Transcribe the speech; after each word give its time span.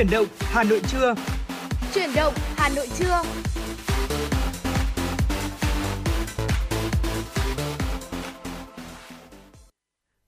Chuyển 0.00 0.10
động 0.10 0.26
Hà 0.40 0.64
Nội 0.64 0.80
trưa. 0.88 1.14
Chuyển 1.94 2.10
động 2.16 2.34
Hà 2.56 2.68
Nội 2.68 2.88
trưa. 2.98 3.22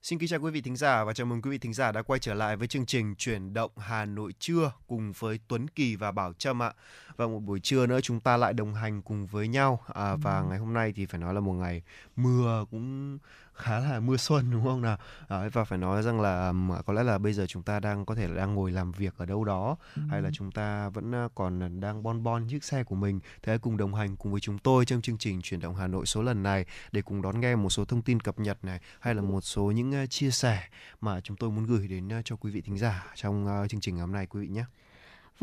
Xin 0.01 0.19
kính 0.19 0.29
chào 0.29 0.39
quý 0.39 0.51
vị 0.51 0.61
thính 0.61 0.75
giả 0.75 1.03
và 1.03 1.13
chào 1.13 1.25
mừng 1.25 1.41
quý 1.41 1.51
vị 1.51 1.57
thính 1.57 1.73
giả 1.73 1.91
đã 1.91 2.01
quay 2.01 2.19
trở 2.19 2.33
lại 2.33 2.55
với 2.55 2.67
chương 2.67 2.85
trình 2.85 3.15
Chuyển 3.15 3.53
động 3.53 3.71
Hà 3.77 4.05
Nội 4.05 4.33
trưa 4.39 4.71
cùng 4.87 5.11
với 5.19 5.39
Tuấn 5.47 5.67
Kỳ 5.67 5.95
và 5.95 6.11
Bảo 6.11 6.33
Trâm 6.33 6.61
ạ. 6.61 6.73
Và 7.15 7.27
một 7.27 7.39
buổi 7.39 7.59
trưa 7.59 7.87
nữa 7.87 8.01
chúng 8.01 8.19
ta 8.19 8.37
lại 8.37 8.53
đồng 8.53 8.73
hành 8.73 9.01
cùng 9.01 9.25
với 9.25 9.47
nhau 9.47 9.83
à, 9.93 10.15
và 10.15 10.41
ngày 10.49 10.57
hôm 10.57 10.73
nay 10.73 10.93
thì 10.95 11.05
phải 11.05 11.19
nói 11.19 11.33
là 11.33 11.39
một 11.39 11.53
ngày 11.53 11.81
mưa 12.15 12.65
cũng 12.71 13.17
khá 13.55 13.79
là 13.79 13.99
mưa 13.99 14.17
xuân 14.17 14.51
đúng 14.51 14.63
không 14.63 14.81
nào 14.81 14.97
à, 15.27 15.49
và 15.53 15.63
phải 15.63 15.77
nói 15.77 16.03
rằng 16.03 16.21
là 16.21 16.53
có 16.85 16.93
lẽ 16.93 17.03
là 17.03 17.17
bây 17.17 17.33
giờ 17.33 17.45
chúng 17.47 17.63
ta 17.63 17.79
đang 17.79 18.05
có 18.05 18.15
thể 18.15 18.27
là 18.27 18.35
đang 18.35 18.55
ngồi 18.55 18.71
làm 18.71 18.91
việc 18.91 19.13
ở 19.17 19.25
đâu 19.25 19.43
đó 19.43 19.77
ừ. 19.95 20.01
hay 20.09 20.21
là 20.21 20.29
chúng 20.33 20.51
ta 20.51 20.89
vẫn 20.89 21.15
à, 21.15 21.27
còn 21.35 21.79
đang 21.79 22.03
bon 22.03 22.23
bon 22.23 22.47
chiếc 22.49 22.63
xe 22.63 22.83
của 22.83 22.95
mình 22.95 23.19
thì 23.43 23.49
hãy 23.49 23.57
cùng 23.57 23.77
đồng 23.77 23.95
hành 23.95 24.15
cùng 24.15 24.31
với 24.31 24.41
chúng 24.41 24.57
tôi 24.57 24.85
trong 24.85 25.01
chương 25.01 25.17
trình 25.17 25.41
chuyển 25.41 25.59
động 25.59 25.75
Hà 25.75 25.87
Nội 25.87 26.05
số 26.05 26.21
lần 26.21 26.43
này 26.43 26.65
để 26.91 27.01
cùng 27.01 27.21
đón 27.21 27.39
nghe 27.39 27.55
một 27.55 27.69
số 27.69 27.85
thông 27.85 28.01
tin 28.01 28.19
cập 28.19 28.39
nhật 28.39 28.65
này 28.65 28.79
hay 28.99 29.15
là 29.15 29.21
một 29.21 29.41
số 29.41 29.63
những 29.63 30.03
uh, 30.03 30.09
chia 30.09 30.31
sẻ 30.31 30.63
mà 31.01 31.21
chúng 31.21 31.37
tôi 31.37 31.49
muốn 31.49 31.65
gửi 31.65 31.87
đến 31.87 32.09
cho 32.25 32.35
quý 32.35 32.51
vị 32.51 32.61
thính 32.61 32.77
giả 32.77 33.13
trong 33.15 33.65
chương 33.69 33.81
trình 33.81 33.97
hôm 33.97 34.11
nay 34.11 34.27
quý 34.27 34.41
vị 34.41 34.47
nhé. 34.47 34.65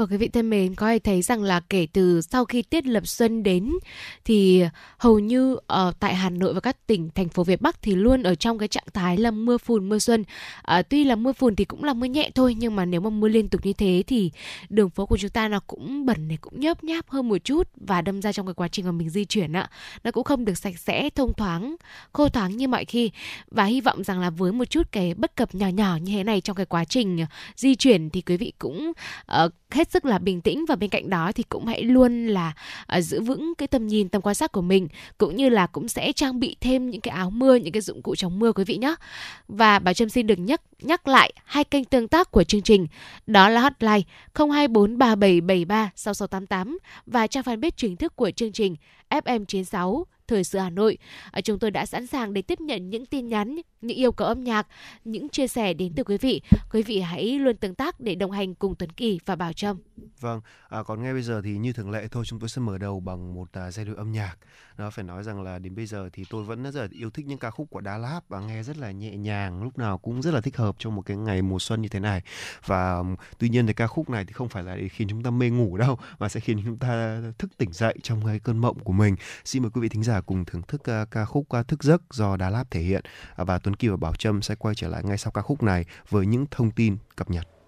Và 0.01 0.07
quý 0.07 0.17
vị 0.17 0.29
thân 0.29 0.51
mến, 0.51 0.75
có 0.75 0.87
thể 0.87 0.99
thấy 0.99 1.23
rằng 1.23 1.43
là 1.43 1.61
kể 1.61 1.87
từ 1.93 2.21
sau 2.21 2.45
khi 2.45 2.63
tiết 2.63 2.87
lập 2.87 3.07
xuân 3.07 3.43
đến 3.43 3.73
thì 4.25 4.65
hầu 4.99 5.19
như 5.19 5.57
ở 5.67 5.89
uh, 5.89 6.01
tại 6.01 6.15
Hà 6.15 6.31
Nội 6.31 6.55
và 6.55 6.61
các 6.61 6.87
tỉnh 6.87 7.11
thành 7.15 7.29
phố 7.29 7.45
Việt 7.45 7.61
Bắc 7.61 7.83
thì 7.83 7.95
luôn 7.95 8.23
ở 8.23 8.35
trong 8.35 8.59
cái 8.59 8.69
trạng 8.69 8.85
thái 8.95 9.17
là 9.17 9.31
mưa 9.31 9.59
phùn 9.59 9.89
mưa 9.89 9.99
xuân. 9.99 10.25
Uh, 10.79 10.89
tuy 10.89 11.05
là 11.05 11.17
mưa 11.17 11.33
phùn 11.33 11.57
thì 11.57 11.65
cũng 11.65 11.85
là 11.85 11.93
mưa 11.93 12.07
nhẹ 12.07 12.31
thôi 12.35 12.57
nhưng 12.59 12.77
mà 12.77 12.85
nếu 12.85 13.01
mà 13.01 13.11
mưa 13.11 13.29
liên 13.29 13.49
tục 13.49 13.67
như 13.67 13.73
thế 13.73 14.03
thì 14.07 14.31
đường 14.69 14.91
phố 14.91 15.07
của 15.07 15.17
chúng 15.17 15.31
ta 15.31 15.49
nó 15.49 15.61
cũng 15.67 16.07
bẩn 16.07 16.29
này 16.29 16.39
cũng 16.41 16.61
nhớp 16.61 16.85
nháp 16.85 17.09
hơn 17.11 17.29
một 17.29 17.39
chút 17.45 17.69
và 17.77 18.03
đâm 18.03 18.23
ra 18.23 18.33
trong 18.33 18.47
cái 18.47 18.55
quá 18.55 18.69
trình 18.69 18.85
mà 18.85 18.93
mình 18.93 19.11
di 19.11 19.25
chuyển 19.25 19.53
ạ, 19.53 19.71
nó 20.05 20.11
cũng 20.11 20.25
không 20.25 20.45
được 20.45 20.59
sạch 20.59 20.79
sẽ, 20.79 21.11
thông 21.11 21.33
thoáng, 21.37 21.77
khô 22.13 22.29
thoáng 22.29 22.57
như 22.57 22.69
mọi 22.69 22.85
khi. 22.85 23.11
Và 23.51 23.65
hy 23.65 23.81
vọng 23.81 24.05
rằng 24.05 24.21
là 24.21 24.31
với 24.31 24.53
một 24.53 24.71
chút 24.71 24.93
cái 24.93 25.15
bất 25.15 25.37
cập 25.37 25.55
nhỏ 25.55 25.69
nhỏ 25.69 25.97
như 26.03 26.13
thế 26.13 26.25
này 26.25 26.41
trong 26.41 26.57
cái 26.57 26.67
quá 26.67 26.85
trình 26.85 27.25
di 27.57 27.75
chuyển 27.75 28.11
thì 28.11 28.21
quý 28.21 28.37
vị 28.37 28.53
cũng 28.59 28.93
uh, 29.45 29.53
hết 29.71 29.90
sức 29.91 30.05
là 30.05 30.19
bình 30.19 30.41
tĩnh 30.41 30.65
và 30.69 30.77
bên 30.77 30.91
cạnh 30.91 31.11
đó 31.11 31.33
thì 31.35 31.43
cũng 31.43 31.67
hãy 31.67 31.83
luôn 31.83 32.27
là 32.27 32.53
uh, 32.97 33.05
giữ 33.05 33.21
vững 33.21 33.53
cái 33.59 33.69
tầm 33.69 33.87
nhìn 33.87 34.09
tầm 34.09 34.23
quan 34.23 34.35
sát 34.35 34.53
của 34.53 34.63
mình 34.63 34.89
cũng 35.19 35.37
như 35.37 35.49
là 35.49 35.67
cũng 35.67 35.89
sẽ 35.89 36.13
trang 36.13 36.41
bị 36.41 36.57
thêm 36.61 36.91
những 36.91 37.01
cái 37.01 37.17
áo 37.17 37.31
mưa 37.31 37.55
những 37.55 37.73
cái 37.73 37.81
dụng 37.81 38.03
cụ 38.03 38.17
chống 38.17 38.39
mưa 38.39 38.53
quý 38.53 38.65
vị 38.65 38.77
nhé 38.77 38.95
và 39.49 39.79
bà 39.79 39.93
Trâm 39.93 40.09
xin 40.09 40.27
được 40.27 40.39
nhắc 40.39 40.61
nhắc 40.83 41.09
lại 41.09 41.33
hai 41.45 41.65
kênh 41.65 41.85
tương 41.85 42.09
tác 42.09 42.31
của 42.31 42.45
chương 42.45 42.63
trình 42.63 42.87
đó 43.27 43.49
là 43.49 43.61
hotline 43.61 44.01
02437736688 44.35 46.77
và 47.07 47.27
trang 47.27 47.45
fanpage 47.45 47.71
chính 47.77 47.97
thức 47.97 48.17
của 48.17 48.31
chương 48.31 48.53
trình. 48.53 48.77
FM96 49.11 50.05
Thời 50.31 50.45
sự 50.45 50.59
Hà 50.59 50.71
Nội. 50.71 50.99
À, 51.31 51.41
chúng 51.41 51.59
tôi 51.59 51.71
đã 51.71 51.87
sẵn 51.87 52.07
sàng 52.07 52.33
để 52.33 52.43
tiếp 52.43 52.61
nhận 52.61 52.91
những 52.91 53.07
tin 53.07 53.29
nhắn, 53.29 53.61
những 53.81 53.97
yêu 53.97 54.13
cầu 54.13 54.29
âm 54.29 54.45
nhạc, 54.45 54.67
những 55.05 55.29
chia 55.29 55.49
sẻ 55.49 55.75
đến 55.75 55.93
từ 55.97 56.05
quý 56.05 56.19
vị. 56.19 56.43
Quý 56.73 56.83
vị 56.83 57.01
hãy 57.01 57.39
luôn 57.39 57.57
tương 57.57 57.75
tác 57.75 58.01
để 58.01 58.15
đồng 58.15 58.31
hành 58.31 58.55
cùng 58.55 58.75
Tuấn 58.75 58.91
Kỳ 58.91 59.21
và 59.27 59.37
Bảo 59.37 59.53
Trâm. 59.53 59.77
Vâng, 60.21 60.41
à, 60.69 60.83
còn 60.83 61.03
ngay 61.03 61.13
bây 61.13 61.23
giờ 61.23 61.41
thì 61.45 61.59
như 61.59 61.73
thường 61.73 61.91
lệ 61.91 62.09
thôi 62.11 62.25
chúng 62.27 62.41
tôi 62.41 62.49
sẽ 62.49 62.61
mở 62.61 62.79
đầu 62.79 63.01
bằng 63.01 63.35
một 63.35 63.49
à, 63.53 63.71
giai 63.71 63.85
điệu 63.85 63.95
âm 63.95 64.13
nhạc. 64.13 64.37
Nó 64.79 64.91
phải 64.91 65.05
nói 65.05 65.23
rằng 65.25 65.43
là 65.43 65.59
đến 65.59 65.75
bây 65.75 65.87
giờ 65.87 66.09
thì 66.13 66.25
tôi 66.31 66.45
vẫn 66.45 66.63
rất 66.63 66.75
là 66.75 66.89
yêu 66.91 67.11
thích 67.11 67.27
những 67.27 67.39
ca 67.39 67.51
khúc 67.51 67.71
của 67.71 67.81
Đá 67.81 67.99
Láp 67.99 68.29
và 68.29 68.41
nghe 68.41 68.63
rất 68.63 68.77
là 68.77 68.91
nhẹ 68.91 69.17
nhàng, 69.17 69.63
lúc 69.63 69.79
nào 69.79 69.99
cũng 69.99 70.23
rất 70.23 70.35
là 70.35 70.41
thích 70.41 70.57
hợp 70.57 70.77
trong 70.79 70.95
một 70.95 71.03
cái 71.03 71.17
ngày 71.17 71.43
mùa 71.43 71.59
xuân 71.59 71.83
như 71.83 71.89
thế 71.89 72.01
này. 72.01 72.23
Và 72.67 73.03
tuy 73.39 73.49
nhiên 73.49 73.67
thì 73.67 73.73
ca 73.73 73.87
khúc 73.87 74.11
này 74.11 74.25
thì 74.25 74.33
không 74.33 74.49
phải 74.49 74.63
là 74.63 74.77
để 74.77 74.89
khiến 74.89 75.09
chúng 75.09 75.23
ta 75.23 75.31
mê 75.31 75.51
ngủ 75.51 75.77
đâu 75.77 75.99
mà 76.19 76.29
sẽ 76.29 76.41
khiến 76.41 76.63
chúng 76.65 76.79
ta 76.79 77.23
thức 77.39 77.51
tỉnh 77.57 77.73
dậy 77.73 77.97
trong 78.03 78.27
cái 78.27 78.39
cơn 78.39 78.59
mộng 78.59 78.79
của 78.79 78.93
mình. 78.93 79.00
Xin 79.45 79.63
mời 79.63 79.71
quý 79.71 79.81
vị 79.81 79.89
thính 79.89 80.03
giả 80.03 80.21
cùng 80.21 80.45
thưởng 80.45 80.63
thức 80.63 80.81
uh, 80.81 81.11
ca 81.11 81.25
khúc 81.25 81.47
uh, 81.61 81.69
Thức 81.69 81.83
giấc 81.83 82.03
do 82.11 82.37
Đá 82.37 82.51
Lạt 82.51 82.65
thể 82.71 82.81
hiện 82.81 83.05
uh, 83.43 83.49
và 83.49 83.59
Tuấn 83.59 83.77
Kiều 83.77 83.93
và 83.93 83.97
Bảo 83.97 84.15
Trâm 84.15 84.43
sẽ 84.43 84.55
quay 84.55 84.75
trở 84.75 84.89
lại 84.89 85.03
ngay 85.05 85.19
sau 85.19 85.31
ca 85.31 85.43
khúc 85.43 85.63
này 85.63 85.85
với 86.09 86.27
những 86.27 86.47
thông 86.51 86.71
tin 86.71 86.97
cập 87.17 87.31
nhật. 87.31 87.60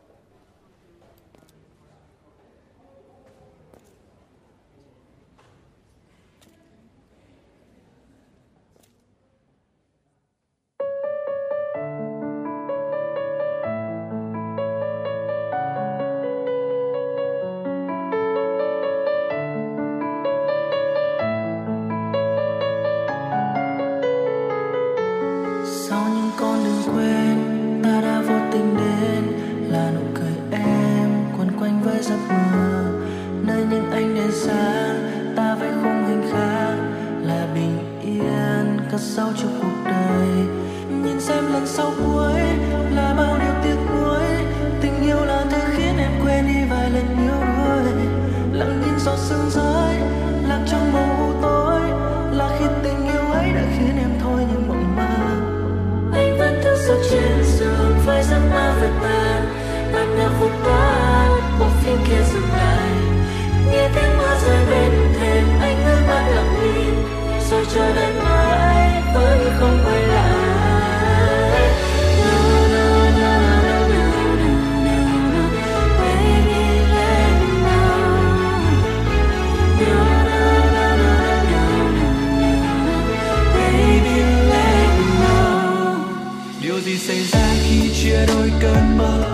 xảy 87.13 87.25
ra 87.25 87.55
khi 87.65 87.91
chia 87.95 88.27
đôi 88.27 88.53
cơn 88.61 88.99
mơ. 88.99 89.25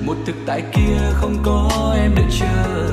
Một 0.00 0.16
thực 0.26 0.36
tại 0.46 0.62
kia 0.72 0.98
không 1.12 1.42
có 1.42 1.94
em 1.98 2.14
đợi 2.14 2.24
chờ. 2.40 2.86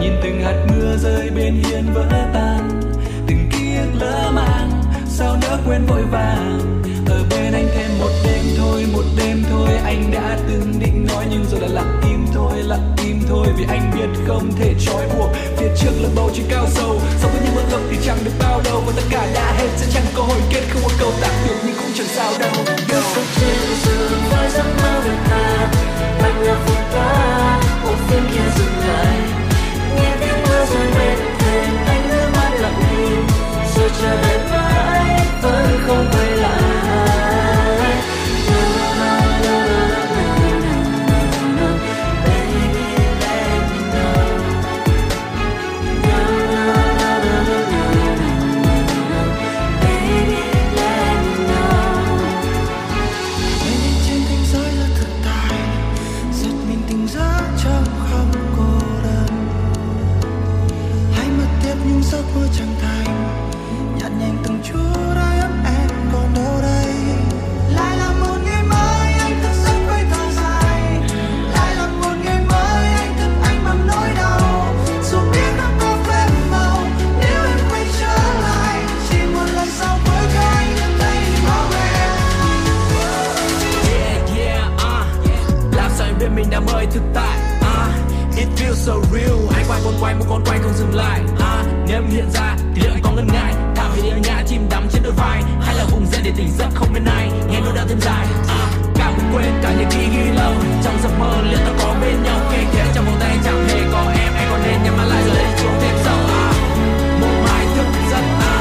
Nhìn 0.00 0.12
từng 0.22 0.40
hạt 0.42 0.66
mưa 0.68 0.96
rơi 0.96 1.30
bên 1.30 1.54
hiên 1.54 1.94
vỡ 1.94 2.06
tan, 2.34 2.80
từng 3.26 3.48
ký 3.52 3.76
ức 3.76 3.90
lỡ 4.00 4.32
mang, 4.34 4.82
sao 5.06 5.36
nỡ 5.42 5.58
quên 5.66 5.86
vội 5.86 6.02
vàng 6.02 6.81
bên 7.30 7.52
anh 7.52 7.68
thêm 7.74 7.98
một 7.98 8.10
đêm 8.24 8.44
thôi 8.58 8.86
một 8.92 9.04
đêm 9.16 9.44
thôi. 9.50 9.68
Anh 9.84 10.10
đã 10.12 10.38
từng 10.48 10.74
định 10.78 11.06
nói 11.08 11.24
nhưng 11.30 11.44
rồi 11.50 11.60
đã 11.60 11.68
lặng 11.68 12.00
im 12.08 12.26
thôi 12.34 12.62
lặng 12.62 12.96
im 13.04 13.20
thôi. 13.28 13.46
Vì 13.56 13.64
anh 13.68 13.90
biết 13.94 14.08
không 14.26 14.52
thể 14.58 14.74
trói 14.80 15.08
buộc 15.08 15.30
phía 15.56 15.68
trước 15.76 15.92
là 16.00 16.08
bầu 16.16 16.30
trời 16.34 16.46
cao 16.50 16.66
sâu. 16.70 17.00
So 17.20 17.28
với 17.28 17.40
những 17.44 17.54
mơ 17.54 17.62
ước 17.70 17.82
thì 17.90 17.96
chẳng 18.06 18.18
được 18.24 18.32
bao 18.38 18.60
đâu 18.64 18.82
và 18.86 18.92
tất 18.96 19.02
cả 19.10 19.26
đã 19.34 19.52
hết 19.58 19.68
sẽ 19.76 19.86
chẳng 19.94 20.06
có 20.14 20.22
hồi 20.22 20.40
kết 20.50 20.62
không 20.70 20.82
có 20.82 20.90
câu 21.00 21.12
tạm 21.20 21.34
được 21.46 21.56
nhưng 21.66 21.76
cũng 21.76 21.92
chẳng 21.94 22.06
sao 22.06 22.32
đâu. 22.38 22.52
Đâu 22.88 23.02
trên 23.40 23.56
giường 23.84 24.20
với 24.30 24.50
giấc 24.50 24.66
mơ 24.82 25.00
về 25.04 25.16
ta 25.30 25.70
anh 26.22 26.42
là 26.42 26.56
phụ 26.66 26.74
ta 26.94 27.60
một 27.84 27.94
phim 28.08 28.22
kia 28.34 28.50
dừng 28.58 28.88
lại 28.88 29.18
nghe 29.96 30.16
tiếng 30.20 30.42
mưa 30.48 30.64
rơi 30.74 30.86
bên 30.94 31.18
thềm 31.38 31.76
anh 31.86 32.08
nước 32.08 32.28
mắt 32.36 32.50
lặng 32.60 32.82
im 32.96 33.26
rồi 33.76 33.90
chờ 34.00 34.22
đợi 34.22 34.38
mãi 34.50 35.26
vẫn 35.42 35.80
không 35.86 36.06
quay 36.12 36.31
quay 90.02 90.14
một 90.14 90.24
con 90.28 90.44
quay 90.44 90.58
không 90.58 90.72
dừng 90.74 90.94
lại. 90.94 91.20
À, 91.40 91.64
nếu 91.86 91.96
em 91.96 92.06
hiện 92.10 92.30
ra 92.30 92.56
thì 92.74 92.80
liệu 92.82 92.90
anh 92.92 93.02
có 93.02 93.10
ngần 93.10 93.26
ngại? 93.26 93.54
Thả 93.76 93.88
về 93.88 94.02
địa 94.02 94.18
ngã 94.22 94.42
chìm 94.46 94.68
đắm 94.70 94.88
trên 94.92 95.02
đôi 95.02 95.12
vai. 95.12 95.42
Hay 95.60 95.74
là 95.74 95.84
vùng 95.90 96.06
dậy 96.06 96.20
để 96.24 96.32
tỉnh 96.36 96.50
giấc 96.58 96.68
không 96.74 96.92
bên 96.94 97.04
ai? 97.04 97.30
Nghe 97.50 97.60
nỗi 97.60 97.72
đau 97.76 97.86
thêm 97.88 98.00
dài. 98.00 98.26
À, 98.48 98.66
cả 98.94 99.12
cũng 99.16 99.34
quên 99.34 99.52
cả 99.62 99.72
những 99.78 99.90
khi 99.90 100.06
ghi 100.16 100.30
lâu. 100.30 100.52
Trong 100.84 100.98
giấc 101.02 101.18
mơ 101.18 101.42
liệu 101.50 101.58
ta 101.58 101.72
có 101.78 101.94
bên 102.00 102.22
nhau? 102.22 102.40
Kề 102.52 102.64
khẽ 102.72 102.86
trong 102.94 103.04
vòng 103.04 103.16
tay 103.20 103.38
chẳng 103.44 103.68
hề 103.68 103.80
có 103.92 104.12
em. 104.18 104.32
Anh 104.34 104.48
còn 104.50 104.62
nên 104.62 104.82
nhắm 104.82 104.96
mắt 104.96 105.04
lại 105.04 105.22
rồi 105.26 105.34
lấy 105.34 105.46
chuông 105.62 105.74
thêm 105.80 105.96
sâu 106.04 106.16
à, 106.16 106.52
một 107.20 107.34
mai 107.44 107.66
thức 107.76 107.86
giấc 108.10 108.24
à, 108.40 108.56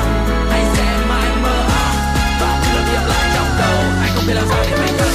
hay 0.49 0.65
sẽ 0.75 1.05
mãi 1.09 1.29
mơ 1.43 1.65
à, 1.69 1.93
và 2.41 2.61
cứ 2.63 2.93
lại 3.09 3.29
trong 3.35 3.47
đầu. 3.59 3.79
Anh 4.01 4.11
không 4.15 4.23
biết 4.27 4.33
làm 4.33 4.45
sao 4.49 4.63
để 4.63 4.77
mình 4.77 5.10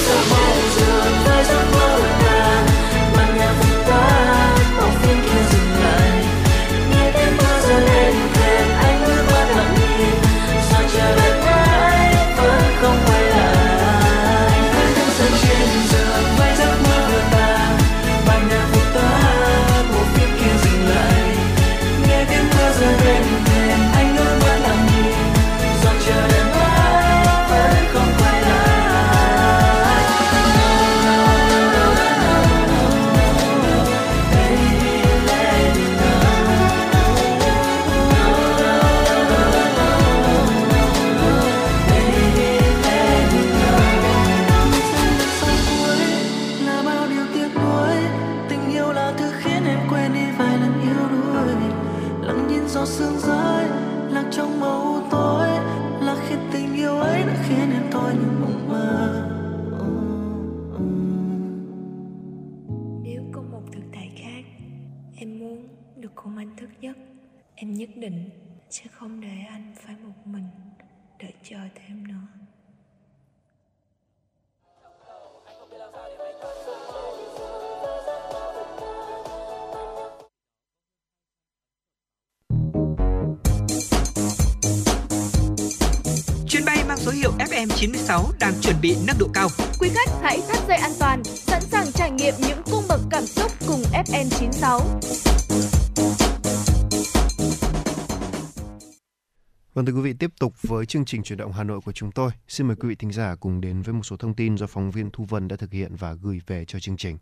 tiếp 100.16 100.30
tục 100.40 100.62
với 100.62 100.86
chương 100.86 101.04
trình 101.04 101.22
chuyển 101.22 101.38
động 101.38 101.52
Hà 101.52 101.64
Nội 101.64 101.80
của 101.80 101.92
chúng 101.92 102.12
tôi. 102.12 102.30
Xin 102.48 102.66
mời 102.66 102.76
quý 102.76 102.88
vị 102.88 102.94
thính 102.94 103.12
giả 103.12 103.34
cùng 103.40 103.60
đến 103.60 103.82
với 103.82 103.94
một 103.94 104.02
số 104.02 104.16
thông 104.16 104.34
tin 104.34 104.56
do 104.56 104.66
phóng 104.66 104.90
viên 104.90 105.10
Thu 105.10 105.24
Vân 105.24 105.48
đã 105.48 105.56
thực 105.56 105.72
hiện 105.72 105.96
và 105.96 106.12
gửi 106.12 106.40
về 106.46 106.64
cho 106.64 106.80
chương 106.80 106.96
trình. 106.96 107.18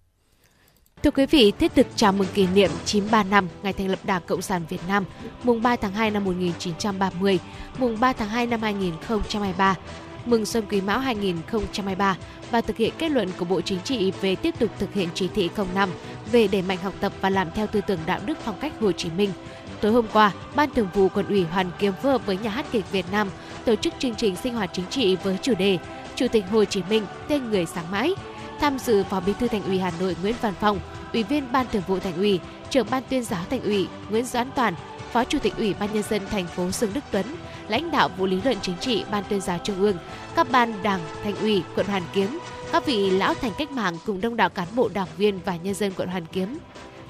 Thưa 1.03 1.11
quý 1.11 1.27
vị, 1.27 1.53
thiết 1.59 1.75
thực 1.75 1.87
chào 1.97 2.13
mừng 2.13 2.29
kỷ 2.35 2.47
niệm 2.47 2.71
93 2.85 3.23
năm 3.23 3.49
ngày 3.63 3.73
thành 3.73 3.89
lập 3.89 3.99
Đảng 4.05 4.23
Cộng 4.27 4.43
sản 4.43 4.63
Việt 4.69 4.81
Nam, 4.89 5.05
mùng 5.43 5.63
3 5.63 5.77
tháng 5.77 5.93
2 5.93 6.11
năm 6.11 6.25
1930, 6.25 7.39
mùng 7.79 8.01
3 8.01 8.13
tháng 8.13 8.29
2 8.29 8.47
năm 8.47 8.63
2023, 8.63 9.77
mừng 10.25 10.47
Xuân 10.47 10.65
Quý 10.71 10.81
Mão 10.81 10.99
2023 10.99 12.17
và 12.51 12.61
thực 12.61 12.77
hiện 12.77 12.93
kết 12.99 13.11
luận 13.11 13.29
của 13.39 13.45
Bộ 13.45 13.61
Chính 13.61 13.81
trị 13.81 14.13
về 14.21 14.37
tiếp 14.37 14.55
tục 14.59 14.71
thực 14.79 14.95
hiện 14.95 15.09
chỉ 15.15 15.29
thị 15.29 15.51
05 15.75 15.91
về 16.33 16.49
đẩy 16.49 16.63
mạnh 16.63 16.79
học 16.79 16.95
tập 17.01 17.13
và 17.21 17.31
làm 17.31 17.51
theo 17.55 17.67
tư 17.67 17.81
tưởng 17.87 18.01
đạo 18.07 18.21
đức 18.27 18.39
phong 18.45 18.61
cách 18.61 18.73
Hồ 18.81 18.93
Chí 18.93 19.11
Minh. 19.11 19.31
Tối 19.81 19.93
hôm 19.93 20.07
qua, 20.13 20.33
Ban 20.57 20.71
Thường 20.71 20.89
vụ 20.95 21.09
Quận 21.09 21.27
ủy 21.29 21.45
Hoàn 21.45 21.71
Kiếm 21.79 21.93
phối 22.03 22.13
hợp 22.13 22.27
với 22.27 22.39
Nhà 22.43 22.51
hát 22.51 22.67
kịch 22.73 22.85
Việt 22.93 23.07
Nam 23.13 23.29
tổ 23.65 23.77
chức 23.77 23.95
chương 23.99 24.15
trình 24.15 24.37
sinh 24.37 24.55
hoạt 24.55 24.71
chính 24.73 24.87
trị 24.91 25.17
với 25.17 25.39
chủ 25.43 25.55
đề 25.55 25.79
Chủ 26.17 26.27
tịch 26.29 26.45
Hồ 26.51 26.65
Chí 26.65 26.83
Minh 26.91 27.07
tên 27.29 27.51
người 27.51 27.67
sáng 27.67 27.91
mãi. 27.91 28.15
Tham 28.61 28.79
dự 28.79 29.05
Phó 29.05 29.21
Bí 29.21 29.33
thư 29.41 29.49
Thành 29.49 29.65
ủy 29.65 29.79
Hà 29.79 29.93
Nội 30.01 30.17
Nguyễn 30.23 30.35
Văn 30.41 30.55
Phong, 30.61 30.81
Ủy 31.13 31.23
viên 31.23 31.53
Ban 31.53 31.67
Thường 31.73 31.83
vụ 31.87 31.99
Thành 31.99 32.17
ủy, 32.17 32.41
Trưởng 32.71 32.87
ban 32.91 33.03
Tuyên 33.09 33.25
giáo 33.25 33.45
Thành 33.51 33.63
ủy 33.63 33.89
Nguyễn 34.11 34.25
Doãn 34.25 34.51
Toàn, 34.55 34.75
Phó 35.13 35.25
Chủ 35.25 35.39
tịch 35.39 35.57
Ủy 35.57 35.75
ban 35.75 35.93
nhân 35.93 36.03
dân 36.03 36.23
thành 36.31 36.47
phố 36.47 36.71
Dương 36.71 36.91
Đức 36.95 37.05
Tuấn, 37.11 37.27
lãnh 37.69 37.91
đạo 37.91 38.09
vụ 38.19 38.27
lý 38.27 38.41
luận 38.45 38.57
chính 38.63 38.77
trị 38.81 39.05
Ban 39.11 39.25
Tuyên 39.29 39.41
giáo 39.41 39.59
Trung 39.59 39.81
ương, 39.81 39.97
các 40.37 40.51
ban 40.51 40.83
Đảng, 40.83 41.01
Thành 41.25 41.37
ủy 41.37 41.63
quận 41.75 41.87
Hoàn 41.87 42.03
Kiếm, 42.13 42.39
các 42.73 42.87
vị 42.87 43.11
lão 43.11 43.35
thành 43.35 43.53
cách 43.59 43.71
mạng 43.71 43.95
cùng 44.07 44.21
đông 44.21 44.37
đảo 44.37 44.51
cán 44.51 44.69
bộ 44.75 44.89
đảng 44.95 45.09
viên 45.17 45.41
và 45.45 45.57
nhân 45.57 45.75
dân 45.75 45.93
quận 45.97 46.09
Hoàn 46.09 46.27
Kiếm. 46.27 46.59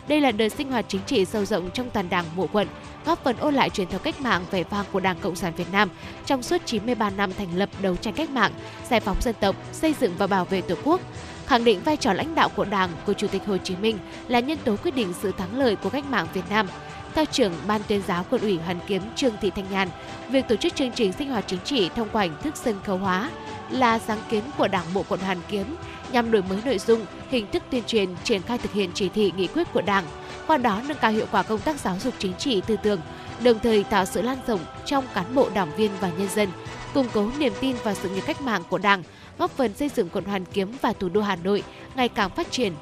Đây 0.08 0.20
là 0.20 0.32
đợt 0.32 0.48
sinh 0.48 0.70
hoạt 0.70 0.84
chính 0.88 1.00
trị 1.06 1.24
sâu 1.24 1.44
rộng 1.44 1.70
trong 1.70 1.90
toàn 1.90 2.08
đảng 2.08 2.24
bộ 2.36 2.48
quận, 2.52 2.68
góp 3.06 3.24
phần 3.24 3.36
ôn 3.36 3.54
lại 3.54 3.70
truyền 3.70 3.88
thống 3.88 4.00
cách 4.04 4.20
mạng 4.20 4.44
vẻ 4.50 4.64
vang 4.64 4.84
của 4.92 5.00
Đảng 5.00 5.18
Cộng 5.20 5.36
sản 5.36 5.52
Việt 5.56 5.72
Nam 5.72 5.88
trong 6.26 6.42
suốt 6.42 6.62
93 6.64 7.10
năm 7.10 7.32
thành 7.32 7.56
lập 7.56 7.68
đấu 7.82 7.96
tranh 7.96 8.14
cách 8.14 8.30
mạng, 8.30 8.52
giải 8.90 9.00
phóng 9.00 9.22
dân 9.22 9.34
tộc, 9.40 9.56
xây 9.72 9.94
dựng 10.00 10.14
và 10.18 10.26
bảo 10.26 10.44
vệ 10.44 10.60
Tổ 10.60 10.74
quốc, 10.84 11.00
khẳng 11.46 11.64
định 11.64 11.80
vai 11.84 11.96
trò 11.96 12.12
lãnh 12.12 12.34
đạo 12.34 12.48
của 12.48 12.64
Đảng 12.64 12.90
của 13.06 13.12
Chủ 13.12 13.26
tịch 13.26 13.42
Hồ 13.46 13.56
Chí 13.56 13.76
Minh 13.76 13.98
là 14.28 14.40
nhân 14.40 14.58
tố 14.64 14.76
quyết 14.76 14.94
định 14.94 15.12
sự 15.22 15.32
thắng 15.32 15.58
lợi 15.58 15.76
của 15.76 15.90
cách 15.90 16.04
mạng 16.10 16.26
Việt 16.34 16.44
Nam. 16.50 16.68
Theo 17.14 17.24
trưởng 17.24 17.52
Ban 17.66 17.80
tuyên 17.88 18.02
giáo 18.06 18.24
Quận 18.30 18.42
ủy 18.42 18.58
Hoàn 18.58 18.78
Kiếm 18.86 19.02
Trương 19.16 19.34
Thị 19.40 19.50
Thanh 19.50 19.70
Nhàn, 19.70 19.88
việc 20.28 20.48
tổ 20.48 20.56
chức 20.56 20.74
chương 20.74 20.92
trình 20.92 21.12
sinh 21.12 21.30
hoạt 21.30 21.44
chính 21.46 21.60
trị 21.64 21.90
thông 21.96 22.08
qua 22.12 22.22
hình 22.22 22.36
thức 22.42 22.56
sân 22.56 22.80
khấu 22.84 22.96
hóa 22.96 23.30
là 23.70 23.98
sáng 23.98 24.18
kiến 24.30 24.42
của 24.58 24.68
Đảng 24.68 24.86
bộ 24.94 25.04
quận 25.08 25.20
Hoàn 25.20 25.38
Kiếm 25.48 25.76
nhằm 26.12 26.30
đổi 26.30 26.42
mới 26.42 26.58
nội 26.64 26.78
dung, 26.78 27.06
hình 27.30 27.46
thức 27.52 27.62
tuyên 27.70 27.82
truyền, 27.86 28.08
triển 28.24 28.42
khai 28.42 28.58
thực 28.58 28.72
hiện 28.72 28.90
chỉ 28.94 29.08
thị 29.08 29.32
nghị 29.36 29.46
quyết 29.46 29.72
của 29.72 29.82
Đảng, 29.82 30.04
qua 30.46 30.56
đó 30.56 30.82
nâng 30.88 30.98
cao 31.00 31.10
hiệu 31.10 31.26
quả 31.32 31.42
công 31.42 31.60
tác 31.60 31.80
giáo 31.80 31.98
dục 31.98 32.14
chính 32.18 32.34
trị 32.34 32.62
tư 32.66 32.76
tưởng, 32.82 33.00
đồng 33.44 33.58
thời 33.58 33.84
tạo 33.84 34.04
sự 34.04 34.22
lan 34.22 34.38
rộng 34.46 34.60
trong 34.86 35.04
cán 35.14 35.34
bộ 35.34 35.48
đảng 35.54 35.76
viên 35.76 35.90
và 36.00 36.10
nhân 36.18 36.28
dân, 36.34 36.48
củng 36.94 37.06
cố 37.14 37.30
niềm 37.38 37.52
tin 37.60 37.76
vào 37.82 37.94
sự 37.94 38.08
nghiệp 38.08 38.22
cách 38.26 38.42
mạng 38.42 38.62
của 38.68 38.78
Đảng, 38.78 39.02
góp 39.38 39.50
phần 39.50 39.74
xây 39.74 39.88
dựng 39.88 40.08
quận 40.08 40.24
Hoàn 40.24 40.44
Kiếm 40.44 40.76
và 40.82 40.92
thủ 40.92 41.08
đô 41.08 41.20
Hà 41.20 41.36
Nội 41.36 41.62
ngày 41.94 42.08
càng 42.08 42.30
phát 42.30 42.50
triển. 42.50 42.72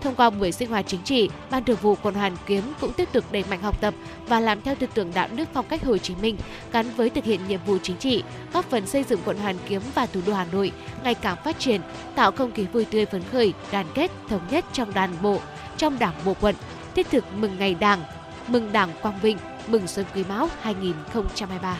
Thông 0.00 0.14
qua 0.14 0.30
buổi 0.30 0.52
sinh 0.52 0.70
hoạt 0.70 0.84
chính 0.88 1.02
trị, 1.02 1.30
Ban 1.50 1.64
Thường 1.64 1.78
vụ 1.82 1.94
quận 2.02 2.14
Hoàn 2.14 2.36
Kiếm 2.46 2.62
cũng 2.80 2.92
tiếp 2.92 3.08
tục 3.12 3.24
đẩy 3.32 3.44
mạnh 3.50 3.62
học 3.62 3.80
tập 3.80 3.94
và 4.26 4.40
làm 4.40 4.62
theo 4.62 4.74
tư 4.74 4.86
tưởng 4.94 5.10
đạo 5.14 5.28
đức 5.36 5.48
phong 5.54 5.66
cách 5.68 5.84
Hồ 5.84 5.98
Chí 5.98 6.14
Minh, 6.22 6.36
gắn 6.72 6.90
với 6.96 7.10
thực 7.10 7.24
hiện 7.24 7.40
nhiệm 7.48 7.60
vụ 7.66 7.78
chính 7.82 7.96
trị, 7.96 8.22
góp 8.52 8.64
phần 8.64 8.86
xây 8.86 9.04
dựng 9.04 9.20
quận 9.24 9.38
Hoàn 9.38 9.56
Kiếm 9.68 9.82
và 9.94 10.06
thủ 10.06 10.20
đô 10.26 10.32
Hà 10.32 10.46
Nội 10.52 10.72
ngày 11.04 11.14
càng 11.14 11.36
phát 11.44 11.58
triển, 11.58 11.80
tạo 12.14 12.32
không 12.32 12.52
khí 12.52 12.64
vui 12.64 12.84
tươi 12.84 13.06
phấn 13.06 13.22
khởi, 13.32 13.52
đoàn 13.72 13.86
kết, 13.94 14.10
thống 14.28 14.42
nhất 14.50 14.64
trong 14.72 14.94
đoàn 14.94 15.10
bộ, 15.22 15.38
trong 15.76 15.98
đảng 15.98 16.14
bộ 16.24 16.34
quận, 16.40 16.54
thiết 16.94 17.10
thực 17.10 17.24
mừng 17.36 17.58
ngày 17.58 17.74
Đảng, 17.74 18.00
mừng 18.48 18.72
Đảng 18.72 18.90
Quang 19.02 19.18
Vinh, 19.22 19.38
mừng 19.68 19.86
Xuân 19.86 20.06
Quý 20.14 20.24
Mão 20.28 20.48
2023. 20.60 21.78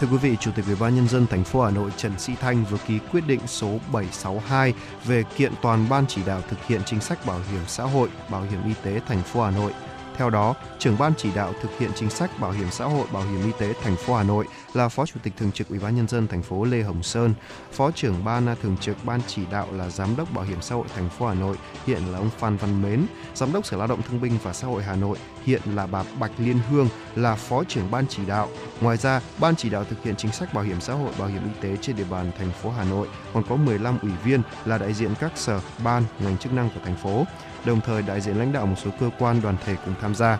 Thưa 0.00 0.06
quý 0.06 0.16
vị, 0.16 0.36
Chủ 0.40 0.50
tịch 0.54 0.64
Ủy 0.66 0.76
ban 0.80 0.94
nhân 0.94 1.08
dân 1.08 1.26
thành 1.26 1.44
phố 1.44 1.62
Hà 1.62 1.70
Nội 1.70 1.90
Trần 1.96 2.18
Sĩ 2.18 2.32
Thanh 2.40 2.64
vừa 2.64 2.78
ký 2.86 2.98
quyết 3.12 3.26
định 3.26 3.40
số 3.46 3.68
762 3.92 4.74
về 5.04 5.22
kiện 5.36 5.52
toàn 5.62 5.88
ban 5.88 6.06
chỉ 6.06 6.22
đạo 6.26 6.40
thực 6.48 6.66
hiện 6.66 6.80
chính 6.86 7.00
sách 7.00 7.26
bảo 7.26 7.40
hiểm 7.52 7.60
xã 7.66 7.84
hội, 7.84 8.08
bảo 8.30 8.42
hiểm 8.42 8.60
y 8.66 8.74
tế 8.82 9.00
thành 9.08 9.22
phố 9.22 9.42
Hà 9.42 9.50
Nội. 9.50 9.72
Theo 10.18 10.30
đó, 10.30 10.54
trưởng 10.78 10.98
ban 10.98 11.12
chỉ 11.16 11.30
đạo 11.34 11.52
thực 11.62 11.78
hiện 11.78 11.90
chính 11.94 12.10
sách 12.10 12.30
bảo 12.40 12.50
hiểm 12.50 12.70
xã 12.70 12.84
hội, 12.84 13.06
bảo 13.12 13.22
hiểm 13.22 13.42
y 13.44 13.52
tế 13.58 13.74
thành 13.82 13.96
phố 13.96 14.14
Hà 14.14 14.22
Nội 14.22 14.46
là 14.74 14.88
Phó 14.88 15.06
Chủ 15.06 15.20
tịch 15.22 15.32
thường 15.36 15.52
trực 15.52 15.68
Ủy 15.68 15.78
ban 15.78 15.96
nhân 15.96 16.08
dân 16.08 16.28
thành 16.28 16.42
phố 16.42 16.64
Lê 16.64 16.82
Hồng 16.82 17.02
Sơn, 17.02 17.34
Phó 17.72 17.90
trưởng 17.90 18.24
ban 18.24 18.56
thường 18.62 18.76
trực 18.80 18.96
ban 19.04 19.20
chỉ 19.26 19.42
đạo 19.50 19.66
là 19.72 19.88
Giám 19.88 20.16
đốc 20.16 20.34
Bảo 20.34 20.44
hiểm 20.44 20.60
xã 20.60 20.74
hội 20.74 20.86
thành 20.94 21.08
phố 21.08 21.26
Hà 21.26 21.34
Nội, 21.34 21.56
hiện 21.86 22.02
là 22.12 22.18
ông 22.18 22.30
Phan 22.38 22.56
Văn 22.56 22.82
Mến, 22.82 23.06
Giám 23.34 23.52
đốc 23.52 23.66
Sở 23.66 23.76
Lao 23.76 23.86
động 23.86 24.02
Thương 24.02 24.20
binh 24.20 24.38
và 24.42 24.52
Xã 24.52 24.66
hội 24.66 24.82
Hà 24.82 24.96
Nội, 24.96 25.18
hiện 25.44 25.62
là 25.74 25.86
bà 25.86 26.04
Bạch 26.20 26.32
Liên 26.38 26.58
Hương 26.70 26.88
là 27.16 27.34
Phó 27.34 27.64
trưởng 27.64 27.90
ban 27.90 28.06
chỉ 28.08 28.26
đạo. 28.26 28.48
Ngoài 28.80 28.96
ra, 28.96 29.20
ban 29.38 29.56
chỉ 29.56 29.70
đạo 29.70 29.84
thực 29.84 30.02
hiện 30.02 30.16
chính 30.16 30.32
sách 30.32 30.54
bảo 30.54 30.64
hiểm 30.64 30.80
xã 30.80 30.94
hội, 30.94 31.12
bảo 31.18 31.28
hiểm 31.28 31.42
y 31.44 31.60
tế 31.60 31.76
trên 31.76 31.96
địa 31.96 32.06
bàn 32.10 32.30
thành 32.38 32.50
phố 32.62 32.70
Hà 32.70 32.84
Nội 32.84 33.08
còn 33.34 33.42
có 33.48 33.56
15 33.56 33.98
ủy 34.02 34.12
viên 34.24 34.42
là 34.64 34.78
đại 34.78 34.92
diện 34.94 35.14
các 35.20 35.32
sở, 35.34 35.60
ban, 35.84 36.04
ngành 36.18 36.38
chức 36.38 36.52
năng 36.52 36.70
của 36.70 36.80
thành 36.84 36.96
phố, 36.96 37.24
đồng 37.64 37.80
thời 37.80 38.02
đại 38.02 38.20
diện 38.20 38.38
lãnh 38.38 38.52
đạo 38.52 38.66
một 38.66 38.76
số 38.84 38.90
cơ 39.00 39.10
quan 39.18 39.40
đoàn 39.42 39.56
thể 39.64 39.76
cùng 39.84 39.94
tham 40.00 40.14
gia. 40.14 40.38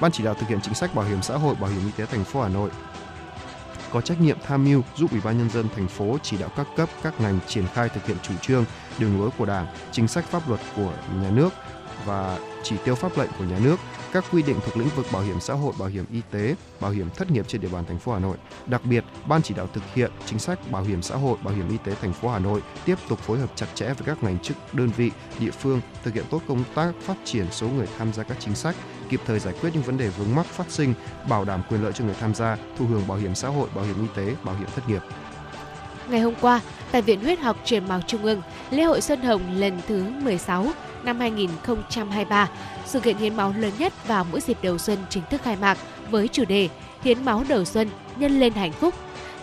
Ban 0.00 0.12
chỉ 0.12 0.24
đạo 0.24 0.34
thực 0.34 0.48
hiện 0.48 0.60
chính 0.60 0.74
sách 0.74 0.94
bảo 0.94 1.04
hiểm 1.04 1.22
xã 1.22 1.36
hội, 1.36 1.54
bảo 1.54 1.70
hiểm 1.70 1.86
y 1.86 1.90
tế 1.96 2.06
thành 2.06 2.24
phố 2.24 2.42
Hà 2.42 2.48
Nội 2.48 2.70
có 3.94 4.00
trách 4.00 4.20
nhiệm 4.20 4.38
tham 4.46 4.64
mưu 4.64 4.82
giúp 4.96 5.10
Ủy 5.10 5.20
ban 5.24 5.38
nhân 5.38 5.50
dân 5.50 5.68
thành 5.76 5.88
phố 5.88 6.18
chỉ 6.22 6.36
đạo 6.36 6.48
các 6.56 6.66
cấp, 6.76 6.88
các 7.02 7.20
ngành 7.20 7.38
triển 7.46 7.64
khai 7.74 7.88
thực 7.88 8.06
hiện 8.06 8.16
chủ 8.22 8.34
trương, 8.42 8.64
đường 8.98 9.20
lối 9.20 9.30
của 9.38 9.46
Đảng, 9.46 9.66
chính 9.92 10.08
sách 10.08 10.24
pháp 10.24 10.48
luật 10.48 10.60
của 10.76 10.92
nhà 11.22 11.30
nước 11.30 11.48
và 12.04 12.38
chỉ 12.62 12.76
tiêu 12.84 12.94
pháp 12.94 13.18
lệnh 13.18 13.30
của 13.38 13.44
nhà 13.44 13.58
nước, 13.58 13.76
các 14.14 14.24
quy 14.32 14.42
định 14.42 14.56
thuộc 14.64 14.76
lĩnh 14.76 14.88
vực 14.88 15.06
bảo 15.12 15.22
hiểm 15.22 15.40
xã 15.40 15.54
hội, 15.54 15.72
bảo 15.78 15.88
hiểm 15.88 16.04
y 16.12 16.20
tế, 16.30 16.54
bảo 16.80 16.90
hiểm 16.90 17.10
thất 17.10 17.30
nghiệp 17.30 17.48
trên 17.48 17.60
địa 17.60 17.68
bàn 17.68 17.84
thành 17.88 17.98
phố 17.98 18.12
Hà 18.12 18.18
Nội. 18.18 18.36
Đặc 18.66 18.84
biệt, 18.84 19.04
Ban 19.26 19.42
chỉ 19.42 19.54
đạo 19.54 19.68
thực 19.72 19.82
hiện 19.94 20.10
chính 20.26 20.38
sách 20.38 20.70
bảo 20.70 20.82
hiểm 20.82 21.02
xã 21.02 21.16
hội, 21.16 21.36
bảo 21.42 21.54
hiểm 21.54 21.68
y 21.68 21.76
tế 21.84 21.94
thành 22.00 22.12
phố 22.12 22.28
Hà 22.28 22.38
Nội 22.38 22.62
tiếp 22.84 22.94
tục 23.08 23.18
phối 23.18 23.38
hợp 23.38 23.50
chặt 23.54 23.66
chẽ 23.74 23.86
với 23.86 24.06
các 24.06 24.22
ngành 24.22 24.38
chức, 24.38 24.56
đơn 24.74 24.90
vị, 24.96 25.10
địa 25.38 25.50
phương 25.50 25.80
thực 26.04 26.14
hiện 26.14 26.24
tốt 26.30 26.42
công 26.48 26.64
tác 26.74 26.92
phát 27.00 27.14
triển 27.24 27.46
số 27.50 27.68
người 27.68 27.86
tham 27.98 28.12
gia 28.12 28.22
các 28.22 28.36
chính 28.40 28.54
sách, 28.54 28.76
kịp 29.08 29.20
thời 29.26 29.38
giải 29.38 29.54
quyết 29.60 29.70
những 29.74 29.82
vấn 29.82 29.98
đề 29.98 30.08
vướng 30.08 30.34
mắc 30.34 30.46
phát 30.46 30.70
sinh, 30.70 30.94
bảo 31.28 31.44
đảm 31.44 31.62
quyền 31.70 31.82
lợi 31.82 31.92
cho 31.92 32.04
người 32.04 32.16
tham 32.20 32.34
gia, 32.34 32.56
thụ 32.78 32.86
hưởng 32.86 33.06
bảo 33.08 33.18
hiểm 33.18 33.34
xã 33.34 33.48
hội, 33.48 33.68
bảo 33.74 33.84
hiểm 33.84 33.96
y 34.00 34.08
tế, 34.16 34.34
bảo 34.44 34.56
hiểm 34.56 34.68
thất 34.74 34.88
nghiệp. 34.88 35.02
Ngày 36.08 36.20
hôm 36.20 36.34
qua, 36.40 36.60
tại 36.92 37.02
Viện 37.02 37.20
Huyết 37.20 37.38
học 37.38 37.56
Truyền 37.64 37.88
máu 37.88 38.00
Trung 38.06 38.22
ương, 38.22 38.42
lễ 38.70 38.82
hội 38.82 39.00
Xuân 39.00 39.20
Hồng 39.20 39.42
lần 39.56 39.80
thứ 39.88 40.04
16 40.22 40.66
năm 41.04 41.20
2023, 41.20 42.48
sự 42.86 43.00
kiện 43.00 43.16
hiến 43.16 43.36
máu 43.36 43.54
lớn 43.58 43.72
nhất 43.78 44.08
vào 44.08 44.26
mỗi 44.30 44.40
dịp 44.40 44.58
đầu 44.62 44.78
xuân 44.78 44.98
chính 45.10 45.22
thức 45.30 45.42
khai 45.42 45.56
mạc 45.60 45.78
với 46.10 46.28
chủ 46.28 46.44
đề 46.44 46.68
Hiến 47.04 47.24
máu 47.24 47.44
đầu 47.48 47.64
xuân, 47.64 47.88
nhân 48.16 48.40
lên 48.40 48.52
hạnh 48.52 48.72
phúc. 48.72 48.94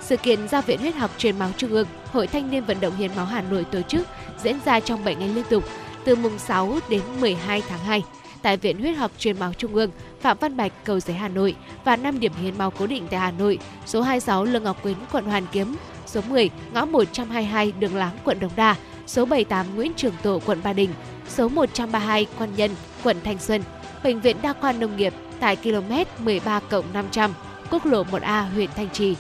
Sự 0.02 0.18
kiện 0.18 0.48
do 0.48 0.62
Viện 0.62 0.80
Huyết 0.80 0.96
học 0.96 1.12
Truyền 1.18 1.40
máu 1.40 1.50
Trung 1.58 1.72
ương, 1.72 1.88
Hội 2.12 2.28
Thanh 2.28 2.52
niên 2.52 2.66
vận 2.66 2.82
động 2.82 2.96
hiến 2.96 3.12
máu 3.16 3.26
Hà 3.26 3.42
Nội 3.42 3.66
tổ 3.72 3.82
chức 3.82 4.08
diễn 4.44 4.56
ra 4.66 4.80
trong 4.80 5.06
7 5.06 5.16
ngày 5.16 5.30
liên 5.30 5.46
tục 5.50 5.64
từ 6.06 6.16
mùng 6.16 6.40
6 6.40 6.80
đến 6.90 7.02
12 7.20 7.62
tháng 7.70 7.80
2 7.80 8.04
tại 8.42 8.58
Viện 8.58 8.80
Huyết 8.80 8.98
học 8.98 9.12
Truyền 9.18 9.40
máu 9.40 9.54
Trung 9.54 9.76
ương, 9.76 9.92
Phạm 10.22 10.38
Văn 10.40 10.58
Bạch, 10.58 10.72
Cầu 10.84 11.00
Giấy, 11.00 11.16
Hà 11.16 11.28
Nội 11.28 11.56
và 11.86 11.96
5 11.96 12.20
điểm 12.20 12.32
hiến 12.42 12.58
máu 12.58 12.72
cố 12.72 12.88
định 12.88 13.08
tại 13.12 13.20
Hà 13.20 13.32
Nội, 13.32 13.60
số 13.86 14.02
26 14.02 14.44
Lương 14.44 14.64
Ngọc 14.64 14.84
Quyến, 14.84 14.96
quận 15.12 15.26
Hoàn 15.26 15.46
Kiếm, 15.52 15.76
số 16.06 16.22
10 16.30 16.50
ngõ 16.74 16.86
122 16.86 17.72
Đường 17.80 17.96
Láng, 17.96 18.18
quận 18.24 18.40
Đống 18.40 18.52
Đa, 18.56 18.76
số 19.08 19.26
78 19.26 19.76
Nguyễn 19.76 19.92
Trường 19.96 20.14
Tộ, 20.24 20.42
quận 20.46 20.60
Ba 20.64 20.74
Đình, 20.74 20.90
số 21.32 21.48
132 21.48 22.28
Quan 22.40 22.50
Nhân, 22.56 22.72
quận 23.04 23.18
Thanh 23.24 23.40
Xuân, 23.40 23.64
Bệnh 24.04 24.22
viện 24.22 24.38
Đa 24.42 24.54
khoa 24.54 24.72
Nông 24.72 24.98
nghiệp 24.98 25.14
tại 25.40 25.56
km 25.56 26.26
13 26.26 26.60
500, 26.94 27.34
quốc 27.72 27.86
lộ 27.86 28.04
1A, 28.04 28.44
huyện 28.54 28.70
Thanh 28.76 28.90
Trì. 28.90 29.16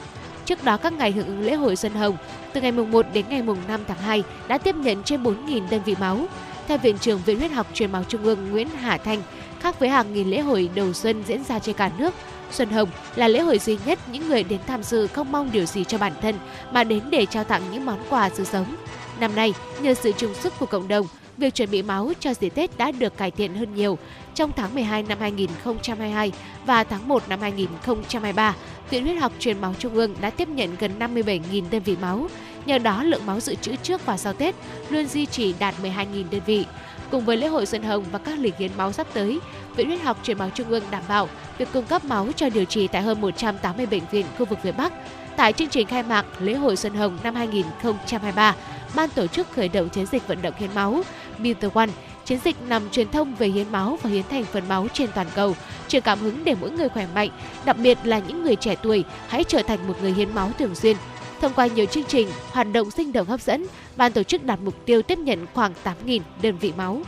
Trước 0.46 0.64
đó 0.64 0.78
các 0.78 0.94
ngày 0.94 1.12
hưởng 1.12 1.28
ứng 1.28 1.42
lễ 1.42 1.56
hội 1.56 1.76
Xuân 1.76 1.94
Hồng, 1.94 2.18
từ 2.54 2.62
ngày 2.62 2.72
mùng 2.72 2.92
1 2.92 3.06
đến 3.14 3.26
ngày 3.30 3.42
mùng 3.42 3.58
5 3.68 3.82
tháng 3.88 3.98
2 3.98 4.24
đã 4.48 4.58
tiếp 4.58 4.76
nhận 4.76 5.04
trên 5.04 5.24
4.000 5.24 5.70
đơn 5.70 5.82
vị 5.86 5.96
máu. 6.00 6.26
Theo 6.68 6.78
Viện 6.78 6.98
trưởng 6.98 7.20
Viện 7.26 7.40
Huyết 7.40 7.52
học 7.52 7.68
Truyền 7.74 7.92
máu 7.92 8.04
Trung 8.04 8.24
ương 8.24 8.52
Nguyễn 8.52 8.70
Hà 8.70 8.98
Thanh, 8.98 9.22
khác 9.60 9.80
với 9.80 9.90
hàng 9.90 10.14
nghìn 10.14 10.30
lễ 10.30 10.40
hội 10.40 10.70
đầu 10.76 10.94
xuân 10.94 11.24
diễn 11.28 11.44
ra 11.44 11.60
trên 11.60 11.76
cả 11.76 11.92
nước, 11.98 12.14
Xuân 12.52 12.70
Hồng 12.70 12.90
là 13.16 13.28
lễ 13.28 13.40
hội 13.40 13.60
duy 13.60 13.78
nhất 13.86 14.00
những 14.12 14.30
người 14.30 14.44
đến 14.44 14.60
tham 14.68 14.84
dự 14.84 15.08
không 15.08 15.32
mong 15.32 15.52
điều 15.52 15.66
gì 15.66 15.84
cho 15.84 15.98
bản 15.98 16.14
thân 16.22 16.36
mà 16.72 16.84
đến 16.84 17.02
để 17.10 17.26
trao 17.26 17.44
tặng 17.44 17.62
những 17.72 17.86
món 17.86 18.00
quà 18.10 18.30
sự 18.30 18.44
sống. 18.44 18.76
Năm 19.20 19.36
nay, 19.36 19.54
nhờ 19.82 19.94
sự 19.94 20.12
chung 20.18 20.34
sức 20.34 20.54
của 20.60 20.66
cộng 20.66 20.88
đồng, 20.88 21.08
việc 21.38 21.56
chuẩn 21.56 21.72
bị 21.72 21.82
máu 21.82 22.12
cho 22.20 22.34
dịp 22.34 22.50
Tết 22.50 22.78
đã 22.78 22.92
được 22.92 23.18
cải 23.18 23.32
thiện 23.32 23.56
hơn 23.56 23.76
nhiều. 23.76 23.98
Trong 24.36 24.52
tháng 24.56 24.76
12 24.76 25.04
năm 25.04 25.18
2022 25.20 26.32
và 26.66 26.84
tháng 26.84 27.08
1 27.08 27.30
năm 27.30 27.42
2023, 27.42 28.56
Viện 28.90 29.06
Huyết 29.06 29.18
học 29.18 29.32
Truyền 29.40 29.62
máu 29.62 29.74
Trung 29.80 29.94
ương 29.94 30.16
đã 30.22 30.30
tiếp 30.30 30.50
nhận 30.50 30.76
gần 30.80 30.92
57.000 31.00 31.64
đơn 31.72 31.82
vị 31.84 31.96
máu. 32.02 32.28
Nhờ 32.66 32.78
đó, 32.78 33.04
lượng 33.04 33.26
máu 33.26 33.40
dự 33.40 33.56
trữ 33.56 33.76
trước 33.76 34.06
và 34.06 34.18
sau 34.18 34.34
Tết 34.34 34.56
luôn 34.90 35.08
duy 35.08 35.26
trì 35.26 35.54
đạt 35.60 35.76
12.000 35.84 36.24
đơn 36.32 36.42
vị. 36.46 36.66
Cùng 37.12 37.26
với 37.26 37.38
lễ 37.38 37.48
hội 37.48 37.66
Xuân 37.66 37.84
Hồng 37.84 38.04
và 38.12 38.20
các 38.20 38.40
lịch 38.40 38.58
hiến 38.58 38.72
máu 38.78 38.92
sắp 38.92 39.08
tới, 39.14 39.40
Viện 39.76 39.88
Huyết 39.88 40.02
học 40.02 40.18
Truyền 40.24 40.38
máu 40.38 40.50
Trung 40.50 40.70
ương 40.70 40.84
đảm 40.92 41.04
bảo 41.08 41.30
việc 41.58 41.68
cung 41.74 41.86
cấp 41.86 42.06
máu 42.06 42.28
cho 42.36 42.50
điều 42.50 42.66
trị 42.66 42.88
tại 42.88 43.02
hơn 43.02 43.22
180 43.22 43.86
bệnh 43.86 44.04
viện 44.12 44.26
khu 44.38 44.46
vực 44.46 44.60
phía 44.64 44.72
Bắc. 44.72 44.94
Tại 45.38 45.54
chương 45.54 45.70
trình 45.70 45.88
khai 45.88 46.04
mạc 46.04 46.26
lễ 46.40 46.54
hội 46.54 46.76
Xuân 46.76 46.94
Hồng 46.94 47.18
năm 47.24 47.36
2023, 47.36 48.56
ban 48.96 49.10
tổ 49.10 49.28
chức 49.28 49.52
khởi 49.52 49.70
động 49.70 49.90
chiến 49.90 50.06
dịch 50.06 50.28
vận 50.28 50.42
động 50.42 50.54
hiến 50.58 50.70
máu 50.76 51.04
Be 51.38 51.54
the 51.54 51.68
One, 51.74 51.90
chiến 52.26 52.40
dịch 52.44 52.56
nằm 52.68 52.90
truyền 52.90 53.12
thông 53.12 53.36
về 53.36 53.48
hiến 53.48 53.72
máu 53.72 53.98
và 54.02 54.10
hiến 54.10 54.24
thành 54.30 54.46
phần 54.46 54.68
máu 54.68 54.88
trên 54.94 55.10
toàn 55.16 55.28
cầu, 55.36 55.56
truyền 55.88 56.02
cảm 56.02 56.20
hứng 56.20 56.44
để 56.44 56.56
mỗi 56.62 56.72
người 56.72 56.90
khỏe 56.90 57.08
mạnh, 57.16 57.30
đặc 57.66 57.78
biệt 57.78 57.98
là 58.04 58.20
những 58.20 58.44
người 58.44 58.56
trẻ 58.56 58.76
tuổi 58.84 59.04
hãy 59.28 59.44
trở 59.44 59.62
thành 59.62 59.88
một 59.88 59.96
người 60.02 60.14
hiến 60.14 60.36
máu 60.36 60.52
thường 60.60 60.76
xuyên. 60.76 60.98
Thông 61.42 61.54
qua 61.54 61.68
nhiều 61.68 61.86
chương 61.86 62.04
trình, 62.04 62.28
hoạt 62.52 62.68
động 62.74 62.92
sinh 62.92 63.14
động 63.14 63.28
hấp 63.28 63.42
dẫn, 63.42 63.66
ban 63.96 64.14
tổ 64.14 64.24
chức 64.24 64.44
đặt 64.44 64.60
mục 64.64 64.86
tiêu 64.86 65.02
tiếp 65.02 65.18
nhận 65.18 65.46
khoảng 65.54 65.74
8.000 65.84 66.22
đơn 66.42 66.58
vị 66.58 66.74
máu. 66.78 67.02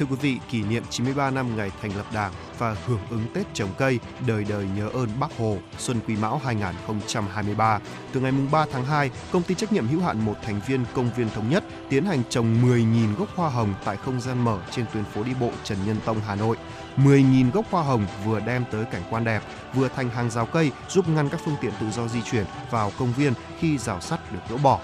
Thưa 0.00 0.06
quý 0.06 0.16
vị, 0.20 0.38
kỷ 0.50 0.62
niệm 0.62 0.82
93 0.90 1.30
năm 1.30 1.56
ngày 1.56 1.70
thành 1.82 1.96
lập 1.96 2.06
Đảng 2.14 2.32
và 2.58 2.76
hưởng 2.86 3.00
ứng 3.10 3.26
Tết 3.34 3.46
trồng 3.54 3.68
cây, 3.78 3.98
đời 4.26 4.44
đời 4.48 4.66
nhớ 4.76 4.88
ơn 4.88 5.08
Bác 5.20 5.38
Hồ, 5.38 5.56
Xuân 5.78 6.00
Quý 6.06 6.16
Mão 6.16 6.40
2023. 6.44 7.80
Từ 8.12 8.20
ngày 8.20 8.32
3 8.52 8.66
tháng 8.72 8.84
2, 8.84 9.10
công 9.32 9.42
ty 9.42 9.54
trách 9.54 9.72
nhiệm 9.72 9.88
hữu 9.88 10.00
hạn 10.00 10.24
một 10.24 10.34
thành 10.42 10.60
viên 10.66 10.84
công 10.94 11.10
viên 11.16 11.30
Thống 11.30 11.50
Nhất 11.50 11.64
tiến 11.88 12.04
hành 12.04 12.22
trồng 12.30 12.62
10.000 12.62 13.16
gốc 13.16 13.28
hoa 13.34 13.50
hồng 13.50 13.74
tại 13.84 13.96
không 13.96 14.20
gian 14.20 14.44
mở 14.44 14.58
trên 14.70 14.84
tuyến 14.94 15.04
phố 15.04 15.22
đi 15.22 15.34
bộ 15.40 15.50
Trần 15.64 15.78
Nhân 15.86 15.96
Tông, 16.04 16.20
Hà 16.26 16.34
Nội. 16.34 16.56
10.000 16.96 17.50
gốc 17.50 17.66
hoa 17.70 17.82
hồng 17.82 18.06
vừa 18.24 18.40
đem 18.40 18.64
tới 18.70 18.84
cảnh 18.84 19.02
quan 19.10 19.24
đẹp, 19.24 19.42
vừa 19.74 19.88
thành 19.88 20.10
hàng 20.10 20.30
rào 20.30 20.46
cây 20.46 20.70
giúp 20.88 21.08
ngăn 21.08 21.28
các 21.28 21.40
phương 21.44 21.56
tiện 21.60 21.72
tự 21.80 21.90
do 21.90 22.08
di 22.08 22.22
chuyển 22.22 22.44
vào 22.70 22.92
công 22.98 23.12
viên 23.12 23.32
khi 23.58 23.78
rào 23.78 24.00
sắt 24.00 24.32
được 24.32 24.40
gỡ 24.48 24.56
bỏ. 24.56 24.80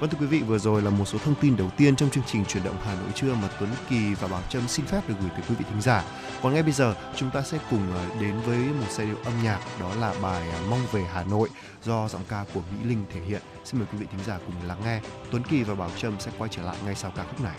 Vâng 0.00 0.10
thưa 0.10 0.18
quý 0.20 0.26
vị, 0.26 0.42
vừa 0.42 0.58
rồi 0.58 0.82
là 0.82 0.90
một 0.90 1.04
số 1.04 1.18
thông 1.18 1.34
tin 1.40 1.56
đầu 1.56 1.70
tiên 1.76 1.96
trong 1.96 2.10
chương 2.10 2.24
trình 2.26 2.44
chuyển 2.44 2.64
động 2.64 2.76
Hà 2.84 2.94
Nội 2.94 3.10
trưa 3.14 3.34
mà 3.34 3.48
Tuấn 3.60 3.70
Kỳ 3.90 4.14
và 4.14 4.28
Bảo 4.28 4.42
Trâm 4.48 4.68
xin 4.68 4.86
phép 4.86 5.08
được 5.08 5.14
gửi 5.20 5.30
tới 5.30 5.42
quý 5.48 5.54
vị 5.58 5.64
thính 5.70 5.80
giả. 5.80 6.04
Còn 6.42 6.54
ngay 6.54 6.62
bây 6.62 6.72
giờ, 6.72 6.94
chúng 7.16 7.30
ta 7.30 7.42
sẽ 7.42 7.58
cùng 7.70 7.92
ờ, 7.94 8.20
đến 8.20 8.40
với 8.46 8.58
một 8.58 8.86
giai 8.90 9.06
điệu 9.06 9.16
âm 9.24 9.32
nhạc 9.42 9.60
đó 9.80 9.94
là 10.00 10.14
bài 10.22 10.50
à, 10.50 10.60
Mong 10.70 10.80
về 10.92 11.04
Hà 11.12 11.24
Nội 11.24 11.48
do 11.82 12.08
giọng 12.08 12.22
ca 12.28 12.44
của 12.54 12.60
Mỹ 12.60 12.88
Linh 12.88 13.04
thể 13.12 13.20
hiện. 13.20 13.42
Xin 13.64 13.80
mời 13.80 13.88
quý 13.92 13.98
vị 13.98 14.06
thính 14.10 14.24
giả 14.26 14.38
cùng 14.46 14.68
lắng 14.68 14.80
nghe. 14.84 15.00
Tuấn 15.30 15.42
Kỳ 15.42 15.62
và 15.62 15.74
Bảo 15.74 15.90
Trâm 15.96 16.20
sẽ 16.20 16.30
quay 16.38 16.50
trở 16.52 16.62
lại 16.62 16.76
ngay 16.84 16.94
sau 16.94 17.10
ca 17.16 17.24
khúc 17.24 17.40
này. 17.40 17.56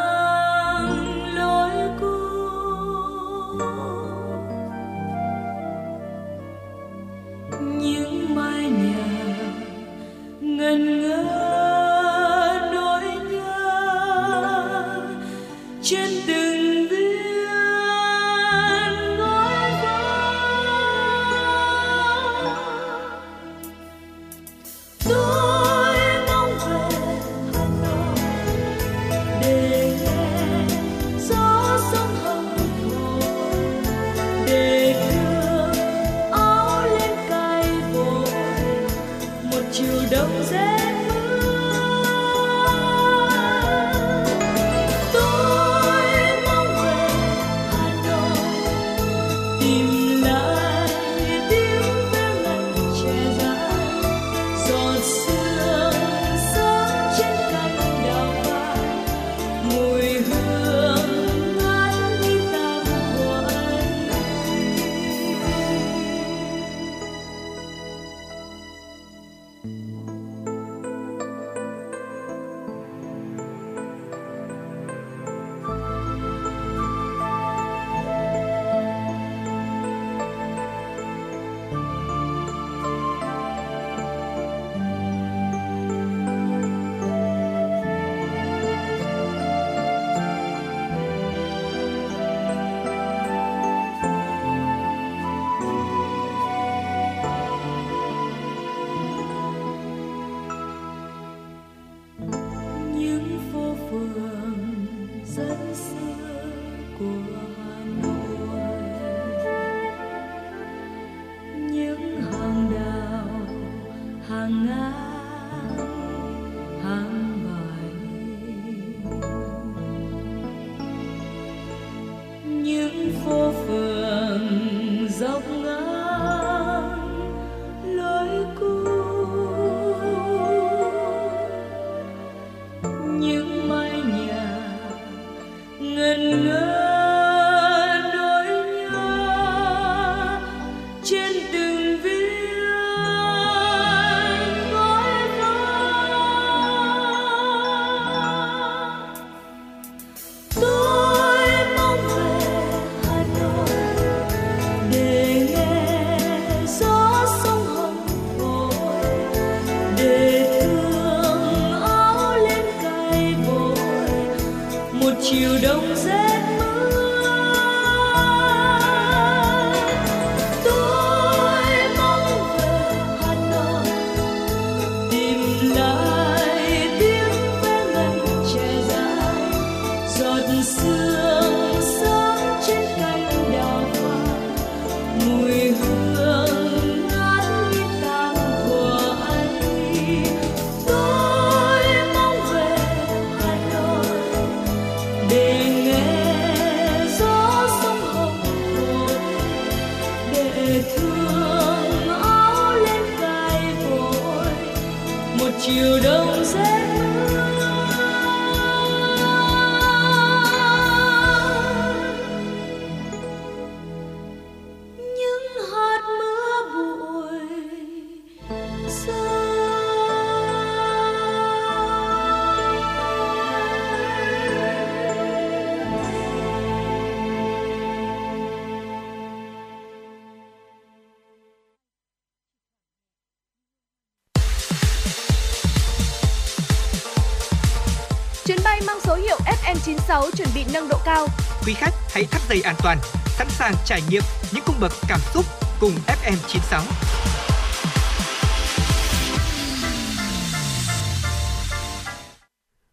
FM96 240.09 240.31
chuẩn 240.37 240.49
bị 240.55 240.65
nâng 240.73 240.89
độ 240.89 240.99
cao. 241.05 241.27
Quý 241.67 241.75
khách 241.75 241.95
hãy 242.15 242.25
thắt 242.25 242.43
dây 242.49 242.63
an 242.63 242.75
toàn, 242.83 242.99
sẵn 243.27 243.47
sàng 243.51 243.75
trải 243.85 244.01
nghiệm 244.11 244.23
những 244.53 244.63
cung 244.67 244.77
bậc 244.81 244.93
cảm 245.09 245.21
xúc 245.35 245.45
cùng 245.81 245.93
FM 246.07 246.37
96. 246.47 246.83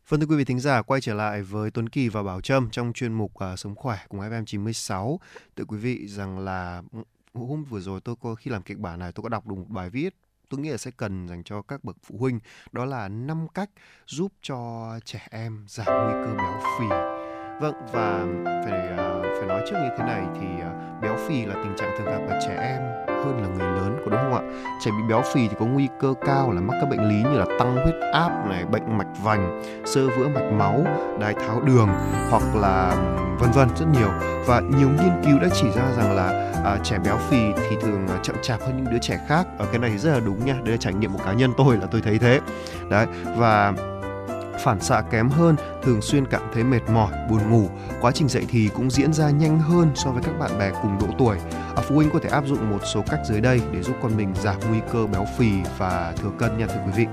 Vâng 0.10 0.20
thưa 0.20 0.26
quý 0.26 0.36
vị 0.36 0.44
thính 0.44 0.60
giả, 0.60 0.82
quay 0.82 1.02
trở 1.02 1.14
lại 1.14 1.42
với 1.42 1.72
Tuấn 1.72 1.90
Kỳ 1.90 2.10
và 2.10 2.24
Bảo 2.24 2.42
Trâm 2.42 2.70
trong 2.72 2.94
chuyên 2.94 3.14
mục 3.14 3.32
uh, 3.54 3.60
Sống 3.60 3.76
khỏe 3.76 3.98
cùng 4.10 4.20
FM96. 4.20 5.18
Thưa 5.56 5.66
quý 5.66 5.78
vị 5.78 6.08
rằng 6.08 6.40
là 6.40 6.82
ừ, 6.94 7.00
hôm 7.34 7.64
vừa 7.64 7.80
rồi 7.80 8.02
tôi 8.02 8.16
có 8.22 8.36
khi 8.36 8.52
làm 8.52 8.62
kịch 8.62 8.78
bản 8.78 9.00
này 9.00 9.12
tôi 9.12 9.24
có 9.24 9.30
đọc 9.30 9.48
được 9.48 9.56
một 9.56 9.66
bài 9.70 9.90
viết 9.90 10.16
tôi 10.50 10.60
nghĩ 10.60 10.70
là 10.70 10.78
sẽ 10.78 10.92
cần 10.98 11.28
dành 11.28 11.44
cho 11.44 11.62
các 11.62 11.84
bậc 11.84 11.96
phụ 12.04 12.18
huynh, 12.18 12.40
đó 12.72 12.86
là 12.86 13.08
năm 13.08 13.48
cách 13.54 13.70
giúp 14.06 14.32
cho 14.42 14.92
trẻ 15.06 15.28
em 15.32 15.66
giảm 15.68 15.88
nguy 15.88 16.14
cơ 16.26 16.34
béo 16.38 16.60
phì. 16.80 16.86
Vâng 17.60 17.74
và 17.92 18.26
phải 18.66 18.90
uh, 18.94 19.26
phải 19.40 19.48
nói 19.48 19.62
trước 19.70 19.76
như 19.84 19.90
thế 19.98 20.04
này 20.04 20.22
thì 20.40 20.48
uh, 20.60 21.02
béo 21.02 21.16
phì 21.28 21.46
là 21.46 21.56
tình 21.64 21.76
trạng 21.78 21.90
thường 21.98 22.08
gặp 22.08 22.20
ở 22.30 22.40
trẻ 22.48 22.56
em 22.62 22.82
hơn 23.08 23.42
là 23.42 23.48
người 23.48 23.78
lớn 23.78 23.98
có 24.06 24.12
đúng 24.12 24.20
không 24.20 24.34
ạ? 24.34 24.42
Trẻ 24.82 24.92
bị 24.92 25.04
béo 25.10 25.22
phì 25.22 25.48
thì 25.48 25.56
có 25.60 25.66
nguy 25.66 25.88
cơ 26.00 26.14
cao 26.26 26.52
là 26.52 26.62
mắc 26.62 26.78
các 26.82 26.90
bệnh 26.90 27.10
lý 27.10 27.24
như 27.24 27.38
là 27.38 27.46
tăng 27.60 27.76
huyết 27.76 27.96
áp 28.14 28.30
này, 28.50 28.66
bệnh 28.66 28.98
mạch 28.98 29.08
vành, 29.24 29.62
sơ 29.86 30.08
vữa 30.08 30.28
mạch 30.28 30.52
máu, 30.52 30.84
đái 31.20 31.34
tháo 31.34 31.62
đường 31.62 31.90
hoặc 32.30 32.44
là 32.56 32.96
vân 33.40 33.52
vân 33.52 33.70
rất 33.76 33.86
nhiều. 33.94 34.10
Và 34.46 34.60
nhiều 34.60 34.90
nghiên 34.90 35.22
cứu 35.26 35.40
đã 35.42 35.48
chỉ 35.54 35.72
ra 35.72 35.84
rằng 35.98 36.16
là 36.16 36.52
à, 36.66 36.78
trẻ 36.84 36.98
béo 37.06 37.18
phì 37.18 37.54
thì 37.56 37.78
thường 37.82 38.08
à, 38.08 38.18
chậm 38.24 38.36
chạp 38.42 38.62
hơn 38.62 38.78
những 38.78 38.92
đứa 38.94 39.00
trẻ 39.02 39.20
khác. 39.28 39.48
Ở 39.58 39.66
cái 39.72 39.80
này 39.80 39.90
thì 39.90 39.98
rất 39.98 40.12
là 40.12 40.20
đúng 40.26 40.46
nha 40.46 40.54
đây 40.64 40.72
là 40.72 40.78
trải 40.78 40.94
nghiệm 40.94 41.14
của 41.14 41.24
cá 41.26 41.34
nhân 41.34 41.52
tôi 41.58 41.78
là 41.78 41.88
tôi 41.92 42.02
thấy 42.02 42.18
thế. 42.20 42.40
Đấy 42.90 43.08
và 43.38 43.74
phản 44.60 44.82
xạ 44.82 45.02
kém 45.12 45.30
hơn, 45.30 45.56
thường 45.84 46.02
xuyên 46.02 46.26
cảm 46.26 46.42
thấy 46.54 46.64
mệt 46.64 46.82
mỏi, 46.90 47.12
buồn 47.30 47.50
ngủ. 47.50 47.70
Quá 48.02 48.12
trình 48.12 48.30
dậy 48.30 48.46
thì 48.50 48.70
cũng 48.76 48.90
diễn 48.90 49.14
ra 49.14 49.30
nhanh 49.30 49.60
hơn 49.60 49.92
so 49.96 50.12
với 50.12 50.24
các 50.24 50.40
bạn 50.40 50.60
bè 50.60 50.72
cùng 50.82 50.98
độ 51.00 51.08
tuổi. 51.18 51.38
À, 51.76 51.84
phụ 51.84 51.96
huynh 51.96 52.10
có 52.14 52.20
thể 52.20 52.30
áp 52.30 52.44
dụng 52.48 52.70
một 52.70 52.80
số 52.94 53.04
cách 53.08 53.20
dưới 53.26 53.42
đây 53.42 53.62
để 53.72 53.84
giúp 53.84 53.96
con 54.02 54.18
mình 54.18 54.34
giảm 54.36 54.56
nguy 54.70 54.80
cơ 54.94 55.08
béo 55.08 55.26
phì 55.38 55.52
và 55.78 56.14
thừa 56.18 56.32
cân 56.40 56.58
nha 56.58 56.68
thưa 56.68 56.82
quý 56.86 56.92
vị. 56.96 57.06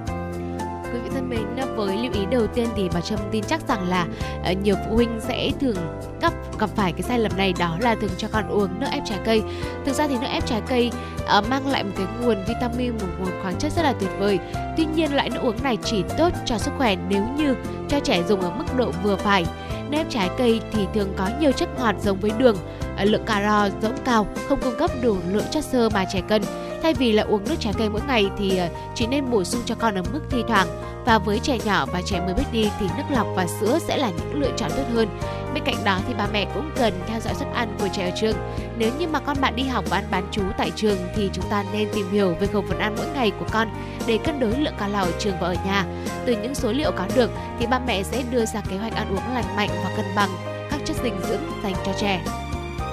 Quý 0.93 0.99
vị 0.99 1.11
thân 1.15 1.31
mến, 1.31 1.57
ờ, 1.57 1.67
với 1.77 1.97
lưu 1.97 2.13
ý 2.13 2.21
đầu 2.31 2.47
tiên 2.47 2.69
thì 2.77 2.89
bà 2.95 3.01
Trâm 3.01 3.19
tin 3.31 3.45
chắc 3.45 3.69
rằng 3.69 3.89
là 3.89 4.07
ờ, 4.45 4.53
nhiều 4.53 4.75
phụ 4.87 4.95
huynh 4.95 5.21
sẽ 5.21 5.51
thường 5.61 5.77
gặp 6.21 6.33
gặp 6.59 6.71
phải 6.77 6.93
cái 6.93 7.03
sai 7.03 7.19
lầm 7.19 7.33
này 7.37 7.55
đó 7.59 7.77
là 7.81 7.95
thường 7.95 8.11
cho 8.19 8.29
con 8.33 8.49
uống 8.49 8.81
nước 8.81 8.87
ép 8.91 9.03
trái 9.07 9.19
cây. 9.25 9.43
Thực 9.85 9.93
ra 9.93 10.07
thì 10.07 10.15
nước 10.15 10.27
ép 10.33 10.47
trái 10.47 10.63
cây 10.69 10.91
uh, 11.39 11.49
mang 11.49 11.67
lại 11.67 11.85
một 11.85 11.91
cái 11.97 12.07
nguồn 12.21 12.37
vitamin, 12.49 12.93
một 12.93 13.07
nguồn 13.19 13.43
khoáng 13.43 13.55
chất 13.59 13.73
rất 13.73 13.83
là 13.83 13.93
tuyệt 13.93 14.11
vời. 14.19 14.39
Tuy 14.77 14.85
nhiên 14.85 15.15
loại 15.15 15.31
nước 15.31 15.41
uống 15.43 15.63
này 15.63 15.79
chỉ 15.85 16.05
tốt 16.19 16.33
cho 16.47 16.59
sức 16.59 16.71
khỏe 16.79 16.97
nếu 17.09 17.23
như 17.37 17.55
cho 17.89 18.01
trẻ 18.01 18.23
dùng 18.29 18.41
ở 18.41 18.51
mức 18.51 18.65
độ 18.77 18.91
vừa 19.03 19.17
phải. 19.17 19.47
Nước 19.91 19.99
ép 19.99 20.11
trái 20.11 20.31
cây 20.39 20.61
thì 20.73 20.87
thường 20.95 21.13
có 21.17 21.29
nhiều 21.41 21.53
chất 21.53 21.69
ngọt 21.79 21.95
giống 22.03 22.21
với 22.21 22.31
đường, 22.39 22.57
lượng 23.03 23.25
calo 23.27 23.69
rỗng 23.83 23.97
cao, 24.05 24.27
không 24.49 24.61
cung 24.61 24.75
cấp 24.79 24.91
đủ 25.03 25.17
lượng 25.29 25.45
chất 25.51 25.65
xơ 25.65 25.89
mà 25.89 26.05
trẻ 26.13 26.21
cần. 26.29 26.43
Thay 26.83 26.95
vì 26.95 27.12
là 27.12 27.23
uống 27.23 27.45
nước 27.45 27.55
trái 27.61 27.73
cây 27.79 27.88
mỗi 27.88 28.01
ngày 28.07 28.31
thì 28.38 28.57
ờ, 28.57 28.68
chỉ 28.95 29.07
nên 29.07 29.31
bổ 29.31 29.45
sung 29.45 29.62
cho 29.64 29.75
con 29.75 29.95
ở 29.95 30.03
mức 30.12 30.21
thi 30.31 30.42
thoảng 30.49 30.66
và 31.07 31.18
với 31.18 31.38
trẻ 31.38 31.59
nhỏ 31.64 31.87
và 31.87 32.03
trẻ 32.05 32.21
mới 32.21 32.35
biết 32.35 32.45
đi 32.53 32.71
thì 32.81 32.87
nước 32.97 33.05
lọc 33.11 33.27
và 33.37 33.47
sữa 33.47 33.79
sẽ 33.88 33.97
là 33.97 34.11
những 34.11 34.40
lựa 34.40 34.51
chọn 34.57 34.71
tốt 34.77 34.83
hơn. 34.95 35.09
Bên 35.55 35.64
cạnh 35.64 35.85
đó 35.85 35.99
thì 36.09 36.14
ba 36.14 36.27
mẹ 36.33 36.47
cũng 36.55 36.71
cần 36.77 36.92
theo 37.07 37.21
dõi 37.21 37.35
suất 37.35 37.49
ăn 37.55 37.77
của 37.81 37.88
trẻ 37.92 38.11
ở 38.11 38.16
trường. 38.16 38.37
Nếu 38.79 38.90
như 38.99 39.09
mà 39.09 39.21
con 39.21 39.37
bạn 39.40 39.57
đi 39.57 39.62
học 39.62 39.85
và 39.90 39.97
ăn 39.97 40.05
bán 40.11 40.29
trú 40.31 40.42
tại 40.59 40.71
trường 40.77 40.99
thì 41.16 41.31
chúng 41.33 41.45
ta 41.51 41.64
nên 41.73 41.88
tìm 41.95 42.11
hiểu 42.12 42.35
về 42.40 42.47
khẩu 42.47 42.64
phần 42.68 42.79
ăn 42.79 42.95
mỗi 42.97 43.07
ngày 43.14 43.31
của 43.31 43.47
con 43.53 43.68
để 44.07 44.18
cân 44.25 44.40
đối 44.40 44.59
lượng 44.59 44.75
calo 44.79 45.01
ở 45.01 45.12
trường 45.18 45.35
và 45.40 45.49
ở 45.49 45.57
nhà. 45.66 45.87
Từ 46.27 46.37
những 46.42 46.55
số 46.55 46.73
liệu 46.73 46.92
có 46.92 47.07
được 47.14 47.31
thì 47.59 47.66
ba 47.66 47.79
mẹ 47.79 48.03
sẽ 48.03 48.23
đưa 48.31 48.45
ra 48.47 48.61
kế 48.71 48.77
hoạch 48.77 48.95
ăn 48.95 49.07
uống 49.11 49.35
lành 49.35 49.57
mạnh 49.57 49.71
và 49.85 49.92
cân 49.97 50.07
bằng 50.16 50.31
các 50.71 50.81
chất 50.85 50.97
dinh 51.03 51.21
dưỡng 51.29 51.42
dành 51.62 51.75
cho 51.87 51.92
trẻ. 52.01 52.42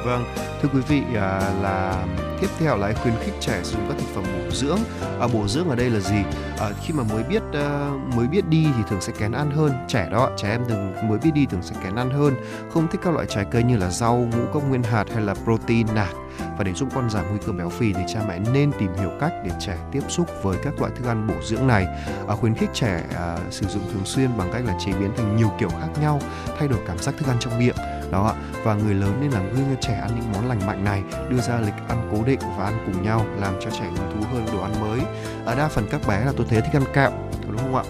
Vâng, 0.06 0.26
thưa 0.62 0.70
quý 0.74 0.80
vị 0.88 1.02
à, 1.16 1.54
là 1.62 2.06
tiếp 2.42 2.48
theo 2.60 2.78
là 2.78 2.94
khuyến 2.94 3.14
khích 3.24 3.34
trẻ 3.40 3.60
dùng 3.64 3.82
các 3.88 3.98
thực 4.00 4.08
phẩm 4.16 4.24
bổ 4.24 4.52
dưỡng. 4.52 4.80
À, 5.20 5.28
bổ 5.34 5.48
dưỡng 5.48 5.70
ở 5.70 5.76
đây 5.76 5.90
là 5.90 6.00
gì? 6.00 6.24
À, 6.60 6.70
khi 6.82 6.94
mà 6.94 7.04
mới 7.04 7.24
biết 7.24 7.42
à, 7.54 7.90
mới 8.16 8.28
biết 8.28 8.48
đi 8.50 8.68
thì 8.78 8.84
thường 8.90 9.02
sẽ 9.02 9.14
kén 9.20 9.32
ăn 9.32 9.52
hơn. 9.52 9.72
Trẻ 9.88 10.08
đó, 10.12 10.30
trẻ 10.38 10.50
em 10.50 10.66
thường 10.70 11.10
mới 11.10 11.18
biết 11.18 11.32
đi 11.34 11.46
thường 11.46 11.62
sẽ 11.64 11.76
kén 11.84 11.96
ăn 11.96 12.10
hơn. 12.10 12.36
Không 12.74 12.88
thích 12.88 13.02
các 13.04 13.14
loại 13.14 13.26
trái 13.30 13.46
cây 13.52 13.64
như 13.64 13.78
là 13.78 13.90
rau, 13.90 14.16
ngũ 14.16 14.46
cốc 14.54 14.64
nguyên 14.70 14.84
hạt 14.84 15.06
hay 15.14 15.24
là 15.24 15.34
protein 15.34 15.88
nạc. 15.96 16.14
Và 16.58 16.64
để 16.64 16.74
giúp 16.74 16.90
con 16.96 17.10
giảm 17.10 17.30
nguy 17.30 17.40
cơ 17.46 17.52
béo 17.52 17.70
phì 17.70 17.94
thì 17.94 18.02
cha 18.08 18.20
mẹ 18.28 18.40
nên 18.54 18.72
tìm 18.80 18.94
hiểu 18.94 19.12
cách 19.20 19.34
để 19.46 19.52
trẻ 19.60 19.78
tiếp 19.92 20.04
xúc 20.08 20.30
với 20.44 20.58
các 20.64 20.80
loại 20.80 20.92
thức 20.96 21.08
ăn 21.08 21.28
bổ 21.28 21.36
dưỡng 21.44 21.68
này. 21.68 21.88
À, 22.28 22.36
khuyến 22.36 22.56
khích 22.56 22.70
trẻ 22.74 23.04
à, 23.16 23.38
sử 23.52 23.68
dụng 23.68 23.84
thường 23.94 24.06
xuyên 24.06 24.38
bằng 24.38 24.50
cách 24.54 24.62
là 24.66 24.74
chế 24.86 24.92
biến 24.92 25.12
thành 25.18 25.36
nhiều 25.36 25.52
kiểu 25.60 25.70
khác 25.70 26.02
nhau, 26.02 26.20
thay 26.60 26.68
đổi 26.68 26.80
cảm 26.88 26.98
giác 26.98 27.16
thức 27.18 27.28
ăn 27.28 27.38
trong 27.40 27.60
miệng. 27.60 27.76
Đó 28.12 28.24
ạ. 28.24 28.34
Và 28.64 28.74
người 28.74 28.94
lớn 28.94 29.18
nên 29.22 29.32
làm 29.32 29.54
gương 29.54 29.66
cho 29.70 29.82
trẻ 29.82 29.94
ăn 29.94 30.10
những 30.16 30.32
món 30.34 30.50
lành 30.50 30.68
mạnh 30.68 30.84
này 30.84 31.04
đưa 31.30 31.42
ra 31.42 31.60
lịch 31.60 31.74
ăn 31.88 32.10
cố 32.12 32.24
định 32.24 32.40
và 32.58 32.66
ăn 32.66 32.84
cùng 32.86 33.04
nhau 33.04 33.26
làm 33.40 33.54
cho 33.62 33.70
trẻ 33.70 33.84
hứng 33.84 34.12
thú 34.14 34.28
hơn 34.34 34.46
đồ 34.54 34.62
ăn 34.62 34.72
mới. 34.82 35.00
À, 35.46 35.56
đa 35.56 35.68
phần 35.68 35.88
các 35.92 36.02
bé 36.08 36.26
là 36.26 36.32
tôi 36.38 36.46
thấy 36.50 36.62
thích 36.62 36.74
ăn 36.74 36.84
kẹo 36.94 37.12
đúng 37.48 37.58
không 37.58 37.76
ạ? 37.76 37.84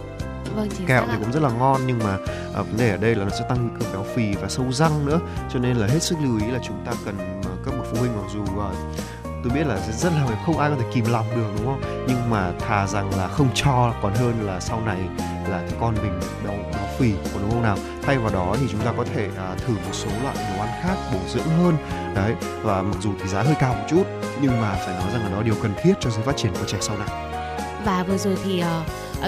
Vâng, 0.55 0.69
kẹo 0.87 1.03
thì 1.11 1.17
cũng 1.19 1.31
rất 1.31 1.43
là 1.43 1.49
ngon 1.49 1.81
nhưng 1.87 1.99
mà 1.99 2.17
à, 2.55 2.61
vấn 2.61 2.77
đề 2.77 2.91
ở 2.91 2.97
đây 2.97 3.15
là 3.15 3.23
nó 3.23 3.29
sẽ 3.29 3.45
tăng 3.49 3.57
nguy 3.57 3.79
cơ 3.79 3.93
béo 3.93 4.05
phì 4.15 4.35
và 4.35 4.49
sâu 4.49 4.71
răng 4.71 5.05
nữa. 5.05 5.19
Cho 5.53 5.59
nên 5.59 5.77
là 5.77 5.87
hết 5.87 6.03
sức 6.03 6.15
lưu 6.23 6.39
ý 6.39 6.51
là 6.51 6.59
chúng 6.63 6.85
ta 6.85 6.91
cần 7.05 7.38
phụ 7.91 7.97
huynh 7.99 8.21
mặc 8.21 8.27
dù 8.33 8.41
uh, 8.41 8.73
tôi 9.43 9.53
biết 9.53 9.67
là 9.67 9.77
rất 9.91 10.13
là 10.13 10.27
không 10.45 10.59
ai 10.59 10.69
có 10.69 10.75
thể 10.79 10.85
kìm 10.93 11.05
lòng 11.05 11.25
được 11.35 11.47
đúng 11.57 11.65
không? 11.65 12.05
Nhưng 12.07 12.29
mà 12.29 12.51
thà 12.59 12.87
rằng 12.87 13.17
là 13.17 13.27
không 13.27 13.49
cho 13.53 13.93
còn 14.01 14.13
hơn 14.15 14.33
là 14.45 14.59
sau 14.59 14.81
này 14.85 14.97
là 15.49 15.61
cái 15.69 15.77
con 15.79 15.95
mình 16.03 16.19
béo 16.43 16.53
béo 16.53 16.87
phì 16.97 17.11
còn 17.33 17.41
đúng 17.41 17.51
không 17.51 17.63
nào? 17.63 17.77
Thay 18.01 18.17
vào 18.17 18.33
đó 18.33 18.55
thì 18.59 18.67
chúng 18.71 18.81
ta 18.81 18.93
có 18.97 19.05
thể 19.15 19.29
à, 19.37 19.55
thử 19.65 19.73
một 19.73 19.93
số 19.93 20.09
loại 20.23 20.35
đồ 20.35 20.63
ăn 20.63 20.69
khác 20.83 20.95
bổ 21.13 21.19
dưỡng 21.27 21.49
hơn. 21.63 21.77
Đấy 22.15 22.35
và 22.61 22.81
mặc 22.81 22.97
dù 23.01 23.09
thì 23.21 23.27
giá 23.27 23.41
hơi 23.41 23.55
cao 23.59 23.73
một 23.73 23.85
chút 23.89 24.03
nhưng 24.41 24.61
mà 24.61 24.73
phải 24.85 24.95
nói 24.95 25.11
rằng 25.13 25.23
là 25.23 25.29
nó 25.29 25.41
điều 25.41 25.55
cần 25.61 25.73
thiết 25.83 25.93
cho 25.99 26.09
sự 26.09 26.21
phát 26.21 26.37
triển 26.37 26.51
của 26.53 26.65
trẻ 26.67 26.77
sau 26.81 26.97
này. 26.97 27.07
Và 27.85 28.03
vừa 28.03 28.17
rồi 28.17 28.37
thì 28.43 28.63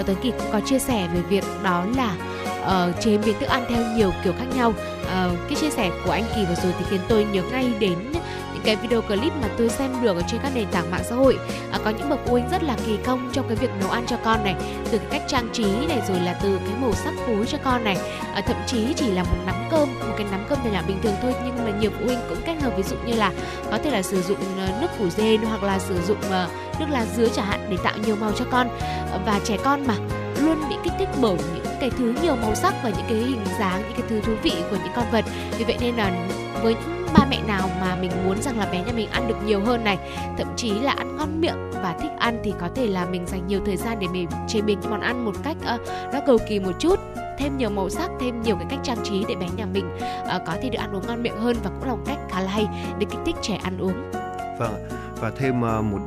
uh, 0.00 0.06
Tuấn 0.06 0.16
Kỳ 0.22 0.30
cũng 0.30 0.52
có 0.52 0.60
chia 0.60 0.78
sẻ 0.78 1.08
về 1.14 1.20
việc 1.20 1.44
đó 1.62 1.84
là 1.96 2.14
uh, 2.60 3.00
chế 3.00 3.18
biến 3.18 3.34
thức 3.40 3.48
ăn 3.48 3.64
theo 3.68 3.82
nhiều 3.96 4.12
kiểu 4.24 4.32
khác 4.38 4.46
nhau. 4.56 4.68
Uh, 4.68 5.38
cái 5.48 5.54
chia 5.60 5.70
sẻ 5.70 5.90
của 6.04 6.10
anh 6.10 6.24
Kỳ 6.34 6.44
vừa 6.44 6.54
rồi 6.54 6.72
thì 6.78 6.84
khiến 6.90 7.00
tôi 7.08 7.24
nhớ 7.24 7.42
ngay 7.42 7.72
đến 7.78 7.98
những 8.12 8.21
cái 8.64 8.76
video 8.76 9.02
clip 9.02 9.32
mà 9.42 9.48
tôi 9.58 9.68
xem 9.68 10.02
được 10.02 10.16
ở 10.16 10.22
trên 10.28 10.40
các 10.42 10.52
nền 10.54 10.66
tảng 10.72 10.90
mạng 10.90 11.04
xã 11.04 11.14
hội. 11.14 11.38
À, 11.72 11.78
có 11.84 11.90
những 11.90 12.10
bậc 12.10 12.20
phụ 12.24 12.32
huynh 12.32 12.48
rất 12.50 12.62
là 12.62 12.76
kỳ 12.86 12.96
công 13.04 13.30
trong 13.32 13.48
cái 13.48 13.56
việc 13.56 13.70
nấu 13.80 13.90
ăn 13.90 14.04
cho 14.06 14.16
con 14.24 14.44
này 14.44 14.54
từ 14.90 14.98
cái 14.98 15.08
cách 15.10 15.22
trang 15.28 15.48
trí 15.52 15.86
này 15.88 16.02
rồi 16.08 16.20
là 16.20 16.32
từ 16.42 16.58
cái 16.58 16.74
màu 16.80 16.92
sắc 16.92 17.14
phối 17.26 17.46
cho 17.46 17.58
con 17.64 17.84
này. 17.84 17.96
À, 18.34 18.40
thậm 18.40 18.56
chí 18.66 18.94
chỉ 18.96 19.12
là 19.12 19.22
một 19.22 19.36
nắm 19.46 19.54
cơm 19.70 19.88
một 20.00 20.14
cái 20.16 20.26
nắm 20.30 20.44
cơm 20.48 20.58
nhỏ 20.64 20.70
nhỏ 20.70 20.82
bình 20.88 20.98
thường 21.02 21.14
thôi 21.22 21.34
nhưng 21.44 21.64
mà 21.64 21.78
nhiều 21.80 21.90
phụ 21.98 22.06
huynh 22.06 22.20
cũng 22.28 22.38
kết 22.46 22.54
hợp 22.62 22.76
ví 22.76 22.82
dụ 22.82 22.96
như 23.06 23.14
là 23.14 23.32
có 23.70 23.78
thể 23.78 23.90
là 23.90 24.02
sử 24.02 24.22
dụng 24.22 24.38
ờ, 24.58 24.68
nước 24.80 24.88
củ 24.98 25.08
dê 25.10 25.36
hoặc 25.36 25.62
là 25.62 25.78
sử 25.78 26.02
dụng 26.02 26.20
ờ, 26.30 26.48
nước 26.80 26.86
lá 26.90 27.06
dứa 27.16 27.28
chẳng 27.28 27.46
hạn 27.46 27.66
để 27.70 27.76
tạo 27.84 27.94
nhiều 28.06 28.16
màu 28.16 28.32
cho 28.32 28.44
con. 28.50 28.68
Ờ, 29.12 29.20
và 29.26 29.40
trẻ 29.44 29.56
con 29.64 29.86
mà 29.86 29.94
luôn 30.40 30.68
bị 30.68 30.76
kích 30.84 30.92
thích 30.98 31.08
bởi 31.20 31.36
những 31.54 31.74
cái 31.80 31.90
thứ 31.90 32.14
nhiều 32.22 32.36
màu 32.36 32.54
sắc 32.54 32.74
và 32.84 32.90
những 32.90 33.06
cái 33.08 33.18
hình 33.18 33.44
dáng 33.58 33.82
những 33.82 33.92
cái 33.92 34.08
thứ 34.08 34.20
thú 34.20 34.32
vị 34.42 34.52
của 34.70 34.76
những 34.76 34.92
con 34.96 35.04
vật. 35.12 35.24
Vì 35.58 35.64
vậy 35.64 35.76
nên 35.80 35.96
là 35.96 36.28
với 36.62 36.74
những 36.74 37.01
ba 37.14 37.26
mẹ 37.30 37.42
nào 37.46 37.70
mà 37.80 37.96
mình 38.00 38.10
muốn 38.24 38.42
rằng 38.42 38.58
là 38.58 38.66
bé 38.72 38.82
nhà 38.82 38.92
mình 38.92 39.10
ăn 39.10 39.28
được 39.28 39.36
nhiều 39.44 39.60
hơn 39.64 39.84
này. 39.84 39.98
Thậm 40.38 40.46
chí 40.56 40.70
là 40.70 40.92
ăn 40.92 41.16
ngon 41.16 41.40
miệng 41.40 41.70
và 41.82 41.96
thích 42.00 42.10
ăn 42.18 42.40
thì 42.44 42.52
có 42.60 42.68
thể 42.74 42.86
là 42.86 43.06
mình 43.06 43.26
dành 43.26 43.46
nhiều 43.46 43.60
thời 43.66 43.76
gian 43.76 43.98
để 44.00 44.06
mình 44.08 44.28
chế 44.48 44.60
biến 44.60 44.78
cái 44.82 44.90
món 44.90 45.00
ăn 45.00 45.24
một 45.24 45.34
cách 45.42 45.56
uh, 45.74 45.80
nó 46.12 46.20
cầu 46.26 46.38
kỳ 46.48 46.60
một 46.60 46.72
chút. 46.78 47.00
Thêm 47.38 47.56
nhiều 47.56 47.70
màu 47.70 47.90
sắc 47.90 48.10
thêm 48.20 48.42
nhiều 48.42 48.56
cái 48.56 48.66
cách 48.70 48.80
trang 48.82 48.98
trí 49.04 49.24
để 49.28 49.34
bé 49.34 49.46
nhà 49.56 49.66
mình 49.66 49.96
uh, 50.22 50.42
có 50.46 50.56
thể 50.62 50.68
được 50.68 50.78
ăn 50.78 50.94
uống 50.94 51.06
ngon 51.06 51.22
miệng 51.22 51.38
hơn 51.38 51.56
và 51.64 51.70
cũng 51.70 51.88
là 51.88 51.94
một 51.94 52.02
cách 52.06 52.18
khá 52.30 52.40
là 52.40 52.50
hay 52.50 52.66
để 52.98 53.06
kích 53.10 53.20
thích 53.26 53.36
trẻ 53.42 53.60
ăn 53.62 53.78
uống. 53.78 54.10
Vâng 54.58 54.88
và 55.22 55.30
thêm 55.30 55.62
ờ, 55.62 55.82
một 55.82 55.98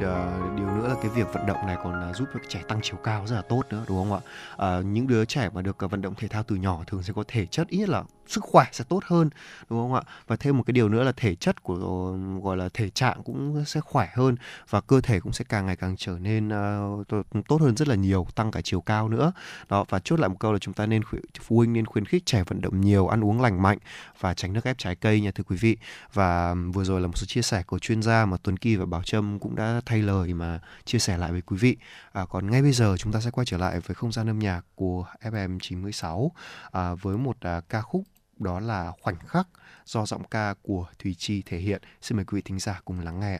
điều 0.58 0.68
nữa 0.68 0.88
là 0.88 0.96
cái 1.02 1.12
việc 1.16 1.34
vận 1.34 1.46
động 1.46 1.58
này 1.68 1.78
còn 1.84 2.14
giúp 2.14 2.26
cho 2.34 2.40
trẻ 2.48 2.62
tăng 2.68 2.80
chiều 2.84 2.96
cao 3.04 3.28
rất 3.28 3.36
là 3.36 3.42
tốt 3.42 3.64
nữa 3.70 3.84
đúng 3.88 3.98
không 3.98 4.14
ạ? 4.14 4.20
À, 4.58 4.82
những 4.82 5.08
đứa 5.08 5.26
trẻ 5.26 5.50
mà 5.54 5.62
được 5.62 5.78
vận 5.80 6.02
động 6.02 6.14
thể 6.18 6.28
thao 6.28 6.44
từ 6.44 6.56
nhỏ 6.56 6.80
thường 6.88 7.04
sẽ 7.04 7.14
có 7.16 7.24
thể 7.28 7.46
chất 7.46 7.68
ít 7.68 7.90
là 7.90 8.04
sức 8.28 8.44
khỏe 8.44 8.66
sẽ 8.72 8.84
tốt 8.90 9.04
hơn 9.06 9.30
đúng 9.70 9.80
không 9.80 9.94
ạ? 9.94 10.02
Và 10.28 10.36
thêm 10.36 10.58
một 10.58 10.64
cái 10.64 10.72
điều 10.72 10.90
nữa 10.90 11.04
là 11.04 11.12
thể 11.12 11.36
chất 11.36 11.64
của 11.64 11.76
gọi 12.44 12.58
là 12.58 12.70
thể 12.74 12.90
trạng 12.90 13.24
cũng 13.24 13.64
sẽ 13.66 13.82
khỏe 13.82 14.10
hơn 14.14 14.36
và 14.70 14.82
cơ 14.82 15.02
thể 15.02 15.20
cũng 15.20 15.34
sẽ 15.34 15.46
càng 15.50 15.66
ngày 15.66 15.76
càng 15.76 15.96
trở 15.98 16.18
nên 16.20 16.48
uh, 16.48 17.08
tốt 17.48 17.62
hơn 17.62 17.76
rất 17.76 17.88
là 17.88 17.96
nhiều 17.96 18.28
tăng 18.36 18.52
cả 18.52 18.62
chiều 18.64 18.82
cao 18.82 19.10
nữa. 19.10 19.32
Đó 19.70 19.86
và 19.90 20.00
chốt 20.00 20.20
lại 20.20 20.30
một 20.30 20.36
câu 20.40 20.54
là 20.54 20.60
chúng 20.60 20.74
ta 20.74 20.86
nên 20.86 21.02
phụ 21.42 21.58
huynh 21.58 21.74
nên 21.74 21.86
khuyến 21.86 22.06
khích 22.06 22.26
trẻ 22.26 22.44
vận 22.48 22.62
động 22.62 22.82
nhiều 22.82 23.08
ăn 23.08 23.24
uống 23.24 23.42
lành 23.42 23.62
mạnh 23.62 23.78
và 24.20 24.34
tránh 24.34 24.54
nước 24.54 24.64
ép 24.64 24.78
trái 24.78 24.96
cây 24.96 25.22
nha 25.22 25.32
thưa 25.36 25.44
quý 25.44 25.56
vị. 25.56 25.78
Và 26.14 26.56
vừa 26.74 26.84
rồi 26.84 27.02
là 27.02 27.08
một 27.08 27.18
số 27.18 27.26
chia 27.26 27.42
sẻ 27.42 27.64
của 27.64 27.80
chuyên 27.80 28.02
gia 28.02 28.26
mà 28.26 28.38
Tuấn 28.44 28.58
Kỳ 28.58 28.76
và 28.76 28.86
Bảo 28.86 29.04
Trâm 29.04 29.40
cũng 29.40 29.56
đã 29.56 29.82
thay 29.86 30.02
lời 30.02 30.34
mà 30.34 30.60
chia 30.86 31.00
sẻ 31.00 31.18
lại 31.18 31.32
với 31.32 31.42
quý 31.42 31.58
vị. 31.58 31.78
À, 32.12 32.26
còn 32.30 32.52
ngay 32.52 32.62
bây 32.62 32.72
giờ 32.72 32.96
chúng 32.98 33.14
ta 33.14 33.20
sẽ 33.20 33.32
quay 33.32 33.46
trở 33.46 33.58
lại 33.58 33.80
với 33.80 33.96
không 33.96 34.12
gian 34.12 34.30
âm 34.30 34.40
nhạc 34.40 34.62
của 34.76 35.06
FM 35.22 35.60
96 35.60 36.32
à, 36.72 36.94
với 36.94 37.18
một 37.18 37.38
à, 37.40 37.62
ca 37.70 37.82
khúc 37.82 38.04
đó 38.38 38.60
là 38.60 38.92
khoảnh 39.02 39.18
khắc 39.28 39.48
do 39.86 40.06
giọng 40.06 40.24
ca 40.28 40.54
của 40.62 40.88
Thùy 41.00 41.16
Chi 41.18 41.44
thể 41.46 41.58
hiện. 41.58 41.82
Xin 42.02 42.16
mời 42.16 42.26
quý 42.26 42.36
vị 42.36 42.42
thính 42.42 42.60
giả 42.60 42.82
cùng 42.86 43.00
lắng 43.00 43.20
nghe. 43.20 43.40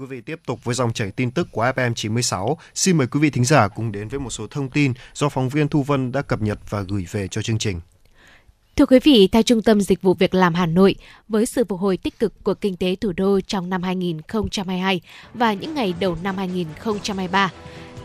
quý 0.00 0.06
vị, 0.06 0.20
tiếp 0.20 0.40
tục 0.46 0.64
với 0.64 0.74
dòng 0.74 0.92
chảy 0.92 1.10
tin 1.10 1.30
tức 1.30 1.48
của 1.52 1.64
FM 1.76 1.94
96. 1.94 2.58
Xin 2.74 2.96
mời 2.96 3.06
quý 3.06 3.20
vị 3.20 3.30
thính 3.30 3.44
giả 3.44 3.68
cùng 3.68 3.92
đến 3.92 4.08
với 4.08 4.20
một 4.20 4.30
số 4.30 4.46
thông 4.46 4.70
tin 4.70 4.92
do 5.14 5.28
phóng 5.28 5.48
viên 5.48 5.68
Thu 5.68 5.82
Vân 5.82 6.12
đã 6.12 6.22
cập 6.22 6.42
nhật 6.42 6.58
và 6.70 6.80
gửi 6.80 7.06
về 7.10 7.28
cho 7.28 7.42
chương 7.42 7.58
trình. 7.58 7.80
Thưa 8.76 8.86
quý 8.86 8.98
vị, 9.04 9.28
theo 9.32 9.42
Trung 9.42 9.62
tâm 9.62 9.80
Dịch 9.80 10.02
vụ 10.02 10.14
Việc 10.14 10.34
làm 10.34 10.54
Hà 10.54 10.66
Nội, 10.66 10.94
với 11.28 11.46
sự 11.46 11.64
phục 11.64 11.80
hồi 11.80 11.96
tích 11.96 12.18
cực 12.18 12.44
của 12.44 12.54
kinh 12.54 12.76
tế 12.76 12.96
thủ 12.96 13.12
đô 13.16 13.40
trong 13.40 13.70
năm 13.70 13.82
2022 13.82 15.00
và 15.34 15.52
những 15.52 15.74
ngày 15.74 15.94
đầu 16.00 16.16
năm 16.22 16.36
2023, 16.36 17.50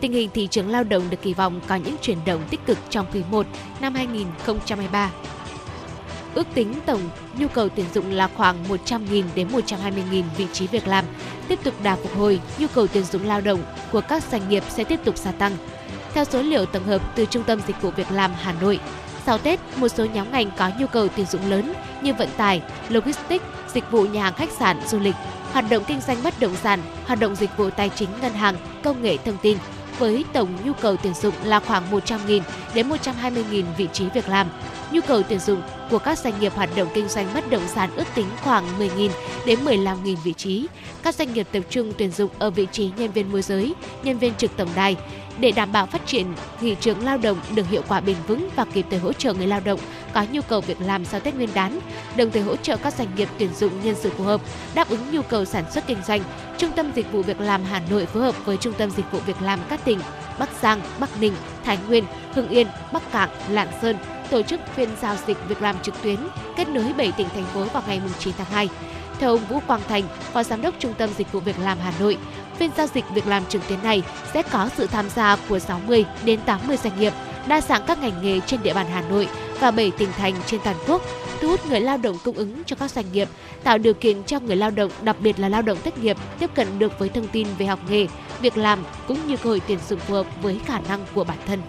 tình 0.00 0.12
hình 0.12 0.30
thị 0.34 0.48
trường 0.50 0.70
lao 0.70 0.84
động 0.84 1.10
được 1.10 1.22
kỳ 1.22 1.34
vọng 1.34 1.60
có 1.66 1.76
những 1.76 1.96
chuyển 2.02 2.18
động 2.26 2.42
tích 2.50 2.60
cực 2.66 2.78
trong 2.90 3.06
quý 3.12 3.22
1 3.30 3.46
năm 3.80 3.94
2023. 3.94 5.12
Ước 6.36 6.46
tính 6.54 6.74
tổng 6.86 7.00
nhu 7.38 7.48
cầu 7.48 7.68
tuyển 7.68 7.86
dụng 7.94 8.10
là 8.10 8.28
khoảng 8.36 8.64
100.000 8.64 9.24
đến 9.34 9.48
120.000 9.48 10.22
vị 10.36 10.46
trí 10.52 10.66
việc 10.66 10.86
làm. 10.86 11.04
Tiếp 11.48 11.58
tục 11.64 11.74
đà 11.82 11.96
phục 11.96 12.16
hồi, 12.16 12.40
nhu 12.58 12.66
cầu 12.74 12.86
tuyển 12.86 13.04
dụng 13.04 13.26
lao 13.26 13.40
động 13.40 13.62
của 13.92 14.00
các 14.00 14.22
doanh 14.30 14.48
nghiệp 14.48 14.62
sẽ 14.68 14.84
tiếp 14.84 15.00
tục 15.04 15.16
gia 15.16 15.32
tăng. 15.32 15.56
Theo 16.14 16.24
số 16.24 16.42
liệu 16.42 16.66
tổng 16.66 16.84
hợp 16.84 17.02
từ 17.14 17.26
Trung 17.26 17.44
tâm 17.44 17.60
Dịch 17.66 17.82
vụ 17.82 17.90
Việc 17.90 18.10
làm 18.10 18.32
Hà 18.40 18.52
Nội, 18.60 18.80
sau 19.26 19.38
Tết, 19.38 19.60
một 19.76 19.88
số 19.88 20.04
nhóm 20.04 20.32
ngành 20.32 20.50
có 20.56 20.70
nhu 20.78 20.86
cầu 20.86 21.08
tuyển 21.08 21.26
dụng 21.26 21.50
lớn 21.50 21.72
như 22.02 22.14
vận 22.14 22.28
tải, 22.36 22.62
logistics, 22.88 23.44
dịch 23.74 23.90
vụ 23.90 24.06
nhà 24.06 24.22
hàng 24.22 24.34
khách 24.34 24.50
sạn, 24.58 24.80
du 24.88 24.98
lịch, 24.98 25.14
hoạt 25.52 25.64
động 25.70 25.84
kinh 25.86 26.00
doanh 26.00 26.22
bất 26.22 26.40
động 26.40 26.56
sản, 26.62 26.80
hoạt 27.06 27.20
động 27.20 27.36
dịch 27.36 27.56
vụ 27.56 27.70
tài 27.70 27.88
chính 27.88 28.08
ngân 28.22 28.32
hàng, 28.32 28.56
công 28.82 29.02
nghệ 29.02 29.16
thông 29.24 29.38
tin 29.42 29.58
với 29.98 30.24
tổng 30.32 30.48
nhu 30.64 30.72
cầu 30.72 30.96
tuyển 30.96 31.14
dụng 31.14 31.34
là 31.44 31.60
khoảng 31.60 31.90
100.000 31.90 32.40
đến 32.74 32.88
120.000 32.88 33.64
vị 33.76 33.88
trí 33.92 34.08
việc 34.14 34.28
làm. 34.28 34.46
Nhu 34.92 35.00
cầu 35.00 35.22
tuyển 35.22 35.38
dụng 35.38 35.62
của 35.90 35.98
các 35.98 36.18
doanh 36.18 36.40
nghiệp 36.40 36.52
hoạt 36.54 36.70
động 36.76 36.88
kinh 36.94 37.08
doanh 37.08 37.26
bất 37.34 37.50
động 37.50 37.68
sản 37.68 37.90
ước 37.96 38.04
tính 38.14 38.26
khoảng 38.42 38.64
10.000 38.78 39.10
đến 39.46 39.58
15.000 39.64 40.16
vị 40.24 40.32
trí. 40.32 40.66
Các 41.02 41.14
doanh 41.14 41.32
nghiệp 41.32 41.46
tập 41.52 41.62
trung 41.70 41.92
tuyển 41.98 42.10
dụng 42.10 42.30
ở 42.38 42.50
vị 42.50 42.66
trí 42.72 42.90
nhân 42.96 43.10
viên 43.12 43.32
môi 43.32 43.42
giới, 43.42 43.74
nhân 44.02 44.18
viên 44.18 44.34
trực 44.34 44.56
tổng 44.56 44.68
đài 44.74 44.96
để 45.38 45.52
đảm 45.52 45.72
bảo 45.72 45.86
phát 45.86 46.06
triển 46.06 46.26
thị 46.60 46.76
trường 46.80 47.04
lao 47.04 47.18
động 47.18 47.38
được 47.54 47.68
hiệu 47.68 47.82
quả 47.88 48.00
bền 48.00 48.16
vững 48.26 48.48
và 48.56 48.64
kịp 48.64 48.86
thời 48.90 48.98
hỗ 48.98 49.12
trợ 49.12 49.34
người 49.34 49.46
lao 49.46 49.60
động 49.64 49.80
có 50.12 50.24
nhu 50.32 50.40
cầu 50.42 50.60
việc 50.60 50.80
làm 50.80 51.04
sau 51.04 51.20
Tết 51.20 51.34
Nguyên 51.34 51.48
đán, 51.54 51.80
đồng 52.16 52.30
thời 52.30 52.42
hỗ 52.42 52.56
trợ 52.56 52.76
các 52.76 52.94
doanh 52.94 53.08
nghiệp 53.16 53.28
tuyển 53.38 53.54
dụng 53.54 53.72
nhân 53.82 53.94
sự 53.98 54.10
phù 54.10 54.24
hợp, 54.24 54.40
đáp 54.74 54.88
ứng 54.88 55.00
nhu 55.10 55.22
cầu 55.22 55.44
sản 55.44 55.64
xuất 55.72 55.86
kinh 55.86 55.98
doanh. 56.06 56.20
Trung 56.58 56.72
tâm 56.76 56.92
Dịch 56.94 57.12
vụ 57.12 57.22
Việc 57.22 57.40
làm 57.40 57.64
Hà 57.64 57.82
Nội 57.90 58.06
phối 58.06 58.22
hợp 58.22 58.44
với 58.44 58.56
Trung 58.56 58.72
tâm 58.78 58.90
Dịch 58.90 59.12
vụ 59.12 59.18
Việc 59.26 59.42
làm 59.42 59.60
các 59.68 59.84
tỉnh 59.84 60.00
Bắc 60.38 60.48
Giang, 60.62 60.80
Bắc 61.00 61.20
Ninh, 61.20 61.32
Thái 61.64 61.78
Nguyên, 61.88 62.04
Hưng 62.32 62.48
Yên, 62.48 62.66
Bắc 62.92 63.12
Cạn, 63.12 63.28
Lạng 63.50 63.68
Sơn 63.82 63.96
tổ 64.30 64.42
chức 64.42 64.60
phiên 64.74 64.88
giao 65.02 65.16
dịch 65.26 65.36
việc 65.48 65.62
làm 65.62 65.76
trực 65.82 66.02
tuyến 66.02 66.16
kết 66.56 66.68
nối 66.68 66.92
7 66.96 67.12
tỉnh 67.16 67.28
thành 67.34 67.44
phố 67.44 67.64
vào 67.64 67.82
ngày 67.86 68.00
9 68.18 68.34
tháng 68.38 68.46
2. 68.46 68.68
Theo 69.18 69.30
ông 69.30 69.44
Vũ 69.48 69.60
Quang 69.66 69.80
Thành, 69.88 70.02
Phó 70.32 70.42
Giám 70.42 70.62
đốc 70.62 70.74
Trung 70.78 70.94
tâm 70.98 71.10
Dịch 71.18 71.32
vụ 71.32 71.40
Việc 71.40 71.58
làm 71.58 71.78
Hà 71.78 71.92
Nội, 72.00 72.16
phiên 72.56 72.70
giao 72.76 72.86
dịch 72.86 73.04
việc 73.14 73.26
làm 73.26 73.46
trực 73.46 73.68
tuyến 73.68 73.82
này 73.82 74.02
sẽ 74.34 74.42
có 74.42 74.68
sự 74.76 74.86
tham 74.86 75.10
gia 75.10 75.36
của 75.48 75.58
60 75.58 76.04
đến 76.24 76.40
80 76.46 76.76
doanh 76.76 77.00
nghiệp, 77.00 77.12
đa 77.48 77.60
dạng 77.60 77.82
các 77.86 77.98
ngành 77.98 78.22
nghề 78.22 78.40
trên 78.40 78.62
địa 78.62 78.74
bàn 78.74 78.86
Hà 78.92 79.00
Nội 79.00 79.28
và 79.60 79.70
7 79.70 79.92
tỉnh 79.98 80.08
thành 80.16 80.34
trên 80.46 80.60
toàn 80.64 80.76
quốc, 80.88 81.02
thu 81.40 81.48
hút 81.48 81.66
người 81.66 81.80
lao 81.80 81.96
động 81.96 82.16
cung 82.24 82.36
ứng 82.36 82.64
cho 82.66 82.76
các 82.76 82.90
doanh 82.90 83.12
nghiệp, 83.12 83.28
tạo 83.64 83.78
điều 83.78 83.94
kiện 83.94 84.24
cho 84.24 84.40
người 84.40 84.56
lao 84.56 84.70
động, 84.70 84.90
đặc 85.02 85.16
biệt 85.20 85.40
là 85.40 85.48
lao 85.48 85.62
động 85.62 85.78
thất 85.84 85.98
nghiệp, 85.98 86.16
tiếp 86.38 86.50
cận 86.54 86.78
được 86.78 86.98
với 86.98 87.08
thông 87.08 87.28
tin 87.28 87.48
về 87.58 87.66
học 87.66 87.80
nghề, 87.90 88.06
việc 88.40 88.56
làm 88.56 88.78
cũng 89.08 89.26
như 89.26 89.36
cơ 89.36 89.50
hội 89.50 89.60
tuyển 89.68 89.78
dụng 89.88 90.00
phù 90.00 90.14
hợp 90.14 90.26
với 90.42 90.60
khả 90.66 90.80
năng 90.88 91.00
của 91.14 91.24
bản 91.24 91.38
thân. 91.46 91.62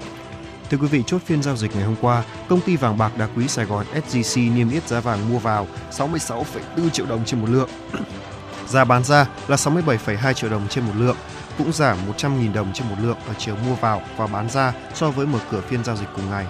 Thưa 0.69 0.77
quý 0.77 0.87
vị, 0.87 1.03
chốt 1.07 1.21
phiên 1.25 1.43
giao 1.43 1.55
dịch 1.55 1.75
ngày 1.75 1.83
hôm 1.83 1.95
qua, 2.01 2.23
công 2.49 2.61
ty 2.61 2.75
vàng 2.75 2.97
bạc 2.97 3.17
đá 3.17 3.27
quý 3.35 3.47
Sài 3.47 3.65
Gòn 3.65 3.85
SJC 3.93 4.55
niêm 4.55 4.69
yết 4.69 4.87
giá 4.87 4.99
vàng 4.99 5.29
mua 5.29 5.39
vào 5.39 5.67
66,4 5.91 6.89
triệu 6.89 7.05
đồng 7.05 7.25
trên 7.25 7.41
một 7.41 7.49
lượng. 7.49 7.69
giá 8.67 8.83
bán 8.83 9.03
ra 9.03 9.25
là 9.47 9.55
67,2 9.55 10.33
triệu 10.33 10.49
đồng 10.49 10.67
trên 10.69 10.85
một 10.85 10.93
lượng, 10.97 11.15
cũng 11.57 11.73
giảm 11.73 11.97
100.000 12.17 12.53
đồng 12.53 12.73
trên 12.73 12.89
một 12.89 12.95
lượng 13.01 13.17
ở 13.27 13.33
chiều 13.37 13.55
mua 13.67 13.75
vào 13.75 14.01
và 14.17 14.27
bán 14.27 14.49
ra 14.49 14.73
so 14.93 15.11
với 15.11 15.25
mở 15.25 15.39
cửa 15.51 15.61
phiên 15.61 15.83
giao 15.83 15.95
dịch 15.95 16.09
cùng 16.15 16.29
ngày. 16.29 16.45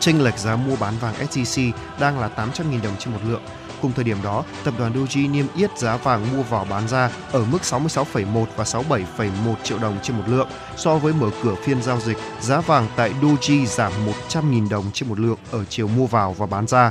Chênh 0.00 0.24
lệch 0.24 0.38
giá 0.38 0.56
mua 0.56 0.76
bán 0.76 0.94
vàng 1.00 1.14
SJC 1.30 1.72
đang 2.00 2.18
là 2.18 2.30
800.000 2.36 2.82
đồng 2.82 2.96
trên 2.98 3.14
một 3.14 3.20
lượng. 3.28 3.42
Cùng 3.82 3.92
thời 3.92 4.04
điểm 4.04 4.16
đó, 4.22 4.44
tập 4.64 4.74
đoàn 4.78 4.92
Doji 4.92 5.30
niêm 5.30 5.46
yết 5.56 5.78
giá 5.78 5.96
vàng 5.96 6.36
mua 6.36 6.42
vào 6.42 6.66
bán 6.70 6.88
ra 6.88 7.10
ở 7.32 7.44
mức 7.52 7.58
66,1 7.62 8.44
và 8.56 8.64
67,1 8.64 9.54
triệu 9.62 9.78
đồng 9.78 9.98
trên 10.02 10.16
một 10.16 10.24
lượng. 10.26 10.48
So 10.76 10.98
với 10.98 11.12
mở 11.12 11.30
cửa 11.42 11.54
phiên 11.64 11.82
giao 11.82 12.00
dịch, 12.00 12.18
giá 12.40 12.60
vàng 12.60 12.88
tại 12.96 13.12
Doji 13.22 13.66
giảm 13.66 13.92
100.000 14.28 14.68
đồng 14.68 14.84
trên 14.92 15.08
một 15.08 15.20
lượng 15.20 15.38
ở 15.50 15.64
chiều 15.64 15.88
mua 15.88 16.06
vào 16.06 16.32
và 16.32 16.46
bán 16.46 16.66
ra. 16.66 16.90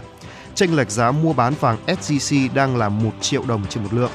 Chênh 0.56 0.76
lệch 0.76 0.90
giá 0.90 1.12
mua 1.12 1.34
bán 1.34 1.54
vàng 1.60 1.78
SJC 1.88 2.54
đang 2.54 2.78
là 2.78 2.90
1 2.90 3.12
triệu 3.22 3.44
đồng 3.48 3.66
trên 3.70 3.84
một 3.84 3.94
lượng. 3.94 4.12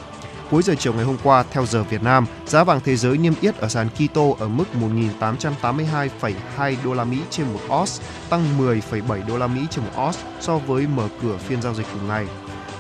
Cuối 0.51 0.63
giờ 0.63 0.75
chiều 0.79 0.93
ngày 0.93 1.05
hôm 1.05 1.17
qua, 1.23 1.45
theo 1.51 1.67
giờ 1.67 1.83
Việt 1.83 2.03
Nam, 2.03 2.27
giá 2.47 2.65
vàng 2.65 2.81
thế 2.85 2.97
giới 2.97 3.19
niêm 3.19 3.33
yết 3.41 3.57
ở 3.57 3.69
sàn 3.69 3.89
Kito 3.89 4.23
ở 4.39 4.49
mức 4.49 4.65
1.882,2 5.21 6.77
đô 6.85 6.95
la 6.95 7.05
Mỹ 7.05 7.19
trên 7.31 7.47
một 7.53 7.61
ounce, 7.79 7.93
tăng 8.29 8.59
10,7 8.59 9.27
đô 9.29 9.39
la 9.39 9.47
Mỹ 9.47 9.61
trên 9.71 9.85
một 9.85 10.03
ounce 10.07 10.19
so 10.41 10.59
với 10.59 10.87
mở 10.87 11.09
cửa 11.23 11.37
phiên 11.37 11.63
giao 11.63 11.75
dịch 11.75 11.87
cùng 11.93 12.09
ngày. 12.09 12.27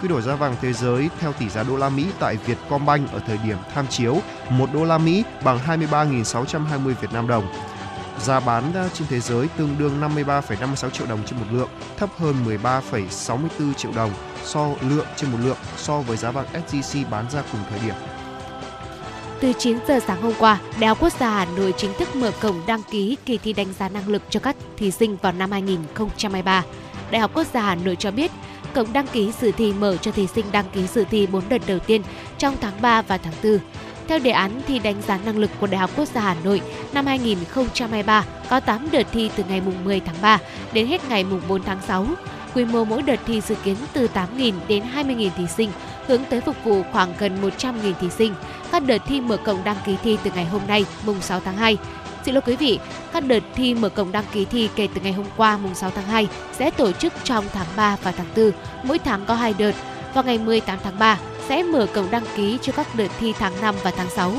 Quy 0.02 0.08
đổi 0.08 0.22
giá 0.22 0.34
vàng 0.34 0.56
thế 0.60 0.72
giới 0.72 1.10
theo 1.18 1.32
tỷ 1.32 1.48
giá 1.48 1.62
đô 1.62 1.76
la 1.76 1.88
Mỹ 1.88 2.06
tại 2.18 2.36
Vietcombank 2.46 3.12
ở 3.12 3.20
thời 3.26 3.38
điểm 3.44 3.56
tham 3.74 3.86
chiếu, 3.86 4.18
1 4.50 4.66
đô 4.74 4.84
la 4.84 4.98
Mỹ 4.98 5.24
bằng 5.44 5.58
23.620 5.66 6.94
Việt 7.00 7.12
Nam 7.12 7.28
đồng. 7.28 7.46
Giá 8.20 8.40
bán 8.40 8.72
trên 8.92 9.08
thế 9.08 9.20
giới 9.20 9.48
tương 9.56 9.76
đương 9.78 10.00
53,56 10.00 10.90
triệu 10.90 11.06
đồng 11.06 11.18
trên 11.26 11.38
một 11.38 11.46
lượng, 11.50 11.68
thấp 11.96 12.10
hơn 12.18 12.34
13,64 12.62 13.72
triệu 13.74 13.92
đồng 13.96 14.10
so 14.44 14.68
lượng 14.88 15.06
trên 15.16 15.32
một 15.32 15.38
lượng 15.44 15.56
so 15.76 16.00
với 16.00 16.16
giá 16.16 16.30
vàng 16.30 16.46
SJC 16.52 17.10
bán 17.10 17.30
ra 17.30 17.42
cùng 17.52 17.60
thời 17.70 17.78
điểm. 17.78 17.94
Từ 19.40 19.52
9 19.58 19.78
giờ 19.88 20.00
sáng 20.06 20.22
hôm 20.22 20.32
qua, 20.38 20.58
Đại 20.78 20.88
học 20.88 20.98
Quốc 21.00 21.12
gia 21.20 21.30
Hà 21.30 21.46
Nội 21.56 21.74
chính 21.76 21.92
thức 21.98 22.16
mở 22.16 22.30
cổng 22.40 22.60
đăng 22.66 22.82
ký 22.90 23.16
kỳ 23.26 23.38
thi 23.38 23.52
đánh 23.52 23.72
giá 23.78 23.88
năng 23.88 24.08
lực 24.08 24.22
cho 24.30 24.40
các 24.40 24.56
thí 24.76 24.90
sinh 24.90 25.16
vào 25.16 25.32
năm 25.32 25.50
2023. 25.50 26.64
Đại 27.10 27.20
học 27.20 27.30
Quốc 27.34 27.46
gia 27.54 27.62
Hà 27.62 27.74
Nội 27.74 27.96
cho 27.96 28.10
biết, 28.10 28.30
cổng 28.74 28.92
đăng 28.92 29.06
ký 29.06 29.32
dự 29.40 29.52
thi 29.52 29.72
mở 29.72 29.96
cho 29.96 30.10
thí 30.10 30.26
sinh 30.26 30.46
đăng 30.52 30.64
ký 30.72 30.86
dự 30.86 31.04
thi 31.10 31.26
4 31.26 31.42
đợt 31.48 31.66
đầu 31.66 31.78
tiên 31.78 32.02
trong 32.38 32.56
tháng 32.60 32.82
3 32.82 33.02
và 33.02 33.18
tháng 33.18 33.34
4. 33.42 33.58
Theo 34.08 34.18
đề 34.18 34.30
án 34.30 34.60
thi 34.66 34.78
đánh 34.78 35.02
giá 35.06 35.18
năng 35.24 35.38
lực 35.38 35.50
của 35.60 35.66
Đại 35.66 35.78
học 35.78 35.90
Quốc 35.96 36.08
gia 36.14 36.20
Hà 36.20 36.36
Nội, 36.44 36.60
năm 36.92 37.06
2023 37.06 38.24
có 38.50 38.60
8 38.60 38.88
đợt 38.92 39.06
thi 39.12 39.30
từ 39.36 39.44
ngày 39.48 39.62
10 39.84 40.00
tháng 40.00 40.16
3 40.22 40.38
đến 40.72 40.86
hết 40.86 41.08
ngày 41.08 41.24
4 41.48 41.62
tháng 41.62 41.78
6. 41.86 42.06
Quy 42.54 42.64
mô 42.64 42.84
mỗi 42.84 43.02
đợt 43.02 43.20
thi 43.26 43.40
dự 43.40 43.54
kiến 43.54 43.76
từ 43.92 44.08
8.000 44.14 44.52
đến 44.68 44.82
20.000 44.94 45.30
thí 45.36 45.46
sinh, 45.46 45.70
hướng 46.06 46.24
tới 46.30 46.40
phục 46.40 46.56
vụ 46.64 46.82
khoảng 46.92 47.12
gần 47.18 47.42
100.000 47.42 47.92
thí 48.00 48.10
sinh. 48.10 48.34
Các 48.72 48.84
đợt 48.86 48.98
thi 49.06 49.20
mở 49.20 49.36
cổng 49.36 49.64
đăng 49.64 49.76
ký 49.86 49.96
thi 50.02 50.18
từ 50.22 50.30
ngày 50.34 50.44
hôm 50.44 50.62
nay, 50.68 50.84
mùng 51.06 51.20
6 51.20 51.40
tháng 51.40 51.56
2. 51.56 51.76
Xin 52.24 52.34
lỗi 52.34 52.42
quý 52.46 52.56
vị, 52.56 52.78
các 53.12 53.26
đợt 53.26 53.42
thi 53.54 53.74
mở 53.74 53.88
cổng 53.88 54.12
đăng 54.12 54.24
ký 54.32 54.44
thi 54.44 54.68
kể 54.76 54.88
từ 54.94 55.00
ngày 55.00 55.12
hôm 55.12 55.26
qua 55.36 55.56
mùng 55.56 55.74
6 55.74 55.90
tháng 55.90 56.06
2 56.06 56.28
sẽ 56.52 56.70
tổ 56.70 56.92
chức 56.92 57.12
trong 57.24 57.44
tháng 57.52 57.66
3 57.76 57.96
và 58.02 58.12
tháng 58.12 58.26
4, 58.36 58.50
mỗi 58.82 58.98
tháng 58.98 59.24
có 59.26 59.34
2 59.34 59.54
đợt. 59.58 59.72
Vào 60.14 60.24
ngày 60.24 60.38
18 60.38 60.78
tháng 60.84 60.98
3 60.98 61.18
sẽ 61.48 61.62
mở 61.62 61.86
cổng 61.94 62.10
đăng 62.10 62.24
ký 62.36 62.58
cho 62.62 62.72
các 62.72 62.94
đợt 62.94 63.08
thi 63.20 63.32
tháng 63.38 63.60
5 63.60 63.74
và 63.82 63.90
tháng 63.96 64.10
6. 64.10 64.32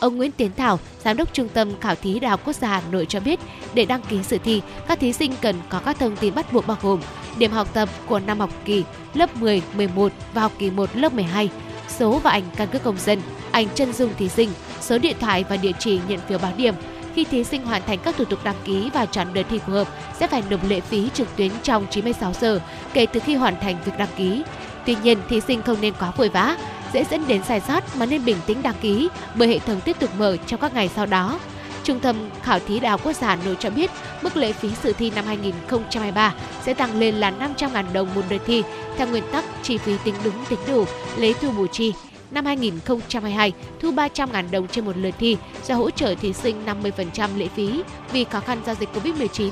Ông 0.00 0.16
Nguyễn 0.16 0.32
Tiến 0.32 0.50
Thảo, 0.56 0.78
Giám 1.04 1.16
đốc 1.16 1.32
Trung 1.32 1.48
tâm 1.48 1.70
Khảo 1.80 1.94
thí 1.94 2.18
Đại 2.18 2.30
học 2.30 2.40
Quốc 2.44 2.56
gia 2.56 2.68
Hà 2.68 2.82
Nội 2.90 3.06
cho 3.06 3.20
biết, 3.20 3.40
để 3.74 3.84
đăng 3.84 4.02
ký 4.02 4.22
dự 4.22 4.38
thi, 4.44 4.62
các 4.88 5.00
thí 5.00 5.12
sinh 5.12 5.34
cần 5.40 5.56
có 5.68 5.78
các 5.78 5.98
thông 5.98 6.16
tin 6.16 6.34
bắt 6.34 6.52
buộc 6.52 6.66
bao 6.66 6.76
gồm 6.82 7.00
điểm 7.38 7.50
học 7.50 7.68
tập 7.74 7.88
của 8.06 8.18
năm 8.18 8.40
học 8.40 8.50
kỳ 8.64 8.84
lớp 9.14 9.36
10, 9.36 9.62
11 9.76 10.12
và 10.34 10.42
học 10.42 10.52
kỳ 10.58 10.70
1 10.70 10.90
lớp 10.94 11.12
12, 11.12 11.50
số 11.98 12.18
và 12.18 12.30
ảnh 12.30 12.44
căn 12.56 12.68
cước 12.68 12.82
công 12.82 12.98
dân, 12.98 13.20
ảnh 13.52 13.66
chân 13.74 13.92
dung 13.92 14.10
thí 14.18 14.28
sinh, 14.28 14.50
số 14.80 14.98
điện 14.98 15.16
thoại 15.20 15.44
và 15.48 15.56
địa 15.56 15.72
chỉ 15.78 16.00
nhận 16.08 16.20
phiếu 16.28 16.38
báo 16.38 16.52
điểm. 16.56 16.74
Khi 17.14 17.24
thí 17.24 17.44
sinh 17.44 17.66
hoàn 17.66 17.82
thành 17.86 17.98
các 17.98 18.16
thủ 18.16 18.24
tục 18.24 18.44
đăng 18.44 18.56
ký 18.64 18.90
và 18.94 19.06
chọn 19.06 19.34
đợt 19.34 19.42
thi 19.50 19.58
phù 19.58 19.72
hợp, 19.72 19.88
sẽ 20.18 20.26
phải 20.26 20.42
nộp 20.50 20.60
lệ 20.68 20.80
phí 20.80 21.08
trực 21.14 21.36
tuyến 21.36 21.50
trong 21.62 21.86
96 21.90 22.32
giờ 22.40 22.60
kể 22.92 23.06
từ 23.06 23.20
khi 23.20 23.34
hoàn 23.34 23.60
thành 23.60 23.76
việc 23.84 23.92
đăng 23.98 24.08
ký. 24.16 24.42
Tuy 24.86 24.96
nhiên, 25.02 25.18
thí 25.28 25.40
sinh 25.40 25.62
không 25.62 25.80
nên 25.80 25.94
quá 25.98 26.12
vội 26.16 26.28
vã, 26.28 26.56
dễ 26.92 27.04
dẫn 27.10 27.28
đến 27.28 27.42
sai 27.42 27.60
sót 27.60 27.96
mà 27.96 28.06
nên 28.06 28.24
bình 28.24 28.36
tĩnh 28.46 28.62
đăng 28.62 28.74
ký 28.80 29.08
bởi 29.34 29.48
hệ 29.48 29.58
thống 29.58 29.80
tiếp 29.80 29.96
tục 30.00 30.10
mở 30.18 30.36
trong 30.46 30.60
các 30.60 30.74
ngày 30.74 30.90
sau 30.96 31.06
đó. 31.06 31.38
Trung 31.84 32.00
tâm 32.00 32.16
Khảo 32.42 32.58
thí 32.58 32.80
Đại 32.80 32.90
học 32.90 33.00
Quốc 33.04 33.12
gia 33.12 33.26
Hà 33.26 33.36
Nội 33.44 33.56
cho 33.58 33.70
biết 33.70 33.90
mức 34.22 34.36
lệ 34.36 34.52
phí 34.52 34.68
dự 34.82 34.92
thi 34.92 35.10
năm 35.10 35.24
2023 35.26 36.34
sẽ 36.62 36.74
tăng 36.74 36.98
lên 36.98 37.14
là 37.14 37.32
500.000 37.58 37.92
đồng 37.92 38.14
một 38.14 38.22
đợt 38.28 38.38
thi 38.46 38.62
theo 38.96 39.06
nguyên 39.06 39.24
tắc 39.32 39.44
chi 39.62 39.78
phí 39.78 39.92
tính 40.04 40.14
đúng 40.24 40.34
tính 40.48 40.58
đủ, 40.68 40.84
lấy 41.16 41.34
thu 41.40 41.50
bù 41.50 41.66
chi. 41.66 41.92
Năm 42.32 42.44
2022, 42.44 43.52
thu 43.80 43.92
300.000 43.92 44.50
đồng 44.50 44.68
trên 44.68 44.84
một 44.84 44.96
lượt 44.96 45.14
thi 45.18 45.36
do 45.64 45.74
hỗ 45.74 45.90
trợ 45.90 46.14
thí 46.14 46.32
sinh 46.32 46.66
50% 46.66 47.38
lệ 47.38 47.48
phí 47.56 47.82
vì 48.12 48.24
khó 48.24 48.40
khăn 48.40 48.62
do 48.66 48.74
dịch 48.74 48.88
Covid-19. 48.94 49.50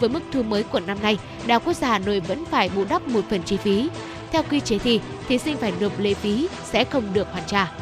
Với 0.00 0.08
mức 0.08 0.20
thu 0.32 0.42
mới 0.42 0.62
của 0.62 0.80
năm 0.80 0.98
nay, 1.02 1.18
Đại 1.46 1.54
học 1.54 1.62
Quốc 1.64 1.76
gia 1.76 1.88
Hà 1.88 1.98
Nội 1.98 2.20
vẫn 2.20 2.44
phải 2.44 2.70
bù 2.76 2.84
đắp 2.88 3.08
một 3.08 3.20
phần 3.30 3.42
chi 3.42 3.56
phí. 3.56 3.88
Theo 4.32 4.42
quy 4.50 4.60
chế 4.60 4.78
thi, 4.78 5.00
thí 5.28 5.38
sinh 5.38 5.56
phải 5.56 5.72
nộp 5.80 5.98
lệ 5.98 6.14
phí 6.14 6.48
sẽ 6.64 6.84
không 6.84 7.04
được 7.12 7.32
hoàn 7.32 7.44
trả. 7.46 7.72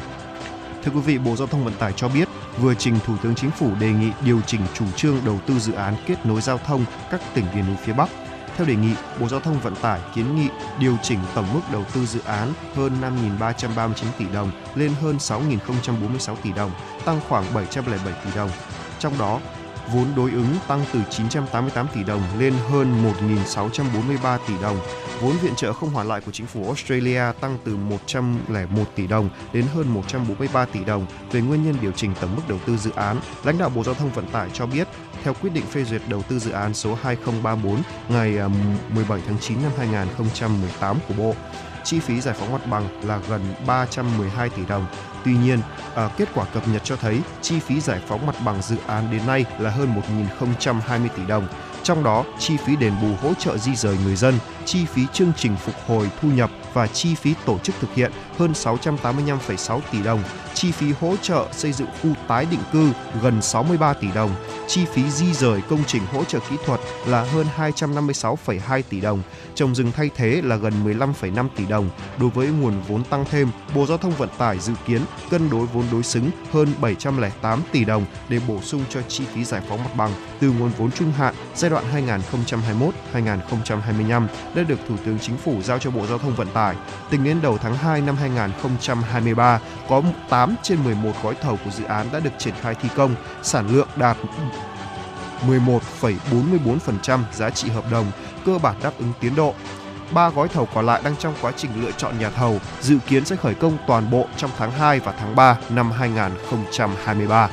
Thưa 0.83 0.91
quý 0.95 0.99
vị, 0.99 1.17
Bộ 1.17 1.35
Giao 1.35 1.47
thông 1.47 1.63
Vận 1.63 1.73
tải 1.73 1.93
cho 1.95 2.09
biết 2.09 2.27
vừa 2.57 2.73
trình 2.73 2.95
Thủ 3.05 3.13
tướng 3.23 3.35
Chính 3.35 3.51
phủ 3.51 3.69
đề 3.79 3.89
nghị 3.91 4.09
điều 4.25 4.41
chỉnh 4.41 4.61
chủ 4.73 4.85
trương 4.95 5.17
đầu 5.25 5.39
tư 5.47 5.59
dự 5.59 5.73
án 5.73 5.95
kết 6.07 6.25
nối 6.25 6.41
giao 6.41 6.57
thông 6.57 6.85
các 7.11 7.21
tỉnh 7.33 7.45
miền 7.55 7.65
núi 7.67 7.75
phía 7.85 7.93
Bắc. 7.93 8.09
Theo 8.57 8.67
đề 8.67 8.75
nghị, 8.75 8.93
Bộ 9.19 9.27
Giao 9.27 9.39
thông 9.39 9.59
Vận 9.59 9.75
tải 9.75 9.99
kiến 10.15 10.35
nghị 10.35 10.47
điều 10.79 10.97
chỉnh 11.03 11.19
tổng 11.35 11.53
mức 11.53 11.61
đầu 11.71 11.83
tư 11.93 12.05
dự 12.05 12.19
án 12.25 12.53
hơn 12.75 12.93
5.339 13.39 13.93
tỷ 14.17 14.25
đồng 14.33 14.51
lên 14.75 14.91
hơn 15.01 15.17
6.046 15.17 16.35
tỷ 16.43 16.51
đồng, 16.53 16.71
tăng 17.05 17.19
khoảng 17.29 17.43
707 17.53 18.13
tỷ 18.25 18.31
đồng. 18.35 18.49
Trong 18.99 19.17
đó, 19.19 19.39
vốn 19.93 20.05
đối 20.15 20.31
ứng 20.31 20.55
tăng 20.67 20.85
từ 20.93 20.99
988 21.09 21.87
tỷ 21.93 22.03
đồng 22.03 22.21
lên 22.39 22.53
hơn 22.71 23.13
1.643 23.45 24.37
tỷ 24.47 24.53
đồng. 24.61 24.77
Vốn 25.21 25.37
viện 25.41 25.55
trợ 25.55 25.73
không 25.73 25.89
hoàn 25.89 26.07
lại 26.07 26.21
của 26.25 26.31
chính 26.31 26.47
phủ 26.47 26.65
Australia 26.65 27.21
tăng 27.41 27.57
từ 27.65 27.75
101 27.75 28.83
tỷ 28.95 29.07
đồng 29.07 29.29
đến 29.53 29.65
hơn 29.75 29.87
143 29.87 30.65
tỷ 30.65 30.83
đồng. 30.83 31.05
Về 31.31 31.41
nguyên 31.41 31.63
nhân 31.63 31.75
điều 31.81 31.91
chỉnh 31.91 32.13
tổng 32.21 32.35
mức 32.35 32.41
đầu 32.47 32.59
tư 32.65 32.77
dự 32.77 32.91
án, 32.95 33.17
lãnh 33.43 33.57
đạo 33.57 33.69
Bộ 33.69 33.83
Giao 33.83 33.95
thông 33.95 34.11
Vận 34.11 34.27
tải 34.27 34.49
cho 34.53 34.65
biết, 34.65 34.87
theo 35.23 35.33
quyết 35.33 35.53
định 35.53 35.65
phê 35.65 35.83
duyệt 35.83 36.01
đầu 36.09 36.21
tư 36.21 36.39
dự 36.39 36.51
án 36.51 36.73
số 36.73 36.97
2034 37.01 37.81
ngày 38.09 38.37
à, 38.37 38.47
17 38.95 39.19
tháng 39.27 39.39
9 39.39 39.57
năm 39.63 39.71
2018 39.77 40.97
của 41.07 41.13
Bộ, 41.17 41.35
chi 41.83 41.99
phí 41.99 42.21
giải 42.21 42.35
phóng 42.39 42.51
mặt 42.51 42.67
bằng 42.69 43.07
là 43.07 43.19
gần 43.29 43.41
312 43.67 44.49
tỷ 44.49 44.61
đồng. 44.69 44.85
Tuy 45.25 45.33
nhiên, 45.37 45.59
à, 45.95 46.09
kết 46.17 46.29
quả 46.33 46.45
cập 46.45 46.67
nhật 46.67 46.81
cho 46.83 46.95
thấy 46.95 47.21
chi 47.41 47.59
phí 47.59 47.79
giải 47.79 47.99
phóng 48.07 48.25
mặt 48.25 48.35
bằng 48.45 48.61
dự 48.61 48.75
án 48.87 49.11
đến 49.11 49.21
nay 49.27 49.45
là 49.59 49.69
hơn 49.69 49.93
1.020 50.39 51.07
tỷ 51.15 51.25
đồng. 51.27 51.47
Trong 51.83 52.03
đó, 52.03 52.23
chi 52.39 52.57
phí 52.57 52.75
đền 52.75 52.93
bù 53.01 53.07
hỗ 53.21 53.33
trợ 53.33 53.57
di 53.57 53.75
rời 53.75 53.97
người 54.05 54.15
dân, 54.15 54.39
chi 54.65 54.85
phí 54.85 55.01
chương 55.13 55.31
trình 55.37 55.55
phục 55.55 55.75
hồi 55.87 56.09
thu 56.21 56.29
nhập 56.31 56.51
và 56.73 56.87
chi 56.87 57.15
phí 57.15 57.33
tổ 57.45 57.59
chức 57.59 57.75
thực 57.81 57.93
hiện 57.93 58.11
hơn 58.37 58.51
685,6 58.51 59.79
tỷ 59.91 60.03
đồng, 60.03 60.23
chi 60.53 60.71
phí 60.71 60.91
hỗ 61.01 61.15
trợ 61.21 61.47
xây 61.51 61.71
dựng 61.71 61.87
khu 62.01 62.09
tái 62.27 62.45
định 62.51 62.59
cư 62.73 62.91
gần 63.21 63.41
63 63.41 63.93
tỷ 63.93 64.07
đồng, 64.15 64.35
chi 64.67 64.85
phí 64.85 65.11
di 65.11 65.33
rời 65.33 65.61
công 65.69 65.83
trình 65.87 66.01
hỗ 66.13 66.23
trợ 66.23 66.39
kỹ 66.49 66.55
thuật 66.65 66.79
là 67.05 67.23
hơn 67.23 67.47
256,2 67.57 68.81
tỷ 68.89 69.01
đồng, 69.01 69.21
trồng 69.55 69.75
rừng 69.75 69.91
thay 69.95 70.09
thế 70.15 70.41
là 70.43 70.55
gần 70.55 70.73
15,5 70.85 71.47
tỷ 71.55 71.65
đồng. 71.65 71.89
Đối 72.19 72.29
với 72.29 72.47
nguồn 72.47 72.81
vốn 72.87 73.03
tăng 73.03 73.25
thêm, 73.31 73.51
Bộ 73.75 73.85
Giao 73.85 73.97
thông 73.97 74.11
Vận 74.11 74.29
tải 74.37 74.59
dự 74.59 74.73
kiến 74.87 75.01
cân 75.29 75.49
đối 75.49 75.65
vốn 75.65 75.85
đối 75.91 76.03
xứng 76.03 76.31
hơn 76.51 76.67
708 76.81 77.61
tỷ 77.71 77.85
đồng 77.85 78.05
để 78.29 78.39
bổ 78.47 78.61
sung 78.61 78.83
cho 78.89 79.01
chi 79.01 79.23
phí 79.33 79.43
giải 79.43 79.61
phóng 79.69 79.83
mặt 79.83 79.95
bằng 79.95 80.11
từ 80.39 80.51
nguồn 80.51 80.71
vốn 80.77 80.91
trung 80.91 81.11
hạn 81.11 81.35
giai 81.55 81.71
đoạn 81.71 81.83
2021-2025 83.13 84.27
đã 84.55 84.63
được 84.63 84.79
Thủ 84.87 84.95
tướng 85.05 85.19
Chính 85.19 85.37
phủ 85.37 85.61
giao 85.61 85.79
cho 85.79 85.91
Bộ 85.91 86.07
Giao 86.07 86.17
thông 86.17 86.35
Vận 86.35 86.47
tải. 86.53 86.60
Tính 87.09 87.23
đến 87.23 87.41
đầu 87.41 87.57
tháng 87.57 87.75
2 87.75 88.01
năm 88.01 88.15
2023, 88.15 89.59
có 89.89 90.01
8 90.29 90.55
trên 90.63 90.83
11 90.83 91.11
gói 91.23 91.35
thầu 91.41 91.57
của 91.65 91.71
dự 91.71 91.83
án 91.83 92.07
đã 92.13 92.19
được 92.19 92.31
triển 92.37 92.53
khai 92.61 92.75
thi 92.75 92.89
công, 92.95 93.15
sản 93.43 93.67
lượng 93.69 93.87
đạt 93.95 94.17
11,44% 95.47 97.19
giá 97.33 97.49
trị 97.49 97.69
hợp 97.69 97.91
đồng, 97.91 98.11
cơ 98.45 98.57
bản 98.57 98.75
đáp 98.83 98.91
ứng 98.99 99.11
tiến 99.19 99.35
độ. 99.35 99.53
Ba 100.11 100.29
gói 100.29 100.47
thầu 100.47 100.67
còn 100.73 100.85
lại 100.85 101.01
đang 101.03 101.15
trong 101.15 101.33
quá 101.41 101.51
trình 101.57 101.71
lựa 101.83 101.91
chọn 101.91 102.19
nhà 102.19 102.29
thầu, 102.29 102.59
dự 102.81 102.97
kiến 103.07 103.25
sẽ 103.25 103.35
khởi 103.35 103.53
công 103.53 103.77
toàn 103.87 104.11
bộ 104.11 104.25
trong 104.37 104.51
tháng 104.57 104.71
2 104.71 104.99
và 104.99 105.13
tháng 105.19 105.35
3 105.35 105.57
năm 105.69 105.91
2023. 105.91 107.49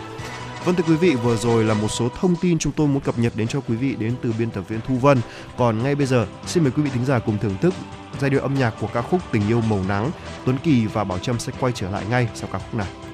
Vâng 0.68 0.76
thưa 0.76 0.84
quý 0.88 0.96
vị, 0.96 1.14
vừa 1.14 1.36
rồi 1.36 1.64
là 1.64 1.74
một 1.74 1.88
số 1.88 2.08
thông 2.08 2.36
tin 2.36 2.58
chúng 2.58 2.72
tôi 2.72 2.86
muốn 2.86 3.00
cập 3.00 3.18
nhật 3.18 3.32
đến 3.36 3.48
cho 3.48 3.60
quý 3.60 3.76
vị 3.76 3.96
đến 3.98 4.14
từ 4.22 4.34
biên 4.38 4.50
tập 4.50 4.60
viên 4.68 4.80
Thu 4.86 4.94
Vân. 4.94 5.20
Còn 5.56 5.82
ngay 5.82 5.94
bây 5.94 6.06
giờ, 6.06 6.26
xin 6.46 6.62
mời 6.62 6.72
quý 6.76 6.82
vị 6.82 6.90
thính 6.94 7.04
giả 7.04 7.18
cùng 7.18 7.38
thưởng 7.38 7.56
thức 7.60 7.74
giai 8.20 8.30
điệu 8.30 8.40
âm 8.40 8.54
nhạc 8.54 8.74
của 8.80 8.86
ca 8.94 9.02
khúc 9.02 9.20
Tình 9.32 9.48
yêu 9.48 9.60
màu 9.60 9.80
nắng. 9.88 10.10
Tuấn 10.44 10.58
Kỳ 10.62 10.86
và 10.86 11.04
Bảo 11.04 11.18
Trâm 11.18 11.38
sẽ 11.38 11.52
quay 11.60 11.72
trở 11.72 11.90
lại 11.90 12.04
ngay 12.10 12.28
sau 12.34 12.48
ca 12.52 12.58
khúc 12.58 12.74
này. 12.74 13.07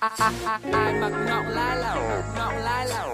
Ai 0.00 0.92
mặc 1.00 1.12
ngọc 1.26 1.44
lai 1.48 1.76
lai 1.76 1.98
ngọc 2.36 2.52
lai 2.64 2.86
lai 2.86 3.08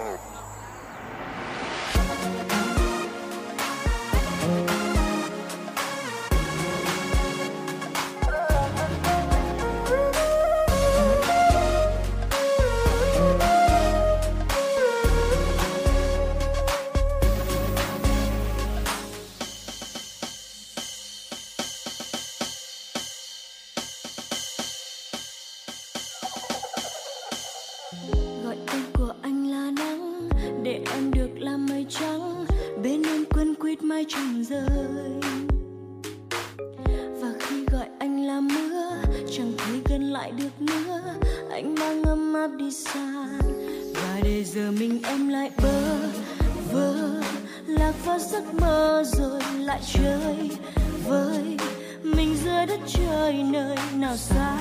mai 33.95 34.05
quýt 34.05 34.47
rơi. 34.49 35.21
Và 37.21 37.29
khi 37.41 37.65
gọi 37.73 37.87
anh 37.99 38.27
là 38.27 38.41
mưa, 38.41 38.91
chẳng 39.37 39.53
thấy 39.59 39.81
gần 39.91 40.13
lại 40.13 40.31
được 40.31 40.63
nữa. 40.63 41.01
Anh 41.51 41.75
mang 41.75 42.03
ấm 42.03 42.35
áp 42.35 42.51
đi 42.57 42.71
xa. 42.71 43.27
Và 43.95 44.21
để 44.23 44.45
giờ 44.45 44.71
mình 44.71 45.01
em 45.03 45.29
lại 45.29 45.51
bơ, 45.63 45.97
vơ. 46.73 46.95
Lạc 47.67 47.93
vào 48.05 48.19
giấc 48.19 48.55
mơ 48.55 49.05
rồi 49.07 49.41
lại 49.59 49.81
chơi 49.93 50.51
với 51.09 51.57
mình 52.03 52.37
giữa 52.45 52.67
đất 52.69 52.81
trời 52.87 53.43
nơi 53.43 53.77
nào 53.97 54.17
xa. 54.17 54.57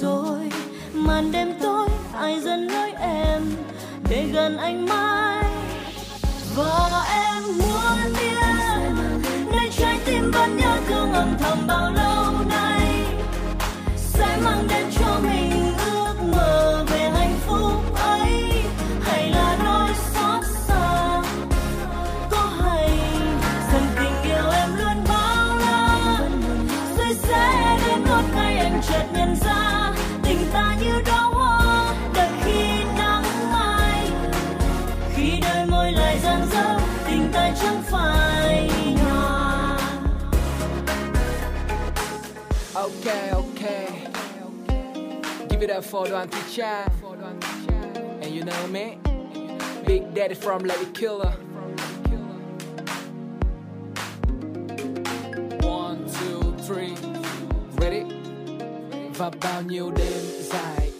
Rồi 0.00 0.40
màn 0.92 1.32
đêm 1.32 1.52
tối, 1.62 1.88
ai 2.14 2.40
dẫn 2.40 2.68
lối 2.68 2.92
em 3.00 3.42
để 4.10 4.28
gần 4.32 4.56
anh 4.56 4.86
mãi? 4.86 5.49
Và 6.56 7.04
em 7.10 7.42
muốn 7.58 8.12
biết 8.18 8.40
nơi 9.52 9.70
trái 9.78 9.98
tim 10.04 10.30
vẫn 10.30 10.56
nhớ 10.56 10.76
thương 10.88 11.12
âm 11.12 11.36
thầm 11.38 11.66
bao 11.66 11.92
lâu 11.92 12.32
nay. 12.48 12.69
Up 45.80 45.84
for 45.86 46.06
Thị 46.06 46.40
Trang. 46.56 46.88
And 48.22 48.34
you 48.34 48.44
know 48.44 48.66
me? 48.66 48.98
Big 49.86 50.14
Daddy 50.14 50.34
from 50.34 50.64
Lady 50.64 50.86
Killer 50.94 51.32
One, 55.62 56.06
two, 56.20 56.54
three. 56.66 56.94
Ready? 57.80 58.04
Và 59.18 59.30
bao 59.42 59.62
nhiêu 59.62 59.90
đêm 59.90 60.29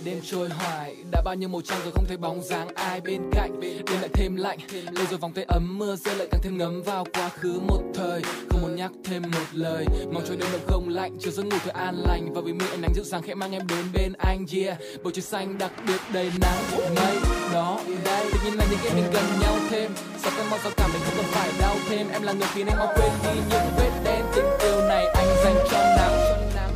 Đêm 0.05 0.21
trôi 0.31 0.49
hoài, 0.49 0.97
Đã 1.11 1.23
bao 1.25 1.35
nhiêu 1.35 1.49
màu 1.49 1.61
trăng 1.65 1.79
rồi 1.83 1.93
không 1.93 2.05
thấy 2.09 2.17
bóng 2.17 2.43
dáng 2.43 2.69
ai 2.75 3.01
bên 3.01 3.21
cạnh. 3.33 3.61
Đêm 3.61 4.01
lại 4.01 4.09
thêm 4.15 4.37
lạnh 4.37 4.59
lâu 4.93 5.07
rồi 5.11 5.19
vòng 5.19 5.33
tay 5.33 5.45
ấm 5.49 5.79
mưa, 5.79 5.97
rơi 5.97 6.17
lại 6.17 6.29
càng 6.31 6.41
thêm 6.45 6.59
ngấm 6.59 6.83
vào 6.83 7.07
quá 7.13 7.29
khứ 7.29 7.61
một 7.69 7.83
thời. 7.95 8.23
Không 8.51 8.63
muốn 8.63 8.77
nhắc 8.77 8.91
thêm 9.05 9.23
một 9.23 9.47
lời, 9.53 9.85
Mong 10.13 10.23
cho 10.29 10.35
đêm 10.35 10.49
đông 10.53 10.61
không 10.67 10.89
lạnh, 10.89 11.17
Chiều 11.21 11.33
giấc 11.33 11.43
ngủ 11.47 11.57
thật 11.65 11.75
an 11.75 11.95
lành. 12.07 12.33
Và 12.35 12.41
vì 12.41 12.53
mi 12.53 12.65
ánh 12.71 12.81
nắng 12.81 12.95
dịu 12.95 13.05
dàng 13.05 13.23
khẽ 13.23 13.35
mang 13.35 13.53
em 13.53 13.67
đến 13.67 13.85
bên 13.95 14.13
anh, 14.19 14.47
Yeah. 14.53 14.79
Bầu 15.03 15.11
trời 15.13 15.23
xanh 15.23 15.59
đặc 15.59 15.71
biệt 15.87 16.01
đầy 16.13 16.31
nắng, 16.41 16.63
Mây 16.97 17.17
đó 17.53 17.81
đây 18.05 18.27
Tự 18.33 18.39
nhiên 18.45 18.59
là 18.59 18.67
những 18.71 18.79
cái 18.85 18.95
mình 18.95 19.11
gần 19.13 19.25
nhau 19.41 19.57
thêm. 19.71 19.91
Sao 20.19 20.33
cơn 20.37 20.51
mong 20.51 20.61
sao 20.63 20.73
cảm 20.77 20.91
mình 20.93 21.03
không 21.05 21.15
cần 21.17 21.27
phải 21.29 21.51
đau 21.61 21.77
thêm. 21.89 22.07
Em 22.13 22.23
là 22.23 22.33
người 22.33 22.49
khiến 22.55 22.67
anh 22.67 22.79
mau 22.79 22.93
quên 22.97 23.13
đi 23.25 23.41
những 23.51 23.71
vết 23.79 23.91
đen. 24.05 24.25
Tình 24.35 24.45
yêu 24.61 24.81
này 24.89 25.07
anh 25.07 25.29
dành 25.45 25.57
cho 25.71 25.79
nắng 25.79 26.13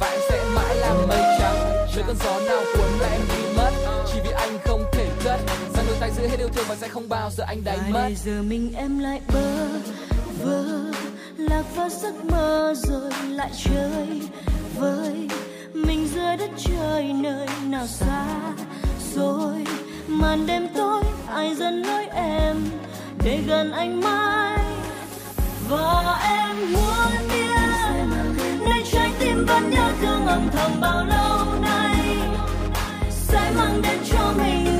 Và 0.00 0.06
em 0.10 0.20
sẽ 0.30 0.44
mãi 0.54 0.76
là 0.76 0.94
mây 1.08 1.22
trắng. 1.38 1.56
Trời 1.94 2.04
cơn 2.06 2.16
gió 2.24 2.40
nào 2.40 2.62
cuốn 2.74 2.83
Giữ 6.24 6.30
hết 6.30 6.38
yêu 6.38 6.48
thương 6.48 6.64
và 6.68 6.76
sẽ 6.76 6.88
không 6.88 7.08
bao 7.08 7.30
giờ 7.30 7.44
anh 7.46 7.64
đánh 7.64 7.92
mất. 7.92 8.08
giờ 8.24 8.42
mình 8.42 8.72
em 8.76 8.98
lại 8.98 9.20
bơ 9.32 9.68
vơ 10.42 10.64
lạc 11.36 11.62
vào 11.76 11.88
giấc 11.88 12.24
mơ 12.24 12.74
rồi 12.76 13.10
lại 13.28 13.50
chơi 13.64 14.20
với 14.78 15.28
mình 15.74 16.08
dưới 16.14 16.36
đất 16.36 16.50
trời 16.58 17.12
nơi 17.12 17.46
nào 17.66 17.86
xa 17.86 18.26
rồi 19.14 19.64
màn 20.06 20.46
đêm 20.46 20.68
tối 20.74 21.02
ai 21.28 21.54
dần 21.54 21.82
lối 21.82 22.06
em 22.14 22.56
để 23.24 23.40
gần 23.46 23.72
anh 23.72 24.00
mãi? 24.00 24.64
Và 25.68 26.20
em 26.22 26.72
muốn 26.72 27.28
biết 27.28 28.04
nơi 28.68 28.82
trái 28.92 29.10
tim 29.18 29.46
vẫn 29.46 29.70
nhớ 29.70 29.92
thương 30.00 30.26
âm 30.26 30.48
thầm 30.52 30.80
bao 30.80 31.04
lâu 31.04 31.60
nay? 31.62 32.16
Sẽ 33.10 33.52
mang 33.56 33.82
đến 33.82 33.98
cho 34.12 34.32
mình 34.36 34.73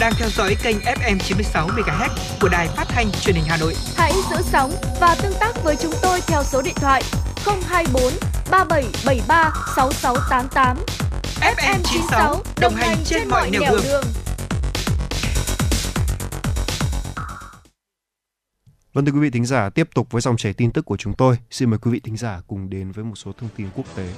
đang 0.00 0.12
theo 0.18 0.28
dõi 0.28 0.56
kênh 0.62 0.76
FM 0.76 1.18
96 1.18 1.68
MHz 1.68 2.08
của 2.40 2.48
đài 2.48 2.68
phát 2.68 2.84
thanh 2.88 3.10
truyền 3.20 3.36
hình 3.36 3.44
Hà 3.48 3.56
Nội. 3.56 3.74
Hãy 3.96 4.12
giữ 4.30 4.36
sóng 4.42 4.72
và 5.00 5.16
tương 5.22 5.32
tác 5.40 5.52
với 5.64 5.76
chúng 5.76 5.92
tôi 6.02 6.20
theo 6.26 6.42
số 6.44 6.62
điện 6.62 6.74
thoại 6.76 7.02
024 7.68 8.02
3773 8.50 9.52
6688. 9.76 10.76
FM 11.40 11.78
96 11.84 12.42
đồng 12.60 12.74
hành 12.74 12.96
trên 13.04 13.28
mọi 13.28 13.50
nẻo 13.50 13.76
đường. 13.82 14.04
Vâng 18.92 19.04
thưa 19.04 19.12
quý 19.12 19.20
vị 19.20 19.30
thính 19.30 19.46
giả, 19.46 19.70
tiếp 19.70 19.88
tục 19.94 20.06
với 20.10 20.22
dòng 20.22 20.36
chảy 20.36 20.52
tin 20.52 20.72
tức 20.72 20.84
của 20.84 20.96
chúng 20.96 21.14
tôi. 21.14 21.38
Xin 21.50 21.70
mời 21.70 21.78
quý 21.78 21.90
vị 21.90 22.00
thính 22.00 22.16
giả 22.16 22.40
cùng 22.46 22.70
đến 22.70 22.92
với 22.92 23.04
một 23.04 23.14
số 23.16 23.32
thông 23.38 23.48
tin 23.56 23.66
quốc 23.74 23.86
tế. 23.96 24.08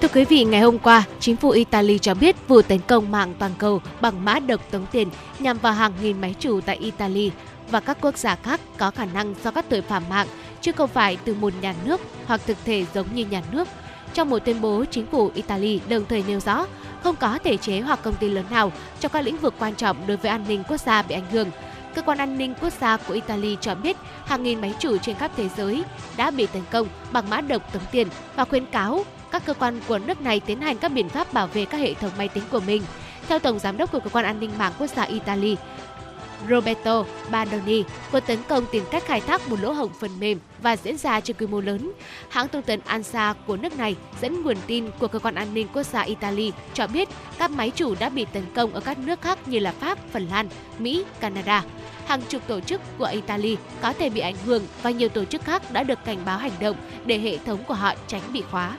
Thưa 0.00 0.08
quý 0.08 0.24
vị, 0.24 0.44
ngày 0.44 0.60
hôm 0.60 0.78
qua, 0.78 1.04
chính 1.20 1.36
phủ 1.36 1.50
Italy 1.50 1.98
cho 1.98 2.14
biết 2.14 2.48
vụ 2.48 2.62
tấn 2.62 2.78
công 2.78 3.10
mạng 3.10 3.34
toàn 3.38 3.52
cầu 3.58 3.82
bằng 4.00 4.24
mã 4.24 4.38
độc 4.38 4.70
tống 4.70 4.86
tiền 4.92 5.08
nhằm 5.38 5.58
vào 5.58 5.72
hàng 5.72 5.92
nghìn 6.02 6.20
máy 6.20 6.34
chủ 6.38 6.60
tại 6.60 6.76
Italy 6.76 7.30
và 7.70 7.80
các 7.80 7.98
quốc 8.00 8.18
gia 8.18 8.34
khác 8.34 8.60
có 8.76 8.90
khả 8.90 9.04
năng 9.04 9.34
do 9.44 9.50
các 9.50 9.64
tội 9.68 9.82
phạm 9.82 10.02
mạng, 10.08 10.26
chứ 10.60 10.72
không 10.72 10.90
phải 10.90 11.16
từ 11.24 11.34
một 11.34 11.52
nhà 11.60 11.74
nước 11.84 12.00
hoặc 12.26 12.40
thực 12.46 12.56
thể 12.64 12.84
giống 12.94 13.06
như 13.14 13.26
nhà 13.26 13.42
nước. 13.52 13.68
Trong 14.14 14.30
một 14.30 14.38
tuyên 14.38 14.60
bố, 14.60 14.84
chính 14.90 15.06
phủ 15.06 15.30
Italy 15.34 15.80
đồng 15.88 16.04
thời 16.08 16.24
nêu 16.26 16.40
rõ 16.40 16.66
không 17.02 17.16
có 17.16 17.38
thể 17.44 17.56
chế 17.56 17.80
hoặc 17.80 18.02
công 18.02 18.14
ty 18.14 18.28
lớn 18.28 18.44
nào 18.50 18.72
trong 19.00 19.12
các 19.12 19.24
lĩnh 19.24 19.36
vực 19.36 19.54
quan 19.58 19.74
trọng 19.74 20.06
đối 20.06 20.16
với 20.16 20.30
an 20.30 20.44
ninh 20.48 20.62
quốc 20.68 20.80
gia 20.80 21.02
bị 21.02 21.14
ảnh 21.14 21.30
hưởng. 21.30 21.50
Cơ 21.94 22.02
quan 22.02 22.18
an 22.18 22.38
ninh 22.38 22.54
quốc 22.60 22.72
gia 22.80 22.96
của 22.96 23.14
Italy 23.14 23.56
cho 23.60 23.74
biết 23.74 23.96
hàng 24.24 24.42
nghìn 24.42 24.60
máy 24.60 24.74
chủ 24.78 24.98
trên 24.98 25.16
khắp 25.16 25.30
thế 25.36 25.48
giới 25.56 25.84
đã 26.16 26.30
bị 26.30 26.46
tấn 26.46 26.62
công 26.70 26.88
bằng 27.12 27.30
mã 27.30 27.40
độc 27.40 27.72
tống 27.72 27.82
tiền 27.92 28.08
và 28.36 28.44
khuyến 28.44 28.66
cáo 28.66 29.04
các 29.32 29.46
cơ 29.46 29.54
quan 29.54 29.80
của 29.88 29.98
nước 29.98 30.20
này 30.20 30.40
tiến 30.40 30.60
hành 30.60 30.78
các 30.78 30.88
biện 30.88 31.08
pháp 31.08 31.32
bảo 31.32 31.46
vệ 31.46 31.64
các 31.64 31.78
hệ 31.78 31.94
thống 31.94 32.12
máy 32.18 32.28
tính 32.28 32.44
của 32.50 32.60
mình. 32.60 32.82
Theo 33.28 33.38
Tổng 33.38 33.58
Giám 33.58 33.76
đốc 33.76 33.92
của 33.92 34.00
Cơ 34.00 34.10
quan 34.10 34.24
An 34.24 34.40
ninh 34.40 34.50
mạng 34.58 34.72
Quốc 34.78 34.86
gia 34.86 35.02
Italy, 35.02 35.56
Roberto 36.48 37.04
Badoni, 37.30 37.82
cuộc 38.12 38.20
tấn 38.20 38.38
công 38.48 38.64
tìm 38.72 38.84
cách 38.90 39.04
khai 39.06 39.20
thác 39.20 39.48
một 39.48 39.60
lỗ 39.60 39.72
hổng 39.72 39.92
phần 40.00 40.20
mềm 40.20 40.38
và 40.62 40.76
diễn 40.76 40.96
ra 40.96 41.20
trên 41.20 41.36
quy 41.36 41.46
mô 41.46 41.60
lớn. 41.60 41.92
Hãng 42.28 42.48
thông 42.48 42.62
tấn 42.62 42.80
ANSA 42.84 43.34
của 43.46 43.56
nước 43.56 43.76
này 43.78 43.96
dẫn 44.20 44.42
nguồn 44.42 44.56
tin 44.66 44.90
của 44.98 45.08
Cơ 45.08 45.18
quan 45.18 45.34
An 45.34 45.54
ninh 45.54 45.68
Quốc 45.74 45.82
gia 45.82 46.00
Italy 46.00 46.52
cho 46.74 46.86
biết 46.86 47.08
các 47.38 47.50
máy 47.50 47.70
chủ 47.70 47.94
đã 47.98 48.08
bị 48.08 48.26
tấn 48.32 48.42
công 48.54 48.72
ở 48.72 48.80
các 48.80 48.98
nước 48.98 49.20
khác 49.20 49.48
như 49.48 49.58
là 49.58 49.72
Pháp, 49.72 49.98
Phần 50.12 50.28
Lan, 50.30 50.48
Mỹ, 50.78 51.04
Canada. 51.20 51.64
Hàng 52.06 52.22
chục 52.28 52.42
tổ 52.46 52.60
chức 52.60 52.80
của 52.98 53.04
Italy 53.04 53.56
có 53.82 53.92
thể 53.92 54.10
bị 54.10 54.20
ảnh 54.20 54.36
hưởng 54.44 54.62
và 54.82 54.90
nhiều 54.90 55.08
tổ 55.08 55.24
chức 55.24 55.44
khác 55.44 55.72
đã 55.72 55.82
được 55.82 55.98
cảnh 56.04 56.18
báo 56.24 56.38
hành 56.38 56.52
động 56.60 56.76
để 57.04 57.18
hệ 57.18 57.38
thống 57.38 57.64
của 57.64 57.74
họ 57.74 57.94
tránh 58.06 58.22
bị 58.32 58.42
khóa. 58.50 58.76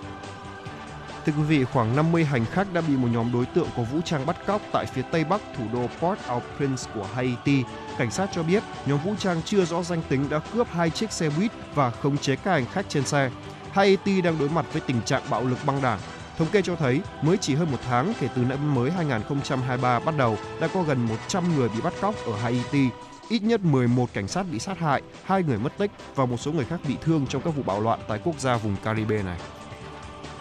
Thưa 1.26 1.34
quý 1.38 1.44
vị, 1.44 1.64
khoảng 1.64 1.96
50 1.96 2.26
hành 2.26 2.46
khách 2.46 2.74
đã 2.74 2.82
bị 2.82 2.98
một 2.98 3.08
nhóm 3.12 3.32
đối 3.34 3.46
tượng 3.46 3.68
có 3.78 3.84
vũ 3.84 4.02
trang 4.06 4.26
bắt 4.26 4.46
cóc 4.46 4.62
tại 4.72 4.86
phía 4.86 5.02
tây 5.12 5.24
bắc 5.24 5.42
thủ 5.58 5.64
đô 5.74 5.88
Port-au-Prince 6.00 6.94
của 6.94 7.08
Haiti. 7.14 7.64
Cảnh 7.98 8.12
sát 8.12 8.30
cho 8.34 8.44
biết 8.44 8.64
nhóm 8.86 9.00
vũ 9.06 9.14
trang 9.20 9.42
chưa 9.46 9.66
rõ 9.66 9.84
danh 9.84 10.02
tính 10.10 10.30
đã 10.30 10.40
cướp 10.54 10.68
hai 10.72 10.90
chiếc 10.90 11.12
xe 11.12 11.30
buýt 11.38 11.52
và 11.76 11.90
khống 11.90 12.18
chế 12.18 12.36
các 12.36 12.52
hành 12.52 12.66
khách 12.66 12.90
trên 12.90 13.06
xe. 13.06 13.32
Haiti 13.72 14.22
đang 14.22 14.40
đối 14.40 14.50
mặt 14.50 14.66
với 14.72 14.82
tình 14.82 15.02
trạng 15.02 15.22
bạo 15.30 15.44
lực 15.46 15.58
băng 15.66 15.82
đảng. 15.82 16.00
Thống 16.38 16.48
kê 16.52 16.62
cho 16.62 16.76
thấy, 16.76 17.02
mới 17.22 17.38
chỉ 17.38 17.56
hơn 17.56 17.72
một 17.72 17.80
tháng 17.90 18.14
kể 18.20 18.28
từ 18.36 18.42
năm 18.42 18.76
mới 18.76 18.92
2023 18.92 20.00
bắt 20.00 20.18
đầu, 20.18 20.38
đã 20.60 20.68
có 20.68 20.84
gần 20.84 21.08
100 21.08 21.56
người 21.56 21.70
bị 21.70 21.82
bắt 21.84 21.94
cóc 22.02 22.16
ở 22.26 22.38
Haiti. 22.38 22.90
Ít 23.30 23.44
nhất 23.44 23.62
11 23.64 24.10
cảnh 24.14 24.28
sát 24.28 24.46
bị 24.52 24.60
sát 24.60 24.80
hại, 24.80 25.02
hai 25.24 25.44
người 25.44 25.58
mất 25.58 25.78
tích 25.78 25.92
và 26.16 26.26
một 26.26 26.38
số 26.38 26.52
người 26.52 26.66
khác 26.66 26.80
bị 26.88 26.98
thương 27.02 27.28
trong 27.28 27.42
các 27.42 27.56
vụ 27.56 27.64
bạo 27.64 27.82
loạn 27.82 28.00
tại 28.08 28.20
quốc 28.24 28.40
gia 28.40 28.58
vùng 28.58 28.76
Caribe 28.84 29.24
này. 29.24 29.40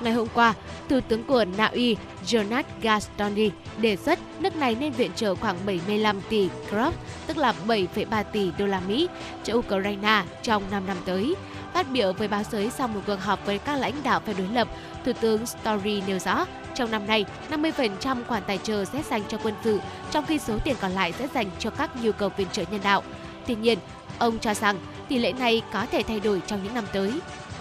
Ngày 0.01 0.12
hôm 0.12 0.28
qua, 0.34 0.55
Thủ 0.88 1.01
tướng 1.09 1.24
của 1.24 1.44
Na 1.57 1.66
Uy 1.66 1.96
Jonas 2.26 2.62
Gastoni 2.82 3.51
đề 3.78 3.96
xuất 3.96 4.18
nước 4.38 4.57
này 4.57 4.76
nên 4.80 4.92
viện 4.92 5.11
trợ 5.16 5.34
khoảng 5.34 5.57
75 5.66 6.20
tỷ 6.28 6.48
krop, 6.70 6.94
tức 7.26 7.36
là 7.36 7.55
7,3 7.66 8.24
tỷ 8.32 8.51
đô 8.59 8.66
la 8.66 8.80
Mỹ 8.88 9.09
cho 9.44 9.55
Ukraine 9.55 10.24
trong 10.42 10.62
5 10.70 10.86
năm 10.86 10.96
tới. 11.05 11.34
Phát 11.74 11.90
biểu 11.90 12.12
với 12.12 12.28
báo 12.28 12.42
giới 12.51 12.70
sau 12.70 12.88
một 12.88 13.01
cuộc 13.07 13.20
họp 13.20 13.46
với 13.46 13.59
các 13.59 13.76
lãnh 13.76 13.94
đạo 14.03 14.20
phe 14.20 14.32
đối 14.32 14.48
lập, 14.48 14.68
Thủ 15.05 15.12
tướng 15.20 15.46
Story 15.46 16.03
nêu 16.07 16.18
rõ, 16.18 16.46
trong 16.74 16.90
năm 16.90 17.07
nay, 17.07 17.24
50% 17.51 18.24
khoản 18.28 18.42
tài 18.46 18.59
trợ 18.59 18.84
sẽ 18.84 19.03
dành 19.11 19.22
cho 19.28 19.38
quân 19.42 19.55
sự, 19.64 19.80
trong 20.11 20.26
khi 20.26 20.38
số 20.38 20.59
tiền 20.64 20.76
còn 20.80 20.90
lại 20.92 21.12
sẽ 21.12 21.28
dành 21.34 21.51
cho 21.59 21.70
các 21.70 22.03
nhu 22.03 22.12
cầu 22.12 22.30
viện 22.36 22.46
trợ 22.53 22.62
nhân 22.70 22.80
đạo. 22.84 23.03
Tuy 23.46 23.55
nhiên, 23.55 23.78
ông 24.18 24.38
cho 24.38 24.55
rằng 24.55 24.76
tỷ 25.09 25.18
lệ 25.18 25.32
này 25.32 25.62
có 25.72 25.86
thể 25.92 26.03
thay 26.03 26.20
đổi 26.20 26.42
trong 26.46 26.61
những 26.64 26.74
năm 26.74 26.84
tới. 26.92 27.12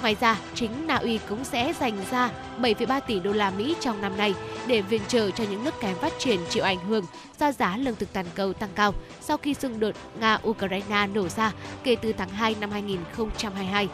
Ngoài 0.02 0.16
ra, 0.20 0.38
chính 0.56 0.88
Na 0.88 0.96
Uy 0.96 1.20
cũng 1.30 1.44
sẽ 1.44 1.74
dành 1.80 1.98
ra 2.12 2.30
7,3 2.62 3.02
tỷ 3.08 3.20
đô 3.20 3.32
la 3.32 3.50
Mỹ 3.50 3.76
trong 3.80 4.02
năm 4.02 4.18
nay 4.18 4.34
để 4.68 4.82
viện 4.82 5.02
trợ 5.08 5.32
cho 5.32 5.44
những 5.50 5.64
nước 5.64 5.74
kém 5.82 5.96
phát 5.96 6.14
triển 6.20 6.40
chịu 6.50 6.64
ảnh 6.64 6.86
hưởng 6.86 7.06
do 7.40 7.52
giá 7.52 7.78
lương 7.78 7.96
thực 7.96 8.14
toàn 8.14 8.26
cầu 8.36 8.54
tăng 8.54 8.70
cao 8.76 8.94
sau 9.22 9.38
khi 9.38 9.54
xung 9.54 9.80
đột 9.80 9.96
Nga-Ukraine 10.20 11.14
nổ 11.14 11.28
ra 11.28 11.52
kể 11.84 11.96
từ 11.96 12.14
tháng 12.14 12.30
2 12.30 12.56
năm 12.60 12.72
2022. 12.72 13.88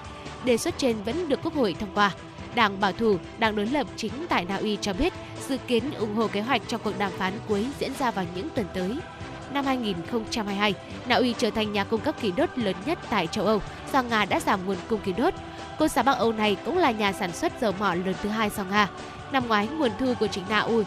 Đề 0.45 0.57
xuất 0.57 0.77
trên 0.77 1.03
vẫn 1.03 1.29
được 1.29 1.39
Quốc 1.43 1.53
hội 1.53 1.75
thông 1.79 1.93
qua. 1.93 2.11
Đảng 2.55 2.79
Bảo 2.79 2.91
thủ, 2.91 3.17
Đảng 3.37 3.55
đối 3.55 3.65
lập 3.65 3.87
chính 3.95 4.11
tại 4.29 4.45
Na 4.45 4.55
Uy 4.55 4.77
cho 4.81 4.93
biết 4.93 5.13
dự 5.47 5.57
kiến 5.67 5.91
ủng 5.91 6.15
hộ 6.15 6.27
kế 6.27 6.41
hoạch 6.41 6.61
trong 6.67 6.81
cuộc 6.83 6.99
đàm 6.99 7.11
phán 7.11 7.33
cuối 7.47 7.65
diễn 7.79 7.91
ra 7.99 8.11
vào 8.11 8.25
những 8.35 8.49
tuần 8.55 8.65
tới. 8.73 8.95
Năm 9.53 9.65
2022, 9.65 10.73
Na 11.07 11.15
Uy 11.15 11.33
trở 11.37 11.49
thành 11.49 11.73
nhà 11.73 11.83
cung 11.83 12.01
cấp 12.01 12.15
khí 12.19 12.31
đốt 12.37 12.49
lớn 12.55 12.75
nhất 12.85 12.99
tại 13.09 13.27
châu 13.27 13.45
Âu 13.45 13.61
do 13.93 14.01
Nga 14.01 14.25
đã 14.25 14.39
giảm 14.39 14.65
nguồn 14.65 14.77
cung 14.89 15.01
khí 15.01 15.13
đốt. 15.17 15.33
Quốc 15.79 15.87
gia 15.87 16.03
Bắc 16.03 16.17
Âu 16.17 16.31
này 16.31 16.57
cũng 16.65 16.77
là 16.77 16.91
nhà 16.91 17.13
sản 17.13 17.31
xuất 17.31 17.61
dầu 17.61 17.73
mỏ 17.79 17.93
lớn 17.93 18.15
thứ 18.23 18.29
hai 18.29 18.49
sau 18.49 18.65
Nga. 18.65 18.89
Năm 19.31 19.47
ngoái, 19.47 19.67
nguồn 19.67 19.91
thu 19.99 20.13
của 20.19 20.27
chính 20.27 20.43
Na 20.49 20.59
Uy 20.59 20.83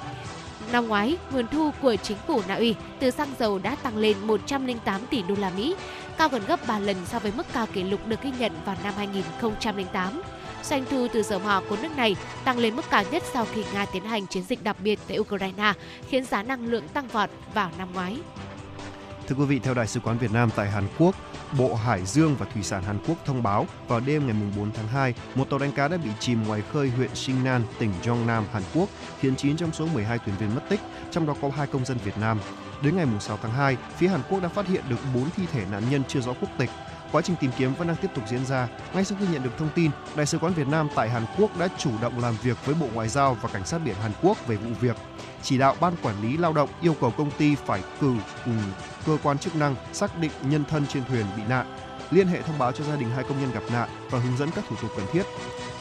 Năm 0.73 0.89
ngoái, 0.89 1.17
nguồn 1.33 1.47
thu 1.47 1.71
của 1.83 1.97
chính 1.97 2.17
phủ 2.27 2.43
Na 2.49 2.55
Uy 2.55 2.75
từ 3.01 3.11
xăng 3.11 3.29
dầu 3.39 3.59
đã 3.59 3.77
tăng 3.83 3.97
lên 3.97 4.17
108 4.23 5.01
tỷ 5.11 5.23
đô 5.23 5.35
la 5.39 5.51
Mỹ, 5.51 5.75
cao 6.19 6.29
gần 6.29 6.43
gấp 6.47 6.67
3 6.67 6.79
lần 6.79 6.97
so 7.07 7.19
với 7.19 7.33
mức 7.37 7.47
cao 7.53 7.67
kỷ 7.73 7.83
lục 7.83 8.07
được 8.07 8.23
ghi 8.23 8.33
nhận 8.39 8.53
vào 8.65 8.77
năm 8.85 8.95
2008. 8.97 10.23
Doanh 10.63 10.85
thu 10.91 11.07
từ 11.13 11.23
dầu 11.23 11.39
mỏ 11.39 11.63
của 11.69 11.77
nước 11.83 11.97
này 11.97 12.17
tăng 12.45 12.59
lên 12.59 12.77
mức 12.77 12.85
cao 12.91 13.05
nhất 13.11 13.23
sau 13.33 13.47
khi 13.55 13.65
Nga 13.75 13.87
tiến 13.93 14.05
hành 14.05 14.27
chiến 14.27 14.43
dịch 14.49 14.65
đặc 14.65 14.77
biệt 14.83 14.99
tại 15.09 15.19
Ukraine, 15.19 15.73
khiến 16.09 16.25
giá 16.25 16.43
năng 16.43 16.67
lượng 16.67 16.89
tăng 16.89 17.09
vọt 17.09 17.31
vào 17.55 17.71
năm 17.79 17.89
ngoái. 17.95 18.17
Thưa 19.27 19.37
quý 19.39 19.45
vị, 19.45 19.59
theo 19.59 19.75
Đại 19.75 19.87
sứ 19.87 20.01
quán 20.01 20.19
Việt 20.19 20.33
Nam 20.33 20.51
tại 20.57 20.71
Hàn 20.71 20.85
Quốc, 20.99 21.15
Bộ 21.59 21.75
Hải 21.75 22.07
dương 22.07 22.37
và 22.37 22.47
Thủy 22.55 22.63
sản 22.63 22.83
Hàn 22.83 22.99
Quốc 23.07 23.17
thông 23.25 23.43
báo 23.43 23.67
vào 23.89 24.01
đêm 24.01 24.27
ngày 24.27 24.37
4 24.57 24.73
tháng 24.73 24.89
2, 24.89 25.15
một 25.35 25.51
tàu 25.51 25.59
đánh 25.59 25.73
cá 25.73 25.89
đã 25.89 25.97
bị 25.97 26.11
chìm 26.21 26.43
ngoài 26.47 26.63
khơi 26.73 26.91
huyện 26.91 27.15
Singnan, 27.15 27.63
tỉnh 27.79 27.93
Jeonnam, 28.03 28.43
Hàn 28.53 28.63
Quốc, 28.75 28.89
khiến 29.21 29.37
9 29.37 29.57
trong 29.57 29.73
số 29.73 29.87
12 29.87 30.19
thuyền 30.19 30.37
viên 30.37 30.55
mất 30.55 30.63
tích, 30.69 30.81
trong 31.11 31.27
đó 31.27 31.35
có 31.43 31.51
hai 31.57 31.67
công 31.67 31.85
dân 31.85 31.99
Việt 32.05 32.19
Nam. 32.19 32.41
Đến 32.83 32.97
ngày 32.97 33.07
6 33.21 33.39
tháng 33.43 33.53
2, 33.53 33.77
phía 33.97 34.09
Hàn 34.09 34.21
Quốc 34.31 34.43
đã 34.43 34.49
phát 34.49 34.69
hiện 34.69 34.85
được 34.89 34.99
4 35.15 35.31
thi 35.37 35.43
thể 35.53 35.65
nạn 35.71 35.83
nhân 35.91 36.03
chưa 36.09 36.21
rõ 36.21 36.33
quốc 36.41 36.51
tịch. 36.59 36.71
Quá 37.13 37.23
trình 37.23 37.37
tìm 37.41 37.51
kiếm 37.59 37.75
vẫn 37.75 37.89
đang 37.89 37.97
tiếp 37.97 38.09
tục 38.15 38.25
diễn 38.31 38.47
ra. 38.47 38.69
Ngay 38.95 39.05
sau 39.05 39.19
khi 39.21 39.27
nhận 39.33 39.43
được 39.43 39.59
thông 39.59 39.69
tin, 39.75 39.91
Đại 40.17 40.27
sứ 40.27 40.39
quán 40.39 40.53
Việt 40.53 40.69
Nam 40.69 40.89
tại 40.95 41.11
Hàn 41.11 41.25
Quốc 41.39 41.59
đã 41.59 41.69
chủ 41.79 41.91
động 42.03 42.19
làm 42.19 42.35
việc 42.43 42.67
với 42.67 42.75
Bộ 42.75 42.87
Ngoại 42.95 43.09
giao 43.09 43.37
và 43.43 43.49
Cảnh 43.53 43.67
sát 43.67 43.79
biển 43.85 43.95
Hàn 44.03 44.13
Quốc 44.23 44.47
về 44.47 44.57
vụ 44.57 44.71
việc. 44.81 44.97
Chỉ 45.43 45.59
đạo 45.59 45.77
ban 45.81 45.93
quản 46.03 46.23
lý 46.23 46.37
lao 46.37 46.53
động 46.53 46.69
yêu 46.81 46.95
cầu 47.01 47.11
công 47.11 47.31
ty 47.31 47.55
phải 47.55 47.83
cử 48.01 48.15
cùng 48.45 48.63
cơ 49.09 49.19
quan 49.23 49.39
chức 49.39 49.57
năng 49.57 49.77
xác 49.93 50.19
định 50.19 50.31
nhân 50.43 50.65
thân 50.71 50.87
trên 50.87 51.05
thuyền 51.05 51.27
bị 51.37 51.43
nạn, 51.49 51.77
liên 52.11 52.27
hệ 52.27 52.43
thông 52.43 52.59
báo 52.59 52.73
cho 52.73 52.85
gia 52.85 52.97
đình 52.97 53.11
hai 53.11 53.25
công 53.25 53.41
nhân 53.41 53.51
gặp 53.55 53.63
nạn 53.73 53.89
và 54.11 54.19
hướng 54.19 54.37
dẫn 54.37 54.51
các 54.55 54.65
thủ 54.69 54.77
tục 54.83 54.91
cần 54.97 55.07
thiết. 55.13 55.23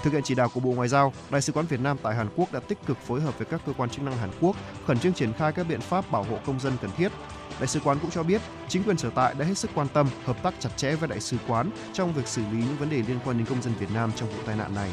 Thực 0.03 0.13
hiện 0.13 0.23
chỉ 0.23 0.35
đạo 0.35 0.49
của 0.53 0.59
Bộ 0.59 0.71
Ngoại 0.71 0.87
giao, 0.87 1.13
Đại 1.29 1.41
sứ 1.41 1.53
quán 1.53 1.65
Việt 1.65 1.79
Nam 1.79 1.97
tại 2.03 2.15
Hàn 2.15 2.29
Quốc 2.35 2.51
đã 2.53 2.59
tích 2.59 2.77
cực 2.85 2.97
phối 2.97 3.21
hợp 3.21 3.37
với 3.37 3.45
các 3.45 3.61
cơ 3.65 3.73
quan 3.77 3.89
chức 3.89 4.03
năng 4.03 4.17
Hàn 4.17 4.29
Quốc 4.41 4.55
khẩn 4.87 4.99
trương 4.99 5.13
triển 5.13 5.33
khai 5.33 5.51
các 5.51 5.67
biện 5.69 5.81
pháp 5.81 6.11
bảo 6.11 6.23
hộ 6.23 6.39
công 6.45 6.59
dân 6.59 6.73
cần 6.81 6.91
thiết. 6.97 7.11
Đại 7.59 7.67
sứ 7.67 7.79
quán 7.79 7.97
cũng 8.01 8.11
cho 8.11 8.23
biết, 8.23 8.41
chính 8.67 8.83
quyền 8.83 8.97
sở 8.97 9.09
tại 9.09 9.33
đã 9.37 9.45
hết 9.45 9.57
sức 9.57 9.71
quan 9.75 9.87
tâm, 9.87 10.07
hợp 10.25 10.43
tác 10.43 10.53
chặt 10.59 10.69
chẽ 10.75 10.95
với 10.95 11.09
đại 11.09 11.19
sứ 11.19 11.37
quán 11.47 11.69
trong 11.93 12.13
việc 12.13 12.27
xử 12.27 12.41
lý 12.41 12.57
những 12.57 12.77
vấn 12.79 12.89
đề 12.89 12.97
liên 12.97 13.19
quan 13.25 13.37
đến 13.37 13.45
công 13.45 13.61
dân 13.61 13.73
Việt 13.79 13.91
Nam 13.93 14.11
trong 14.15 14.29
vụ 14.29 14.37
tai 14.45 14.55
nạn 14.55 14.75
này. 14.75 14.91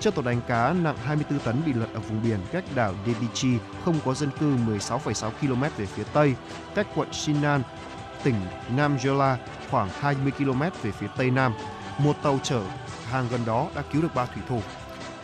Chiếc 0.00 0.14
tàu 0.14 0.24
đánh 0.24 0.40
cá 0.48 0.72
nặng 0.72 0.96
24 1.04 1.38
tấn 1.38 1.62
bị 1.66 1.72
lật 1.72 1.86
ở 1.94 2.00
vùng 2.00 2.22
biển 2.22 2.38
cách 2.52 2.64
đảo 2.74 2.94
Debichi 3.06 3.58
không 3.84 3.98
có 4.04 4.14
dân 4.14 4.30
cư 4.40 4.56
16,6 4.56 5.30
km 5.40 5.62
về 5.76 5.86
phía 5.86 6.04
tây, 6.12 6.34
cách 6.74 6.86
quận 6.94 7.12
Shinan, 7.12 7.62
tỉnh 8.22 8.34
Nam 8.76 8.96
Jeolla 8.96 9.36
khoảng 9.70 9.88
20 10.00 10.32
km 10.38 10.60
về 10.82 10.90
phía 10.90 11.06
tây 11.16 11.30
nam. 11.30 11.52
Một 11.98 12.16
tàu 12.22 12.38
chở 12.42 12.62
hàng 13.10 13.26
gần 13.30 13.40
đó 13.46 13.66
đã 13.74 13.82
cứu 13.92 14.02
được 14.02 14.14
ba 14.14 14.26
thủy 14.26 14.42
thủ. 14.48 14.60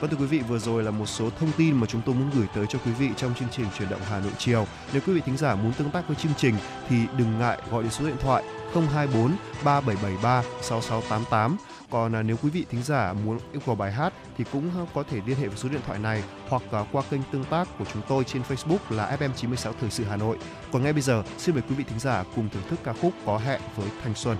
Vâng 0.00 0.10
thưa 0.10 0.16
quý 0.16 0.26
vị, 0.26 0.40
vừa 0.40 0.58
rồi 0.58 0.82
là 0.82 0.90
một 0.90 1.06
số 1.06 1.30
thông 1.40 1.52
tin 1.56 1.74
mà 1.74 1.86
chúng 1.86 2.02
tôi 2.06 2.14
muốn 2.14 2.30
gửi 2.34 2.46
tới 2.54 2.66
cho 2.66 2.78
quý 2.84 2.92
vị 2.92 3.10
trong 3.16 3.34
chương 3.34 3.48
trình 3.52 3.66
chuyển 3.78 3.88
động 3.88 4.00
Hà 4.10 4.20
Nội 4.20 4.32
chiều. 4.38 4.66
Nếu 4.92 5.02
quý 5.06 5.12
vị 5.12 5.20
thính 5.26 5.36
giả 5.36 5.54
muốn 5.54 5.72
tương 5.72 5.90
tác 5.90 6.08
với 6.08 6.16
chương 6.16 6.34
trình 6.36 6.54
thì 6.88 6.96
đừng 7.18 7.38
ngại 7.38 7.58
gọi 7.70 7.82
đến 7.82 7.92
số 7.92 8.06
điện 8.06 8.16
thoại 8.22 8.44
024 8.74 9.32
3773 9.64 10.42
6688 10.62 11.56
còn 11.94 12.14
à, 12.14 12.22
nếu 12.22 12.36
quý 12.42 12.50
vị 12.50 12.64
thính 12.70 12.82
giả 12.82 13.12
muốn 13.12 13.38
yêu 13.52 13.60
cầu 13.66 13.74
bài 13.74 13.92
hát 13.92 14.12
thì 14.38 14.44
cũng 14.52 14.70
có 14.94 15.02
thể 15.02 15.20
liên 15.26 15.36
hệ 15.36 15.48
với 15.48 15.56
số 15.56 15.68
điện 15.68 15.80
thoại 15.86 15.98
này 15.98 16.22
hoặc 16.48 16.62
à, 16.72 16.84
qua 16.92 17.02
kênh 17.10 17.20
tương 17.32 17.44
tác 17.44 17.68
của 17.78 17.84
chúng 17.92 18.02
tôi 18.08 18.24
trên 18.24 18.42
Facebook 18.42 18.78
là 18.90 19.16
FM96 19.20 19.72
Thời 19.80 19.90
sự 19.90 20.04
Hà 20.04 20.16
Nội. 20.16 20.38
Còn 20.72 20.82
ngay 20.82 20.92
bây 20.92 21.02
giờ, 21.02 21.22
xin 21.38 21.54
mời 21.54 21.64
quý 21.68 21.74
vị 21.74 21.84
thính 21.84 21.98
giả 21.98 22.24
cùng 22.36 22.48
thưởng 22.48 22.62
thức 22.68 22.78
ca 22.84 22.92
khúc 22.92 23.12
Có 23.26 23.38
hẹn 23.38 23.60
với 23.76 23.88
Thanh 24.02 24.14
Xuân. 24.14 24.36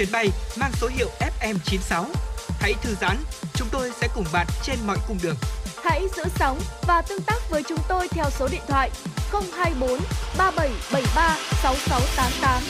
Chuyến 0.00 0.12
bay 0.12 0.28
mang 0.60 0.72
số 0.72 0.88
hiệu 0.88 1.08
FM96. 1.40 2.04
Hãy 2.60 2.74
thư 2.82 2.94
giãn, 2.94 3.16
chúng 3.54 3.68
tôi 3.72 3.90
sẽ 4.00 4.08
cùng 4.14 4.24
bạn 4.32 4.46
trên 4.62 4.78
mọi 4.86 4.96
cung 5.08 5.18
đường. 5.22 5.36
Hãy 5.84 6.02
giữ 6.16 6.22
sóng 6.34 6.58
và 6.86 7.02
tương 7.08 7.22
tác 7.26 7.50
với 7.50 7.62
chúng 7.68 7.78
tôi 7.88 8.08
theo 8.08 8.24
số 8.30 8.48
điện 8.52 8.60
thoại 8.68 8.90
024 9.32 10.00
3773 10.38 11.36
6688. 11.62 12.62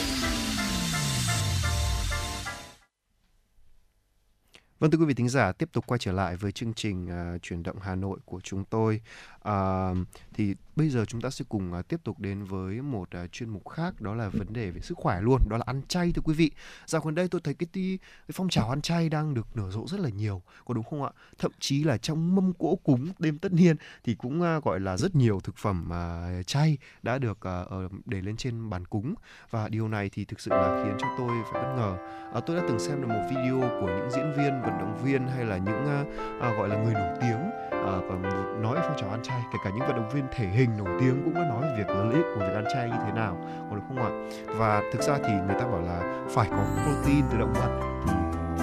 Vâng 4.79 4.91
thưa 4.91 4.97
quý 4.97 5.05
vị 5.05 5.13
thính 5.13 5.29
giả, 5.29 5.51
tiếp 5.51 5.69
tục 5.73 5.85
quay 5.87 5.99
trở 5.99 6.11
lại 6.11 6.35
với 6.35 6.51
chương 6.51 6.73
trình 6.73 7.05
uh, 7.05 7.41
chuyển 7.41 7.63
động 7.63 7.77
Hà 7.81 7.95
Nội 7.95 8.19
của 8.25 8.39
chúng 8.43 8.65
tôi. 8.65 9.01
À, 9.43 9.89
thì 10.33 10.55
bây 10.75 10.89
giờ 10.89 11.05
chúng 11.05 11.21
ta 11.21 11.29
sẽ 11.29 11.45
cùng 11.49 11.73
uh, 11.79 11.87
tiếp 11.87 11.99
tục 12.03 12.19
đến 12.19 12.43
với 12.43 12.81
một 12.81 13.09
uh, 13.23 13.31
chuyên 13.31 13.49
mục 13.49 13.69
khác 13.69 14.01
đó 14.01 14.15
là 14.15 14.29
vấn 14.29 14.53
đề 14.53 14.71
về 14.71 14.81
sức 14.81 14.97
khỏe 14.97 15.21
luôn, 15.21 15.39
đó 15.49 15.57
là 15.57 15.63
ăn 15.67 15.81
chay 15.87 16.11
thưa 16.11 16.21
quý 16.25 16.33
vị. 16.33 16.51
Dạo 16.85 17.01
gần 17.05 17.15
đây 17.15 17.27
tôi 17.27 17.41
thấy 17.43 17.53
cái, 17.53 17.67
tí, 17.73 17.97
cái 17.97 18.33
phong 18.33 18.49
trào 18.49 18.69
ăn 18.69 18.81
chay 18.81 19.09
đang 19.09 19.33
được 19.33 19.47
nở 19.55 19.71
rộ 19.71 19.87
rất 19.87 19.99
là 19.99 20.09
nhiều, 20.09 20.41
có 20.65 20.73
đúng 20.73 20.83
không 20.83 21.03
ạ? 21.03 21.09
Thậm 21.37 21.51
chí 21.59 21.83
là 21.83 21.97
trong 21.97 22.35
mâm 22.35 22.53
cỗ 22.53 22.75
cúng 22.75 23.11
đêm 23.19 23.37
tất 23.37 23.53
niên 23.53 23.75
thì 24.03 24.15
cũng 24.15 24.41
uh, 24.41 24.63
gọi 24.63 24.79
là 24.79 24.97
rất 24.97 25.15
nhiều 25.15 25.39
thực 25.39 25.57
phẩm 25.57 25.89
uh, 25.89 26.47
chay 26.47 26.77
đã 27.03 27.17
được 27.17 27.39
uh, 27.85 27.91
để 28.05 28.21
lên 28.21 28.37
trên 28.37 28.69
bàn 28.69 28.85
cúng 28.85 29.13
và 29.49 29.69
điều 29.69 29.87
này 29.87 30.09
thì 30.09 30.25
thực 30.25 30.39
sự 30.39 30.51
là 30.51 30.83
khiến 30.83 30.97
cho 30.99 31.07
tôi 31.17 31.31
phải 31.51 31.63
bất 31.63 31.73
ngờ. 31.77 31.97
Uh, 32.37 32.43
tôi 32.45 32.55
đã 32.55 32.63
từng 32.67 32.79
xem 32.79 33.01
được 33.01 33.07
một 33.07 33.27
video 33.29 33.59
của 33.59 33.87
những 33.87 34.09
diễn 34.11 34.33
viên, 34.37 34.61
vận 34.61 34.77
động 34.79 35.03
viên 35.03 35.27
hay 35.27 35.45
là 35.45 35.57
những 35.57 36.01
uh, 36.01 36.07
uh, 36.37 36.57
gọi 36.57 36.69
là 36.69 36.83
người 36.83 36.93
nổi 36.93 37.17
tiếng 37.21 37.41
uh, 37.67 38.03
và 38.09 38.31
nói 38.61 38.75
về 38.75 38.81
phong 38.87 38.97
trào 38.99 39.09
ăn 39.09 39.23
chay 39.23 39.30
kể 39.53 39.59
cả 39.63 39.69
những 39.69 39.87
vận 39.87 39.95
động 39.95 40.09
viên 40.09 40.25
thể 40.35 40.47
hình 40.47 40.69
nổi 40.77 40.97
tiếng 40.99 41.21
cũng 41.25 41.33
đã 41.33 41.41
nói 41.41 41.61
về 41.61 41.75
việc 41.77 41.87
lợi 41.87 42.13
ích 42.13 42.25
của 42.35 42.39
việc 42.39 42.53
ăn 42.53 42.65
chay 42.73 42.89
như 42.89 42.95
thế 43.05 43.11
nào, 43.11 43.37
có 43.69 43.75
được 43.75 43.81
không 43.87 43.97
ạ 43.97 44.09
và 44.57 44.81
thực 44.93 45.01
ra 45.01 45.17
thì 45.17 45.33
người 45.33 45.55
ta 45.59 45.67
bảo 45.67 45.81
là 45.81 46.25
phải 46.29 46.47
có 46.51 46.65
protein 46.83 47.25
từ 47.31 47.37
động 47.37 47.53
vật 47.53 47.79
thì 48.05 48.13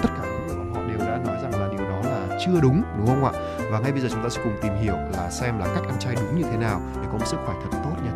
tất 0.03 0.09
cả 0.17 0.23
những 0.23 0.47
người 0.47 0.73
họ 0.73 0.87
đều 0.87 0.97
đã 1.07 1.17
nói 1.25 1.37
rằng 1.43 1.61
là 1.61 1.67
điều 1.77 1.89
đó 1.89 2.01
là 2.03 2.37
chưa 2.45 2.61
đúng 2.61 2.83
đúng 2.97 3.07
không 3.07 3.25
ạ 3.25 3.31
và 3.71 3.79
ngay 3.79 3.91
bây 3.91 4.01
giờ 4.01 4.07
chúng 4.11 4.23
ta 4.23 4.29
sẽ 4.29 4.41
cùng 4.43 4.55
tìm 4.61 4.73
hiểu 4.81 4.95
là 5.13 5.29
xem 5.31 5.59
là 5.59 5.65
cách 5.65 5.83
ăn 5.87 5.99
chay 5.99 6.15
đúng 6.15 6.35
như 6.41 6.43
thế 6.51 6.57
nào 6.57 6.81
để 6.95 7.07
có 7.11 7.17
một 7.17 7.25
sức 7.25 7.37
khỏe 7.45 7.55
thật 7.63 7.77
tốt 7.83 7.95
nhé 8.03 8.08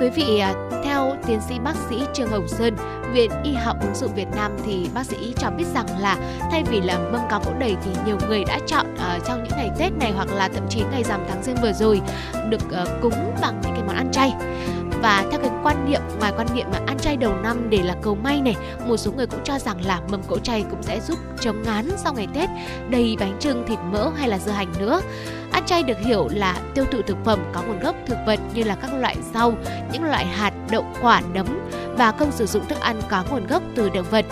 quý 0.00 0.08
vị, 0.08 0.38
à, 0.38 0.54
theo 0.84 1.16
tiến 1.26 1.40
sĩ 1.48 1.58
bác 1.64 1.74
sĩ 1.88 1.96
Trương 2.14 2.28
Hồng 2.28 2.48
Sơn, 2.48 2.76
Viện 3.12 3.30
Y 3.44 3.52
học 3.52 3.76
ứng 3.80 3.94
dụng 3.94 4.14
Việt 4.14 4.28
Nam 4.36 4.56
thì 4.66 4.86
bác 4.94 5.06
sĩ 5.06 5.34
cho 5.38 5.50
biết 5.50 5.64
rằng 5.74 5.86
là 6.00 6.16
thay 6.50 6.62
vì 6.70 6.80
là 6.80 6.98
mâm 6.98 7.20
cao 7.30 7.42
cỗ 7.44 7.52
đầy 7.58 7.76
thì 7.84 7.90
nhiều 8.06 8.18
người 8.28 8.44
đã 8.44 8.58
chọn 8.66 8.86
uh, 8.94 9.24
trong 9.26 9.44
những 9.44 9.52
ngày 9.56 9.70
Tết 9.78 9.92
này 10.00 10.12
hoặc 10.12 10.28
là 10.34 10.48
thậm 10.48 10.66
chí 10.68 10.82
ngày 10.92 11.02
rằm 11.04 11.20
tháng 11.28 11.42
riêng 11.42 11.56
vừa 11.62 11.72
rồi 11.72 12.00
được 12.48 12.60
uh, 12.82 12.88
cúng 13.02 13.34
bằng 13.40 13.60
những 13.62 13.72
cái 13.72 13.82
món 13.86 13.96
ăn 13.96 14.10
chay 14.12 14.32
và 15.02 15.24
theo 15.30 15.40
cái 15.40 15.50
quan 15.62 15.90
niệm 15.90 16.00
ngoài 16.18 16.32
quan 16.36 16.46
niệm 16.54 16.66
mà 16.72 16.78
ăn 16.86 16.98
chay 16.98 17.16
đầu 17.16 17.34
năm 17.42 17.70
để 17.70 17.82
là 17.82 17.94
cầu 18.02 18.14
may 18.14 18.40
này 18.40 18.56
một 18.86 18.96
số 18.96 19.12
người 19.12 19.26
cũng 19.26 19.40
cho 19.44 19.58
rằng 19.58 19.84
là 19.86 20.00
mầm 20.10 20.22
cỗ 20.22 20.38
chay 20.38 20.64
cũng 20.70 20.82
sẽ 20.82 21.00
giúp 21.00 21.18
chống 21.40 21.62
ngán 21.62 21.90
sau 21.96 22.12
ngày 22.14 22.28
tết 22.34 22.50
đầy 22.88 23.16
bánh 23.20 23.36
trưng 23.40 23.64
thịt 23.68 23.78
mỡ 23.92 24.10
hay 24.16 24.28
là 24.28 24.38
dưa 24.38 24.52
hành 24.52 24.72
nữa. 24.78 25.00
Ăn 25.52 25.62
chay 25.66 25.82
được 25.82 25.98
hiểu 26.00 26.28
là 26.32 26.56
tiêu 26.74 26.84
thụ 26.90 27.02
thực 27.06 27.16
phẩm 27.24 27.38
có 27.52 27.62
nguồn 27.62 27.80
gốc 27.80 27.96
thực 28.06 28.18
vật 28.26 28.40
như 28.54 28.64
là 28.64 28.74
các 28.74 28.94
loại 28.94 29.16
rau 29.34 29.54
những 29.92 30.04
loại 30.04 30.26
hạt 30.26 30.52
đậu 30.70 30.86
quả 31.02 31.22
nấm 31.34 31.46
và 31.96 32.12
không 32.12 32.32
sử 32.32 32.46
dụng 32.46 32.66
thức 32.66 32.80
ăn 32.80 33.00
có 33.08 33.24
nguồn 33.30 33.46
gốc 33.46 33.62
từ 33.76 33.88
động 33.88 34.06
vật. 34.10 34.24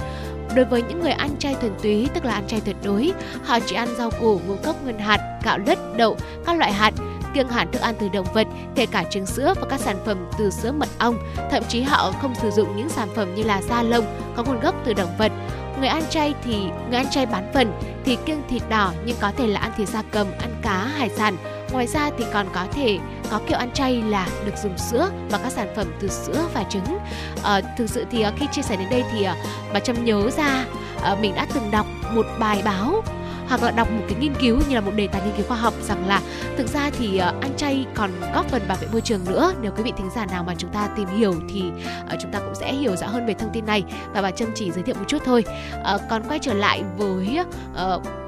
Đối 0.55 0.64
với 0.64 0.83
những 0.83 1.01
người 1.01 1.12
ăn 1.12 1.31
chay 1.39 1.55
thuần 1.55 1.73
túy, 1.83 2.09
tức 2.14 2.25
là 2.25 2.33
ăn 2.33 2.47
chay 2.47 2.61
tuyệt 2.61 2.77
đối, 2.85 3.12
họ 3.45 3.59
chỉ 3.66 3.77
ăn 3.77 3.89
rau 3.99 4.11
củ, 4.11 4.41
ngũ 4.47 4.57
cốc 4.64 4.85
nguyên 4.85 4.99
hạt, 4.99 5.41
gạo 5.45 5.59
lứt, 5.59 5.79
đậu, 5.97 6.16
các 6.47 6.59
loại 6.59 6.73
hạt, 6.73 6.95
kiêng 7.39 7.49
hẳn 7.49 7.72
thức 7.72 7.82
ăn 7.82 7.95
từ 7.99 8.09
động 8.09 8.26
vật, 8.34 8.47
kể 8.74 8.86
cả 8.86 9.05
trứng 9.11 9.26
sữa 9.26 9.55
và 9.61 9.66
các 9.70 9.80
sản 9.80 9.97
phẩm 10.07 10.26
từ 10.39 10.51
sữa 10.51 10.72
mật 10.72 10.89
ong. 10.99 11.18
Thậm 11.51 11.62
chí 11.68 11.82
họ 11.82 12.12
không 12.22 12.34
sử 12.34 12.51
dụng 12.51 12.76
những 12.76 12.89
sản 12.89 13.09
phẩm 13.14 13.34
như 13.34 13.43
là 13.43 13.62
da 13.62 13.82
lông 13.82 14.05
có 14.36 14.43
nguồn 14.43 14.61
gốc 14.61 14.74
từ 14.84 14.93
động 14.93 15.14
vật. 15.18 15.32
Người 15.78 15.89
ăn 15.89 16.03
chay 16.11 16.34
thì 16.45 16.57
người 16.89 16.97
ăn 16.97 17.11
chay 17.11 17.26
bán 17.26 17.51
phần 17.55 17.72
thì 18.05 18.16
kiêng 18.26 18.43
thịt 18.49 18.62
đỏ 18.68 18.93
nhưng 19.05 19.16
có 19.20 19.32
thể 19.36 19.47
là 19.47 19.61
ăn 19.61 19.72
thịt 19.76 19.89
da 19.89 20.03
cầm, 20.11 20.26
ăn 20.41 20.51
cá, 20.62 20.84
hải 20.84 21.09
sản. 21.09 21.36
Ngoài 21.72 21.86
ra 21.86 22.11
thì 22.18 22.24
còn 22.32 22.47
có 22.55 22.66
thể 22.72 22.99
có 23.30 23.41
kiểu 23.47 23.59
ăn 23.59 23.70
chay 23.70 24.03
là 24.03 24.28
được 24.47 24.55
dùng 24.62 24.78
sữa 24.78 25.11
và 25.30 25.39
các 25.39 25.53
sản 25.53 25.68
phẩm 25.76 25.86
từ 26.01 26.09
sữa 26.09 26.49
và 26.55 26.64
trứng. 26.70 26.99
À, 27.43 27.61
thực 27.78 27.91
sự 27.91 28.05
thì 28.11 28.22
ờ, 28.22 28.32
khi 28.36 28.47
chia 28.53 28.62
sẻ 28.62 28.76
đến 28.76 28.89
đây 28.91 29.05
thì 29.12 29.24
ờ, 29.24 29.34
bà 29.72 29.80
Trâm 29.80 30.05
nhớ 30.05 30.30
ra 30.30 30.64
à, 31.03 31.16
mình 31.20 31.34
đã 31.34 31.47
từng 31.55 31.70
đọc 31.70 31.86
một 32.14 32.26
bài 32.39 32.62
báo 32.64 33.03
hoặc 33.49 33.63
là 33.63 33.71
đọc 33.71 33.91
một 33.91 34.03
cái 34.09 34.19
nghiên 34.21 34.35
cứu 34.35 34.59
như 34.69 34.75
là 34.75 34.81
một 34.81 34.93
đề 34.97 35.07
tài 35.07 35.23
nghiên 35.25 35.37
cứu 35.37 35.47
khoa 35.49 35.57
học 35.57 35.75
rằng 35.83 36.09
là 36.09 36.23
thực 36.57 36.69
ra 36.69 36.91
thì 36.99 37.19
ờ, 37.19 37.35
ăn 37.41 37.51
chay 37.57 37.87
còn 37.95 38.11
góp 38.35 38.47
phần 38.47 38.63
bảo 38.69 38.79
vệ 38.81 38.89
môi 38.93 39.01
trường 39.01 39.21
nữa. 39.25 39.53
Nếu 39.63 39.73
quý 39.77 39.83
vị 39.83 39.93
thính 39.97 40.11
giả 40.17 40.27
nào 40.27 40.45
mà 40.45 40.55
chúng 40.59 40.71
ta 40.71 40.89
tìm 40.97 41.09
hiểu 41.09 41.35
thì 41.49 41.63
ờ, 42.09 42.17
chúng 42.23 42.33
ta 42.33 42.39
cũng 42.39 42.55
sẽ 42.55 42.73
hiểu 42.73 42.97
rõ 42.97 43.07
hơn 43.07 43.27
về 43.27 43.35
thông 43.35 43.51
tin 43.53 43.67
này. 43.67 43.85
Và 44.13 44.23
bà 44.23 44.31
Trâm 44.31 44.49
chỉ 44.55 44.71
giới 44.71 44.83
thiệu 44.83 44.95
một 44.99 45.05
chút 45.09 45.19
thôi. 45.25 45.45
Ờ, 45.85 45.99
còn 46.11 46.23
quay 46.29 46.39
trở 46.39 46.55
lại 46.55 46.83
với 46.97 47.39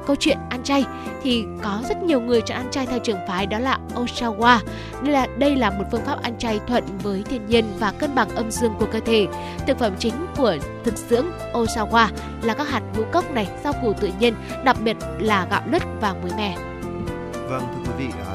câu 0.07 0.17
chuyện 0.17 0.39
ăn 0.51 0.63
chay 0.65 0.85
thì 1.23 1.45
có 1.63 1.83
rất 1.89 2.03
nhiều 2.03 2.21
người 2.21 2.41
chọn 2.41 2.59
ăn 2.59 2.71
chay 2.71 2.87
theo 2.87 2.99
trường 2.99 3.19
phái 3.29 3.47
đó 3.47 3.59
là 3.59 3.79
Oshawa. 3.95 4.59
Đây 5.03 5.13
là 5.13 5.27
đây 5.39 5.57
là 5.57 5.71
một 5.71 5.85
phương 5.91 6.05
pháp 6.05 6.23
ăn 6.23 6.39
chay 6.39 6.61
thuận 6.67 6.85
với 7.03 7.23
thiên 7.31 7.47
nhiên 7.47 7.65
và 7.79 7.93
cân 7.93 8.15
bằng 8.15 8.29
âm 8.29 8.51
dương 8.51 8.75
của 8.79 8.87
cơ 8.93 9.01
thể. 9.01 9.27
Thực 9.67 9.79
phẩm 9.79 9.93
chính 9.99 10.15
của 10.37 10.57
thực 10.85 10.97
dưỡng 10.97 11.27
Oshawa 11.53 12.09
là 12.43 12.55
các 12.55 12.69
hạt 12.69 12.83
ngũ 12.97 13.03
cốc 13.13 13.31
này, 13.31 13.49
rau 13.65 13.73
củ 13.83 13.93
tự 13.93 14.11
nhiên, 14.21 14.35
đặc 14.65 14.77
biệt 14.85 14.97
là 15.19 15.47
gạo 15.51 15.63
lứt 15.67 15.83
và 16.01 16.15
muối 16.23 16.31
mè. 16.37 16.57
Vâng 17.49 17.63
thưa 17.75 17.93
quý 17.93 18.07
vị, 18.07 18.13
à, 18.27 18.30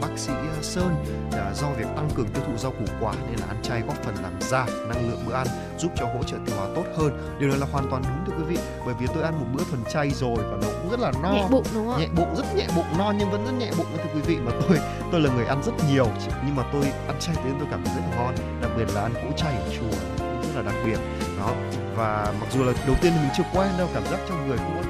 bác 0.00 0.08
sĩ 0.16 0.32
Sơn 0.62 1.04
là 1.32 1.52
do 1.54 1.68
việc 1.68 1.86
tăng 1.96 2.08
cường 2.14 2.28
tiêu 2.28 2.42
thụ 2.46 2.56
rau 2.56 2.72
củ 2.72 2.84
quả 3.00 3.12
nên 3.30 3.38
là 3.40 3.46
ăn 3.46 3.56
chay 3.62 3.80
góp 3.80 3.96
phần 4.02 4.14
làm 4.22 4.32
giảm 4.40 4.68
năng 4.88 5.10
lượng 5.10 5.20
bữa 5.26 5.34
ăn, 5.34 5.46
giúp 5.78 5.92
cho 5.96 6.04
hỗ 6.04 6.22
trợ 6.22 6.36
tiêu 6.46 6.56
hóa 6.58 6.68
tốt 6.74 6.84
hơn. 6.96 7.36
Điều 7.40 7.48
này 7.48 7.58
là 7.58 7.66
hoàn 7.72 7.90
toàn 7.90 8.02
đúng 8.02 8.26
thưa 8.26 8.42
quý 8.42 8.54
vị, 8.54 8.62
bởi 8.86 8.94
vì 9.00 9.06
tôi 9.14 9.22
ăn 9.22 9.40
một 9.40 9.46
bữa 9.54 9.64
thuần 9.70 9.84
chay 9.84 10.10
rồi 10.10 10.36
và 10.36 10.56
nó 10.62 10.68
cũng 10.82 10.90
rất 10.90 11.00
là 11.00 11.12
no. 11.22 11.32
Nhẹ 11.32 11.46
bụng 11.50 11.64
đúng 11.74 11.86
không? 11.86 12.00
Nhẹ 12.00 12.08
bụng 12.16 12.36
rất 12.36 12.54
nhẹ 12.56 12.66
bụng 12.76 12.98
no 12.98 13.12
nhưng 13.18 13.30
vẫn 13.30 13.44
rất 13.44 13.52
nhẹ 13.52 13.70
bụng 13.78 13.86
thưa 13.96 14.10
quý 14.14 14.20
vị 14.20 14.36
mà 14.36 14.52
tôi 14.68 14.78
tôi 15.12 15.20
là 15.20 15.30
người 15.34 15.46
ăn 15.46 15.62
rất 15.62 15.72
nhiều 15.90 16.06
nhưng 16.46 16.56
mà 16.56 16.62
tôi 16.72 16.82
ăn 16.82 17.16
chay 17.20 17.36
đến 17.44 17.54
tôi 17.58 17.68
cảm 17.70 17.84
thấy 17.84 17.94
rất 17.94 18.02
là 18.10 18.16
ngon, 18.16 18.34
đặc 18.62 18.70
biệt 18.76 18.94
là 18.94 19.00
ăn 19.00 19.14
cỗ 19.14 19.36
chay 19.36 19.54
ở 19.54 19.68
chùa 19.78 19.98
rất 20.18 20.50
là 20.56 20.62
đặc 20.62 20.74
biệt 20.84 20.98
đó 21.38 21.50
và 21.96 22.32
mặc 22.40 22.46
dù 22.52 22.64
là 22.64 22.72
đầu 22.86 22.96
tiên 23.02 23.12
mình 23.22 23.30
chưa 23.36 23.44
quen 23.54 23.68
đâu 23.78 23.88
cảm 23.94 24.02
giác 24.10 24.20
trong 24.28 24.48
người 24.48 24.58
cũng 24.58 24.82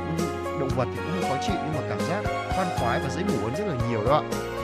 động 0.61 0.71
vật 0.77 0.89
thì 0.95 0.97
cũng 0.97 1.13
hơi 1.13 1.23
khó 1.31 1.37
chịu 1.47 1.57
nhưng 1.65 1.75
mà 1.75 1.89
cảm 1.89 2.01
giác 2.09 2.33
khoan 2.57 2.69
khoái 2.79 3.01
và 3.01 3.09
dễ 3.11 3.23
ngủ 3.23 3.43
hơn 3.43 3.55
rất 3.59 3.65
là 3.67 3.75
nhiều 3.89 4.05
đó 4.05 4.17
ạ 4.17 4.58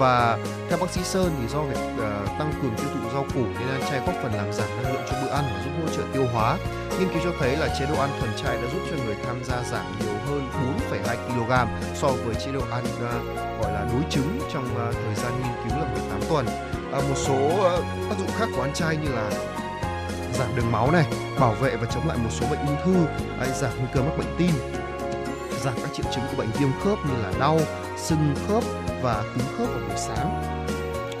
và 0.00 0.38
theo 0.68 0.78
bác 0.78 0.90
sĩ 0.90 1.00
Sơn 1.04 1.36
thì 1.40 1.48
do 1.48 1.62
việc 1.62 1.80
uh, 1.94 2.38
tăng 2.38 2.52
cường 2.62 2.74
tiêu 2.76 2.86
thụ 2.94 3.10
rau 3.12 3.26
củ 3.34 3.40
nên 3.40 3.68
ăn 3.68 3.80
chay 3.90 4.00
góp 4.06 4.14
phần 4.22 4.32
làm 4.34 4.52
giảm 4.52 4.68
năng 4.82 4.92
lượng 4.92 5.02
cho 5.10 5.16
bữa 5.22 5.30
ăn 5.30 5.44
và 5.54 5.62
giúp 5.64 5.70
hỗ 5.82 5.96
trợ 5.96 6.02
tiêu 6.12 6.26
hóa. 6.32 6.56
Nghiên 6.98 7.08
cứu 7.08 7.18
cho 7.24 7.30
thấy 7.40 7.56
là 7.56 7.68
chế 7.78 7.86
độ 7.86 8.00
ăn 8.00 8.10
thuần 8.20 8.30
chay 8.36 8.56
đã 8.56 8.68
giúp 8.72 8.80
cho 8.90 9.04
người 9.04 9.16
tham 9.26 9.44
gia 9.44 9.62
giảm 9.62 9.84
nhiều 10.00 10.14
hơn 10.26 10.48
4,2 10.90 11.16
kg 11.26 11.70
so 11.94 12.08
với 12.08 12.34
chế 12.34 12.52
độ 12.52 12.60
ăn 12.70 12.84
uh, 12.84 13.62
gọi 13.62 13.72
là 13.72 13.86
đối 13.92 14.02
chứng 14.10 14.38
trong 14.52 14.64
uh, 14.64 14.94
thời 14.94 15.14
gian 15.14 15.32
nghiên 15.42 15.52
cứu 15.64 15.78
là 15.78 15.88
18 15.92 16.20
tuần. 16.28 16.46
Uh, 16.98 17.08
một 17.08 17.16
số 17.16 17.46
uh, 17.46 17.84
tác 18.10 18.18
dụng 18.18 18.30
khác 18.38 18.48
của 18.56 18.62
ăn 18.62 18.74
chay 18.74 18.96
như 18.96 19.08
là 19.12 19.30
giảm 20.38 20.56
đường 20.56 20.72
máu 20.72 20.90
này, 20.90 21.04
bảo 21.40 21.54
vệ 21.54 21.76
và 21.76 21.86
chống 21.94 22.08
lại 22.08 22.18
một 22.18 22.30
số 22.30 22.46
bệnh 22.50 22.66
ung 22.66 22.76
thư, 22.84 23.06
hay 23.38 23.48
giảm 23.52 23.72
nguy 23.78 23.86
cơ 23.94 24.02
mắc 24.02 24.18
bệnh 24.18 24.36
tim, 24.38 24.50
giảm 25.64 25.74
các 25.82 25.90
triệu 25.94 26.06
chứng 26.14 26.24
của 26.30 26.36
bệnh 26.36 26.50
viêm 26.50 26.68
khớp 26.84 26.98
như 27.06 27.22
là 27.22 27.32
đau, 27.38 27.58
sưng 27.96 28.34
khớp 28.48 28.64
và 29.02 29.22
cứng 29.22 29.46
khớp 29.58 29.68
vào 29.68 29.88
buổi 29.88 29.96
sáng. 29.96 30.56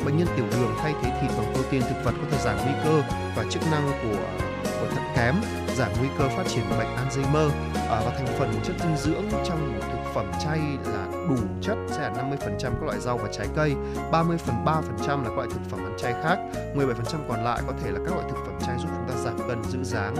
Bệnh 0.04 0.16
nhân 0.16 0.28
tiểu 0.36 0.46
đường 0.50 0.74
thay 0.78 0.94
thế 1.02 1.10
thịt 1.20 1.30
bằng 1.38 1.54
protein 1.54 1.82
thực 1.82 2.04
vật 2.04 2.14
có 2.20 2.26
thể 2.30 2.38
giảm 2.44 2.56
nguy 2.56 2.72
cơ 2.84 3.02
và 3.36 3.44
chức 3.50 3.62
năng 3.70 3.90
của 4.02 4.50
của 4.80 4.86
thận 4.94 5.04
kém, 5.16 5.34
giảm 5.76 5.90
nguy 5.98 6.08
cơ 6.18 6.28
phát 6.28 6.44
triển 6.48 6.64
bệnh 6.70 6.96
Alzheimer 6.96 7.50
à, 7.74 8.02
và 8.04 8.12
thành 8.18 8.26
phần 8.38 8.52
chất 8.64 8.76
dinh 8.80 8.96
dưỡng 8.96 9.24
trong 9.44 9.80
thực 9.80 10.14
phẩm 10.14 10.32
chay 10.44 10.58
là 10.84 11.06
đủ 11.28 11.36
chất 11.60 11.76
sẽ 11.88 12.00
là 12.00 12.10
50% 12.10 12.60
các 12.60 12.82
loại 12.82 13.00
rau 13.00 13.18
và 13.18 13.28
trái 13.32 13.46
cây, 13.56 13.74
30 14.12 14.38
phần 14.38 14.64
3% 14.64 15.22
là 15.22 15.28
các 15.28 15.36
loại 15.36 15.48
thực 15.50 15.70
phẩm 15.70 15.80
ăn 15.84 15.96
chay 15.98 16.14
khác, 16.22 16.38
17% 16.74 16.86
còn 17.28 17.44
lại 17.44 17.62
có 17.66 17.72
thể 17.82 17.90
là 17.90 17.98
các 18.04 18.14
loại 18.14 18.26
thực 18.28 18.36
phẩm 18.46 18.58
chay 18.66 18.78
giúp 18.78 18.88
chúng 18.96 19.08
ta 19.08 19.22
giảm 19.24 19.48
cân 19.48 19.64
giữ 19.64 19.84
dáng 19.84 20.14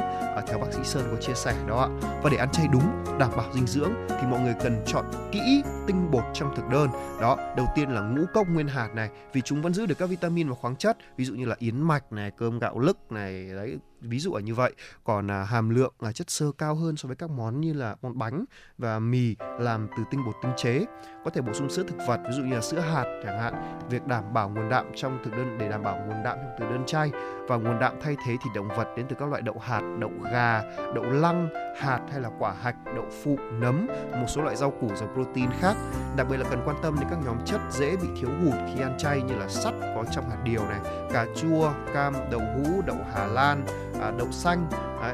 theo 0.46 0.58
bác 0.58 0.72
sĩ 0.72 0.80
Sơn 0.84 1.08
có 1.10 1.16
chia 1.20 1.34
sẻ 1.34 1.54
đó 1.68 1.80
ạ. 1.80 1.88
Và 2.22 2.30
để 2.30 2.36
ăn 2.36 2.50
chay 2.52 2.68
đúng, 2.72 3.04
đảm 3.18 3.30
bảo 3.36 3.52
dinh 3.54 3.66
dưỡng 3.66 3.92
thì 4.08 4.26
mọi 4.30 4.40
người 4.40 4.54
cần 4.62 4.82
chọn 4.86 5.04
kỹ 5.32 5.62
tinh 5.86 6.10
bột 6.10 6.24
trong 6.34 6.56
thực 6.56 6.68
đơn. 6.68 6.88
Đó, 7.20 7.36
đầu 7.56 7.66
tiên 7.74 7.90
là 7.90 8.00
ngũ 8.00 8.24
cốc 8.34 8.48
nguyên 8.48 8.68
hạt 8.68 8.88
này 8.94 9.10
vì 9.32 9.40
chúng 9.40 9.62
vẫn 9.62 9.74
giữ 9.74 9.86
được 9.86 9.98
các 9.98 10.08
vitamin 10.08 10.48
và 10.48 10.54
khoáng 10.54 10.76
chất, 10.76 10.96
ví 11.16 11.24
dụ 11.24 11.34
như 11.34 11.44
là 11.44 11.56
yến 11.58 11.82
mạch 11.82 12.12
này, 12.12 12.30
cơm 12.30 12.58
gạo 12.58 12.78
lứt 12.78 13.12
này, 13.12 13.48
đấy 13.54 13.78
ví 14.00 14.18
dụ 14.18 14.34
là 14.34 14.40
như 14.40 14.54
vậy 14.54 14.72
còn 15.04 15.30
à, 15.30 15.44
hàm 15.44 15.70
lượng 15.70 15.94
là 16.00 16.12
chất 16.12 16.30
xơ 16.30 16.52
cao 16.58 16.74
hơn 16.74 16.96
so 16.96 17.06
với 17.06 17.16
các 17.16 17.30
món 17.30 17.60
như 17.60 17.72
là 17.72 17.96
món 18.02 18.18
bánh 18.18 18.44
và 18.78 18.98
mì 18.98 19.36
làm 19.58 19.88
từ 19.96 20.02
tinh 20.10 20.24
bột 20.26 20.34
tinh 20.42 20.52
chế 20.56 20.84
có 21.24 21.30
thể 21.30 21.40
bổ 21.40 21.52
sung 21.52 21.70
sữa 21.70 21.84
thực 21.88 21.96
vật 22.06 22.20
ví 22.28 22.32
dụ 22.32 22.42
như 22.42 22.54
là 22.54 22.60
sữa 22.60 22.80
hạt 22.80 23.04
chẳng 23.24 23.38
hạn. 23.38 23.54
Việc 23.90 24.06
đảm 24.06 24.24
bảo 24.32 24.48
nguồn 24.48 24.68
đạm 24.68 24.86
trong 24.94 25.18
thực 25.24 25.36
đơn 25.36 25.58
để 25.58 25.68
đảm 25.68 25.82
bảo 25.82 25.96
nguồn 26.06 26.22
đạm 26.24 26.38
trong 26.38 26.50
thực 26.58 26.70
đơn 26.70 26.82
chay 26.86 27.10
và 27.48 27.56
nguồn 27.56 27.78
đạm 27.78 27.94
thay 28.02 28.16
thế 28.26 28.36
thì 28.44 28.50
động 28.54 28.68
vật 28.68 28.88
đến 28.96 29.06
từ 29.08 29.16
các 29.18 29.28
loại 29.28 29.42
đậu 29.42 29.58
hạt 29.60 29.82
đậu 29.98 30.10
gà 30.32 30.62
đậu 30.94 31.04
lăng 31.04 31.48
hạt 31.78 32.00
hay 32.10 32.20
là 32.20 32.30
quả 32.38 32.54
hạch 32.62 32.76
đậu 32.84 33.04
phụ 33.24 33.38
nấm 33.60 33.86
một 34.12 34.26
số 34.28 34.42
loại 34.42 34.56
rau 34.56 34.70
củ 34.70 34.88
giàu 34.96 35.08
protein 35.14 35.50
khác. 35.60 35.76
Đặc 36.16 36.26
biệt 36.30 36.36
là 36.36 36.44
cần 36.50 36.62
quan 36.64 36.76
tâm 36.82 36.96
đến 37.00 37.08
các 37.10 37.18
nhóm 37.24 37.36
chất 37.44 37.60
dễ 37.70 37.96
bị 37.96 38.08
thiếu 38.20 38.30
hụt 38.44 38.54
khi 38.74 38.82
ăn 38.82 38.94
chay 38.98 39.22
như 39.22 39.34
là 39.34 39.48
sắt 39.48 39.74
có 39.80 40.04
trong 40.12 40.30
hạt 40.30 40.36
điều 40.44 40.68
này, 40.68 40.80
cà 41.12 41.26
chua, 41.36 41.72
cam, 41.94 42.14
đậu 42.30 42.40
hũ, 42.40 42.82
đậu 42.86 42.96
Hà 43.14 43.26
Lan, 43.26 43.64
à, 44.00 44.12
đậu 44.18 44.32
xanh 44.32 44.68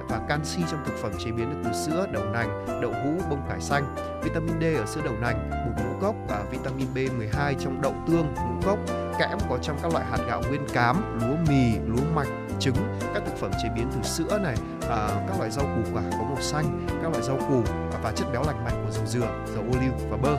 và 0.08 0.20
canxi 0.28 0.62
trong 0.70 0.84
thực 0.86 0.94
phẩm 1.02 1.12
chế 1.18 1.30
biến 1.30 1.50
được 1.50 1.60
từ 1.64 1.72
sữa, 1.72 2.06
đậu 2.12 2.24
nành, 2.24 2.66
đậu 2.82 2.92
hũ, 2.92 3.20
bông 3.30 3.48
cải 3.48 3.60
xanh, 3.60 3.94
vitamin 4.22 4.60
D 4.60 4.64
ở 4.64 4.86
sữa 4.86 5.00
đậu 5.04 5.14
nành, 5.20 5.50
bột 5.50 5.84
ngũ 5.84 6.00
cốc, 6.00 6.14
và 6.28 6.44
vitamin 6.50 6.86
B12 6.94 7.54
trong 7.60 7.82
đậu 7.82 7.94
tương, 8.06 8.34
ngũ 8.34 8.66
cốc, 8.66 8.78
kẽm 9.18 9.38
có 9.48 9.58
trong 9.62 9.78
các 9.82 9.92
loại 9.92 10.04
hạt 10.04 10.18
gạo 10.26 10.42
nguyên 10.48 10.66
cám, 10.72 11.18
lúa 11.20 11.36
mì, 11.48 11.78
lúa 11.86 12.14
mạch, 12.14 12.28
trứng, 12.60 12.76
các 13.14 13.22
thực 13.26 13.36
phẩm 13.36 13.50
chế 13.62 13.68
biến 13.76 13.88
từ 13.94 14.02
sữa 14.02 14.38
này, 14.42 14.56
à, 14.90 15.08
các 15.28 15.38
loại 15.38 15.50
rau 15.50 15.64
củ 15.64 15.90
quả 15.92 16.02
có 16.10 16.24
màu 16.24 16.40
xanh, 16.40 16.86
các 17.02 17.10
loại 17.10 17.22
rau 17.22 17.36
củ 17.36 17.62
và 18.02 18.12
chất 18.16 18.26
béo 18.32 18.42
lành 18.42 18.64
mạnh 18.64 18.82
của 18.86 18.90
dầu 18.90 19.06
dừa, 19.06 19.44
dầu 19.54 19.64
ô 19.72 19.80
liu 19.80 19.92
và 20.10 20.16
bơ. 20.16 20.36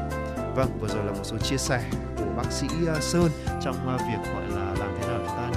Vâng, 0.56 0.78
vừa 0.80 0.88
rồi 0.88 1.06
là 1.06 1.12
một 1.12 1.24
số 1.24 1.38
chia 1.38 1.58
sẻ 1.58 1.84
của 2.18 2.32
bác 2.38 2.52
sĩ 2.52 2.68
à, 2.88 2.96
Sơn 3.02 3.30
trong 3.62 3.88
à, 3.88 3.98
việc 3.98 4.34
gọi 4.34 4.44
là 4.50 4.74
làm 4.80 4.97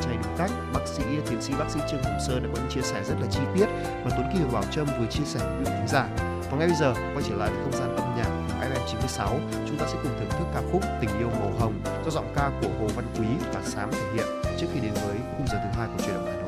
chay 0.03 0.17
đúng 0.25 0.35
cách. 0.39 0.51
Bác 0.73 0.87
sĩ 0.87 1.03
tiến 1.31 1.43
sĩ 1.43 1.53
bác 1.59 1.71
sĩ 1.71 1.81
Trương 1.91 2.03
Hồng 2.03 2.19
Sơn 2.27 2.43
đã 2.43 2.49
có 2.55 2.63
những 2.63 2.71
chia 2.71 2.83
sẻ 2.83 3.03
rất 3.05 3.15
là 3.21 3.27
chi 3.31 3.41
tiết 3.55 3.67
mà 4.05 4.11
Tuấn 4.11 4.27
Kỳ 4.33 4.39
và 4.45 4.51
Bảo 4.53 4.65
Trâm 4.71 4.87
vừa 4.87 5.07
chia 5.07 5.25
sẻ 5.25 5.41
với 5.41 5.65
quý 5.65 5.87
giả. 5.89 6.09
Và 6.51 6.59
ngay 6.59 6.69
bây 6.69 6.77
giờ 6.77 6.95
quay 6.95 7.25
trở 7.29 7.37
lại 7.37 7.51
với 7.51 7.63
không 7.63 7.73
gian 7.73 7.97
âm 7.97 8.17
nhạc 8.17 8.31
của 8.49 8.67
FM 8.67 8.87
96, 8.87 9.41
chúng 9.69 9.79
ta 9.79 9.87
sẽ 9.87 9.99
cùng 10.03 10.13
thưởng 10.19 10.31
thức 10.31 10.47
ca 10.55 10.63
khúc 10.73 10.83
Tình 11.01 11.11
yêu 11.19 11.31
màu 11.41 11.53
hồng 11.59 11.81
do 12.05 12.11
giọng 12.11 12.33
ca 12.37 12.51
của 12.63 12.69
Hồ 12.81 12.87
Văn 12.97 13.05
Quý 13.19 13.27
và 13.55 13.61
Sám 13.63 13.91
thể 13.93 14.13
hiện 14.15 14.27
trước 14.59 14.67
khi 14.75 14.81
đến 14.81 14.93
với 14.95 15.17
khung 15.37 15.47
giờ 15.47 15.59
thứ 15.65 15.79
hai 15.79 15.89
của 15.89 16.03
truyền 16.03 16.15
động 16.15 16.40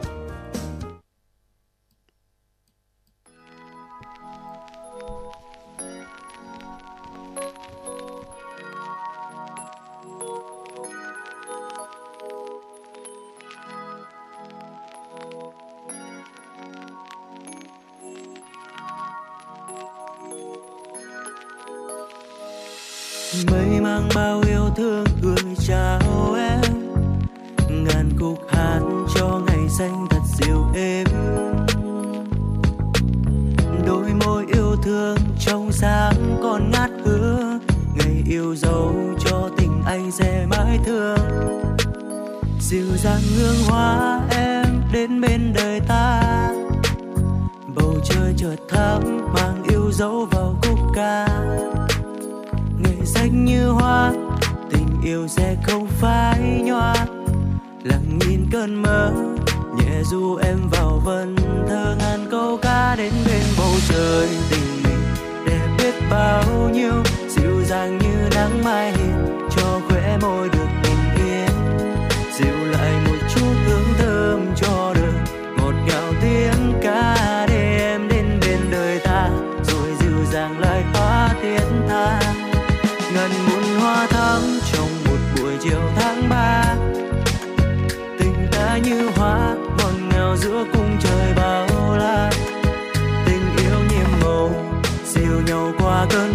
du 60.05 60.37
em 60.37 60.59
vào 60.71 61.01
vần 61.05 61.37
thơ 61.69 61.97
ngàn 61.99 62.27
câu 62.31 62.59
ca 62.63 62.95
đến 62.97 63.13
bên 63.27 63.43
bầu 63.59 63.75
trời 63.89 64.29
tình 64.51 64.83
mình 64.85 65.03
để 65.47 65.59
biết 65.79 65.95
bao 66.11 66.71
nhiêu, 66.73 66.93
dịu 67.29 67.65
dàng 67.65 67.99
như 67.99 68.29
nắng 68.35 68.65
mai 68.65 68.93
hình 68.93 69.12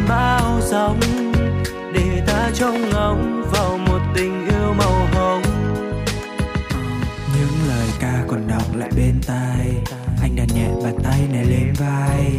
bão 0.09 0.61
sóng 0.61 0.99
để 1.93 2.23
ta 2.27 2.51
trông 2.53 2.89
ngóng 2.89 3.43
vào 3.51 3.77
một 3.77 3.99
tình 4.15 4.47
yêu 4.47 4.73
màu 4.73 5.07
hồng. 5.13 5.41
Những 7.35 7.67
lời 7.67 7.87
ca 7.99 8.23
còn 8.27 8.47
đọng 8.47 8.75
lại 8.75 8.89
bên 8.95 9.21
tai, 9.27 9.73
anh 10.21 10.35
đặt 10.35 10.47
nhẹ 10.55 10.69
bàn 10.83 10.95
tay 11.03 11.19
này 11.33 11.45
lên 11.45 11.73
vai 11.77 12.36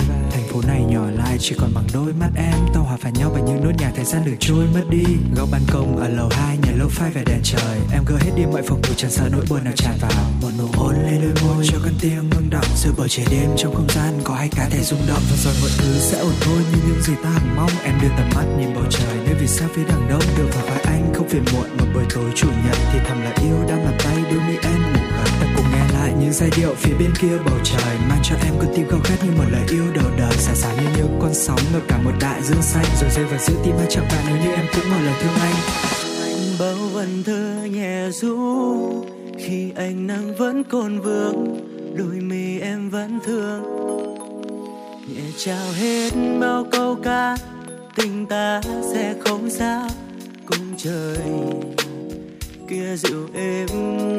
phố 0.63 0.69
này 0.69 0.83
nhỏ 0.83 1.11
lại, 1.11 1.37
chỉ 1.41 1.55
còn 1.59 1.75
bằng 1.75 1.85
đôi 1.93 2.13
mắt 2.13 2.31
em. 2.37 2.55
Tao 2.75 2.83
hòa 2.83 2.97
phải 3.01 3.13
nhau 3.13 3.31
bằng 3.35 3.45
những 3.45 3.65
nốt 3.65 3.71
nhạc 3.79 3.93
thời 3.97 4.05
gian 4.05 4.25
được 4.25 4.37
trôi 4.41 4.67
mất 4.75 4.85
đi. 4.91 5.05
Góc 5.37 5.49
ban 5.53 5.61
công 5.73 5.97
ở 5.97 6.09
lầu 6.09 6.29
hai, 6.33 6.57
nhà 6.57 6.73
lâu 6.79 6.89
phai 6.89 7.11
về 7.11 7.23
đèn 7.27 7.41
trời. 7.43 7.79
Em 7.93 8.05
gỡ 8.07 8.17
hết 8.21 8.31
đi 8.37 8.43
mọi 8.47 8.63
phòng 8.63 8.83
thủ 8.83 8.95
chẳng 8.97 9.11
sợ 9.11 9.29
nỗi 9.33 9.45
buồn 9.51 9.65
nào 9.65 9.73
tràn 9.77 9.99
vào. 10.01 10.11
Một 10.43 10.51
nụ 10.59 10.67
hôn 10.75 10.95
lên 10.95 11.21
đôi 11.23 11.33
môi, 11.45 11.67
cho 11.67 11.79
con 11.85 11.93
tim 12.01 12.31
ngưng 12.31 12.51
động. 12.51 12.65
Giữa 12.77 12.91
bầu 12.97 13.09
trời 13.09 13.27
đêm 13.31 13.51
trong 13.57 13.75
không 13.75 13.89
gian, 13.89 14.21
có 14.25 14.35
hai 14.35 14.49
cá 14.49 14.69
thể 14.69 14.83
rung 14.83 15.07
động. 15.09 15.23
Và 15.31 15.37
rồi 15.37 15.55
mọi 15.61 15.71
thứ 15.79 15.99
sẽ 15.99 16.19
ổn 16.19 16.35
thôi, 16.41 16.59
như 16.73 16.79
những 16.87 17.03
gì 17.03 17.13
ta 17.23 17.31
hằng 17.31 17.57
mong. 17.57 17.71
Em 17.85 17.95
đưa 18.03 18.09
tầm 18.09 18.29
mắt 18.35 18.45
nhìn 18.59 18.75
bầu 18.75 18.85
trời, 18.91 19.17
nơi 19.25 19.35
vì 19.41 19.47
sao 19.47 19.69
phía 19.75 19.85
đằng 19.89 20.09
đông. 20.09 20.23
Được 20.39 20.49
vào 20.55 20.67
vai 20.67 20.81
anh, 20.85 21.13
không 21.15 21.29
phiền 21.29 21.45
muộn. 21.53 21.69
Một 21.79 21.87
buổi 21.95 22.05
tối 22.15 22.31
chủ 22.37 22.49
nhật 22.65 22.77
thì 22.93 22.99
thầm 23.09 23.21
là 23.23 23.33
yêu, 23.43 23.57
đang 23.69 23.85
làm 23.85 23.95
tay 23.99 24.17
đưa 24.31 24.41
mi 24.41 24.57
em 24.63 24.83
ngủ 24.83 25.01
gần 25.11 25.58
những 26.29 26.35
giai 26.35 26.51
điệu 26.57 26.75
phía 26.75 26.95
bên 26.99 27.13
kia 27.21 27.39
bầu 27.47 27.55
trời, 27.65 27.99
mang 28.09 28.19
cho 28.23 28.37
em 28.45 28.55
con 28.59 28.69
tim 28.75 28.89
khao 28.89 29.01
khát 29.05 29.17
như 29.25 29.31
một 29.37 29.45
lời 29.51 29.63
yêu 29.71 29.85
đầu 29.95 30.05
đời. 30.19 30.33
Xả 30.33 30.55
xả 30.55 30.75
như 30.75 30.89
những 30.97 31.19
con 31.23 31.35
sóng 31.35 31.61
ngập 31.73 31.83
cả 31.89 31.99
một 32.05 32.11
đại 32.21 32.43
dương 32.43 32.63
xanh, 32.63 32.85
rồi 33.01 33.11
rơi 33.11 33.25
vào 33.25 33.39
giữa 33.39 33.55
tim 33.65 33.75
anh 33.79 33.87
chẳng 33.91 34.05
bạn 34.09 34.25
nếu 34.27 34.37
như 34.37 34.53
em 34.53 34.67
cũng 34.75 34.91
một 34.91 34.97
lời 35.05 35.15
thương 35.23 35.33
anh. 35.41 35.55
Anh 36.23 36.57
bao 36.59 36.89
vần 36.93 37.23
thơ 37.25 37.69
nhẹ 37.71 38.11
ru 38.11 39.05
khi 39.39 39.73
ánh 39.77 40.07
nắng 40.07 40.37
vẫn 40.37 40.65
còn 40.65 41.01
vương 41.01 41.61
đôi 41.97 42.21
mi 42.21 42.59
em 42.59 42.91
vẫn 42.91 43.19
thương. 43.25 43.63
Nhẹ 45.15 45.23
trao 45.37 45.73
hết 45.73 46.11
bao 46.41 46.67
câu 46.71 46.97
ca, 47.03 47.37
tình 47.97 48.27
ta 48.27 48.61
sẽ 48.93 49.15
không 49.25 49.51
sao 49.51 49.89
cùng 50.47 50.75
trời 50.77 51.19
kia 52.69 52.97
dịu 52.97 53.29
êm, 53.35 53.67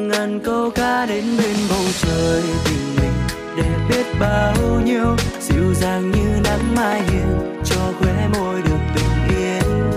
ngàn 0.08 0.40
câu 0.44 0.70
ca 0.70 1.06
đến 1.06 1.24
bên 1.38 1.56
bầu 1.70 1.84
trời 2.02 2.42
tình 2.64 2.96
mình 2.96 3.12
để 3.56 3.68
biết 3.88 4.06
bao 4.20 4.54
nhiêu, 4.84 5.16
dịu 5.40 5.74
dàng 5.74 6.10
như 6.10 6.40
nắng 6.44 6.74
mai 6.74 7.02
hiền 7.02 7.62
cho 7.64 7.92
khóe 8.00 8.28
môi 8.34 8.62
được 8.62 8.80
bình 8.94 9.38
yên. 9.38 9.92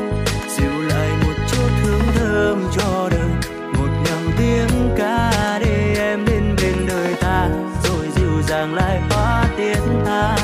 Dịu 0.57 0.81
lại 0.89 1.09
một 1.23 1.33
chút 1.51 1.69
hương 1.83 2.01
thơm 2.15 2.63
cho 2.77 3.09
đời, 3.11 3.29
một 3.77 3.89
nhàng 4.05 4.31
tiếng 4.37 4.95
ca 4.97 5.59
để 5.59 5.95
em 5.97 6.25
đến 6.25 6.55
bên 6.61 6.87
đời 6.87 7.13
ta, 7.21 7.49
rồi 7.83 8.07
dịu 8.15 8.41
dàng 8.47 8.73
lại 8.73 9.01
hóa 9.09 9.45
tiếng 9.57 10.03
tha 10.05 10.37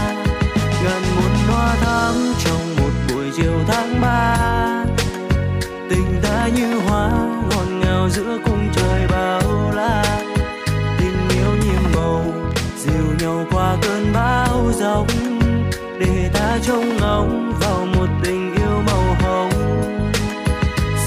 ngàn 0.83 1.01
muôn 1.15 1.31
hoa 1.47 1.75
thắm 1.75 2.15
trong 2.45 2.75
một 2.77 2.91
buổi 3.09 3.25
chiều 3.37 3.59
tháng 3.67 4.01
ba, 4.01 4.85
tình 5.89 6.19
ta 6.23 6.49
như 6.55 6.79
hoa 6.79 7.38
giữa 8.09 8.37
cung 8.45 8.69
trời 8.73 9.07
bao 9.07 9.71
la, 9.75 10.21
tình 10.99 11.29
yêu 11.29 11.51
nhiệm 11.63 11.91
màu, 11.95 12.23
dìu 12.77 13.15
nhau 13.19 13.45
qua 13.51 13.77
cơn 13.81 14.13
bão 14.13 14.71
giông, 14.73 15.07
để 15.99 16.29
ta 16.33 16.57
trông 16.63 16.97
ngóng 16.97 17.53
vào 17.59 17.85
một 17.85 18.07
tình 18.23 18.55
yêu 18.55 18.81
màu 18.85 19.15
hồng. 19.21 19.49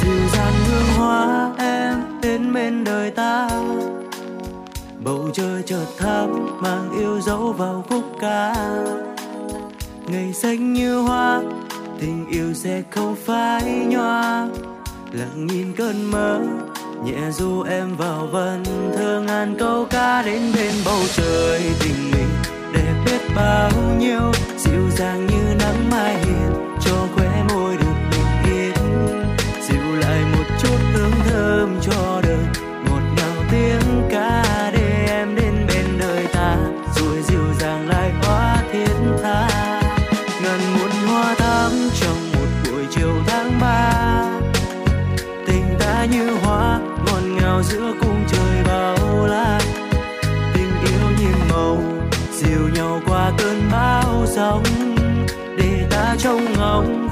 Dịu 0.03 0.28
dàng 0.32 0.55
hương 0.66 0.96
hoa 0.96 1.53
em 1.59 1.94
đến 2.22 2.53
bên 2.53 2.84
đời 2.84 3.11
ta, 3.11 3.48
bầu 5.05 5.30
trời 5.32 5.62
chợt 5.66 5.86
thắm 5.98 6.61
mang 6.61 6.90
yêu 6.98 7.20
dấu 7.20 7.53
vào 7.53 7.84
khúc 7.88 8.05
ca. 8.20 8.55
Ngày 10.07 10.32
xanh 10.32 10.72
như 10.72 11.00
hoa, 11.00 11.42
tình 12.00 12.26
yêu 12.30 12.55
sẽ 12.55 12.82
không 12.90 13.16
phai 13.26 13.62
nhòa, 13.88 14.48
lặng 15.12 15.46
nhìn 15.46 15.72
cơn 15.76 16.11
mơ 16.11 16.40
nhẹ 17.05 17.30
du 17.30 17.62
em 17.62 17.96
vào 17.96 18.26
vần, 18.26 18.64
thơ 18.96 19.20
ngàn 19.26 19.57
câu 19.59 19.86
ca 19.90 20.22
đến 20.22 20.42
bên 20.55 20.72
bầu 20.84 21.00
trời 21.16 21.61
tình 21.80 22.11
mình 22.12 22.28
đẹp 22.74 22.94
biết 23.07 23.20
bao 23.36 23.70
nhiêu. 23.98 24.32
Dịu 24.59 24.90
dàng 24.90 25.26
như 25.26 25.55
nắng 25.59 25.90
mai 25.90 26.14
hiền, 26.14 26.53
cho 26.84 27.07
khóe 27.14 27.44
môi 27.48 27.76
được 27.76 27.94
bình 28.11 28.55
yên. 28.55 28.74
Dịu 29.68 29.96
lại 30.00 30.20
một 30.32 30.44
chút 30.62 30.78
hương 30.94 31.12
thơm 31.24 31.80
cho 31.82 32.22
bão 54.37 54.62
để 55.59 55.87
ta 55.91 56.16
trông 56.18 56.53
ngóng. 56.53 57.12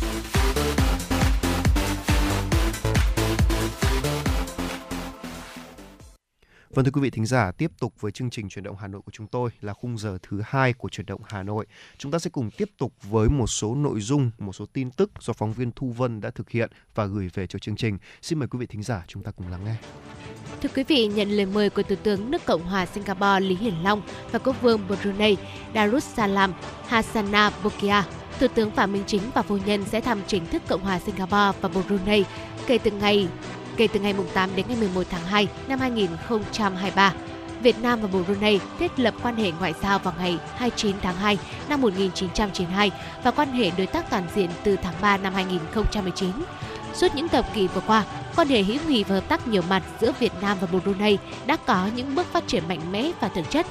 Vâng 6.73 6.85
thưa 6.85 6.91
quý 6.91 7.01
vị 7.01 7.09
thính 7.09 7.25
giả, 7.25 7.51
tiếp 7.51 7.71
tục 7.79 7.93
với 7.99 8.11
chương 8.11 8.29
trình 8.29 8.49
chuyển 8.49 8.63
động 8.63 8.75
Hà 8.79 8.87
Nội 8.87 9.01
của 9.05 9.11
chúng 9.11 9.27
tôi 9.27 9.49
là 9.61 9.73
khung 9.73 9.97
giờ 9.97 10.17
thứ 10.23 10.41
hai 10.45 10.73
của 10.73 10.89
chuyển 10.89 11.05
động 11.05 11.21
Hà 11.25 11.43
Nội. 11.43 11.65
Chúng 11.97 12.11
ta 12.11 12.19
sẽ 12.19 12.29
cùng 12.29 12.49
tiếp 12.57 12.69
tục 12.77 12.93
với 13.03 13.29
một 13.29 13.47
số 13.47 13.75
nội 13.75 14.01
dung, 14.01 14.31
một 14.39 14.53
số 14.53 14.65
tin 14.73 14.91
tức 14.91 15.11
do 15.19 15.33
phóng 15.33 15.53
viên 15.53 15.71
Thu 15.75 15.91
Vân 15.91 16.21
đã 16.21 16.31
thực 16.31 16.49
hiện 16.49 16.71
và 16.95 17.05
gửi 17.05 17.29
về 17.33 17.47
cho 17.47 17.59
chương 17.59 17.75
trình. 17.75 17.97
Xin 18.21 18.39
mời 18.39 18.47
quý 18.47 18.59
vị 18.59 18.65
thính 18.65 18.83
giả 18.83 19.03
chúng 19.07 19.23
ta 19.23 19.31
cùng 19.31 19.47
lắng 19.47 19.65
nghe. 19.65 19.75
Thưa 20.61 20.69
quý 20.75 20.83
vị, 20.83 21.07
nhận 21.07 21.29
lời 21.29 21.45
mời 21.45 21.69
của 21.69 21.83
Thủ 21.83 21.95
tướng 22.03 22.31
nước 22.31 22.45
Cộng 22.45 22.63
hòa 22.63 22.85
Singapore 22.85 23.39
Lý 23.39 23.55
Hiển 23.55 23.75
Long 23.83 24.01
và 24.31 24.39
Quốc 24.39 24.61
vương 24.61 24.87
Brunei 24.87 25.37
Darussalam 25.75 26.53
Hassana 26.87 27.51
bokia 27.63 28.03
Thủ 28.39 28.47
tướng 28.55 28.71
Phạm 28.71 28.93
Minh 28.93 29.03
Chính 29.07 29.21
và 29.33 29.41
phu 29.41 29.57
nhân 29.57 29.85
sẽ 29.85 30.01
thăm 30.01 30.21
chính 30.27 30.45
thức 30.45 30.61
Cộng 30.67 30.81
hòa 30.81 30.99
Singapore 30.99 31.59
và 31.61 31.69
Brunei 31.69 32.25
kể 32.67 32.77
từ 32.77 32.91
ngày 32.91 33.27
kể 33.77 33.87
từ 33.87 33.99
ngày 33.99 34.15
8 34.33 34.49
đến 34.55 34.65
ngày 34.69 34.77
11 34.77 35.03
tháng 35.09 35.25
2 35.25 35.47
năm 35.67 35.79
2023. 35.79 37.13
Việt 37.63 37.81
Nam 37.81 38.01
và 38.01 38.07
Brunei 38.07 38.59
thiết 38.79 38.99
lập 38.99 39.13
quan 39.23 39.35
hệ 39.35 39.51
ngoại 39.59 39.73
giao 39.81 39.99
vào 39.99 40.13
ngày 40.17 40.37
29 40.55 40.95
tháng 41.01 41.15
2 41.15 41.37
năm 41.69 41.81
1992 41.81 42.91
và 43.23 43.31
quan 43.31 43.51
hệ 43.51 43.71
đối 43.77 43.87
tác 43.87 44.09
toàn 44.09 44.27
diện 44.35 44.49
từ 44.63 44.75
tháng 44.75 44.95
3 45.01 45.17
năm 45.17 45.33
2019. 45.33 46.31
Suốt 46.93 47.15
những 47.15 47.27
thập 47.27 47.53
kỷ 47.53 47.67
vừa 47.67 47.81
qua, 47.87 48.05
quan 48.35 48.47
hệ 48.47 48.63
hữu 48.63 48.77
nghị 48.87 49.03
và 49.03 49.15
hợp 49.15 49.27
tác 49.29 49.47
nhiều 49.47 49.61
mặt 49.69 49.83
giữa 50.01 50.11
Việt 50.19 50.33
Nam 50.41 50.57
và 50.61 50.67
Brunei 50.67 51.17
đã 51.45 51.55
có 51.55 51.89
những 51.95 52.15
bước 52.15 52.27
phát 52.33 52.47
triển 52.47 52.63
mạnh 52.67 52.91
mẽ 52.91 53.11
và 53.19 53.27
thực 53.27 53.49
chất. 53.49 53.65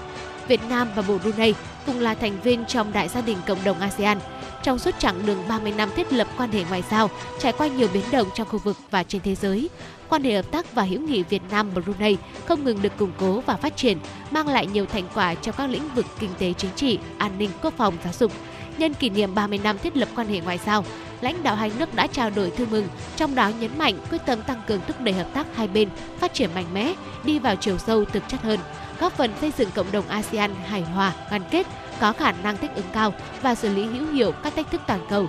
Việt 0.51 0.61
Nam 0.68 0.88
và 0.96 1.03
Brunei 1.03 1.55
cùng 1.86 2.01
là 2.01 2.14
thành 2.14 2.40
viên 2.40 2.64
trong 2.64 2.92
đại 2.92 3.09
gia 3.09 3.20
đình 3.20 3.38
cộng 3.46 3.64
đồng 3.64 3.80
ASEAN. 3.80 4.18
Trong 4.62 4.78
suốt 4.78 4.94
chặng 4.98 5.26
đường 5.26 5.38
30 5.48 5.72
năm 5.76 5.90
thiết 5.96 6.12
lập 6.12 6.28
quan 6.38 6.53
hệ 6.53 6.64
ngoại 6.68 6.82
giao, 6.90 7.11
trải 7.38 7.53
qua 7.53 7.66
nhiều 7.66 7.88
biến 7.92 8.05
động 8.12 8.28
trong 8.34 8.48
khu 8.48 8.59
vực 8.59 8.76
và 8.90 9.03
trên 9.03 9.20
thế 9.20 9.34
giới, 9.34 9.70
quan 10.09 10.24
hệ 10.24 10.34
hợp 10.34 10.51
tác 10.51 10.74
và 10.74 10.82
hữu 10.82 11.01
nghị 11.01 11.22
Việt 11.22 11.42
Nam 11.51 11.70
Brunei 11.74 12.16
không 12.44 12.64
ngừng 12.64 12.82
được 12.82 12.96
củng 12.98 13.12
cố 13.18 13.40
và 13.46 13.57
phát 13.57 13.76
triển, 13.76 13.98
mang 14.30 14.48
lại 14.48 14.66
nhiều 14.66 14.86
thành 14.86 15.05
quả 15.14 15.34
trong 15.34 15.55
các 15.59 15.70
lĩnh 15.70 15.88
vực 15.94 16.07
kinh 16.18 16.30
tế 16.38 16.53
chính 16.53 16.70
trị, 16.76 16.98
an 17.18 17.38
ninh, 17.38 17.51
quốc 17.62 17.74
phòng, 17.76 17.94
giáo 18.05 18.12
dục. 18.12 18.32
Nhân 18.78 18.94
kỷ 18.94 19.11
niệm 19.11 19.34
30 19.34 19.61
năm 19.64 19.78
thiết 19.78 19.96
lập 19.96 20.09
quan 20.16 20.28
hệ 20.28 20.40
ngoại 20.40 20.59
giao, 20.66 20.84
lãnh 21.20 21.42
đạo 21.42 21.57
hai 21.57 21.72
nước 21.78 21.94
đã 21.94 22.07
trao 22.07 22.30
đổi 22.30 22.51
thư 22.51 22.66
mừng, 22.70 22.88
trong 23.16 23.34
đó 23.34 23.48
nhấn 23.48 23.78
mạnh 23.78 23.94
quyết 24.11 24.20
tâm 24.26 24.42
tăng 24.42 24.62
cường 24.66 24.80
thúc 24.86 25.01
đẩy 25.01 25.14
hợp 25.14 25.34
tác 25.34 25.46
hai 25.57 25.68
bên 25.68 25.88
phát 26.18 26.34
triển 26.34 26.51
mạnh 26.55 26.74
mẽ, 26.74 26.94
đi 27.24 27.38
vào 27.38 27.57
chiều 27.57 27.78
sâu 27.78 28.05
thực 28.05 28.22
chất 28.28 28.42
hơn, 28.42 28.59
góp 29.01 29.12
phần 29.12 29.32
xây 29.40 29.53
dựng 29.59 29.70
cộng 29.74 29.92
đồng 29.92 30.09
ASEAN 30.09 30.55
hài 30.55 30.82
hòa, 30.82 31.12
gắn 31.30 31.42
kết, 31.51 31.66
có 32.01 32.12
khả 32.12 32.32
năng 32.32 32.57
thích 32.57 32.70
ứng 32.74 32.86
cao 32.92 33.14
và 33.42 33.55
xử 33.55 33.74
lý 33.74 33.84
hữu 33.84 34.12
hiệu 34.12 34.32
các 34.32 34.55
thách 34.57 34.70
thức 34.70 34.80
toàn 34.86 35.07
cầu. 35.11 35.26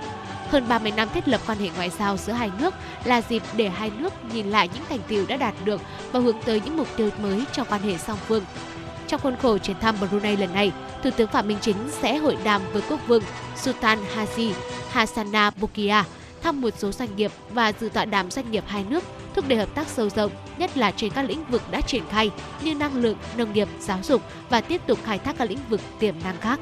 Hơn 0.49 0.67
30 0.67 0.91
năm 0.95 1.07
thiết 1.13 1.28
lập 1.28 1.41
quan 1.47 1.57
hệ 1.57 1.69
ngoại 1.76 1.89
giao 1.89 2.17
giữa 2.17 2.34
hai 2.34 2.51
nước 2.59 2.74
là 3.05 3.22
dịp 3.30 3.43
để 3.55 3.69
hai 3.69 3.91
nước 3.97 4.13
nhìn 4.34 4.49
lại 4.49 4.69
những 4.74 4.84
thành 4.89 4.99
tiệu 5.07 5.26
đã 5.26 5.38
đạt 5.38 5.53
được 5.65 5.82
và 6.11 6.19
hướng 6.19 6.41
tới 6.45 6.61
những 6.65 6.78
mục 6.78 6.88
tiêu 6.97 7.09
mới 7.22 7.43
trong 7.51 7.67
quan 7.69 7.82
hệ 7.82 7.97
song 7.97 8.17
phương. 8.28 8.43
Trong 9.07 9.22
khuôn 9.22 9.36
khổ 9.41 9.57
chuyến 9.57 9.80
thăm 9.80 9.95
Brunei 9.99 10.38
lần 10.38 10.53
này, 10.53 10.72
Thủ 11.03 11.09
tướng 11.17 11.28
Phạm 11.28 11.47
Minh 11.47 11.57
Chính 11.61 11.78
sẽ 12.01 12.17
hội 12.17 12.38
đàm 12.43 12.61
với 12.74 12.82
Quốc 12.89 12.99
vương 13.07 13.24
Sultan 13.55 13.99
Haji 14.15 14.53
Hassana 14.91 15.51
Bolkiah, 15.61 16.05
thăm 16.43 16.61
một 16.61 16.73
số 16.77 16.91
doanh 16.91 17.15
nghiệp 17.15 17.31
và 17.49 17.73
dự 17.79 17.89
tọa 17.89 18.05
đàm 18.05 18.31
doanh 18.31 18.51
nghiệp 18.51 18.63
hai 18.67 18.83
nước 18.89 19.03
thúc 19.35 19.45
đẩy 19.47 19.59
hợp 19.59 19.75
tác 19.75 19.87
sâu 19.87 20.09
rộng, 20.09 20.31
nhất 20.57 20.77
là 20.77 20.91
trên 20.91 21.11
các 21.11 21.21
lĩnh 21.21 21.45
vực 21.45 21.61
đã 21.71 21.81
triển 21.81 22.03
khai 22.09 22.31
như 22.63 22.75
năng 22.75 22.95
lượng, 22.95 23.17
nông 23.37 23.53
nghiệp, 23.53 23.67
giáo 23.79 23.99
dục 24.03 24.21
và 24.49 24.61
tiếp 24.61 24.81
tục 24.87 24.99
khai 25.03 25.19
thác 25.19 25.35
các 25.37 25.49
lĩnh 25.49 25.59
vực 25.69 25.81
tiềm 25.99 26.15
năng 26.23 26.37
khác. 26.37 26.59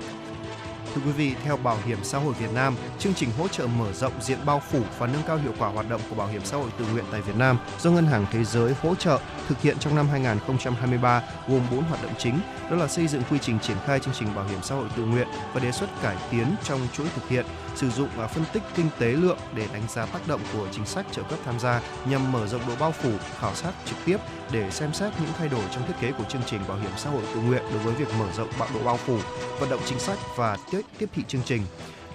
Thưa 0.95 1.01
quý 1.05 1.11
vị, 1.11 1.33
theo 1.43 1.57
Bảo 1.57 1.77
hiểm 1.85 1.97
xã 2.03 2.17
hội 2.17 2.33
Việt 2.39 2.53
Nam, 2.53 2.75
chương 2.99 3.13
trình 3.13 3.29
hỗ 3.37 3.47
trợ 3.47 3.67
mở 3.67 3.93
rộng 3.93 4.13
diện 4.21 4.37
bao 4.45 4.61
phủ 4.71 4.79
và 4.99 5.07
nâng 5.07 5.21
cao 5.27 5.37
hiệu 5.37 5.53
quả 5.59 5.69
hoạt 5.69 5.89
động 5.89 6.01
của 6.09 6.15
bảo 6.15 6.27
hiểm 6.27 6.41
xã 6.43 6.57
hội 6.57 6.69
tự 6.77 6.85
nguyện 6.93 7.05
tại 7.11 7.21
Việt 7.21 7.35
Nam 7.37 7.57
do 7.79 7.91
Ngân 7.91 8.05
hàng 8.05 8.25
Thế 8.31 8.43
giới 8.43 8.73
hỗ 8.81 8.95
trợ 8.95 9.19
thực 9.47 9.61
hiện 9.61 9.77
trong 9.79 9.95
năm 9.95 10.07
2023 10.11 11.23
gồm 11.47 11.61
4 11.71 11.83
hoạt 11.83 12.03
động 12.03 12.13
chính, 12.17 12.39
đó 12.69 12.75
là 12.75 12.87
xây 12.87 13.07
dựng 13.07 13.21
quy 13.29 13.37
trình 13.41 13.59
triển 13.59 13.77
khai 13.85 13.99
chương 13.99 14.13
trình 14.19 14.35
bảo 14.35 14.45
hiểm 14.45 14.59
xã 14.61 14.75
hội 14.75 14.85
tự 14.97 15.05
nguyện 15.05 15.27
và 15.53 15.59
đề 15.59 15.71
xuất 15.71 16.01
cải 16.01 16.15
tiến 16.31 16.55
trong 16.63 16.79
chuỗi 16.93 17.07
thực 17.15 17.29
hiện, 17.29 17.45
sử 17.79 17.89
dụng 17.89 18.09
và 18.15 18.27
phân 18.27 18.43
tích 18.53 18.63
kinh 18.75 18.89
tế 18.99 19.11
lượng 19.11 19.37
để 19.55 19.67
đánh 19.73 19.83
giá 19.89 20.05
tác 20.05 20.27
động 20.27 20.41
của 20.53 20.67
chính 20.71 20.85
sách 20.85 21.05
trợ 21.11 21.23
cấp 21.23 21.39
tham 21.45 21.59
gia 21.59 21.81
nhằm 22.09 22.31
mở 22.31 22.47
rộng 22.47 22.61
độ 22.67 22.73
bao 22.79 22.91
phủ, 22.91 23.11
khảo 23.39 23.55
sát 23.55 23.71
trực 23.85 23.97
tiếp 24.05 24.17
để 24.51 24.71
xem 24.71 24.93
xét 24.93 25.13
những 25.21 25.31
thay 25.37 25.49
đổi 25.49 25.63
trong 25.71 25.87
thiết 25.87 25.93
kế 26.01 26.11
của 26.11 26.23
chương 26.23 26.41
trình 26.45 26.61
bảo 26.67 26.77
hiểm 26.77 26.91
xã 26.97 27.09
hội 27.09 27.23
tự 27.33 27.41
nguyện 27.41 27.63
đối 27.73 27.79
với 27.79 27.93
việc 27.93 28.07
mở 28.19 28.31
rộng 28.37 28.49
bạo 28.59 28.69
độ 28.73 28.79
bao 28.83 28.97
phủ, 28.97 29.17
vận 29.59 29.69
động 29.69 29.81
chính 29.85 29.99
sách 29.99 30.17
và 30.35 30.57
tiếp 30.71 30.81
tiếp 30.97 31.09
thị 31.13 31.23
chương 31.27 31.41
trình. 31.45 31.61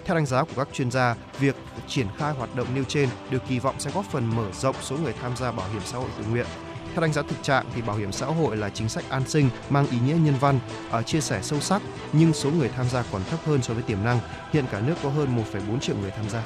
Theo 0.04 0.16
đánh 0.16 0.26
giá 0.26 0.44
của 0.44 0.52
các 0.56 0.68
chuyên 0.72 0.90
gia, 0.90 1.16
việc 1.38 1.56
triển 1.88 2.06
khai 2.18 2.32
hoạt 2.34 2.54
động 2.54 2.66
nêu 2.74 2.84
trên 2.84 3.08
được 3.30 3.42
kỳ 3.48 3.58
vọng 3.58 3.74
sẽ 3.78 3.90
góp 3.94 4.04
phần 4.04 4.36
mở 4.36 4.52
rộng 4.52 4.76
số 4.82 4.96
người 4.96 5.14
tham 5.22 5.36
gia 5.36 5.52
bảo 5.52 5.68
hiểm 5.72 5.82
xã 5.84 5.98
hội 5.98 6.08
tự 6.18 6.24
nguyện. 6.24 6.46
Theo 6.94 7.00
đánh 7.00 7.12
giá 7.12 7.22
thực 7.22 7.42
trạng 7.42 7.64
thì 7.74 7.82
bảo 7.82 7.96
hiểm 7.96 8.12
xã 8.12 8.26
hội 8.26 8.56
là 8.56 8.70
chính 8.70 8.88
sách 8.88 9.04
an 9.08 9.22
sinh 9.28 9.50
mang 9.70 9.86
ý 9.90 9.98
nghĩa 10.06 10.14
nhân 10.14 10.34
văn, 10.40 10.58
ở 10.90 11.02
chia 11.02 11.20
sẻ 11.20 11.40
sâu 11.42 11.60
sắc 11.60 11.82
nhưng 12.12 12.32
số 12.32 12.50
người 12.50 12.68
tham 12.68 12.88
gia 12.88 13.02
còn 13.12 13.22
thấp 13.30 13.40
hơn 13.46 13.62
so 13.62 13.74
với 13.74 13.82
tiềm 13.82 14.04
năng. 14.04 14.20
Hiện 14.52 14.64
cả 14.72 14.80
nước 14.80 14.94
có 15.02 15.08
hơn 15.08 15.44
1,4 15.52 15.78
triệu 15.78 15.96
người 15.96 16.10
tham 16.10 16.28
gia. 16.30 16.42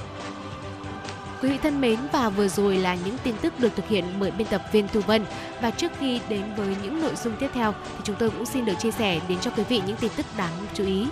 Quý 1.42 1.49
vị 1.49 1.59
thân 1.62 1.80
mến 1.80 1.99
và 2.12 2.28
vừa 2.28 2.49
rồi 2.49 2.76
là 2.76 2.94
những 3.05 3.16
tin 3.22 3.34
tức 3.42 3.61
được 3.61 3.76
thực 3.76 3.88
hiện 3.88 4.05
bởi 4.20 4.30
biên 4.30 4.46
tập 4.46 4.62
viên 4.72 4.88
Thu 4.88 5.01
Vân 5.01 5.24
và 5.62 5.70
trước 5.70 5.92
khi 6.01 6.20
đến 6.28 6.42
với 6.57 6.76
những 6.82 7.01
nội 7.03 7.14
dung 7.24 7.36
tiếp 7.40 7.51
theo 7.55 7.72
thì 7.72 8.01
chúng 8.05 8.16
tôi 8.18 8.30
cũng 8.30 8.46
xin 8.46 8.64
được 8.64 8.74
chia 8.78 8.90
sẻ 8.90 9.20
đến 9.28 9.38
cho 9.40 9.51
quý 9.51 9.62
vị 9.68 9.82
những 9.86 9.96
tin 9.96 10.11
tức 10.16 10.26
đáng 10.36 10.53
chú 10.74 10.84
ý. 10.84 11.07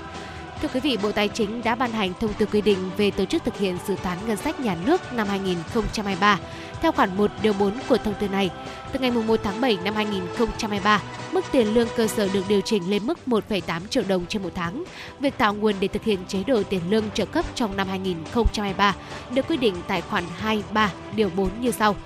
Thưa 0.63 0.69
quý 0.75 0.81
vị, 0.81 0.99
Bộ 1.03 1.13
Tài 1.13 1.29
chính 1.29 1.63
đã 1.63 1.75
ban 1.75 1.93
hành 1.93 2.13
thông 2.21 2.35
tư 2.35 2.47
quy 2.53 2.61
định 2.61 2.91
về 2.97 3.11
tổ 3.11 3.25
chức 3.25 3.45
thực 3.45 3.59
hiện 3.59 3.79
dự 3.89 3.97
toán 4.03 4.19
ngân 4.27 4.37
sách 4.37 4.61
nhà 4.61 4.77
nước 4.87 5.13
năm 5.13 5.29
2023. 5.29 6.39
Theo 6.83 6.93
khoản 6.93 7.17
1 7.17 7.31
điều 7.43 7.53
4 7.53 7.73
của 7.89 7.97
thông 7.97 8.15
tư 8.21 8.29
này, 8.29 8.51
từ 8.93 8.99
ngày 8.99 9.11
1 9.11 9.41
tháng 9.43 9.61
7 9.61 9.79
năm 9.85 9.95
2023, 9.95 11.03
mức 11.33 11.45
tiền 11.53 11.75
lương 11.75 11.89
cơ 11.97 12.07
sở 12.07 12.29
được 12.33 12.45
điều 12.49 12.61
chỉnh 12.61 12.91
lên 12.91 13.07
mức 13.07 13.19
1,8 13.27 13.81
triệu 13.91 14.03
đồng 14.09 14.27
trên 14.27 14.43
một 14.43 14.51
tháng. 14.55 14.85
Việc 15.21 15.39
tạo 15.39 15.55
nguồn 15.55 15.75
để 15.81 15.89
thực 15.89 16.05
hiện 16.05 16.19
chế 16.29 16.43
độ 16.47 16.63
tiền 16.63 16.81
lương 16.91 17.11
trợ 17.11 17.27
cấp 17.27 17.45
trong 17.55 17.77
năm 17.77 17.89
2023 17.89 18.95
được 19.31 19.49
quy 19.49 19.57
định 19.57 19.75
tại 19.87 20.01
khoản 20.01 20.25
2, 20.39 20.63
3, 20.73 20.93
điều 21.17 21.31
4 21.37 21.51
như 21.61 21.71
sau 21.71 21.97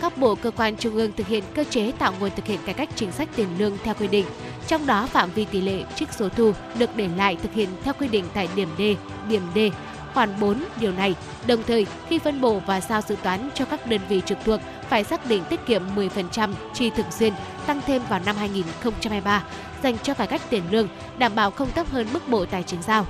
các 0.00 0.18
bộ 0.18 0.34
cơ 0.34 0.50
quan 0.50 0.76
trung 0.76 0.94
ương 0.94 1.12
thực 1.16 1.26
hiện 1.26 1.44
cơ 1.54 1.64
chế 1.70 1.92
tạo 1.98 2.14
nguồn 2.20 2.30
thực 2.36 2.46
hiện 2.46 2.60
cải 2.66 2.74
cách 2.74 2.88
chính 2.94 3.12
sách 3.12 3.28
tiền 3.36 3.48
lương 3.58 3.78
theo 3.84 3.94
quy 3.94 4.08
định. 4.08 4.26
Trong 4.66 4.86
đó 4.86 5.06
phạm 5.06 5.30
vi 5.30 5.44
tỷ 5.44 5.60
lệ 5.60 5.84
trích 5.94 6.12
số 6.12 6.28
thu 6.28 6.52
được 6.78 6.90
để 6.96 7.08
lại 7.16 7.36
thực 7.42 7.54
hiện 7.54 7.68
theo 7.84 7.94
quy 8.00 8.08
định 8.08 8.24
tại 8.34 8.48
điểm 8.54 8.68
D, 8.78 8.82
điểm 9.28 9.42
D, 9.54 9.58
khoản 10.14 10.40
4 10.40 10.64
điều 10.80 10.92
này. 10.92 11.14
Đồng 11.46 11.62
thời, 11.62 11.86
khi 12.08 12.18
phân 12.18 12.40
bổ 12.40 12.60
và 12.66 12.80
giao 12.80 13.00
dự 13.00 13.16
toán 13.22 13.48
cho 13.54 13.64
các 13.64 13.86
đơn 13.86 14.00
vị 14.08 14.22
trực 14.26 14.38
thuộc 14.44 14.60
phải 14.88 15.04
xác 15.04 15.26
định 15.26 15.44
tiết 15.50 15.66
kiệm 15.66 15.82
10% 15.96 16.52
chi 16.74 16.90
thường 16.90 17.10
xuyên 17.10 17.32
tăng 17.66 17.80
thêm 17.86 18.02
vào 18.08 18.20
năm 18.26 18.36
2023 18.36 19.44
dành 19.82 19.98
cho 20.02 20.14
cải 20.14 20.26
cách 20.26 20.42
tiền 20.50 20.62
lương, 20.70 20.88
đảm 21.18 21.34
bảo 21.34 21.50
không 21.50 21.72
thấp 21.74 21.90
hơn 21.90 22.06
mức 22.12 22.28
Bộ 22.28 22.44
Tài 22.44 22.62
chính 22.62 22.82
giao. 22.82 23.06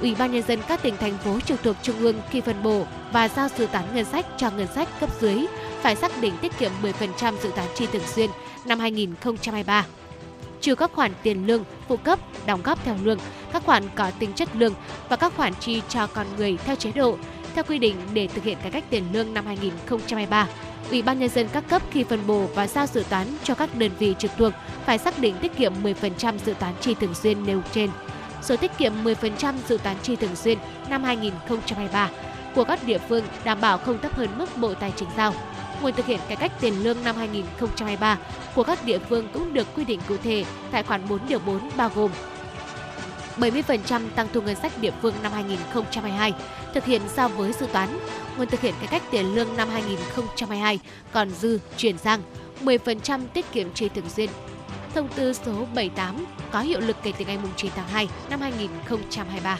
Ủy 0.00 0.14
ban 0.14 0.32
nhân 0.32 0.42
dân 0.48 0.60
các 0.68 0.82
tỉnh 0.82 0.96
thành 0.96 1.18
phố 1.18 1.40
trực 1.40 1.62
thuộc 1.62 1.76
trung 1.82 1.98
ương 1.98 2.20
khi 2.30 2.40
phân 2.40 2.62
bổ 2.62 2.86
và 3.12 3.28
giao 3.28 3.48
dự 3.58 3.66
toán 3.66 3.84
ngân 3.94 4.04
sách 4.04 4.26
cho 4.36 4.50
ngân 4.50 4.66
sách 4.74 4.88
cấp 5.00 5.10
dưới 5.20 5.46
phải 5.82 5.96
xác 5.96 6.20
định 6.20 6.34
tiết 6.40 6.58
kiệm 6.58 6.70
10% 6.82 7.34
dự 7.42 7.50
toán 7.56 7.68
chi 7.74 7.86
thường 7.92 8.06
xuyên 8.06 8.30
năm 8.64 8.78
2023 8.78 9.86
trừ 10.60 10.74
các 10.74 10.92
khoản 10.92 11.12
tiền 11.22 11.46
lương, 11.46 11.64
phụ 11.88 11.96
cấp, 11.96 12.18
đóng 12.46 12.62
góp 12.62 12.84
theo 12.84 12.96
lương, 13.02 13.18
các 13.52 13.64
khoản 13.64 13.84
có 13.94 14.10
tính 14.18 14.32
chất 14.32 14.48
lương 14.56 14.74
và 15.08 15.16
các 15.16 15.32
khoản 15.36 15.52
chi 15.60 15.82
cho 15.88 16.06
con 16.06 16.26
người 16.36 16.58
theo 16.64 16.76
chế 16.76 16.92
độ, 16.92 17.16
theo 17.54 17.64
quy 17.64 17.78
định 17.78 17.96
để 18.14 18.26
thực 18.26 18.44
hiện 18.44 18.58
cải 18.62 18.70
cách 18.70 18.84
tiền 18.90 19.04
lương 19.12 19.34
năm 19.34 19.46
2023. 19.46 20.48
Ủy 20.90 21.02
ban 21.02 21.18
nhân 21.18 21.28
dân 21.28 21.48
các 21.52 21.64
cấp 21.68 21.82
khi 21.90 22.04
phân 22.04 22.26
bổ 22.26 22.46
và 22.54 22.66
giao 22.66 22.86
dự 22.86 23.04
toán 23.10 23.26
cho 23.44 23.54
các 23.54 23.78
đơn 23.78 23.90
vị 23.98 24.14
trực 24.18 24.30
thuộc 24.38 24.52
phải 24.86 24.98
xác 24.98 25.18
định 25.18 25.34
tiết 25.42 25.56
kiệm 25.56 25.72
10% 25.82 26.38
dự 26.46 26.54
toán 26.60 26.74
chi 26.80 26.94
thường 26.94 27.14
xuyên 27.14 27.46
nêu 27.46 27.62
trên. 27.72 27.90
Số 28.42 28.56
tiết 28.56 28.70
kiệm 28.78 28.92
10% 29.04 29.54
dự 29.68 29.78
toán 29.82 29.96
chi 30.02 30.16
thường 30.16 30.36
xuyên 30.36 30.58
năm 30.88 31.04
2023 31.04 32.10
của 32.54 32.64
các 32.64 32.86
địa 32.86 32.98
phương 33.08 33.24
đảm 33.44 33.60
bảo 33.60 33.78
không 33.78 33.98
thấp 33.98 34.14
hơn 34.14 34.28
mức 34.38 34.56
Bộ 34.56 34.74
Tài 34.74 34.92
chính 34.96 35.08
giao. 35.16 35.34
Nguồn 35.82 35.92
thực 35.92 36.06
hiện 36.06 36.20
cải 36.28 36.36
cách 36.36 36.52
tiền 36.60 36.84
lương 36.84 37.04
năm 37.04 37.16
2023 37.16 38.18
của 38.54 38.62
các 38.62 38.84
địa 38.84 38.98
phương 38.98 39.28
cũng 39.32 39.54
được 39.54 39.66
quy 39.76 39.84
định 39.84 40.00
cụ 40.08 40.16
thể 40.22 40.44
tại 40.70 40.82
khoản 40.82 41.08
4 41.08 41.18
điều 41.28 41.38
4 41.38 41.60
bao 41.76 41.90
gồm 41.94 42.10
70% 43.36 44.00
tăng 44.14 44.28
thu 44.32 44.40
ngân 44.40 44.56
sách 44.56 44.72
địa 44.80 44.92
phương 45.02 45.14
năm 45.22 45.32
2022 45.32 46.32
thực 46.74 46.84
hiện 46.84 47.02
so 47.08 47.28
với 47.28 47.52
dự 47.52 47.66
toán. 47.66 47.98
Nguồn 48.38 48.48
thực 48.48 48.60
hiện 48.60 48.74
cải 48.78 48.86
cách 48.86 49.02
tiền 49.10 49.34
lương 49.34 49.56
năm 49.56 49.68
2022 49.68 50.78
còn 51.12 51.30
dư, 51.30 51.58
chuyển 51.76 51.98
sang 51.98 52.22
10% 52.64 53.20
tiết 53.32 53.52
kiệm 53.52 53.72
chi 53.72 53.88
thường 53.88 54.08
xuyên. 54.08 54.30
Thông 54.94 55.08
tư 55.08 55.32
số 55.32 55.52
78 55.74 56.26
có 56.50 56.60
hiệu 56.60 56.80
lực 56.80 56.96
kể 57.02 57.12
từ 57.18 57.24
ngày 57.24 57.38
9 57.56 57.70
tháng 57.76 57.88
2 57.88 58.08
năm 58.30 58.40
2023. 58.40 59.58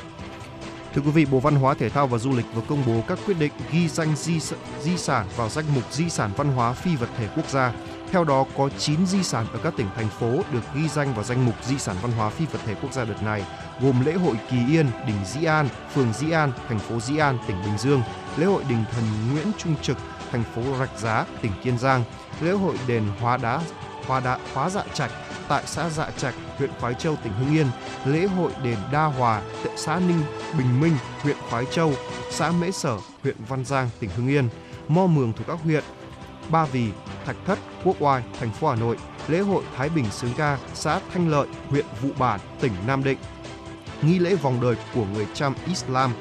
Thưa 0.97 1.03
quý 1.03 1.11
vị, 1.11 1.25
Bộ 1.25 1.41
Văn 1.41 1.55
hóa 1.55 1.75
Thể 1.75 1.89
thao 1.89 2.07
và 2.07 2.19
Du 2.19 2.37
lịch 2.37 2.45
vừa 2.55 2.63
công 2.69 2.83
bố 2.87 3.03
các 3.09 3.19
quyết 3.27 3.39
định 3.39 3.53
ghi 3.73 3.89
danh 3.89 4.17
di, 4.17 4.41
di 4.81 4.97
sản 4.97 5.27
vào 5.37 5.49
danh 5.49 5.65
mục 5.75 5.93
di 5.93 6.11
sản 6.11 6.31
văn 6.37 6.53
hóa 6.53 6.73
phi 6.73 6.97
vật 6.97 7.09
thể 7.19 7.29
quốc 7.37 7.51
gia. 7.51 7.73
Theo 8.13 8.25
đó, 8.25 8.45
có 8.57 8.69
9 8.79 9.07
di 9.07 9.23
sản 9.23 9.47
ở 9.53 9.59
các 9.63 9.75
tỉnh, 9.77 9.87
thành 9.97 10.09
phố 10.09 10.43
được 10.53 10.61
ghi 10.75 10.89
danh 10.89 11.15
vào 11.15 11.25
danh 11.25 11.47
mục 11.47 11.55
di 11.65 11.79
sản 11.79 11.97
văn 12.03 12.13
hóa 12.13 12.31
phi 12.31 12.47
vật 12.47 12.59
thể 12.67 12.75
quốc 12.83 12.93
gia 12.93 13.05
đợt 13.05 13.23
này, 13.23 13.45
gồm 13.81 14.05
lễ 14.05 14.13
hội 14.13 14.37
Kỳ 14.51 14.57
Yên, 14.69 14.87
đỉnh 15.07 15.25
Dĩ 15.25 15.45
An, 15.45 15.69
phường 15.95 16.13
Dĩ 16.13 16.31
An, 16.31 16.53
thành 16.69 16.79
phố 16.79 17.01
Dĩ 17.01 17.17
An, 17.17 17.39
tỉnh 17.47 17.57
Bình 17.65 17.79
Dương, 17.79 18.03
lễ 18.37 18.47
hội 18.47 18.63
đình 18.69 18.85
thần 18.93 19.05
Nguyễn 19.33 19.47
Trung 19.59 19.75
Trực, 19.83 19.97
thành 20.33 20.45
phố 20.55 20.63
Rạch 20.79 20.99
Giá, 20.99 21.25
tỉnh 21.43 21.53
Kiên 21.63 21.79
Giang, 21.79 22.05
lễ 22.41 22.51
hội 22.51 22.77
đền 22.87 23.03
Hóa 23.21 23.37
Đá, 23.37 23.61
Hóa 24.07 24.21
đạ 24.21 24.39
khóa 24.55 24.71
Dạ 24.71 24.83
Trạch 24.95 25.11
tại 25.49 25.63
xã 25.67 25.89
Dạ 25.89 26.11
Trạch, 26.17 26.35
huyện 26.59 26.71
khói 26.81 26.95
Châu, 26.95 27.17
tỉnh 27.17 27.33
Hưng 27.33 27.55
Yên, 27.55 27.67
lễ 28.05 28.27
hội 28.27 28.53
đền 28.63 28.79
Đa 28.93 29.05
Hòa 29.05 29.43
tại 29.65 29.73
xã 29.77 30.01
Ninh 30.09 30.23
Bình 30.59 30.81
Minh, 30.81 30.97
huyện 31.23 31.37
khói 31.51 31.67
Châu, 31.71 31.93
xã 32.31 32.51
Mễ 32.51 32.71
Sở, 32.71 32.99
huyện 33.23 33.37
Văn 33.49 33.65
Giang, 33.65 33.89
tỉnh 34.01 34.11
Hưng 34.17 34.29
Yên, 34.29 34.49
Mo 34.89 35.07
Mường 35.07 35.33
thuộc 35.33 35.47
các 35.47 35.59
huyện 35.65 35.85
Ba 36.51 36.65
Vì, 36.65 36.89
Thạch 37.27 37.37
Thất, 37.47 37.59
Quốc 37.85 37.97
Oai, 38.01 38.23
thành 38.41 38.51
phố 38.51 38.69
Hà 38.69 38.77
Nội, 38.77 38.97
lễ 39.29 39.39
hội 39.39 39.65
Thái 39.77 39.89
Bình 39.89 40.11
Sướng 40.11 40.33
Ca, 40.37 40.59
xã 40.75 41.01
Thanh 41.15 41.29
Lợi, 41.29 41.47
huyện 41.69 41.85
Vụ 42.03 42.09
Bản, 42.19 42.41
tỉnh 42.61 42.73
Nam 42.87 43.05
Định, 43.05 43.19
nghi 44.03 44.19
lễ 44.19 44.35
vòng 44.35 44.61
đời 44.63 44.77
của 44.95 45.05
người 45.15 45.27
Cham 45.35 45.55
Islam, 45.67 46.13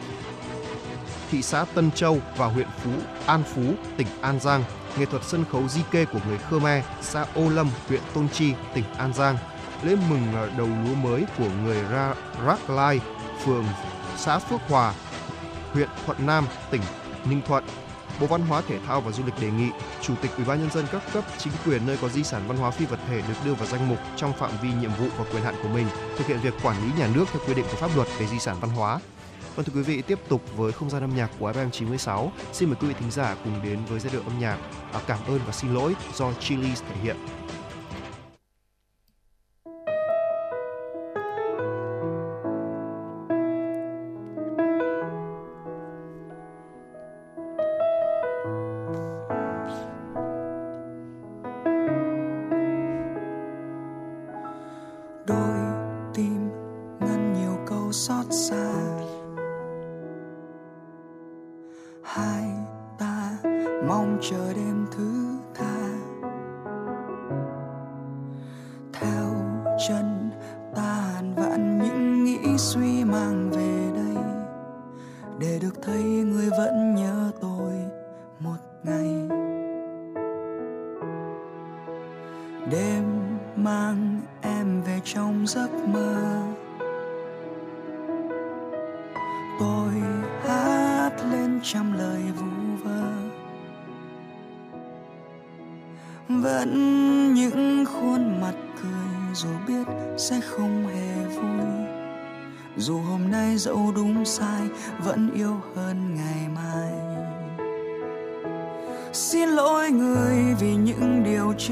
thị 1.32 1.42
xã 1.42 1.66
Tân 1.66 1.92
Châu 1.92 2.20
và 2.38 2.46
huyện 2.46 2.68
Phú 2.84 2.92
An 3.26 3.44
Phú, 3.44 3.62
tỉnh 3.98 4.08
An 4.22 4.40
Giang, 4.40 4.64
nghệ 4.98 5.06
thuật 5.06 5.24
sân 5.24 5.46
khấu 5.52 5.68
di 5.68 5.82
kê 5.92 6.06
của 6.06 6.20
người 6.28 6.38
Khmer, 6.38 6.84
xã 7.02 7.26
Ô 7.36 7.50
Lâm, 7.50 7.70
huyện 7.88 8.02
Tôn 8.14 8.30
Chi, 8.30 8.54
tỉnh 8.74 8.84
An 8.98 9.14
Giang, 9.14 9.38
lễ 9.84 9.96
mừng 10.10 10.28
đầu 10.58 10.68
lúa 10.68 10.96
mới 10.96 11.26
của 11.38 11.50
người 11.64 11.84
Ra 11.84 12.14
Rác 12.46 12.70
Lai, 12.70 13.00
phường 13.46 13.66
xã 14.18 14.40
Phước 14.40 14.62
Hòa, 14.68 14.94
huyện 15.74 15.90
Thuận 16.06 16.26
Nam, 16.26 16.48
tỉnh 16.72 16.82
Ninh 17.26 17.42
Thuận. 17.48 17.64
Bộ 18.20 18.28
Văn 18.28 18.42
hóa 18.42 18.62
Thể 18.68 18.80
thao 18.88 19.02
và 19.02 19.12
Du 19.12 19.24
lịch 19.26 19.42
đề 19.42 19.52
nghị 19.52 19.70
Chủ 20.02 20.14
tịch 20.22 20.32
Ủy 20.38 20.46
ban 20.46 20.60
nhân 20.60 20.72
dân 20.72 20.86
các 20.92 21.02
cấp 21.14 21.24
chính 21.38 21.54
quyền 21.66 21.88
nơi 21.88 21.98
có 22.02 22.10
di 22.10 22.24
sản 22.24 22.42
văn 22.48 22.58
hóa 22.58 22.72
phi 22.72 22.86
vật 22.86 23.00
thể 23.08 23.22
được 23.28 23.34
đưa 23.46 23.54
vào 23.54 23.68
danh 23.68 23.90
mục 23.90 23.98
trong 24.16 24.34
phạm 24.34 24.52
vi 24.62 24.70
nhiệm 24.74 24.92
vụ 25.00 25.08
và 25.18 25.26
quyền 25.32 25.44
hạn 25.44 25.56
của 25.64 25.70
mình, 25.70 25.88
thực 26.18 26.28
hiện 26.28 26.40
việc 26.44 26.54
quản 26.64 26.84
lý 26.84 26.92
nhà 26.98 27.08
nước 27.16 27.26
theo 27.32 27.42
quy 27.48 27.54
định 27.54 27.66
của 27.72 27.78
pháp 27.78 27.96
luật 27.96 28.08
về 28.20 28.28
di 28.28 28.40
sản 28.40 28.56
văn 28.62 28.72
hóa. 28.72 29.00
Vâng 29.56 29.66
thưa 29.66 29.74
quý 29.76 29.82
vị, 29.82 30.02
tiếp 30.02 30.20
tục 30.30 30.42
với 30.58 30.72
không 30.72 30.90
gian 30.90 31.02
âm 31.02 31.16
nhạc 31.16 31.32
của 31.40 31.52
FM 31.52 31.70
96. 31.70 32.32
Xin 32.54 32.70
mời 32.70 32.78
quý 32.82 32.88
vị 32.88 32.94
thính 33.00 33.12
giả 33.12 33.36
cùng 33.44 33.54
đến 33.64 33.80
với 33.90 34.00
giai 34.00 34.14
điệu 34.14 34.22
âm 34.22 34.40
nhạc 34.40 34.58
à, 34.94 35.02
Cảm 35.08 35.20
ơn 35.28 35.40
và 35.46 35.54
xin 35.54 35.74
lỗi 35.74 35.96
do 36.16 36.34
Chili 36.34 36.70
thể 36.76 36.96
hiện. 37.04 37.16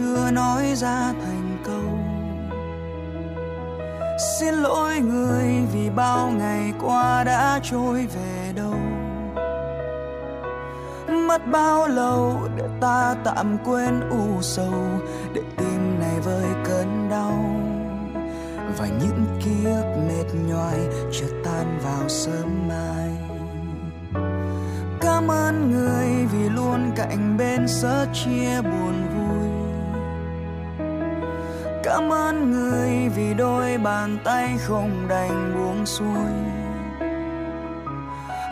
Chưa 0.03 0.31
nói 0.31 0.75
ra 0.75 1.13
thành 1.25 1.57
câu. 1.63 1.97
Xin 4.39 4.53
lỗi 4.53 4.99
người 4.99 5.45
vì 5.73 5.89
bao 5.89 6.31
ngày 6.31 6.73
qua 6.81 7.23
đã 7.23 7.59
trôi 7.63 8.07
về 8.15 8.53
đâu. 8.55 8.75
Mất 11.27 11.41
bao 11.51 11.87
lâu 11.87 12.39
để 12.57 12.63
ta 12.81 13.15
tạm 13.23 13.57
quên 13.65 14.09
u 14.09 14.41
sầu, 14.41 14.83
để 15.33 15.41
tim 15.57 15.99
này 15.99 16.19
vơi 16.19 16.45
cơn 16.65 17.09
đau. 17.09 17.45
Và 18.77 18.87
những 18.87 19.25
ký 19.45 19.65
ức 19.65 19.95
mệt 20.07 20.33
nhoài 20.47 20.79
chợt 21.11 21.33
tan 21.43 21.79
vào 21.83 22.09
sớm 22.09 22.67
mai. 22.67 23.09
Cảm 25.01 25.27
ơn 25.31 25.71
người 25.71 26.25
vì 26.31 26.49
luôn 26.49 26.91
cạnh 26.95 27.37
bên 27.37 27.67
sớt 27.67 28.05
chia 28.13 28.61
buồn 28.61 29.02
cảm 31.83 32.13
ơn 32.13 32.51
người 32.51 33.09
vì 33.15 33.33
đôi 33.33 33.77
bàn 33.77 34.17
tay 34.23 34.57
không 34.59 35.07
đành 35.07 35.53
buông 35.55 35.85
xuôi. 35.85 36.31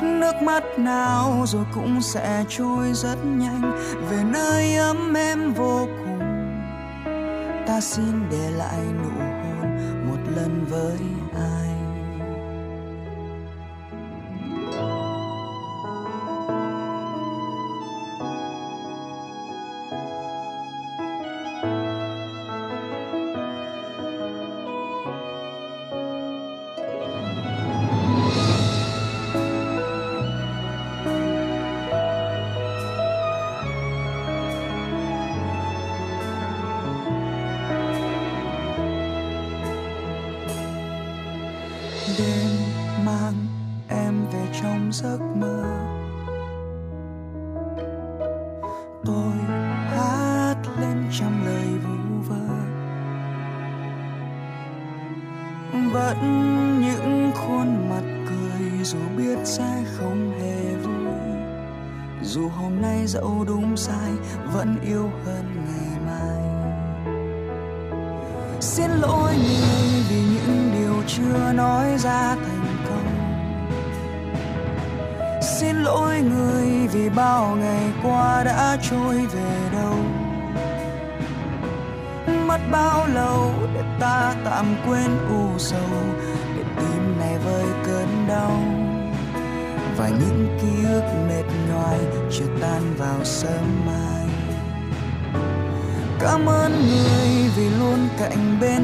Nước 0.04 0.34
mắt 0.42 0.64
nào 0.78 1.44
rồi 1.48 1.66
cũng 1.74 2.02
sẽ 2.02 2.44
trôi 2.50 2.94
rất 2.94 3.16
nhanh. 3.26 3.80
Về 4.10 4.24
nơi 4.24 4.76
ấm 4.76 5.14
em 5.14 5.54
vô 5.54 5.88
cùng, 6.06 6.20
ta 7.68 7.82
xin 7.82 8.30
để 8.32 8.50
lại 8.52 8.80
nụ 9.04 9.10
hôn 9.10 9.78
một 10.10 10.32
lần 10.36 10.66
với 10.70 10.98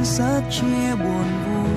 cạnh 0.07 0.41
chia 0.51 0.95
buồn 0.95 1.27
vui. 1.45 1.69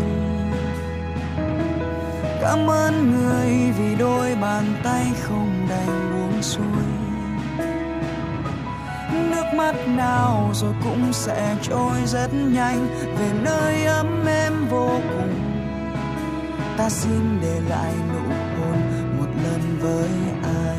Cảm 2.41 2.71
ơn 2.71 3.11
người 3.11 3.73
vì 3.79 3.95
đôi 3.99 4.37
bàn 4.41 4.65
tay 4.85 5.07
không 5.23 5.67
đành 5.69 6.11
buông 6.13 6.43
xuôi. 6.43 6.65
Nước 9.31 9.45
mắt 9.57 9.75
nào 9.87 10.51
rồi 10.55 10.75
cũng 10.85 11.13
sẽ 11.13 11.57
trôi 11.63 11.99
rất 12.07 12.29
nhanh, 12.35 12.87
về 13.19 13.31
nơi 13.43 13.85
ấm 13.85 14.27
êm 14.27 14.53
vô 14.71 14.89
cùng. 14.89 15.35
Ta 16.77 16.89
xin 16.91 17.41
để 17.43 17.61
lại 17.69 17.95
nụ 18.13 18.29
hôn 18.29 18.81
một 19.19 19.29
lần 19.45 19.79
với 19.81 20.09
ai. 20.43 20.77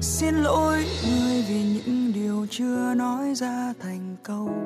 Xin 0.00 0.34
lỗi 0.34 0.84
người 1.06 1.44
vì 1.48 1.62
những 1.62 2.12
điều 2.12 2.46
chưa 2.50 2.94
nói 2.94 3.34
ra 3.34 3.72
thành 3.82 4.16
câu 4.22 4.65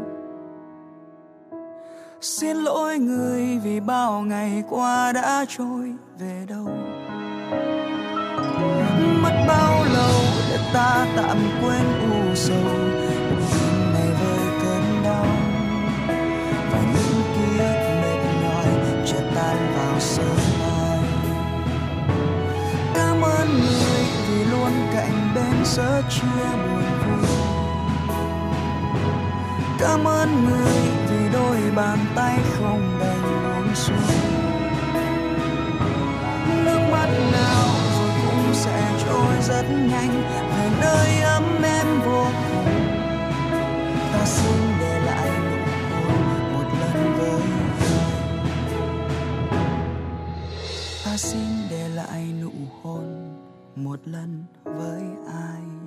xin 2.40 2.56
lỗi 2.56 2.98
người 2.98 3.58
vì 3.64 3.80
bao 3.80 4.20
ngày 4.20 4.62
qua 4.70 5.12
đã 5.12 5.44
trôi 5.48 5.92
về 6.18 6.44
đâu. 6.48 6.68
Mất 9.22 9.44
bao 9.48 9.84
lâu 9.84 10.14
để 10.50 10.58
ta 10.72 11.06
tạm 11.16 11.36
quên 11.62 12.10
u 12.10 12.34
sầu? 12.34 12.56
Tim 13.52 13.92
này 13.92 14.08
với 14.20 14.38
cơn 14.62 15.02
đau 15.04 15.26
và 16.72 16.78
những 16.80 17.22
ký 17.34 17.58
ức 17.58 17.78
mệt 18.02 18.20
nhòi 18.42 18.66
chưa 19.06 19.22
tan 19.34 19.56
vào 19.76 20.00
sớm 20.00 20.36
mai. 20.60 20.98
Cảm 22.94 23.20
ơn 23.20 23.48
người 23.48 24.04
vì 24.28 24.44
luôn 24.44 24.72
cạnh 24.94 25.32
bên 25.34 25.64
sớt 25.64 26.02
chia 26.10 26.44
buồn 26.56 26.84
vui. 27.06 27.28
Cảm 29.78 30.04
ơn 30.04 30.44
người 30.44 30.76
vì 31.08 31.09
đôi 31.32 31.60
bàn 31.76 31.98
tay 32.14 32.38
không 32.58 32.98
đành 33.00 33.22
buông 33.22 33.74
xuống. 33.74 33.96
Nước 36.64 36.80
mắt 36.92 37.08
nào 37.32 37.68
rồi 37.98 38.10
cũng 38.26 38.54
sẽ 38.54 38.92
trôi 39.04 39.34
rất 39.42 39.64
nhanh, 39.70 40.22
về 40.50 40.70
nơi 40.80 41.20
ấm 41.20 41.62
em 41.62 42.00
vô 42.04 42.24
cùng. 42.24 42.66
Ta 44.12 44.24
xin 44.24 44.60
để 44.80 45.00
lại 45.06 45.30
nụ 45.40 45.58
hôn 46.02 46.52
một 46.52 46.68
lần 46.80 47.16
với 47.18 47.40
ta 51.04 51.16
xin 51.16 51.48
để 51.70 51.88
lại 51.88 52.32
nụ 52.42 52.50
hôn 52.82 53.36
một 53.76 54.00
lần 54.04 54.44
với 54.64 55.02
ai. 55.32 55.79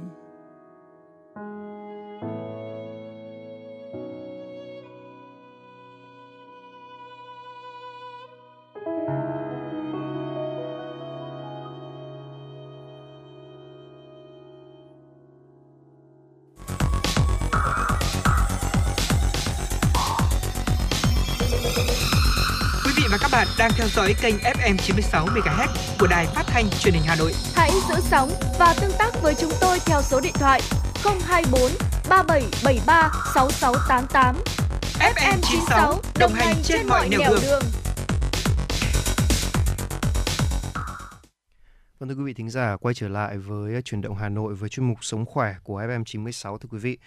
Đang 23.58 23.72
theo 23.76 23.88
dõi 23.88 24.16
kênh 24.22 24.36
FM 24.36 24.78
96 24.78 25.26
MHz 25.26 25.68
của 26.00 26.08
đài 26.08 26.26
phát 26.26 26.44
thanh 26.48 26.70
truyền 26.70 26.94
hình 26.94 27.04
Hà 27.06 27.16
Nội. 27.16 27.34
Hãy 27.56 27.72
giữ 27.90 27.96
sóng 28.02 28.32
và 28.60 28.76
tương 28.82 28.92
tác 29.00 29.22
với 29.22 29.36
chúng 29.40 29.52
tôi 29.62 29.80
theo 29.86 30.02
số 30.02 30.20
điện 30.20 30.34
thoại 30.34 30.62
024 31.04 31.72
3773 32.10 33.12
6688. 33.36 34.36
FM 35.00 35.38
96 35.42 36.02
đồng 36.20 36.34
hành 36.34 36.56
trên 36.64 36.88
mọi 36.88 37.10
nẻo 37.10 37.20
đường. 37.30 37.64
Vâng 42.00 42.10
thưa 42.10 42.16
quý 42.16 42.24
vị 42.24 42.34
thính 42.34 42.50
giả, 42.50 42.78
quay 42.78 42.96
trở 42.96 43.08
lại 43.08 43.38
với 43.38 43.82
chuyển 43.82 44.02
động 44.02 44.16
Hà 44.16 44.30
Nội 44.30 44.54
với 44.54 44.70
chuyên 44.70 44.88
mục 44.88 44.98
Sống 45.02 45.26
khỏe 45.26 45.56
của 45.64 45.82
FM 45.82 46.04
96 46.04 46.58
thưa 46.58 46.68
quý 46.72 46.78
vị. 46.78 46.98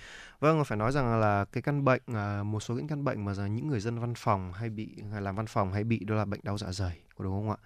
Vâng, 0.41 0.65
phải 0.65 0.79
nói 0.79 0.93
rằng 0.93 1.21
là 1.21 1.45
cái 1.53 1.63
căn 1.63 1.85
bệnh 1.85 2.03
à, 2.07 2.43
một 2.43 2.61
số 2.61 2.75
những 2.75 2.89
căn 2.89 3.05
bệnh 3.05 3.25
mà 3.25 3.33
những 3.33 3.69
người 3.69 3.81
dân 3.81 3.99
văn 3.99 4.15
phòng 4.17 4.53
hay 4.53 4.71
bị 4.71 4.89
làm 5.21 5.37
văn 5.37 5.47
phòng 5.47 5.73
hay 5.73 5.85
bị 5.85 5.99
đó 5.99 6.15
là 6.15 6.25
bệnh 6.25 6.41
đau 6.43 6.59
dạ 6.59 6.73
dày, 6.73 6.99
có 7.19 7.25
đúng 7.25 7.33
không 7.33 7.51
ạ? 7.51 7.57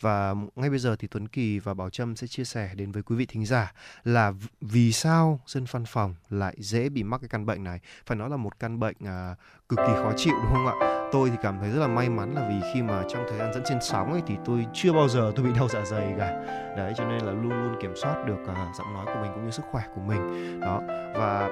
Và 0.00 0.34
ngay 0.56 0.70
bây 0.70 0.78
giờ 0.78 0.96
thì 0.98 1.08
Tuấn 1.08 1.28
Kỳ 1.28 1.58
và 1.58 1.74
Bảo 1.74 1.90
Trâm 1.90 2.16
sẽ 2.16 2.26
chia 2.26 2.44
sẻ 2.44 2.70
đến 2.74 2.92
với 2.92 3.02
quý 3.02 3.16
vị 3.16 3.26
thính 3.26 3.46
giả 3.46 3.72
là 4.04 4.32
vì 4.60 4.92
sao 4.92 5.40
dân 5.46 5.64
văn 5.70 5.84
phòng 5.84 6.14
lại 6.30 6.54
dễ 6.58 6.88
bị 6.88 7.02
mắc 7.02 7.20
cái 7.20 7.28
căn 7.28 7.46
bệnh 7.46 7.64
này. 7.64 7.80
Phải 8.06 8.16
nói 8.16 8.30
là 8.30 8.36
một 8.36 8.58
căn 8.58 8.80
bệnh 8.80 8.96
à, 9.04 9.34
cực 9.68 9.78
kỳ 9.78 9.92
khó 9.94 10.12
chịu 10.16 10.34
đúng 10.42 10.52
không 10.52 10.66
ạ? 10.66 11.08
Tôi 11.12 11.30
thì 11.30 11.36
cảm 11.42 11.58
thấy 11.60 11.70
rất 11.70 11.80
là 11.80 11.88
may 11.88 12.08
mắn 12.08 12.34
là 12.34 12.48
vì 12.48 12.70
khi 12.74 12.82
mà 12.82 13.02
trong 13.08 13.24
thời 13.28 13.38
gian 13.38 13.54
dẫn 13.54 13.62
trên 13.68 13.78
sóng 13.82 14.12
ấy 14.12 14.22
thì 14.26 14.34
tôi 14.44 14.66
chưa 14.74 14.92
bao 14.92 15.08
giờ 15.08 15.32
tôi 15.36 15.44
bị 15.44 15.52
đau 15.56 15.68
dạ 15.68 15.84
dày 15.84 16.14
cả. 16.18 16.30
Đấy 16.76 16.92
cho 16.96 17.04
nên 17.04 17.24
là 17.24 17.32
luôn 17.32 17.48
luôn 17.48 17.76
kiểm 17.82 17.92
soát 18.02 18.24
được 18.26 18.38
à, 18.46 18.72
giọng 18.78 18.94
nói 18.94 19.06
của 19.06 19.20
mình 19.22 19.30
cũng 19.34 19.44
như 19.44 19.50
sức 19.50 19.64
khỏe 19.70 19.82
của 19.94 20.00
mình. 20.00 20.60
Đó 20.60 20.80
và 21.14 21.48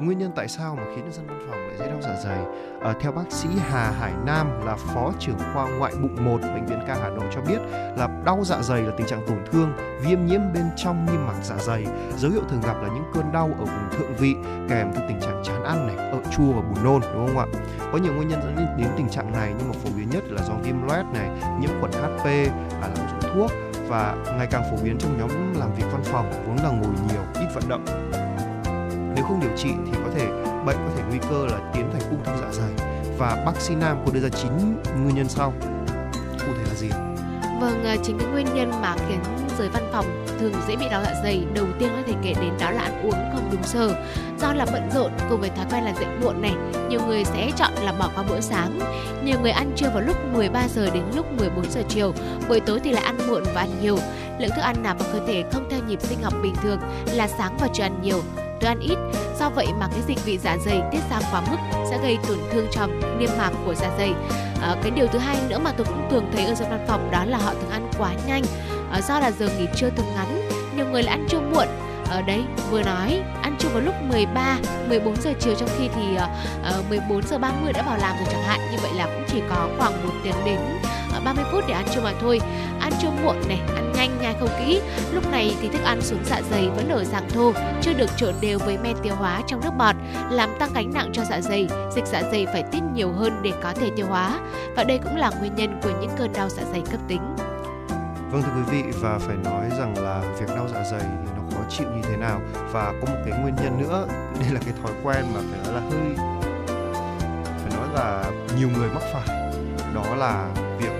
nguyên 0.00 0.18
nhân 0.18 0.32
tại 0.36 0.48
sao 0.48 0.76
mà 0.76 0.82
khiến 0.94 1.04
cho 1.04 1.10
dân 1.10 1.26
văn 1.26 1.38
phòng 1.50 1.58
lại 1.58 1.76
dễ 1.78 1.86
đau 1.86 2.00
dạ 2.02 2.16
dày? 2.24 2.38
À, 2.82 2.94
theo 3.00 3.12
bác 3.12 3.32
sĩ 3.32 3.48
Hà 3.70 3.90
Hải 3.90 4.12
Nam 4.26 4.66
là 4.66 4.76
phó 4.76 5.12
trưởng 5.18 5.38
khoa 5.52 5.68
ngoại 5.78 5.92
bụng 6.02 6.24
1 6.24 6.38
bệnh 6.42 6.66
viện 6.66 6.78
ca 6.86 6.94
Hà 7.02 7.08
Nội 7.08 7.24
cho 7.34 7.40
biết 7.40 7.58
là 7.98 8.08
đau 8.24 8.40
dạ 8.44 8.62
dày 8.62 8.82
là 8.82 8.92
tình 8.96 9.06
trạng 9.06 9.26
tổn 9.26 9.38
thương 9.52 9.72
viêm 10.00 10.26
nhiễm 10.26 10.40
bên 10.54 10.64
trong 10.76 11.06
niêm 11.06 11.26
mạc 11.26 11.34
dạ 11.42 11.56
dày. 11.58 11.86
Dấu 12.16 12.30
hiệu 12.30 12.42
thường 12.48 12.60
gặp 12.60 12.82
là 12.82 12.88
những 12.88 13.04
cơn 13.14 13.32
đau 13.32 13.50
ở 13.58 13.64
vùng 13.64 13.90
thượng 13.98 14.14
vị 14.18 14.34
kèm 14.68 14.92
theo 14.94 15.04
tình 15.08 15.20
trạng 15.20 15.42
chán 15.44 15.64
ăn 15.64 15.86
này 15.86 16.10
ợ 16.10 16.18
chua 16.36 16.52
và 16.52 16.60
buồn 16.60 16.84
nôn 16.84 17.00
đúng 17.14 17.26
không 17.26 17.38
ạ? 17.38 17.46
Có 17.92 17.98
nhiều 17.98 18.14
nguyên 18.14 18.28
nhân 18.28 18.42
dẫn 18.42 18.56
đến, 18.56 18.66
đến 18.78 18.88
tình 18.96 19.08
trạng 19.08 19.32
này 19.32 19.54
nhưng 19.58 19.68
mà 19.68 19.74
phổ 19.84 19.90
biến 19.96 20.10
nhất 20.10 20.22
là 20.26 20.42
do 20.42 20.54
viêm 20.62 20.82
loét 20.82 21.06
này 21.14 21.30
nhiễm 21.60 21.70
khuẩn 21.80 21.92
HP 21.92 22.26
à, 22.82 22.88
lạm 22.88 22.94
dụng 22.96 23.30
thuốc 23.34 23.50
và 23.88 24.16
ngày 24.38 24.46
càng 24.50 24.62
phổ 24.70 24.84
biến 24.84 24.96
trong 24.98 25.18
nhóm 25.18 25.54
làm 25.54 25.74
việc 25.74 25.84
văn 25.92 26.02
phòng 26.04 26.32
vốn 26.46 26.56
là 26.56 26.70
ngồi 26.70 26.94
nhiều 27.08 27.22
ít 27.34 27.48
vận 27.54 27.68
động 27.68 27.84
nếu 29.14 29.24
không 29.24 29.40
điều 29.40 29.56
trị 29.56 29.68
thì 29.86 29.92
có 30.04 30.10
thể 30.14 30.26
bệnh 30.66 30.76
có 30.76 30.90
thể 30.96 31.02
nguy 31.08 31.18
cơ 31.30 31.46
là 31.46 31.70
tiến 31.74 31.90
thành 31.92 32.10
ung 32.10 32.24
thư 32.24 32.32
dạ 32.40 32.52
dày 32.52 32.88
và 33.18 33.42
bác 33.46 33.60
sĩ 33.60 33.74
Nam 33.74 33.96
có 34.06 34.12
đưa 34.12 34.20
ra 34.20 34.28
chín 34.28 34.52
nguyên 35.02 35.16
nhân 35.16 35.28
sau 35.28 35.52
cụ 36.38 36.52
thể 36.58 36.64
là 36.68 36.74
gì 36.74 36.88
Vâng, 37.60 37.84
à, 37.84 37.96
chính 38.02 38.18
cái 38.18 38.28
nguyên 38.28 38.46
nhân 38.54 38.70
mà 38.82 38.96
khiến 39.08 39.18
giới 39.58 39.68
văn 39.68 39.88
phòng 39.92 40.26
thường 40.40 40.52
dễ 40.68 40.76
bị 40.76 40.88
đau 40.90 41.02
dạ 41.04 41.14
dày 41.22 41.44
đầu 41.54 41.66
tiên 41.78 41.88
có 41.96 42.02
thể 42.06 42.14
kể 42.22 42.34
đến 42.40 42.52
đó 42.60 42.70
là 42.70 42.82
ăn 42.82 43.02
uống 43.02 43.30
không 43.32 43.48
đúng 43.52 43.62
giờ. 43.64 43.94
Do 44.40 44.52
là 44.52 44.66
bận 44.72 44.90
rộn 44.94 45.12
cùng 45.30 45.40
với 45.40 45.50
thói 45.50 45.66
quen 45.70 45.84
là 45.84 45.92
dậy 45.94 46.06
muộn 46.22 46.42
này, 46.42 46.54
nhiều 46.88 47.00
người 47.06 47.24
sẽ 47.24 47.50
chọn 47.56 47.72
là 47.82 47.92
bỏ 47.92 48.10
qua 48.14 48.24
bữa 48.28 48.40
sáng. 48.40 48.78
Nhiều 49.24 49.40
người 49.40 49.50
ăn 49.50 49.72
trưa 49.76 49.90
vào 49.94 50.00
lúc 50.00 50.16
13 50.32 50.68
giờ 50.68 50.90
đến 50.94 51.02
lúc 51.16 51.32
14 51.38 51.70
giờ 51.70 51.82
chiều, 51.88 52.12
buổi 52.48 52.60
tối 52.60 52.80
thì 52.84 52.92
lại 52.92 53.04
ăn 53.04 53.18
muộn 53.28 53.42
và 53.54 53.60
ăn 53.60 53.70
nhiều. 53.82 53.98
Lượng 54.38 54.50
thức 54.50 54.62
ăn 54.62 54.76
nạp 54.82 54.98
vào 54.98 55.08
cơ 55.12 55.26
thể 55.26 55.44
không 55.52 55.66
theo 55.70 55.80
nhịp 55.88 56.00
sinh 56.00 56.18
học 56.22 56.34
bình 56.42 56.54
thường 56.62 56.78
là 57.12 57.28
sáng 57.28 57.56
và 57.60 57.68
trưa 57.74 57.82
ăn 57.82 58.02
nhiều, 58.02 58.22
tối 58.62 58.68
ăn 58.68 58.80
ít. 58.80 58.96
Do 59.38 59.48
vậy 59.48 59.66
mà 59.80 59.88
cái 59.88 60.00
dịch 60.06 60.24
vị 60.24 60.38
dạ 60.38 60.56
dày 60.66 60.82
tiết 60.92 61.00
ra 61.10 61.20
quá 61.32 61.42
mức 61.50 61.56
sẽ 61.90 61.98
gây 62.02 62.18
tổn 62.28 62.38
thương 62.52 62.66
cho 62.72 62.86
niêm 63.18 63.30
mạc 63.38 63.50
của 63.66 63.74
dạ 63.74 63.90
dày. 63.98 64.12
À, 64.62 64.76
cái 64.82 64.90
điều 64.90 65.06
thứ 65.06 65.18
hai 65.18 65.36
nữa 65.48 65.58
mà 65.58 65.72
tôi 65.76 65.86
cũng 65.86 66.08
thường 66.10 66.30
thấy 66.32 66.44
ở 66.44 66.54
trong 66.54 66.70
văn 66.70 66.84
phòng 66.88 67.10
đó 67.10 67.24
là 67.24 67.38
họ 67.38 67.54
thường 67.54 67.70
ăn 67.70 67.90
quá 67.98 68.14
nhanh 68.26 68.42
à, 68.92 69.00
do 69.00 69.20
là 69.20 69.30
giờ 69.30 69.48
nghỉ 69.58 69.66
trưa 69.76 69.90
thường 69.90 70.06
ngắn 70.14 70.48
nhiều 70.76 70.86
người 70.86 71.02
lại 71.02 71.18
ăn 71.18 71.26
trưa 71.28 71.40
muộn 71.40 71.66
ở 72.10 72.22
đấy 72.22 72.44
vừa 72.70 72.82
nói 72.82 73.22
ăn 73.42 73.56
trưa 73.58 73.68
vào 73.68 73.82
lúc 73.82 73.94
13 74.02 74.58
14 74.88 75.16
giờ 75.16 75.32
chiều 75.40 75.54
trong 75.54 75.68
khi 75.78 75.88
thì 75.94 76.02
uh, 76.78 76.90
14 76.90 77.22
giờ 77.22 77.38
30 77.38 77.72
đã 77.72 77.82
vào 77.82 77.98
làm 77.98 78.16
rồi 78.16 78.26
chẳng 78.30 78.42
hạn 78.42 78.60
như 78.72 78.78
vậy 78.82 78.90
là 78.94 79.06
cũng 79.06 79.24
chỉ 79.28 79.42
có 79.50 79.68
khoảng 79.78 80.06
một 80.06 80.14
tiếng 80.24 80.34
đến 80.44 80.58
30 81.20 81.44
phút 81.52 81.64
để 81.68 81.74
ăn 81.74 81.84
trưa 81.94 82.00
mà 82.00 82.12
thôi. 82.20 82.40
Ăn 82.80 82.92
trưa 83.02 83.10
muộn 83.24 83.36
này, 83.48 83.60
ăn 83.74 83.92
nhanh 83.92 84.18
nhai 84.20 84.34
không 84.40 84.48
kỹ. 84.58 84.80
Lúc 85.12 85.30
này 85.30 85.56
thì 85.60 85.68
thức 85.68 85.82
ăn 85.84 86.00
xuống 86.02 86.18
dạ 86.24 86.40
dày 86.50 86.68
vẫn 86.68 86.88
ở 86.88 87.04
dạng 87.04 87.28
thô, 87.30 87.52
chưa 87.82 87.92
được 87.92 88.10
trộn 88.16 88.34
đều 88.40 88.58
với 88.58 88.78
men 88.78 88.96
tiêu 89.02 89.14
hóa 89.14 89.42
trong 89.46 89.60
nước 89.60 89.70
bọt, 89.78 89.96
làm 90.30 90.50
tăng 90.58 90.72
gánh 90.74 90.92
nặng 90.94 91.10
cho 91.12 91.24
dạ 91.24 91.40
dày. 91.40 91.68
Dịch 91.94 92.06
dạ 92.06 92.22
dày 92.32 92.46
phải 92.46 92.62
tiết 92.62 92.80
nhiều 92.94 93.12
hơn 93.12 93.40
để 93.42 93.52
có 93.62 93.72
thể 93.72 93.90
tiêu 93.96 94.06
hóa. 94.06 94.40
Và 94.76 94.84
đây 94.84 94.98
cũng 94.98 95.16
là 95.16 95.30
nguyên 95.30 95.54
nhân 95.54 95.80
của 95.82 95.90
những 96.00 96.10
cơn 96.18 96.32
đau 96.32 96.48
dạ 96.48 96.62
dày 96.72 96.80
cấp 96.90 97.00
tính. 97.08 97.36
Vâng 98.30 98.42
thưa 98.42 98.52
quý 98.56 98.62
vị, 98.72 98.92
và 99.00 99.18
phải 99.18 99.36
nói 99.44 99.64
rằng 99.78 99.94
là 99.98 100.22
việc 100.40 100.48
đau 100.56 100.68
dạ 100.74 100.84
dày 100.90 101.00
thì 101.00 101.30
nó 101.36 101.42
khó 101.56 101.62
chịu 101.70 101.86
như 101.96 102.02
thế 102.02 102.16
nào? 102.16 102.40
Và 102.72 102.92
có 103.00 103.12
một 103.12 103.18
cái 103.26 103.38
nguyên 103.40 103.54
nhân 103.56 103.82
nữa, 103.82 104.06
đây 104.40 104.48
là 104.50 104.60
cái 104.64 104.74
thói 104.82 104.92
quen 105.02 105.24
mà 105.34 105.40
phải 105.50 105.60
nói 105.64 105.74
là 105.74 105.80
hơi, 105.80 106.16
phải 107.62 107.78
nói 107.78 107.88
là 107.94 108.30
nhiều 108.58 108.68
người 108.78 108.88
mắc 108.94 109.02
phải 109.12 109.51
đó 109.94 110.14
là 110.14 110.48
việc 110.78 110.92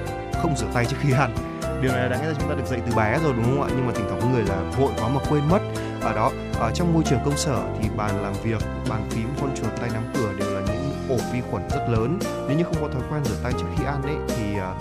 không 0.42 0.56
rửa 0.56 0.66
tay 0.74 0.84
trước 0.84 0.96
khi 1.00 1.12
ăn. 1.12 1.34
Điều 1.82 1.92
này 1.92 2.08
đáng 2.08 2.22
lẽ 2.22 2.28
ra 2.28 2.34
chúng 2.40 2.48
ta 2.48 2.54
được 2.54 2.66
dạy 2.66 2.80
từ 2.86 2.96
bé 2.96 3.18
rồi, 3.24 3.32
đúng 3.36 3.44
không 3.44 3.62
ạ? 3.62 3.68
Nhưng 3.76 3.86
mà 3.86 3.92
thỉnh 3.92 4.06
thoảng 4.08 4.20
có 4.20 4.26
người 4.28 4.42
là 4.42 4.56
vội 4.78 4.92
quá 4.98 5.08
mà 5.08 5.20
quên 5.28 5.48
mất. 5.48 5.58
Ở 6.02 6.12
đó, 6.12 6.30
ở 6.58 6.70
trong 6.74 6.92
môi 6.92 7.02
trường 7.06 7.18
công 7.24 7.36
sở 7.36 7.62
thì 7.80 7.88
bàn 7.96 8.22
làm 8.22 8.32
việc, 8.42 8.62
bàn 8.88 9.08
phím, 9.10 9.28
con 9.40 9.54
chuột, 9.54 9.80
tay 9.80 9.90
nắm 9.94 10.02
cửa 10.14 10.32
đều 10.38 10.50
là 10.50 10.60
những 10.60 10.92
ổ 11.08 11.16
vi 11.32 11.40
khuẩn 11.50 11.68
rất 11.68 11.86
lớn. 11.88 12.18
Nếu 12.48 12.58
như 12.58 12.64
không 12.64 12.76
có 12.80 12.88
thói 12.88 13.02
quen 13.10 13.24
rửa 13.24 13.36
tay 13.42 13.52
trước 13.52 13.66
khi 13.76 13.84
ăn 13.84 14.02
ấy, 14.02 14.16
thì 14.28 14.58
à, 14.58 14.74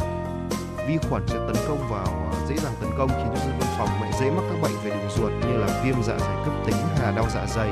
vi 0.88 0.98
khuẩn 1.10 1.28
sẽ 1.28 1.36
tấn 1.36 1.56
công 1.68 1.88
vào 1.90 2.32
à, 2.34 2.36
dễ 2.50 2.56
dàng 2.58 2.74
tấn 2.82 2.90
công, 2.98 3.10
khiến 3.10 3.28
cho 3.36 3.40
dân 3.40 3.60
văn 3.60 3.70
phòng 3.78 3.90
mẹ 4.02 4.12
dễ 4.20 4.32
mắc 4.32 4.44
các 4.50 4.62
bệnh 4.62 4.78
về 4.84 4.90
đường 4.90 5.10
ruột 5.18 5.32
như 5.32 5.58
là 5.58 5.68
viêm 5.84 6.04
dạ 6.04 6.14
dày 6.20 6.36
cấp 6.46 6.54
tính 6.66 6.76
hay 6.98 7.06
là 7.06 7.12
đau 7.12 7.26
dạ 7.30 7.46
dày 7.48 7.70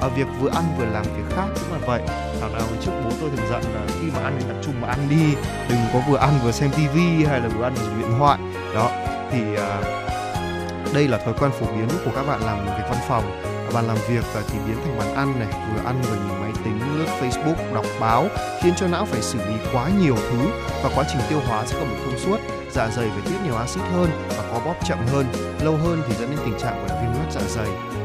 ở 0.00 0.08
việc 0.08 0.26
vừa 0.40 0.50
ăn 0.50 0.64
vừa 0.78 0.84
làm 0.84 1.02
việc 1.02 1.36
khác 1.36 1.46
cũng 1.54 1.72
là 1.72 1.86
vậy. 1.86 2.02
Thảo 2.40 2.50
nào 2.50 2.62
trước 2.80 2.92
bố 3.04 3.10
tôi 3.20 3.30
thường 3.30 3.46
dặn 3.50 3.62
là 3.74 3.80
khi 4.00 4.10
mà 4.14 4.22
ăn 4.22 4.36
thì 4.38 4.44
tập 4.48 4.56
trung 4.62 4.80
mà 4.80 4.88
ăn 4.88 5.08
đi 5.08 5.34
đừng 5.68 5.78
có 5.92 6.00
vừa 6.08 6.16
ăn 6.16 6.38
vừa 6.44 6.52
xem 6.52 6.70
tivi 6.76 7.24
hay 7.24 7.40
là 7.40 7.48
vừa 7.48 7.64
ăn 7.64 7.74
vừa 7.74 7.84
dùng 7.84 8.00
điện 8.00 8.10
thoại. 8.18 8.38
Đó 8.74 8.90
thì 9.30 9.56
à, 9.56 9.80
đây 10.94 11.08
là 11.08 11.18
thói 11.18 11.34
quen 11.38 11.50
phổ 11.60 11.66
biến 11.66 11.88
của 12.04 12.10
các 12.14 12.26
bạn 12.26 12.40
làm 12.40 12.66
việc 12.66 12.84
văn 12.90 12.98
phòng. 13.08 13.42
Bàn 13.74 13.86
làm 13.86 13.96
việc 14.08 14.24
và 14.34 14.42
thì 14.48 14.58
biến 14.66 14.76
thành 14.84 14.98
bàn 14.98 15.14
ăn 15.14 15.38
này 15.38 15.48
vừa 15.74 15.80
ăn 15.84 16.02
vừa 16.02 16.16
nhìn 16.16 16.40
máy 16.40 16.52
tính 16.64 16.80
lướt 16.98 17.06
facebook 17.20 17.74
đọc 17.74 17.86
báo 18.00 18.26
khiến 18.62 18.74
cho 18.76 18.88
não 18.88 19.04
phải 19.04 19.22
xử 19.22 19.38
lý 19.38 19.54
quá 19.72 19.88
nhiều 20.00 20.16
thứ 20.16 20.48
và 20.82 20.90
quá 20.94 21.04
trình 21.08 21.20
tiêu 21.28 21.40
hóa 21.46 21.66
sẽ 21.66 21.78
không 21.78 21.88
được 21.88 21.96
thông 22.04 22.18
suốt 22.18 22.36
dạ 22.72 22.88
dày 22.88 23.08
phải 23.08 23.22
tiết 23.24 23.36
nhiều 23.44 23.56
axit 23.56 23.82
hơn 23.92 24.10
và 24.28 24.44
có 24.52 24.60
bóp 24.64 24.74
chậm 24.84 24.98
hơn. 25.12 25.26
Lâu 25.60 25.76
hơn 25.76 26.02
thì 26.08 26.14
dẫn 26.14 26.30
đến 26.30 26.38
tình 26.44 26.58
trạng 26.58 26.78
gọi 26.78 26.88
là 26.88 27.02
viêm 27.02 27.12
loét 27.12 27.32
dạ 27.32 27.40
dày 27.48 27.95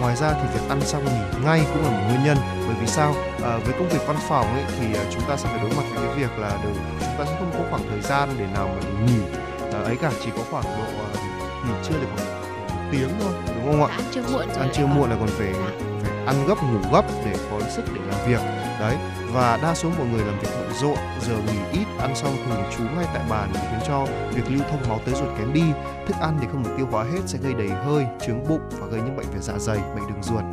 ngoài 0.00 0.16
ra 0.16 0.32
thì 0.32 0.48
việc 0.54 0.68
ăn 0.68 0.80
xong 0.80 1.04
nghỉ 1.04 1.44
ngay 1.44 1.60
cũng 1.74 1.84
là 1.84 1.90
một 1.90 2.02
nguyên 2.08 2.24
nhân. 2.24 2.36
Bởi 2.66 2.76
vì 2.80 2.86
sao? 2.86 3.14
À, 3.44 3.58
với 3.64 3.72
công 3.78 3.88
việc 3.88 4.06
văn 4.06 4.16
phòng 4.28 4.54
ấy 4.54 4.64
thì 4.78 4.94
à, 4.94 5.02
chúng 5.12 5.22
ta 5.28 5.36
sẽ 5.36 5.48
phải 5.48 5.58
đối 5.62 5.70
mặt 5.70 5.82
với 5.94 6.06
cái 6.06 6.16
việc 6.16 6.38
là 6.38 6.58
đều, 6.62 6.72
chúng 7.00 7.14
ta 7.18 7.24
sẽ 7.24 7.36
không 7.38 7.50
có 7.52 7.58
khoảng 7.70 7.82
thời 7.90 8.00
gian 8.00 8.28
để 8.38 8.46
nào 8.54 8.68
mà 8.68 8.80
để 8.84 9.06
nghỉ. 9.06 9.20
À, 9.72 9.80
ấy 9.80 9.96
cả 9.96 10.10
chỉ 10.24 10.30
có 10.36 10.42
khoảng 10.50 10.64
độ 10.64 10.84
à, 11.04 11.08
nghỉ 11.66 11.72
trưa 11.82 11.94
được 12.00 12.06
khoảng 12.16 12.28
một 12.68 12.88
tiếng 12.92 13.10
thôi 13.20 13.32
đúng 13.56 13.66
không 13.66 13.84
ạ? 13.84 13.96
Ăn 13.96 14.04
chưa 14.12 14.22
muộn 14.32 14.48
ăn 14.48 14.68
còn- 14.76 14.96
muộn 14.96 15.10
là 15.10 15.16
còn 15.20 15.28
phải 15.28 15.52
phải 15.52 15.72
ăn 16.26 16.46
gấp 16.48 16.54
ngủ 16.62 16.78
gấp 16.92 17.04
để 17.24 17.34
có 17.50 17.60
sức 17.70 17.82
để 17.94 18.00
làm 18.10 18.28
việc. 18.28 18.40
Đấy 18.80 18.96
và 19.32 19.58
đa 19.62 19.74
số 19.74 19.90
mọi 19.98 20.06
người 20.06 20.24
làm 20.24 20.38
việc 20.38 20.48
bận 20.60 20.72
rộn 20.80 20.96
giờ 21.20 21.36
nghỉ 21.46 21.78
ít 21.80 21.86
ăn 21.98 22.16
xong 22.16 22.36
thường 22.46 22.62
trú 22.76 22.82
ngay 22.82 23.04
tại 23.14 23.22
bàn 23.30 23.50
khiến 23.52 23.80
cho 23.86 24.06
việc 24.34 24.42
lưu 24.48 24.62
thông 24.70 24.88
máu 24.88 25.00
tới 25.04 25.14
ruột 25.14 25.38
kém 25.38 25.52
đi. 25.52 25.64
Thức 26.06 26.16
ăn 26.20 26.38
thì 26.40 26.46
không 26.52 26.62
được 26.62 26.70
tiêu 26.76 26.86
hóa 26.90 27.04
hết 27.04 27.20
sẽ 27.26 27.38
gây 27.42 27.54
đầy 27.54 27.68
hơi 27.68 28.06
trướng 28.26 28.48
bụng 28.48 28.60
và 28.70 28.86
gây 28.86 29.00
những 29.00 29.16
bệnh 29.16 29.26
về 29.30 29.38
dạ 29.40 29.58
dày 29.58 29.78
bệnh 29.78 30.06
đường 30.08 30.22
ruột. 30.22 30.44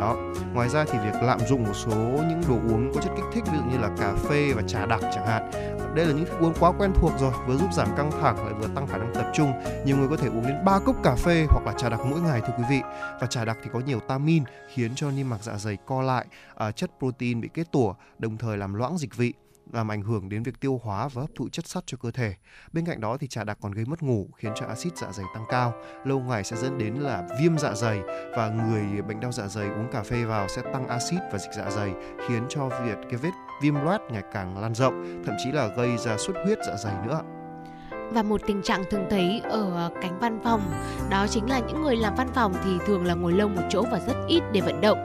Đó 0.00 0.16
ngoài 0.54 0.68
ra 0.68 0.84
thì 0.84 0.98
việc 0.98 1.22
lạm 1.22 1.38
dụng 1.48 1.64
một 1.64 1.74
số 1.74 1.96
những 2.28 2.42
đồ 2.48 2.54
uống 2.54 2.92
có 2.94 3.00
chất 3.00 3.12
kích 3.16 3.24
thích 3.32 3.44
ví 3.52 3.58
dụ 3.58 3.64
như 3.64 3.78
là 3.78 3.90
cà 3.98 4.14
phê 4.28 4.52
và 4.56 4.62
trà 4.62 4.86
đặc 4.86 5.00
chẳng 5.14 5.26
hạn. 5.26 5.50
Đây 5.94 6.06
là 6.06 6.12
những 6.12 6.24
thức 6.24 6.40
uống 6.40 6.54
quá 6.60 6.72
quen 6.78 6.92
thuộc 6.94 7.12
rồi 7.18 7.32
vừa 7.46 7.56
giúp 7.56 7.72
giảm 7.72 7.96
căng 7.96 8.10
thẳng 8.20 8.36
lại 8.44 8.54
vừa 8.60 8.68
tăng 8.74 8.86
khả 8.86 8.98
năng 8.98 9.14
tập 9.14 9.30
trung. 9.34 9.52
Nhiều 9.84 9.96
người 9.96 10.08
có 10.08 10.16
thể 10.16 10.28
uống 10.28 10.46
đến 10.46 10.64
3 10.64 10.78
cốc 10.78 10.96
cà 11.02 11.14
phê 11.14 11.46
hoặc 11.48 11.66
là 11.66 11.72
trà 11.72 11.88
đặc 11.88 12.00
mỗi 12.10 12.20
ngày 12.20 12.40
thưa 12.40 12.52
quý 12.58 12.64
vị. 12.70 12.80
Và 13.20 13.26
trà 13.26 13.44
đặc 13.44 13.58
thì 13.62 13.70
có 13.72 13.80
nhiều 13.80 14.00
tamin 14.00 14.44
khiến 14.74 14.92
cho 14.94 15.10
niêm 15.10 15.28
mạc 15.28 15.42
dạ 15.42 15.52
dày 15.56 15.76
co 15.86 16.02
lại 16.02 16.26
à, 16.54 16.72
chất 16.72 16.90
protein 16.98 17.40
bị 17.40 17.48
kết 17.54 17.72
tủa 17.72 17.94
đồng 18.26 18.38
thời 18.38 18.56
làm 18.56 18.74
loãng 18.74 18.98
dịch 18.98 19.16
vị 19.16 19.32
làm 19.72 19.90
ảnh 19.90 20.02
hưởng 20.02 20.28
đến 20.28 20.42
việc 20.42 20.60
tiêu 20.60 20.80
hóa 20.84 21.08
và 21.08 21.22
hấp 21.22 21.30
thụ 21.34 21.48
chất 21.48 21.66
sắt 21.66 21.82
cho 21.86 21.98
cơ 22.02 22.10
thể. 22.10 22.34
Bên 22.72 22.86
cạnh 22.86 23.00
đó 23.00 23.16
thì 23.20 23.26
trà 23.26 23.44
đặc 23.44 23.58
còn 23.60 23.72
gây 23.72 23.84
mất 23.84 24.02
ngủ 24.02 24.28
khiến 24.36 24.52
cho 24.56 24.66
axit 24.66 24.96
dạ 24.96 25.12
dày 25.12 25.26
tăng 25.34 25.44
cao, 25.48 25.74
lâu 26.04 26.20
ngày 26.20 26.44
sẽ 26.44 26.56
dẫn 26.56 26.78
đến 26.78 26.94
là 26.94 27.28
viêm 27.40 27.58
dạ 27.58 27.74
dày 27.74 28.00
và 28.36 28.48
người 28.48 29.02
bệnh 29.02 29.20
đau 29.20 29.32
dạ 29.32 29.46
dày 29.46 29.68
uống 29.68 29.88
cà 29.92 30.02
phê 30.02 30.24
vào 30.24 30.48
sẽ 30.48 30.62
tăng 30.62 30.88
axit 30.88 31.20
và 31.32 31.38
dịch 31.38 31.50
dạ 31.56 31.70
dày 31.70 31.92
khiến 32.28 32.42
cho 32.48 32.68
việc 32.68 32.96
cái 33.10 33.20
vết 33.22 33.30
viêm 33.62 33.74
loét 33.74 34.00
ngày 34.10 34.22
càng 34.32 34.58
lan 34.58 34.74
rộng, 34.74 35.22
thậm 35.26 35.34
chí 35.44 35.52
là 35.52 35.66
gây 35.76 35.96
ra 35.96 36.16
xuất 36.18 36.36
huyết 36.44 36.58
dạ 36.66 36.76
dày 36.76 36.94
nữa. 37.06 37.20
và 38.12 38.22
một 38.22 38.40
tình 38.46 38.62
trạng 38.62 38.84
thường 38.90 39.06
thấy 39.10 39.40
ở 39.44 39.90
cánh 40.02 40.18
văn 40.20 40.40
phòng 40.44 40.60
đó 41.10 41.26
chính 41.30 41.50
là 41.50 41.58
những 41.58 41.82
người 41.82 41.96
làm 41.96 42.14
văn 42.14 42.28
phòng 42.34 42.54
thì 42.64 42.70
thường 42.86 43.04
là 43.04 43.14
ngồi 43.14 43.32
lâu 43.32 43.48
một 43.48 43.62
chỗ 43.70 43.84
và 43.90 44.00
rất 44.06 44.16
ít 44.28 44.42
để 44.52 44.60
vận 44.60 44.80
động 44.80 44.98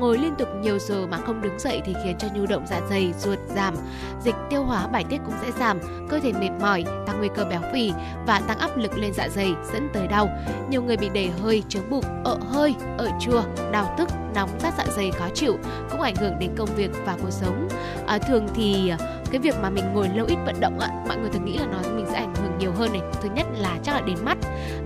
ngồi 0.00 0.18
liên 0.18 0.34
tục 0.38 0.48
nhiều 0.60 0.78
giờ 0.78 1.06
mà 1.06 1.18
không 1.26 1.42
đứng 1.42 1.58
dậy 1.58 1.82
thì 1.84 1.94
khiến 2.04 2.16
cho 2.18 2.28
nhu 2.34 2.46
động 2.46 2.66
dạ 2.70 2.80
dày 2.90 3.12
ruột 3.18 3.38
giảm 3.56 3.74
dịch 4.22 4.34
tiêu 4.50 4.62
hóa 4.62 4.86
bài 4.86 5.04
tiết 5.08 5.18
cũng 5.26 5.34
sẽ 5.42 5.50
giảm 5.58 5.78
cơ 6.08 6.20
thể 6.20 6.32
mệt 6.32 6.50
mỏi 6.60 6.84
tăng 7.06 7.18
nguy 7.18 7.28
cơ 7.34 7.44
béo 7.44 7.60
phì 7.72 7.92
và 8.26 8.40
tăng 8.40 8.58
áp 8.58 8.76
lực 8.76 8.98
lên 8.98 9.12
dạ 9.12 9.28
dày 9.28 9.54
dẫn 9.72 9.88
tới 9.92 10.06
đau. 10.06 10.28
Nhiều 10.68 10.82
người 10.82 10.96
bị 10.96 11.08
đầy 11.14 11.30
hơi 11.42 11.62
trướng 11.68 11.90
bụng 11.90 12.04
ợ 12.24 12.38
hơi 12.50 12.74
ợ 12.98 13.08
chua 13.20 13.42
đau 13.72 13.94
tức 13.98 14.08
nóng 14.34 14.50
rát 14.60 14.74
dạ 14.78 14.84
dày 14.96 15.10
khó 15.10 15.28
chịu 15.34 15.58
cũng 15.90 16.00
ảnh 16.00 16.16
hưởng 16.16 16.38
đến 16.38 16.50
công 16.56 16.68
việc 16.76 16.90
và 17.06 17.16
cuộc 17.22 17.30
sống. 17.30 17.68
À, 18.06 18.18
thường 18.18 18.48
thì 18.54 18.88
à, 18.88 18.98
cái 19.30 19.40
việc 19.40 19.54
mà 19.62 19.70
mình 19.70 19.84
ngồi 19.94 20.08
lâu 20.08 20.26
ít 20.26 20.36
vận 20.46 20.60
động 20.60 20.78
ạ 20.78 20.88
mọi 21.08 21.16
người 21.16 21.30
thường 21.30 21.44
nghĩ 21.44 21.58
là 21.58 21.66
nó 21.66 21.78
mình 21.96 22.06
sẽ 22.12 22.18
ảnh 22.18 22.34
hưởng 22.34 22.58
nhiều 22.58 22.72
hơn 22.72 22.92
này. 22.92 23.02
Thứ 23.22 23.28
nhất 23.34 23.46
là 23.58 23.78
chắc 23.82 23.94
là 23.94 24.00
đến 24.00 24.16
mắt 24.24 24.38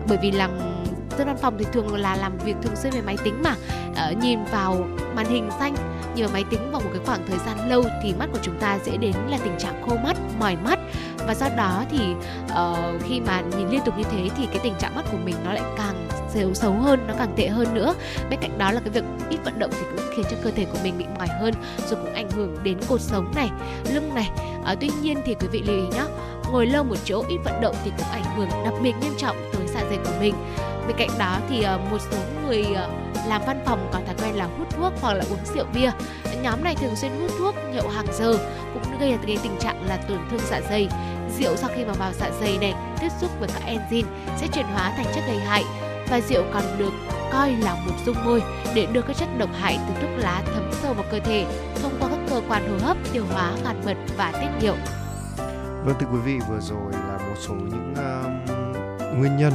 bởi 0.09 0.19
vì 0.23 0.31
là 0.31 0.49
dân 1.21 1.27
văn 1.27 1.37
phòng 1.37 1.57
thì 1.59 1.67
thường 1.73 1.95
là 1.95 2.17
làm 2.17 2.39
việc 2.39 2.55
thường 2.63 2.77
xuyên 2.77 2.93
về 2.93 3.01
máy 3.01 3.17
tính 3.25 3.43
mà. 3.45 3.55
Ờ, 3.97 4.13
nhìn 4.23 4.45
vào 4.45 4.87
màn 5.15 5.27
hình 5.27 5.51
xanh 5.59 5.75
nhìn 6.15 6.25
vào 6.25 6.33
máy 6.33 6.45
tính 6.51 6.71
vào 6.73 6.81
một 6.81 6.91
cái 6.93 7.03
khoảng 7.07 7.27
thời 7.29 7.39
gian 7.39 7.71
lâu 7.71 7.85
thì 8.03 8.15
mắt 8.19 8.27
của 8.33 8.39
chúng 8.43 8.59
ta 8.61 8.79
dễ 8.85 8.97
đến 8.97 9.13
là 9.29 9.39
tình 9.45 9.59
trạng 9.59 9.83
khô 9.89 9.97
mắt 10.05 10.17
mỏi 10.41 10.57
mắt. 10.57 10.79
Và 11.27 11.35
do 11.35 11.49
đó 11.57 11.85
thì 11.91 11.99
uh, 12.45 13.03
khi 13.03 13.21
mà 13.21 13.41
nhìn 13.41 13.69
liên 13.69 13.81
tục 13.85 13.99
như 13.99 14.05
thế 14.11 14.29
thì 14.37 14.47
cái 14.47 14.59
tình 14.63 14.75
trạng 14.79 14.95
mắt 14.97 15.05
của 15.13 15.19
mình 15.25 15.35
nó 15.45 15.53
lại 15.53 15.63
càng 15.77 16.09
xấu 16.35 16.55
xấu 16.55 16.73
hơn 16.73 17.07
nó 17.07 17.15
càng 17.19 17.33
tệ 17.37 17.49
hơn 17.49 17.75
nữa. 17.75 17.95
Bên 18.31 18.41
cạnh 18.41 18.59
đó 18.59 18.73
là 18.73 18.81
cái 18.81 18.91
việc 18.91 19.05
ít 19.31 19.39
vận 19.45 19.59
động 19.59 19.71
thì 19.73 19.85
cũng 19.91 20.07
khiến 20.17 20.25
cho 20.31 20.37
cơ 20.43 20.51
thể 20.51 20.65
của 20.65 20.79
mình 20.83 20.99
bị 20.99 21.05
mỏi 21.19 21.29
hơn 21.41 21.55
rồi 21.89 22.01
cũng 22.05 22.15
ảnh 22.15 22.31
hưởng 22.31 22.57
đến 22.63 22.79
cột 22.89 23.01
sống 23.01 23.33
này 23.35 23.51
lưng 23.95 24.15
này. 24.15 24.31
Ờ, 24.65 24.77
tuy 24.81 24.91
nhiên 25.03 25.19
thì 25.25 25.35
quý 25.35 25.47
vị 25.53 25.63
lưu 25.67 25.77
ý 25.77 25.83
nhé 25.83 26.05
ngồi 26.53 26.67
lâu 26.67 26.85
một 26.85 26.97
chỗ 27.05 27.25
ít 27.29 27.39
vận 27.45 27.61
động 27.61 27.75
thì 27.85 27.91
cũng 27.99 28.07
ảnh 28.13 28.37
hưởng 28.37 28.49
đặc 28.65 28.75
biệt 28.83 28.93
nghiêm 29.01 29.13
trọng 29.17 29.37
tới 29.53 29.67
dạ 29.75 29.81
dày 29.89 29.99
của 30.05 30.13
mình 30.21 30.35
bên 30.91 31.09
cạnh 31.09 31.19
đó 31.19 31.39
thì 31.49 31.62
ờ, 31.62 31.79
một 31.91 31.99
số 32.11 32.19
người 32.45 32.65
ờ, 32.75 32.91
làm 33.27 33.43
văn 33.47 33.62
phòng 33.67 33.89
có 33.93 34.01
thói 34.07 34.15
quen 34.23 34.37
là 34.37 34.49
hút 34.59 34.69
thuốc 34.71 34.93
hoặc 35.01 35.15
là 35.15 35.25
uống 35.31 35.55
rượu 35.55 35.65
bia 35.75 35.91
nhóm 36.43 36.65
này 36.65 36.75
thường 36.75 36.97
xuyên 36.97 37.12
hút 37.12 37.31
thuốc 37.39 37.55
nhậu 37.75 37.89
hàng 37.89 38.07
giờ 38.12 38.39
cũng 38.75 38.99
gây 39.01 39.11
ra 39.11 39.19
cái 39.27 39.39
tình 39.43 39.57
trạng 39.61 39.87
là 39.89 39.97
tổn 39.97 40.19
thương 40.31 40.41
dạ 40.51 40.61
dày 40.71 40.89
rượu 41.39 41.57
sau 41.57 41.71
khi 41.75 41.85
mà 41.85 41.93
vào 41.93 42.12
dạ 42.12 42.31
dày 42.41 42.59
này 42.59 42.75
tiếp 43.01 43.09
xúc 43.21 43.31
với 43.41 43.49
các 43.49 43.62
enzyme 43.67 44.07
sẽ 44.37 44.47
chuyển 44.47 44.67
hóa 44.67 44.93
thành 44.97 45.07
chất 45.15 45.25
gây 45.27 45.39
hại 45.39 45.65
và 46.11 46.21
rượu 46.21 46.43
còn 46.53 46.62
được 46.79 46.93
coi 47.33 47.53
là 47.53 47.75
một 47.75 47.95
dung 48.07 48.25
môi 48.25 48.43
để 48.75 48.87
đưa 48.93 49.03
các 49.03 49.17
chất 49.17 49.29
độc 49.39 49.51
hại 49.61 49.79
từ 49.89 49.95
thuốc 50.01 50.11
lá 50.19 50.43
thấm 50.55 50.71
sâu 50.73 50.95
vào 50.95 51.05
cơ 51.11 51.21
thể 51.21 51.47
thông 51.83 51.93
qua 52.01 52.09
các 52.09 52.21
cơ 52.31 52.41
quan 52.49 52.69
hô 52.71 52.87
hấp, 52.87 52.97
tiêu 53.12 53.25
hóa, 53.31 53.53
gan 53.65 53.77
mật 53.87 53.97
và 54.17 54.33
tiết 54.33 54.49
niệu. 54.62 54.75
Vâng 55.85 55.95
thưa 56.01 56.07
quý 56.12 56.19
vị 56.25 56.39
vừa 56.49 56.61
rồi 56.61 56.93
là 56.93 57.19
một 57.19 57.37
số 57.39 57.55
những 57.55 57.95
um, 57.95 59.19
nguyên 59.21 59.37
nhân 59.37 59.53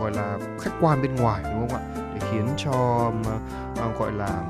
gọi 0.00 0.12
là 0.12 0.38
khách 0.60 0.70
quan 0.80 1.02
bên 1.02 1.14
ngoài 1.14 1.42
đúng 1.44 1.68
không 1.68 1.78
ạ? 1.78 2.02
Để 2.14 2.28
khiến 2.30 2.46
cho 2.56 3.06
uh, 3.88 3.98
gọi 3.98 4.12
là 4.12 4.42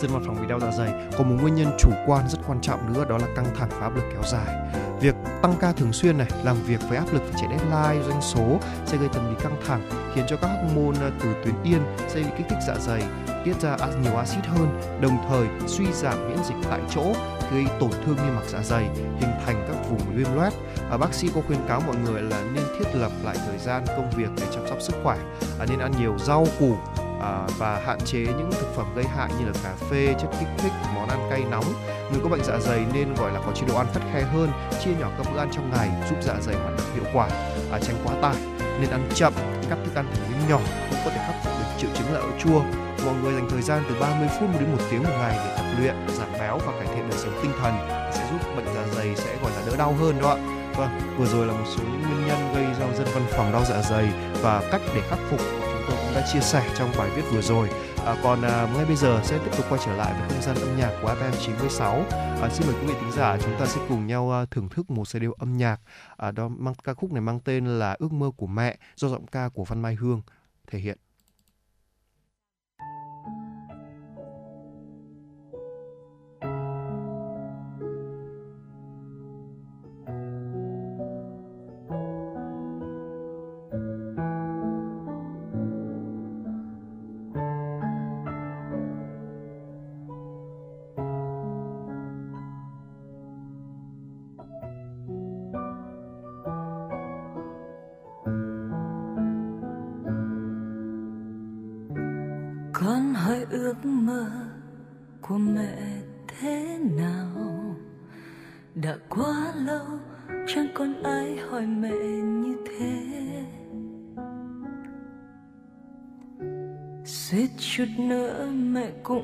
dân 0.00 0.10
văn 0.12 0.22
phòng 0.26 0.36
bị 0.40 0.46
đau 0.48 0.60
dạ 0.60 0.70
dày. 0.70 0.92
Còn 1.18 1.28
một 1.28 1.42
nguyên 1.42 1.54
nhân 1.54 1.76
chủ 1.78 1.90
quan 2.06 2.28
rất 2.28 2.38
quan 2.46 2.60
trọng 2.60 2.92
nữa 2.92 3.04
đó 3.08 3.18
là 3.18 3.26
căng 3.36 3.46
thẳng 3.58 3.68
và 3.70 3.80
áp 3.80 3.96
lực 3.96 4.04
kéo 4.12 4.22
dài. 4.24 4.56
Việc 5.00 5.14
tăng 5.42 5.54
ca 5.60 5.72
thường 5.72 5.92
xuyên 5.92 6.18
này 6.18 6.28
làm 6.44 6.56
việc 6.62 6.80
với 6.88 6.98
áp 6.98 7.12
lực 7.12 7.22
phải 7.30 7.40
chạy 7.40 7.58
deadline 7.58 8.06
doanh 8.08 8.22
số 8.22 8.58
sẽ 8.86 8.96
gây 8.96 9.08
tâm 9.12 9.30
lý 9.30 9.36
căng 9.42 9.56
thẳng 9.66 9.82
khiến 10.14 10.24
cho 10.28 10.36
các 10.36 10.48
hormone 10.48 10.98
ờ, 11.00 11.10
từ 11.20 11.34
tuyến 11.44 11.54
yên 11.64 11.80
sẽ 12.08 12.20
bị 12.20 12.28
kích 12.38 12.46
thích 12.48 12.58
dạ 12.66 12.74
dày 12.74 13.02
tiết 13.44 13.60
ra 13.60 13.76
nhiều 14.02 14.16
axit 14.16 14.46
hơn 14.46 14.80
đồng 15.00 15.18
thời 15.28 15.46
suy 15.66 15.92
giảm 15.92 16.28
miễn 16.28 16.44
dịch 16.44 16.68
tại 16.70 16.80
chỗ 16.90 17.12
gây 17.52 17.66
tổn 17.80 17.90
thương 17.90 18.16
niêm 18.16 18.34
mạc 18.34 18.42
dạ 18.46 18.62
dày 18.62 18.82
hình 18.94 19.30
thành 19.46 19.64
các 19.68 19.90
vùng 19.90 20.00
viêm 20.14 20.34
loét 20.34 20.52
à, 20.90 20.96
bác 20.96 21.14
sĩ 21.14 21.28
có 21.34 21.40
khuyên 21.46 21.60
cáo 21.68 21.80
mọi 21.80 21.96
người 21.96 22.22
là 22.22 22.42
nên 22.54 22.64
thiết 22.78 22.94
lập 22.94 23.12
lại 23.24 23.36
thời 23.46 23.58
gian 23.58 23.84
công 23.86 24.10
việc 24.10 24.28
để 24.36 24.46
chăm 24.54 24.68
sóc 24.68 24.78
sức 24.80 24.96
khỏe 25.02 25.18
à, 25.58 25.66
nên 25.68 25.78
ăn 25.78 25.92
nhiều 25.98 26.18
rau 26.18 26.46
củ 26.58 26.76
à, 27.20 27.46
và 27.58 27.80
hạn 27.86 27.98
chế 28.04 28.18
những 28.18 28.50
thực 28.52 28.74
phẩm 28.76 28.86
gây 28.94 29.04
hại 29.04 29.30
như 29.38 29.46
là 29.46 29.52
cà 29.64 29.74
phê 29.90 30.14
chất 30.20 30.28
kích 30.40 30.48
thích 30.58 30.72
món 30.94 31.08
ăn 31.08 31.28
cay 31.30 31.44
nóng. 31.50 31.64
Người 32.10 32.20
có 32.22 32.28
bệnh 32.28 32.44
dạ 32.44 32.58
dày 32.60 32.86
nên 32.94 33.14
gọi 33.14 33.32
là 33.32 33.40
có 33.46 33.52
chế 33.52 33.66
độ 33.68 33.76
ăn 33.76 33.86
khắt 33.94 34.02
khe 34.12 34.22
hơn 34.22 34.50
chia 34.84 34.90
nhỏ 35.00 35.10
các 35.18 35.32
bữa 35.32 35.38
ăn 35.38 35.48
trong 35.52 35.70
ngày 35.70 35.90
giúp 36.10 36.16
dạ 36.22 36.34
dày 36.40 36.56
hoạt 36.56 36.76
động 36.78 36.86
hiệu 36.94 37.04
quả 37.12 37.28
à, 37.72 37.78
tránh 37.78 37.96
quá 38.04 38.14
tải. 38.22 38.36
Nên 38.80 38.90
ăn 38.90 39.08
chậm 39.14 39.32
cắt 39.70 39.76
thức 39.84 39.94
ăn 39.94 40.06
thành 40.12 40.30
miếng 40.30 40.48
nhỏ 40.48 40.60
cũng 40.90 40.98
có 41.04 41.10
thể 41.10 41.24
khắc 41.26 41.44
phục 41.44 41.52
được 41.58 41.66
triệu 41.78 41.90
chứng 41.94 42.14
là 42.14 42.20
ợ 42.20 42.30
chua. 42.38 42.62
Mọi 43.04 43.14
người 43.22 43.34
dành 43.34 43.48
thời 43.50 43.62
gian 43.62 43.82
từ 43.88 43.94
30 44.00 44.28
phút 44.40 44.48
đến 44.60 44.72
một 44.72 44.82
tiếng 44.90 45.02
một 45.02 45.10
ngày 45.18 45.36
để 45.36 45.54
tập 45.56 45.66
luyện 45.78 45.94
giảm 46.18 46.32
béo 46.32 46.58
và 46.58 46.72
cải 46.72 46.86
thiện 46.94 47.08
đời 47.10 47.18
sống 47.18 47.38
tinh 47.42 47.52
thần 47.60 47.74
sẽ 48.12 48.28
giúp 48.30 48.56
bệnh 48.56 48.66
dạ 48.74 48.84
dày 48.96 49.16
sẽ 49.16 49.36
gọi 49.42 49.50
là 49.50 49.62
đỡ 49.66 49.76
đau 49.76 49.92
hơn 49.92 50.20
đó 50.20 50.28
ạ 50.28 50.57
vâng 50.78 51.16
vừa 51.18 51.26
rồi 51.26 51.46
là 51.46 51.52
một 51.52 51.64
số 51.66 51.82
những 51.82 52.02
nguyên 52.02 52.26
nhân 52.26 52.54
gây 52.54 52.64
ra 52.64 52.94
dân 52.94 53.06
văn 53.14 53.26
phòng 53.30 53.52
đau 53.52 53.64
dạ 53.64 53.82
dày 53.82 54.08
và 54.42 54.68
cách 54.72 54.80
để 54.94 55.00
khắc 55.08 55.18
phục 55.30 55.40
chúng 55.40 55.82
tôi 55.88 55.96
cũng 55.96 56.14
đã 56.14 56.26
chia 56.32 56.40
sẻ 56.40 56.70
trong 56.78 56.90
bài 56.98 57.10
viết 57.16 57.22
vừa 57.32 57.42
rồi. 57.42 57.68
À, 58.06 58.16
còn 58.22 58.42
à, 58.42 58.68
ngay 58.74 58.84
bây 58.84 58.96
giờ 58.96 59.20
sẽ 59.24 59.38
tiếp 59.38 59.50
tục 59.56 59.66
quay 59.68 59.80
trở 59.84 59.96
lại 59.96 60.14
với 60.20 60.28
không 60.28 60.42
gian 60.42 60.56
âm 60.56 60.76
nhạc 60.76 60.98
của 61.02 61.08
FM 61.08 61.32
96 61.46 62.04
à, 62.42 62.48
xin 62.52 62.66
mời 62.66 62.76
quý 62.80 62.86
vị 62.86 62.94
thính 63.00 63.12
giả 63.12 63.38
chúng 63.44 63.58
ta 63.58 63.66
sẽ 63.66 63.80
cùng 63.88 64.06
nhau 64.06 64.32
à, 64.32 64.46
thưởng 64.50 64.68
thức 64.68 64.90
một 64.90 65.08
giai 65.08 65.20
điệu 65.20 65.32
âm 65.32 65.56
nhạc 65.56 65.80
à, 66.16 66.30
đó 66.30 66.48
mang 66.48 66.74
ca 66.84 66.94
khúc 66.94 67.12
này 67.12 67.20
mang 67.20 67.40
tên 67.40 67.66
là 67.66 67.96
ước 67.98 68.12
mơ 68.12 68.30
của 68.36 68.46
mẹ 68.46 68.76
do 68.96 69.08
giọng 69.08 69.26
ca 69.26 69.48
của 69.48 69.64
Văn 69.64 69.82
Mai 69.82 69.94
Hương 69.94 70.22
thể 70.70 70.78
hiện. 70.78 70.98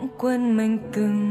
Cũng 0.01 0.09
quên 0.19 0.57
mình 0.57 0.79
từng 0.93 1.24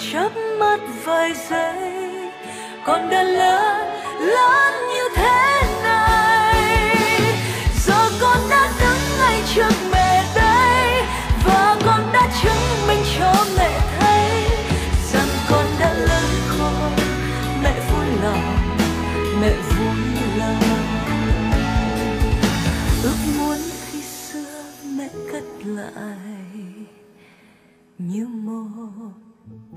chớp 0.00 0.30
mắt 0.58 0.80
vài 1.04 1.32
giây 1.50 2.30
con 2.84 3.10
đã 3.10 3.22
lớn 3.22 3.86
lớn 4.20 4.72
như 4.94 5.08
thế. 5.16 5.49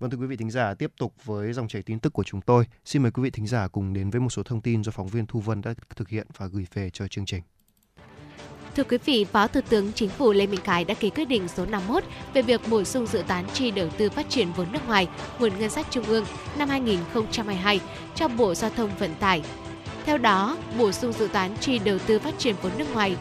Vâng 0.00 0.10
thưa 0.10 0.16
quý 0.16 0.26
vị 0.26 0.36
thính 0.36 0.50
giả, 0.50 0.74
tiếp 0.74 0.92
tục 0.98 1.14
với 1.24 1.52
dòng 1.52 1.68
chảy 1.68 1.82
tin 1.82 1.98
tức 1.98 2.12
của 2.12 2.24
chúng 2.24 2.40
tôi. 2.40 2.64
Xin 2.84 3.02
mời 3.02 3.10
quý 3.10 3.22
vị 3.22 3.30
thính 3.30 3.46
giả 3.46 3.68
cùng 3.68 3.92
đến 3.92 4.10
với 4.10 4.20
một 4.20 4.28
số 4.30 4.42
thông 4.42 4.60
tin 4.60 4.84
do 4.84 4.92
phóng 4.92 5.08
viên 5.08 5.26
Thu 5.26 5.40
Vân 5.40 5.60
đã 5.60 5.74
thực 5.96 6.08
hiện 6.08 6.26
và 6.36 6.46
gửi 6.46 6.66
về 6.74 6.90
cho 6.90 7.08
chương 7.08 7.24
trình. 7.26 7.42
Thưa 8.76 8.84
quý 8.84 8.98
vị, 9.04 9.24
Phó 9.24 9.46
Thủ 9.46 9.60
tướng 9.68 9.92
Chính 9.92 10.08
phủ 10.08 10.32
Lê 10.32 10.46
Minh 10.46 10.60
Khái 10.64 10.84
đã 10.84 10.94
ký 10.94 11.10
quyết 11.10 11.24
định 11.24 11.48
số 11.48 11.66
51 11.66 12.04
về 12.34 12.42
việc 12.42 12.60
bổ 12.70 12.84
sung 12.84 13.06
dự 13.06 13.22
toán 13.28 13.44
chi 13.52 13.70
đầu 13.70 13.88
tư 13.98 14.10
phát 14.10 14.28
triển 14.28 14.52
vốn 14.56 14.72
nước 14.72 14.86
ngoài, 14.86 15.08
nguồn 15.38 15.58
ngân 15.58 15.70
sách 15.70 15.86
trung 15.90 16.04
ương 16.04 16.24
năm 16.58 16.68
2022 16.68 17.80
cho 18.14 18.28
Bộ 18.28 18.54
Giao 18.54 18.70
thông 18.70 18.90
Vận 18.98 19.14
tải. 19.20 19.42
Theo 20.06 20.18
đó, 20.18 20.58
bổ 20.78 20.92
sung 20.92 21.12
dự 21.12 21.28
toán 21.32 21.56
chi 21.56 21.78
đầu 21.78 21.98
tư 21.98 22.18
phát 22.18 22.34
triển 22.38 22.54
vốn 22.62 22.72
nước 22.78 22.92
ngoài, 22.92 23.16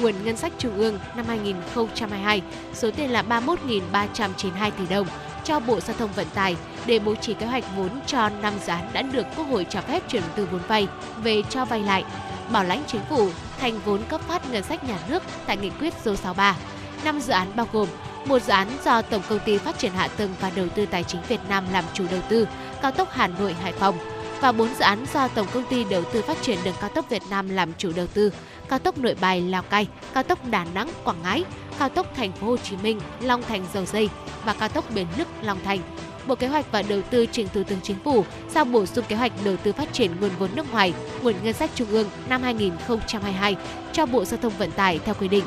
nguồn 0.00 0.14
ngân 0.24 0.36
sách 0.36 0.52
trung 0.58 0.76
ương 0.76 0.98
năm 1.16 1.26
2022 1.28 2.42
số 2.74 2.90
tiền 2.90 3.10
là 3.10 3.22
31.392 3.22 4.70
tỷ 4.70 4.86
đồng 4.90 5.06
cho 5.46 5.60
Bộ 5.60 5.80
Giao 5.80 5.96
thông 5.96 6.12
Vận 6.12 6.26
tải 6.34 6.56
để 6.86 6.98
bố 6.98 7.14
trí 7.14 7.34
kế 7.34 7.46
hoạch 7.46 7.64
vốn 7.76 7.90
cho 8.06 8.28
năm 8.28 8.54
dự 8.60 8.66
án 8.66 8.90
đã 8.92 9.02
được 9.02 9.26
Quốc 9.36 9.44
hội 9.44 9.66
cho 9.70 9.80
phép 9.80 10.02
chuyển 10.08 10.22
từ 10.36 10.46
vốn 10.46 10.60
vay 10.68 10.88
về 11.22 11.42
cho 11.50 11.64
vay 11.64 11.80
lại, 11.80 12.04
bảo 12.52 12.64
lãnh 12.64 12.82
chính 12.86 13.00
phủ 13.10 13.28
thành 13.58 13.78
vốn 13.84 14.00
cấp 14.08 14.20
phát 14.28 14.50
ngân 14.50 14.62
sách 14.62 14.84
nhà 14.84 14.98
nước 15.08 15.22
tại 15.46 15.56
nghị 15.56 15.70
quyết 15.70 15.94
số 16.04 16.16
63. 16.16 16.56
Năm 17.04 17.20
dự 17.20 17.32
án 17.32 17.48
bao 17.56 17.66
gồm 17.72 17.88
một 18.26 18.42
dự 18.42 18.52
án 18.52 18.68
do 18.84 19.02
Tổng 19.02 19.22
công 19.28 19.38
ty 19.38 19.58
Phát 19.58 19.78
triển 19.78 19.92
Hạ 19.92 20.08
tầng 20.08 20.34
và 20.40 20.50
Đầu 20.56 20.68
tư 20.68 20.86
Tài 20.86 21.04
chính 21.04 21.20
Việt 21.28 21.40
Nam 21.48 21.64
làm 21.72 21.84
chủ 21.94 22.04
đầu 22.10 22.20
tư, 22.28 22.48
cao 22.82 22.92
tốc 22.92 23.08
Hà 23.12 23.26
Nội 23.26 23.52
Hải 23.52 23.72
Phòng 23.72 23.98
và 24.40 24.52
bốn 24.52 24.68
dự 24.68 24.80
án 24.80 25.06
do 25.14 25.28
Tổng 25.28 25.46
công 25.52 25.64
ty 25.70 25.84
Đầu 25.84 26.04
tư 26.12 26.22
Phát 26.22 26.42
triển 26.42 26.58
Đường 26.64 26.74
cao 26.80 26.90
tốc 26.94 27.10
Việt 27.10 27.22
Nam 27.30 27.48
làm 27.48 27.72
chủ 27.78 27.92
đầu 27.96 28.06
tư, 28.06 28.30
cao 28.68 28.78
tốc 28.78 28.98
Nội 28.98 29.16
Bài 29.20 29.40
Lào 29.40 29.62
Cai, 29.62 29.88
cao 30.14 30.22
tốc 30.22 30.38
Đà 30.50 30.64
Nẵng 30.74 30.88
Quảng 31.04 31.22
Ngãi, 31.22 31.44
cao 31.78 31.88
tốc 31.88 32.06
Thành 32.16 32.32
phố 32.32 32.46
Hồ 32.46 32.56
Chí 32.56 32.76
Minh 32.76 33.00
Long 33.20 33.42
Thành 33.42 33.64
Dầu 33.74 33.84
Dây 33.84 34.08
và 34.44 34.54
cao 34.54 34.68
tốc 34.68 34.84
Bến 34.94 35.06
Lức 35.18 35.28
Long 35.42 35.58
Thành. 35.64 35.78
Bộ 36.26 36.34
Kế 36.34 36.46
hoạch 36.46 36.72
và 36.72 36.82
Đầu 36.82 37.00
tư 37.10 37.26
trình 37.32 37.48
Thủ 37.54 37.62
tướng 37.62 37.80
Chính 37.82 37.96
phủ 38.04 38.24
giao 38.50 38.64
bổ 38.64 38.86
sung 38.86 39.04
kế 39.08 39.16
hoạch 39.16 39.32
đầu 39.44 39.56
tư 39.56 39.72
phát 39.72 39.92
triển 39.92 40.10
nguồn 40.20 40.30
vốn 40.38 40.50
nước 40.54 40.72
ngoài, 40.72 40.94
nguồn 41.22 41.34
ngân 41.42 41.52
sách 41.52 41.70
trung 41.74 41.88
ương 41.88 42.08
năm 42.28 42.42
2022 42.42 43.56
cho 43.92 44.06
Bộ 44.06 44.24
Giao 44.24 44.40
thông 44.42 44.52
Vận 44.58 44.70
tải 44.70 44.98
theo 44.98 45.14
quy 45.14 45.28
định. 45.28 45.44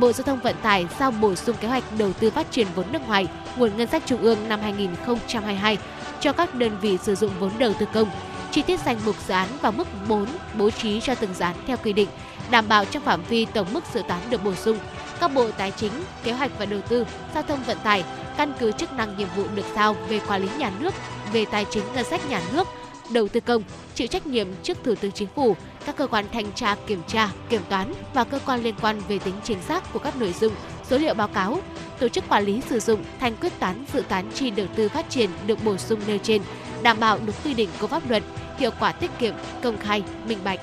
Bộ 0.00 0.12
Giao 0.12 0.24
thông 0.24 0.40
Vận 0.40 0.56
tải 0.62 0.86
giao 0.98 1.10
bổ 1.10 1.34
sung 1.34 1.56
kế 1.60 1.68
hoạch 1.68 1.84
đầu 1.98 2.12
tư 2.12 2.30
phát 2.30 2.50
triển 2.50 2.66
vốn 2.74 2.86
nước 2.92 3.06
ngoài, 3.06 3.28
nguồn 3.56 3.76
ngân 3.76 3.88
sách 3.88 4.02
trung 4.06 4.22
ương 4.22 4.48
năm 4.48 4.60
2022 4.60 5.78
cho 6.20 6.32
các 6.32 6.54
đơn 6.54 6.78
vị 6.80 6.98
sử 7.02 7.14
dụng 7.14 7.30
vốn 7.38 7.50
đầu 7.58 7.72
tư 7.78 7.86
công. 7.92 8.10
Chi 8.50 8.62
tiết 8.62 8.80
danh 8.80 8.98
mục 9.06 9.16
dự 9.28 9.34
án 9.34 9.48
và 9.62 9.70
mức 9.70 9.88
4 10.08 10.26
bố 10.58 10.70
trí 10.70 11.00
cho 11.00 11.14
từng 11.14 11.34
dự 11.34 11.44
án 11.44 11.56
theo 11.66 11.76
quy 11.76 11.92
định, 11.92 12.08
đảm 12.50 12.68
bảo 12.68 12.84
trong 12.84 13.02
phạm 13.02 13.22
vi 13.28 13.44
tổng 13.44 13.66
mức 13.72 13.84
dự 13.94 14.02
toán 14.08 14.20
được 14.30 14.44
bổ 14.44 14.54
sung. 14.54 14.78
Các 15.20 15.28
bộ 15.34 15.50
tài 15.50 15.70
chính, 15.70 15.92
kế 16.24 16.32
hoạch 16.32 16.50
và 16.58 16.66
đầu 16.66 16.80
tư, 16.88 17.06
giao 17.34 17.42
thông 17.42 17.62
vận 17.62 17.78
tải 17.84 18.04
căn 18.36 18.52
cứ 18.58 18.72
chức 18.72 18.92
năng 18.92 19.16
nhiệm 19.16 19.28
vụ 19.36 19.44
được 19.54 19.66
giao 19.74 19.96
về 20.08 20.20
quản 20.28 20.42
lý 20.42 20.48
nhà 20.58 20.72
nước, 20.80 20.94
về 21.32 21.44
tài 21.44 21.66
chính 21.70 21.84
ngân 21.94 22.04
sách 22.04 22.30
nhà 22.30 22.42
nước, 22.52 22.68
đầu 23.10 23.28
tư 23.28 23.40
công, 23.40 23.62
chịu 23.94 24.06
trách 24.06 24.26
nhiệm 24.26 24.46
trước 24.62 24.78
Thủ 24.84 24.94
tướng 24.94 25.12
Chính 25.12 25.28
phủ, 25.34 25.56
các 25.86 25.96
cơ 25.96 26.06
quan 26.06 26.24
thanh 26.32 26.52
tra 26.52 26.76
kiểm 26.86 27.02
tra, 27.06 27.28
kiểm 27.48 27.60
toán 27.68 27.94
và 28.14 28.24
cơ 28.24 28.38
quan 28.46 28.62
liên 28.62 28.74
quan 28.80 29.00
về 29.08 29.18
tính 29.18 29.34
chính 29.44 29.62
xác 29.62 29.92
của 29.92 29.98
các 29.98 30.16
nội 30.16 30.34
dung, 30.40 30.52
số 30.90 30.98
liệu 30.98 31.14
báo 31.14 31.28
cáo, 31.28 31.58
tổ 31.98 32.08
chức 32.08 32.28
quản 32.28 32.44
lý 32.44 32.60
sử 32.68 32.80
dụng 32.80 33.04
thành 33.20 33.36
quyết 33.40 33.52
toán 33.58 33.84
dự 33.92 34.02
toán 34.08 34.30
chi 34.34 34.50
đầu 34.50 34.66
tư 34.76 34.88
phát 34.88 35.10
triển 35.10 35.30
được 35.46 35.64
bổ 35.64 35.76
sung 35.76 36.00
nêu 36.06 36.18
trên, 36.18 36.42
đảm 36.82 37.00
bảo 37.00 37.18
đúng 37.26 37.36
quy 37.44 37.54
định 37.54 37.68
của 37.80 37.86
pháp 37.86 38.10
luật, 38.10 38.22
hiệu 38.58 38.70
quả 38.80 38.92
tiết 38.92 39.10
kiệm, 39.18 39.34
công 39.62 39.78
khai, 39.78 40.02
minh 40.26 40.38
bạch. 40.44 40.60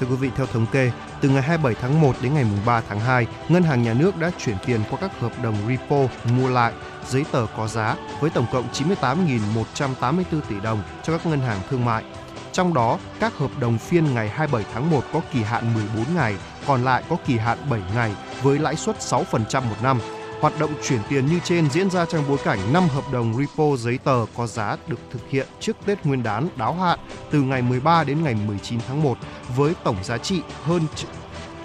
Thưa 0.00 0.06
quý 0.06 0.16
vị, 0.16 0.30
theo 0.36 0.46
thống 0.46 0.66
kê, 0.72 0.90
từ 1.20 1.28
ngày 1.28 1.42
27 1.42 1.74
tháng 1.82 2.00
1 2.00 2.16
đến 2.22 2.34
ngày 2.34 2.44
3 2.66 2.80
tháng 2.88 3.00
2, 3.00 3.26
Ngân 3.48 3.62
hàng 3.62 3.82
Nhà 3.82 3.94
nước 3.94 4.16
đã 4.16 4.30
chuyển 4.38 4.56
tiền 4.66 4.80
qua 4.90 4.98
các 5.00 5.20
hợp 5.20 5.32
đồng 5.42 5.54
repo 5.68 5.96
mua 6.24 6.48
lại 6.48 6.72
giấy 7.08 7.24
tờ 7.32 7.46
có 7.56 7.68
giá 7.68 7.96
với 8.20 8.30
tổng 8.30 8.46
cộng 8.52 8.68
98.184 8.72 10.40
tỷ 10.48 10.60
đồng 10.62 10.82
cho 11.02 11.12
các 11.18 11.26
ngân 11.26 11.40
hàng 11.40 11.60
thương 11.70 11.84
mại. 11.84 12.04
Trong 12.52 12.74
đó, 12.74 12.98
các 13.20 13.38
hợp 13.38 13.50
đồng 13.60 13.78
phiên 13.78 14.14
ngày 14.14 14.28
27 14.28 14.72
tháng 14.74 14.90
1 14.90 15.04
có 15.12 15.20
kỳ 15.32 15.42
hạn 15.42 15.74
14 15.74 16.14
ngày, 16.14 16.36
còn 16.66 16.84
lại 16.84 17.02
có 17.08 17.16
kỳ 17.26 17.38
hạn 17.38 17.58
7 17.70 17.80
ngày 17.94 18.14
với 18.42 18.58
lãi 18.58 18.76
suất 18.76 18.96
6% 18.98 19.22
một 19.62 19.76
năm. 19.82 19.98
Hoạt 20.40 20.58
động 20.58 20.70
chuyển 20.82 21.00
tiền 21.08 21.26
như 21.26 21.40
trên 21.44 21.70
diễn 21.70 21.90
ra 21.90 22.04
trong 22.04 22.24
bối 22.28 22.38
cảnh 22.44 22.58
5 22.72 22.88
hợp 22.88 23.04
đồng 23.12 23.34
repo 23.34 23.76
giấy 23.76 23.98
tờ 24.04 24.26
có 24.36 24.46
giá 24.46 24.76
được 24.86 24.98
thực 25.10 25.30
hiện 25.30 25.46
trước 25.60 25.76
Tết 25.86 26.06
Nguyên 26.06 26.22
đán 26.22 26.48
đáo 26.56 26.74
hạn 26.74 26.98
từ 27.30 27.42
ngày 27.42 27.62
13 27.62 28.04
đến 28.04 28.24
ngày 28.24 28.34
19 28.34 28.80
tháng 28.88 29.02
1 29.02 29.18
với 29.56 29.74
tổng 29.84 29.96
giá 30.04 30.18
trị 30.18 30.42
hơn 30.62 30.82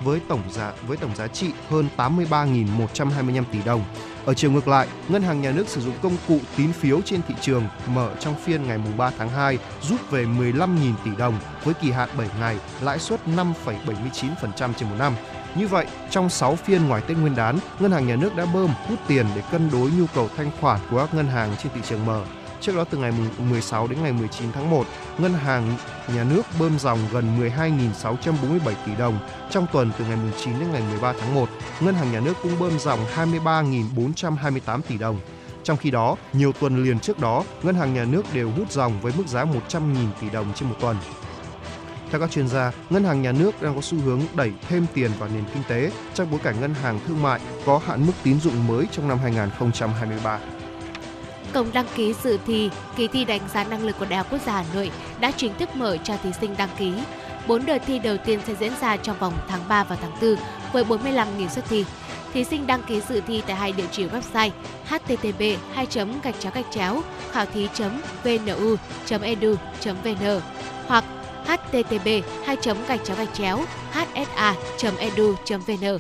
với 0.03 0.19
tổng 0.27 0.41
giá, 0.51 0.73
với 0.87 0.97
tổng 0.97 1.15
giá 1.15 1.27
trị 1.27 1.51
hơn 1.69 1.87
83.125 1.97 3.43
tỷ 3.51 3.59
đồng. 3.65 3.83
Ở 4.25 4.33
chiều 4.33 4.51
ngược 4.51 4.67
lại, 4.67 4.87
Ngân 5.07 5.21
hàng 5.21 5.41
Nhà 5.41 5.51
nước 5.51 5.67
sử 5.67 5.81
dụng 5.81 5.93
công 6.01 6.17
cụ 6.27 6.39
tín 6.57 6.73
phiếu 6.73 7.01
trên 7.01 7.21
thị 7.27 7.35
trường 7.41 7.63
mở 7.87 8.11
trong 8.19 8.35
phiên 8.35 8.67
ngày 8.67 8.79
3 8.97 9.11
tháng 9.17 9.29
2 9.29 9.57
rút 9.81 10.11
về 10.11 10.25
15.000 10.25 10.93
tỷ 11.05 11.11
đồng 11.17 11.39
với 11.63 11.73
kỳ 11.73 11.91
hạn 11.91 12.09
7 12.17 12.27
ngày, 12.39 12.57
lãi 12.81 12.99
suất 12.99 13.19
5,79% 13.27 14.73
trên 14.73 14.89
một 14.89 14.95
năm. 14.99 15.13
Như 15.55 15.67
vậy, 15.67 15.85
trong 16.09 16.29
6 16.29 16.55
phiên 16.55 16.87
ngoài 16.87 17.01
Tết 17.07 17.17
Nguyên 17.17 17.35
đán, 17.35 17.59
Ngân 17.79 17.91
hàng 17.91 18.07
Nhà 18.07 18.15
nước 18.15 18.35
đã 18.35 18.45
bơm 18.53 18.69
hút 18.87 18.99
tiền 19.07 19.25
để 19.35 19.41
cân 19.51 19.69
đối 19.71 19.91
nhu 19.91 20.05
cầu 20.15 20.29
thanh 20.37 20.51
khoản 20.61 20.79
của 20.89 20.97
các 20.97 21.13
ngân 21.13 21.27
hàng 21.27 21.55
trên 21.63 21.71
thị 21.75 21.81
trường 21.89 22.05
mở. 22.05 22.23
Trước 22.63 22.75
đó 22.75 22.83
từ 22.83 22.97
ngày 22.97 23.11
16 23.49 23.87
đến 23.87 24.03
ngày 24.03 24.13
19 24.13 24.51
tháng 24.51 24.69
1, 24.69 24.85
Ngân 25.17 25.33
hàng 25.33 25.77
Nhà 26.15 26.23
nước 26.23 26.41
bơm 26.59 26.79
dòng 26.79 26.99
gần 27.11 27.39
12.647 27.57 28.73
tỷ 28.85 28.95
đồng. 28.95 29.19
Trong 29.49 29.65
tuần 29.73 29.91
từ 29.99 30.05
ngày 30.05 30.17
9 30.43 30.59
đến 30.59 30.71
ngày 30.71 30.81
13 30.91 31.13
tháng 31.19 31.35
1, 31.35 31.49
Ngân 31.81 31.95
hàng 31.95 32.11
Nhà 32.11 32.19
nước 32.19 32.33
cũng 32.43 32.59
bơm 32.59 32.79
dòng 32.79 32.99
23.428 33.15 34.81
tỷ 34.81 34.97
đồng. 34.97 35.19
Trong 35.63 35.77
khi 35.77 35.91
đó, 35.91 36.15
nhiều 36.33 36.51
tuần 36.51 36.83
liền 36.83 36.99
trước 36.99 37.19
đó, 37.19 37.43
Ngân 37.63 37.75
hàng 37.75 37.93
Nhà 37.93 38.05
nước 38.05 38.33
đều 38.33 38.51
hút 38.51 38.71
dòng 38.71 39.01
với 39.01 39.13
mức 39.17 39.27
giá 39.27 39.45
100.000 39.45 39.95
tỷ 40.21 40.29
đồng 40.29 40.53
trên 40.55 40.69
một 40.69 40.75
tuần. 40.79 40.97
Theo 42.11 42.19
các 42.19 42.31
chuyên 42.31 42.47
gia, 42.47 42.71
ngân 42.89 43.03
hàng 43.03 43.21
nhà 43.21 43.31
nước 43.31 43.61
đang 43.61 43.75
có 43.75 43.81
xu 43.81 43.97
hướng 44.01 44.21
đẩy 44.35 44.51
thêm 44.69 44.85
tiền 44.93 45.11
vào 45.19 45.29
nền 45.29 45.43
kinh 45.53 45.63
tế 45.67 45.91
trong 46.13 46.31
bối 46.31 46.39
cảnh 46.43 46.61
ngân 46.61 46.73
hàng 46.73 46.99
thương 47.07 47.21
mại 47.21 47.39
có 47.65 47.77
hạn 47.85 48.05
mức 48.05 48.13
tín 48.23 48.39
dụng 48.39 48.67
mới 48.67 48.85
trong 48.91 49.07
năm 49.07 49.17
2023. 49.17 50.39
Cổng 51.53 51.73
đăng 51.73 51.85
ký 51.95 52.13
dự 52.23 52.37
thi, 52.45 52.69
kỳ 52.95 53.07
thi 53.07 53.25
đánh 53.25 53.41
giá 53.53 53.63
năng 53.63 53.85
lực 53.85 53.95
của 53.99 54.05
Đại 54.05 54.17
học 54.17 54.27
Quốc 54.31 54.41
gia 54.45 54.53
Hà 54.53 54.65
Nội 54.73 54.91
đã 55.19 55.31
chính 55.31 55.53
thức 55.59 55.75
mở 55.75 55.97
cho 55.97 56.17
thí 56.23 56.29
sinh 56.41 56.55
đăng 56.57 56.69
ký. 56.77 56.93
Bốn 57.47 57.65
đợt 57.65 57.77
thi 57.87 57.99
đầu 57.99 58.17
tiên 58.17 58.39
sẽ 58.47 58.53
diễn 58.59 58.71
ra 58.81 58.97
trong 58.97 59.19
vòng 59.19 59.33
tháng 59.47 59.61
3 59.67 59.83
và 59.83 59.95
tháng 59.95 60.11
4 60.21 60.35
với 60.73 60.83
45.000 60.83 61.47
suất 61.47 61.65
thi. 61.69 61.85
Thí 62.33 62.43
sinh 62.43 62.67
đăng 62.67 62.83
ký 62.83 63.01
dự 63.09 63.21
thi 63.27 63.41
tại 63.47 63.55
hai 63.55 63.71
địa 63.71 63.85
chỉ 63.91 64.05
website 64.05 64.49
http 64.89 65.59
2 65.73 65.87
gạch 66.23 66.39
chéo 66.39 66.51
gạch 66.53 66.65
chéo 66.71 67.01
khảo 67.31 67.45
thí 67.45 67.67
vnu 68.23 68.75
edu 69.21 69.55
vn 70.03 70.41
hoặc 70.87 71.03
http 71.45 72.23
2 72.45 72.57
gạch 72.87 73.03
chéo 73.05 73.15
gạch 73.17 73.33
chéo 73.33 73.65
hsa 73.91 74.55
edu 74.99 75.35
vn 75.49 75.97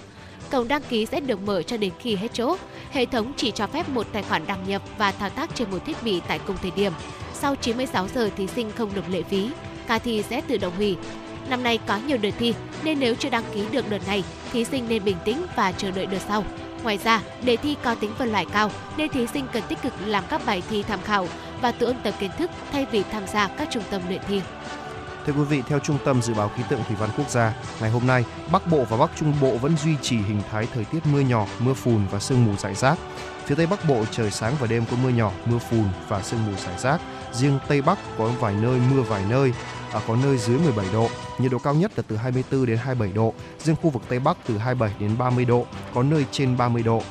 Cổng 0.51 0.67
đăng 0.67 0.81
ký 0.89 1.05
sẽ 1.05 1.19
được 1.19 1.41
mở 1.41 1.61
cho 1.61 1.77
đến 1.77 1.91
khi 1.99 2.15
hết 2.15 2.33
chỗ. 2.33 2.55
Hệ 2.93 3.05
thống 3.05 3.33
chỉ 3.37 3.51
cho 3.51 3.67
phép 3.67 3.89
một 3.89 4.07
tài 4.11 4.23
khoản 4.23 4.47
đăng 4.47 4.67
nhập 4.67 4.81
và 4.97 5.11
thao 5.11 5.29
tác 5.29 5.55
trên 5.55 5.71
một 5.71 5.85
thiết 5.85 6.03
bị 6.03 6.21
tại 6.27 6.39
cùng 6.47 6.55
thời 6.61 6.71
điểm. 6.71 6.93
Sau 7.33 7.55
96 7.55 8.07
giờ 8.07 8.29
thí 8.37 8.47
sinh 8.47 8.71
không 8.71 8.89
nộp 8.95 9.09
lệ 9.09 9.23
phí, 9.23 9.49
ca 9.87 9.99
thi 9.99 10.23
sẽ 10.29 10.41
tự 10.41 10.57
động 10.57 10.75
hủy. 10.75 10.97
Năm 11.49 11.63
nay 11.63 11.79
có 11.87 11.97
nhiều 11.97 12.17
đợt 12.17 12.29
thi 12.39 12.53
nên 12.83 12.99
nếu 12.99 13.15
chưa 13.15 13.29
đăng 13.29 13.43
ký 13.53 13.65
được 13.71 13.89
đợt 13.89 14.07
này, 14.07 14.23
thí 14.51 14.65
sinh 14.65 14.85
nên 14.89 15.03
bình 15.03 15.17
tĩnh 15.25 15.45
và 15.55 15.71
chờ 15.71 15.91
đợi 15.91 16.05
đợt 16.05 16.19
sau. 16.27 16.43
Ngoài 16.83 16.99
ra, 17.03 17.21
đề 17.43 17.57
thi 17.57 17.75
có 17.83 17.95
tính 17.95 18.11
phân 18.17 18.31
loại 18.31 18.45
cao 18.53 18.71
nên 18.97 19.09
thí 19.09 19.27
sinh 19.27 19.45
cần 19.53 19.63
tích 19.69 19.81
cực 19.81 19.93
làm 20.05 20.23
các 20.29 20.41
bài 20.45 20.63
thi 20.69 20.83
tham 20.83 20.99
khảo 21.01 21.27
và 21.61 21.71
tự 21.71 21.85
ôn 21.85 21.95
tập 22.03 22.13
kiến 22.19 22.31
thức 22.37 22.51
thay 22.71 22.85
vì 22.91 23.03
tham 23.03 23.23
gia 23.27 23.47
các 23.47 23.67
trung 23.71 23.83
tâm 23.89 24.01
luyện 24.09 24.21
thi. 24.27 24.41
Thưa 25.25 25.33
quý 25.33 25.43
vị, 25.43 25.63
theo 25.67 25.79
Trung 25.79 25.97
tâm 26.05 26.21
Dự 26.21 26.33
báo 26.33 26.51
Khí 26.55 26.63
tượng 26.69 26.83
Thủy 26.87 26.95
văn 26.99 27.09
Quốc 27.17 27.29
gia, 27.29 27.53
ngày 27.81 27.89
hôm 27.89 28.07
nay, 28.07 28.25
Bắc 28.51 28.67
Bộ 28.71 28.85
và 28.89 28.97
Bắc 28.97 29.11
Trung 29.15 29.33
Bộ 29.41 29.57
vẫn 29.57 29.77
duy 29.77 29.95
trì 30.01 30.17
hình 30.17 30.41
thái 30.51 30.67
thời 30.73 30.85
tiết 30.85 30.99
mưa 31.05 31.19
nhỏ, 31.19 31.47
mưa 31.59 31.73
phùn 31.73 32.01
và 32.11 32.19
sương 32.19 32.45
mù 32.45 32.55
rải 32.55 32.75
rác. 32.75 32.97
Phía 33.45 33.55
Tây 33.55 33.67
Bắc 33.67 33.87
Bộ 33.89 34.05
trời 34.11 34.31
sáng 34.31 34.53
và 34.59 34.67
đêm 34.67 34.83
có 34.91 34.97
mưa 35.03 35.09
nhỏ, 35.09 35.31
mưa 35.45 35.57
phùn 35.57 35.83
và 36.07 36.21
sương 36.21 36.45
mù 36.45 36.51
rải 36.65 36.77
rác. 36.79 37.01
Riêng 37.33 37.59
Tây 37.67 37.81
Bắc 37.81 37.99
có 38.17 38.27
vài 38.39 38.55
nơi 38.61 38.79
mưa 38.91 39.01
vài 39.01 39.23
nơi, 39.29 39.53
à, 39.93 40.01
có 40.07 40.15
nơi 40.23 40.37
dưới 40.37 40.57
17 40.57 40.85
độ. 40.93 41.09
Nhiệt 41.39 41.51
độ 41.51 41.57
cao 41.59 41.73
nhất 41.73 41.91
là 41.95 42.03
từ 42.07 42.15
24 42.15 42.65
đến 42.65 42.77
27 42.77 43.15
độ. 43.15 43.33
Riêng 43.59 43.75
khu 43.81 43.89
vực 43.89 44.03
Tây 44.09 44.19
Bắc 44.19 44.37
từ 44.47 44.57
27 44.57 44.99
đến 44.99 45.17
30 45.17 45.45
độ, 45.45 45.65
có 45.93 46.03
nơi 46.03 46.25
trên 46.31 46.57
30 46.57 46.83
độ. 46.83 47.01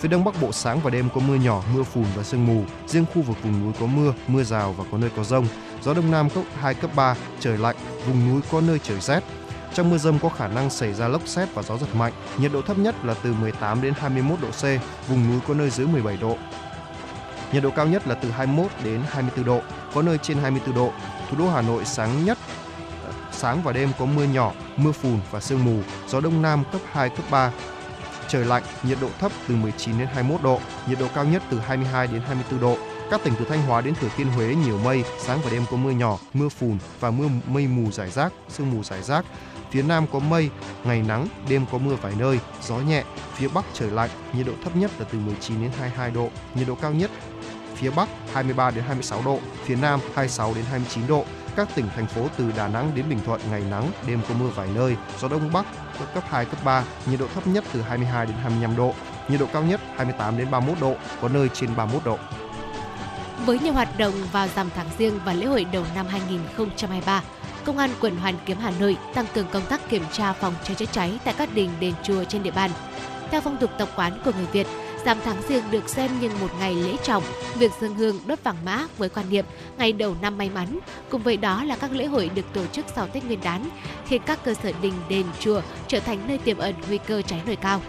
Phía 0.00 0.08
Đông 0.08 0.24
Bắc 0.24 0.42
Bộ 0.42 0.52
sáng 0.52 0.80
và 0.80 0.90
đêm 0.90 1.08
có 1.14 1.20
mưa 1.20 1.34
nhỏ, 1.34 1.62
mưa 1.74 1.82
phùn 1.82 2.04
và 2.16 2.22
sương 2.22 2.46
mù. 2.46 2.64
Riêng 2.86 3.04
khu 3.14 3.22
vực 3.22 3.42
vùng 3.42 3.64
núi 3.64 3.72
có 3.80 3.86
mưa, 3.86 4.12
mưa 4.26 4.42
rào 4.42 4.72
và 4.72 4.84
có 4.92 4.98
nơi 4.98 5.10
có 5.16 5.24
rông. 5.24 5.46
Gió 5.84 5.94
Đông 5.94 6.10
Nam 6.10 6.30
cấp 6.30 6.44
2, 6.54 6.74
cấp 6.74 6.90
3, 6.96 7.14
trời 7.40 7.58
lạnh, 7.58 7.76
vùng 8.06 8.28
núi 8.30 8.40
có 8.52 8.60
nơi 8.60 8.78
trời 8.78 9.00
rét. 9.00 9.20
Trong 9.74 9.90
mưa 9.90 9.98
rông 9.98 10.18
có 10.18 10.28
khả 10.28 10.48
năng 10.48 10.70
xảy 10.70 10.94
ra 10.94 11.08
lốc 11.08 11.28
xét 11.28 11.54
và 11.54 11.62
gió 11.62 11.78
giật 11.78 11.94
mạnh. 11.94 12.12
Nhiệt 12.38 12.52
độ 12.52 12.62
thấp 12.62 12.78
nhất 12.78 13.04
là 13.04 13.14
từ 13.22 13.32
18 13.32 13.82
đến 13.82 13.94
21 13.96 14.40
độ 14.40 14.48
C, 14.48 14.62
vùng 15.08 15.30
núi 15.30 15.40
có 15.48 15.54
nơi 15.54 15.70
dưới 15.70 15.86
17 15.86 16.16
độ. 16.16 16.36
Nhiệt 17.52 17.62
độ 17.62 17.70
cao 17.70 17.86
nhất 17.86 18.08
là 18.08 18.14
từ 18.14 18.30
21 18.30 18.70
đến 18.84 19.00
24 19.08 19.44
độ, 19.44 19.60
có 19.94 20.02
nơi 20.02 20.18
trên 20.18 20.38
24 20.38 20.74
độ. 20.74 20.92
Thủ 21.30 21.36
đô 21.38 21.50
Hà 21.50 21.62
Nội 21.62 21.84
sáng 21.84 22.24
nhất 22.24 22.38
sáng 23.42 23.62
và 23.62 23.72
đêm 23.72 23.92
có 23.98 24.04
mưa 24.04 24.24
nhỏ, 24.24 24.52
mưa 24.76 24.92
phùn 24.92 25.18
và 25.30 25.40
sương 25.40 25.64
mù, 25.64 25.80
gió 26.08 26.20
đông 26.20 26.42
nam 26.42 26.64
cấp 26.72 26.80
2, 26.92 27.08
cấp 27.08 27.24
3. 27.30 27.52
Trời 28.28 28.44
lạnh, 28.44 28.62
nhiệt 28.82 28.98
độ 29.00 29.08
thấp 29.20 29.32
từ 29.48 29.56
19 29.56 29.98
đến 29.98 30.08
21 30.14 30.42
độ, 30.42 30.60
nhiệt 30.86 30.98
độ 30.98 31.06
cao 31.14 31.24
nhất 31.24 31.42
từ 31.50 31.58
22 31.58 32.06
đến 32.06 32.22
24 32.26 32.60
độ. 32.60 32.76
Các 33.12 33.20
tỉnh 33.24 33.34
từ 33.38 33.44
Thanh 33.44 33.62
Hóa 33.62 33.80
đến 33.80 33.94
Thừa 33.94 34.08
Thiên 34.16 34.26
Huế 34.26 34.54
nhiều 34.54 34.78
mây, 34.78 35.04
sáng 35.18 35.38
và 35.44 35.50
đêm 35.50 35.62
có 35.70 35.76
mưa 35.76 35.90
nhỏ, 35.90 36.18
mưa 36.34 36.48
phùn 36.48 36.78
và 37.00 37.10
mưa 37.10 37.28
mây 37.46 37.66
mù 37.66 37.90
rải 37.90 38.10
rác, 38.10 38.32
sương 38.48 38.70
mù 38.70 38.82
rải 38.82 39.02
rác. 39.02 39.24
Phía 39.70 39.82
Nam 39.82 40.06
có 40.12 40.18
mây, 40.18 40.50
ngày 40.84 41.02
nắng, 41.02 41.28
đêm 41.48 41.64
có 41.72 41.78
mưa 41.78 41.94
vài 42.02 42.12
nơi, 42.18 42.38
gió 42.62 42.76
nhẹ. 42.76 43.04
Phía 43.34 43.48
Bắc 43.48 43.64
trời 43.74 43.90
lạnh, 43.90 44.10
nhiệt 44.32 44.46
độ 44.46 44.52
thấp 44.64 44.76
nhất 44.76 44.90
là 44.98 45.06
từ 45.12 45.18
19 45.18 45.62
đến 45.62 45.70
22 45.78 46.10
độ, 46.10 46.28
nhiệt 46.54 46.68
độ 46.68 46.74
cao 46.74 46.92
nhất 46.92 47.10
phía 47.82 47.90
Bắc 47.90 48.08
23 48.32 48.70
đến 48.70 48.84
26 48.84 49.22
độ, 49.24 49.38
phía 49.64 49.76
Nam 49.76 50.00
26 50.14 50.54
đến 50.54 50.64
29 50.70 51.06
độ. 51.06 51.24
Các 51.56 51.68
tỉnh 51.74 51.86
thành 51.96 52.06
phố 52.06 52.26
từ 52.36 52.52
Đà 52.56 52.68
Nẵng 52.68 52.92
đến 52.94 53.04
Bình 53.08 53.18
Thuận 53.26 53.40
ngày 53.50 53.62
nắng, 53.70 53.90
đêm 54.06 54.20
có 54.28 54.34
mưa 54.40 54.48
vài 54.54 54.68
nơi, 54.74 54.96
gió 55.20 55.28
đông 55.28 55.52
bắc 55.52 55.66
cấp 56.14 56.24
2 56.28 56.44
cấp 56.44 56.64
3, 56.64 56.84
nhiệt 57.06 57.20
độ 57.20 57.26
thấp 57.34 57.46
nhất 57.46 57.64
từ 57.72 57.82
22 57.82 58.26
đến 58.26 58.34
25 58.42 58.76
độ, 58.76 58.94
nhiệt 59.28 59.40
độ 59.40 59.46
cao 59.52 59.62
nhất 59.62 59.80
28 59.96 60.38
đến 60.38 60.50
31 60.50 60.80
độ, 60.80 60.94
có 61.22 61.28
nơi 61.28 61.48
trên 61.54 61.76
31 61.76 62.04
độ. 62.04 62.18
Với 63.46 63.58
nhiều 63.58 63.72
hoạt 63.72 63.98
động 63.98 64.14
vào 64.32 64.48
rằm 64.56 64.70
tháng 64.76 64.88
riêng 64.98 65.20
và 65.24 65.32
lễ 65.32 65.46
hội 65.46 65.66
đầu 65.72 65.84
năm 65.94 66.06
2023, 66.06 67.22
Công 67.64 67.78
an 67.78 67.90
quận 68.00 68.16
Hoàn 68.16 68.34
Kiếm 68.46 68.56
Hà 68.60 68.72
Nội 68.80 68.96
tăng 69.14 69.26
cường 69.34 69.46
công 69.52 69.66
tác 69.68 69.88
kiểm 69.88 70.02
tra 70.12 70.32
phòng 70.32 70.54
cháy 70.64 70.74
chữa 70.74 70.86
cháy 70.92 71.18
tại 71.24 71.34
các 71.38 71.54
đình 71.54 71.70
đền 71.80 71.94
chùa 72.02 72.24
trên 72.24 72.42
địa 72.42 72.50
bàn. 72.50 72.70
Theo 73.30 73.40
phong 73.40 73.56
tục 73.56 73.70
tập 73.78 73.88
quán 73.96 74.20
của 74.24 74.32
người 74.36 74.46
Việt, 74.52 74.66
Rằm 75.04 75.18
tháng 75.24 75.42
riêng 75.48 75.64
được 75.70 75.88
xem 75.88 76.10
như 76.20 76.30
một 76.40 76.50
ngày 76.58 76.74
lễ 76.74 76.96
trọng, 77.02 77.22
việc 77.58 77.72
dân 77.80 77.94
hương 77.94 78.18
đốt 78.26 78.38
vàng 78.44 78.56
mã 78.64 78.86
với 78.98 79.08
quan 79.08 79.30
niệm 79.30 79.44
ngày 79.78 79.92
đầu 79.92 80.16
năm 80.22 80.38
may 80.38 80.50
mắn. 80.50 80.78
Cùng 81.10 81.22
với 81.22 81.36
đó 81.36 81.64
là 81.64 81.76
các 81.76 81.92
lễ 81.92 82.06
hội 82.06 82.30
được 82.34 82.52
tổ 82.52 82.66
chức 82.66 82.86
sau 82.94 83.08
Tết 83.08 83.24
Nguyên 83.24 83.40
đán, 83.42 83.68
khi 84.06 84.18
các 84.18 84.44
cơ 84.44 84.54
sở 84.54 84.72
đình, 84.82 84.92
đền, 85.08 85.26
chùa 85.40 85.60
trở 85.88 86.00
thành 86.00 86.18
nơi 86.28 86.38
tiềm 86.38 86.58
ẩn 86.58 86.74
nguy 86.88 86.98
cơ 86.98 87.22
cháy 87.22 87.40
nổ 87.46 87.52
cao. 87.60 87.80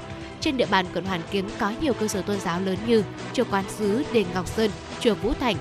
Trên 0.42 0.58
địa 0.58 0.66
bàn 0.72 0.86
quận 0.94 1.06
Hoàn 1.06 1.22
Kiếm 1.32 1.50
có 1.60 1.74
nhiều 1.82 1.94
cơ 1.94 2.08
sở 2.08 2.22
tôn 2.22 2.40
giáo 2.40 2.60
lớn 2.60 2.78
như 2.88 3.04
chùa 3.34 3.44
Quán 3.52 3.64
Sứ, 3.70 4.04
đền 4.14 4.26
Ngọc 4.34 4.48
Sơn, 4.48 4.72
chùa 5.04 5.14
Vũ 5.14 5.34
Thành. 5.40 5.56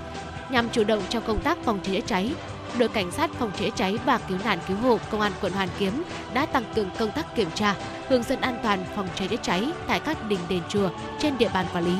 Nhằm 0.51 0.69
chủ 0.69 0.85
động 0.85 1.03
trong 1.09 1.23
công 1.27 1.41
tác 1.41 1.59
phòng 1.65 1.81
cháy 1.83 1.95
chữa 1.95 2.07
cháy, 2.07 2.33
đội 2.79 2.89
cảnh 2.89 3.11
sát 3.11 3.31
phòng 3.39 3.51
cháy 3.59 3.71
chữa 3.71 3.77
cháy 3.77 3.99
và 4.05 4.19
cứu 4.19 4.39
nạn 4.45 4.59
cứu 4.69 4.77
hộ 4.77 4.99
công 5.11 5.21
an 5.21 5.33
quận 5.41 5.53
Hoàn 5.53 5.69
Kiếm 5.79 6.03
đã 6.35 6.47
tăng 6.47 6.65
cường 6.75 6.91
công 6.99 7.11
tác 7.11 7.37
kiểm 7.37 7.49
tra, 7.55 7.75
hướng 8.09 8.23
dẫn 8.23 8.41
an 8.41 8.59
toàn 8.63 8.85
phòng 8.97 9.09
cháy 9.15 9.29
chữa 9.29 9.37
cháy 9.43 9.73
tại 9.87 10.01
các 10.01 10.29
đình 10.29 10.39
đền 10.49 10.63
chùa 10.69 10.89
trên 11.19 11.39
địa 11.39 11.49
bàn 11.55 11.67
quản 11.73 11.85
lý. 11.85 11.97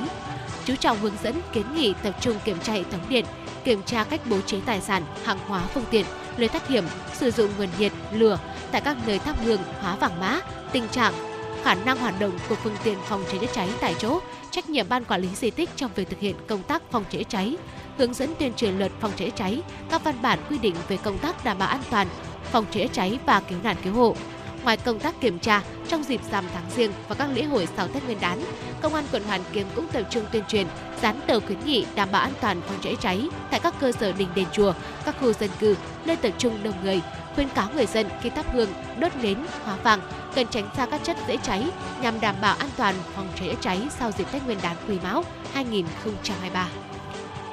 Chú 0.65 0.77
trọng 0.77 0.99
hướng 0.99 1.15
dẫn 1.23 1.35
kiến 1.53 1.67
nghị 1.75 1.95
tập 2.03 2.15
trung 2.21 2.37
kiểm 2.45 2.59
tra 2.63 2.73
hệ 2.73 2.83
thống 2.83 3.01
điện, 3.09 3.25
kiểm 3.65 3.83
tra 3.83 4.05
cách 4.05 4.21
bố 4.27 4.41
trí 4.41 4.61
tài 4.61 4.81
sản, 4.81 5.03
hàng 5.25 5.39
hóa 5.47 5.61
phương 5.75 5.85
tiện, 5.91 6.07
lối 6.37 6.49
thoát 6.49 6.69
hiểm, 6.69 6.85
sử 7.13 7.31
dụng 7.31 7.51
nguồn 7.59 7.69
nhiệt, 7.79 7.93
lửa 8.13 8.39
tại 8.71 8.81
các 8.81 8.97
nơi 9.07 9.19
thắp 9.19 9.37
hương, 9.45 9.61
hóa 9.81 9.97
vàng 9.97 10.21
mã, 10.21 10.41
tình 10.73 10.89
trạng 10.89 11.32
khả 11.63 11.75
năng 11.75 11.99
hoạt 11.99 12.21
động 12.21 12.39
của 12.49 12.55
phương 12.55 12.77
tiện 12.85 12.99
phòng 13.05 13.25
cháy 13.29 13.39
chữa 13.41 13.53
cháy 13.53 13.69
tại 13.81 13.95
chỗ, 13.99 14.21
trách 14.51 14.71
nhiệm 14.71 14.89
ban 14.89 15.05
quản 15.05 15.21
lý 15.21 15.29
di 15.35 15.51
tích 15.51 15.71
trong 15.77 15.91
việc 15.95 16.11
thực 16.11 16.21
hiện 16.21 16.37
công 16.47 16.63
tác 16.63 16.83
phòng 16.91 17.05
cháy 17.11 17.25
chữa 17.25 17.29
cháy, 17.29 17.57
hướng 17.99 18.15
dẫn 18.15 18.35
tuyên 18.39 18.55
truyền 18.55 18.79
luật 18.79 18.93
phòng 19.01 19.13
cháy 19.17 19.31
chữa 19.31 19.37
cháy, 19.37 19.63
các 19.91 20.05
văn 20.05 20.23
bản 20.23 20.39
quy 20.51 20.59
định 20.59 20.75
về 20.89 20.97
công 20.97 21.19
tác 21.19 21.45
đảm 21.45 21.59
bảo 21.59 21.69
an 21.69 21.83
toàn 21.91 22.09
phòng 22.53 22.65
cháy 22.71 22.89
chữa 22.89 22.95
cháy 22.95 23.19
và 23.27 23.41
cứu 23.41 23.59
nạn 23.63 23.77
cứu 23.85 23.95
hộ. 23.95 24.17
Ngoài 24.65 24.77
công 24.77 24.99
tác 24.99 25.21
kiểm 25.21 25.39
tra 25.39 25.63
trong 25.89 26.03
dịp 26.03 26.21
rằm 26.31 26.45
tháng 26.55 26.71
riêng 26.77 26.93
và 27.09 27.15
các 27.15 27.29
lễ 27.35 27.43
hội 27.43 27.69
sau 27.77 27.89
Tết 27.89 28.05
Nguyên 28.05 28.21
đán, 28.21 28.45
Công 28.83 28.95
an 28.95 29.05
quận 29.13 29.25
Hoàn 29.25 29.41
Kiếm 29.53 29.67
cũng 29.75 29.89
tập 29.89 30.03
trung 30.11 30.25
tuyên 30.33 30.43
truyền, 30.49 30.67
dán 31.03 31.21
tờ 31.27 31.41
khuyến 31.41 31.59
nghị 31.65 31.87
đảm 31.95 32.09
bảo 32.13 32.23
an 32.23 32.33
toàn 32.41 32.61
phòng 32.67 32.79
cháy 32.83 32.97
cháy 33.01 33.29
tại 33.51 33.61
các 33.61 33.75
cơ 33.81 33.93
sở 33.93 34.13
đình 34.13 34.29
đền 34.35 34.47
chùa, 34.53 34.73
các 35.05 35.17
khu 35.21 35.33
dân 35.33 35.51
cư, 35.61 35.77
nơi 36.05 36.17
tập 36.17 36.33
trung 36.39 36.59
đông 36.63 36.75
người, 36.85 37.01
khuyên 37.35 37.49
cáo 37.55 37.69
người 37.75 37.87
dân 37.87 38.07
khi 38.21 38.31
thắp 38.31 38.47
hương, 38.53 38.69
đốt 38.99 39.17
nến, 39.17 39.39
hóa 39.65 39.77
vàng 39.83 40.01
cần 40.35 40.47
tránh 40.51 40.69
xa 40.77 40.87
các 40.87 41.01
chất 41.05 41.17
dễ 41.29 41.37
cháy 41.37 41.71
nhằm 42.03 42.21
đảm 42.21 42.35
bảo 42.41 42.57
an 42.59 42.71
toàn 42.77 42.95
phòng 43.15 43.29
cháy 43.37 43.49
chữa 43.49 43.61
cháy 43.61 43.89
sau 43.99 44.11
dịp 44.11 44.27
Tết 44.33 44.45
Nguyên 44.45 44.59
đán 44.63 44.77
Quý 44.89 44.99
Mão 45.03 45.25
2023. 45.53 46.69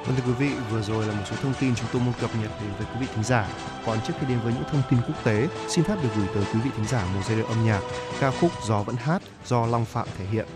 Vâng 0.06 0.16
thưa 0.16 0.22
quý 0.26 0.32
vị, 0.38 0.54
vừa 0.70 0.82
rồi 0.82 1.06
là 1.06 1.12
một 1.12 1.22
số 1.30 1.36
thông 1.42 1.54
tin 1.60 1.74
chúng 1.74 1.88
tôi 1.92 2.02
muốn 2.02 2.14
cập 2.20 2.30
nhật 2.42 2.50
đến 2.60 2.70
với 2.78 2.86
quý 2.86 3.00
vị 3.00 3.06
thính 3.14 3.24
giả. 3.24 3.48
Còn 3.86 3.98
trước 4.06 4.14
khi 4.20 4.26
đến 4.28 4.38
với 4.44 4.52
những 4.52 4.64
thông 4.72 4.82
tin 4.90 5.00
quốc 5.06 5.24
tế, 5.24 5.48
xin 5.68 5.84
phép 5.84 5.96
được 6.02 6.08
gửi 6.16 6.26
tới 6.34 6.44
quý 6.54 6.60
vị 6.64 6.70
thính 6.76 6.86
giả 6.86 7.04
một 7.14 7.20
giai 7.28 7.36
điệu 7.36 7.46
âm 7.46 7.64
nhạc 7.64 7.80
ca 8.20 8.30
khúc 8.30 8.50
Gió 8.66 8.82
vẫn 8.82 8.96
hát 8.96 9.22
do 9.46 9.66
Long 9.66 9.84
Phạm 9.84 10.08
thể 10.18 10.24
hiện. 10.24 10.46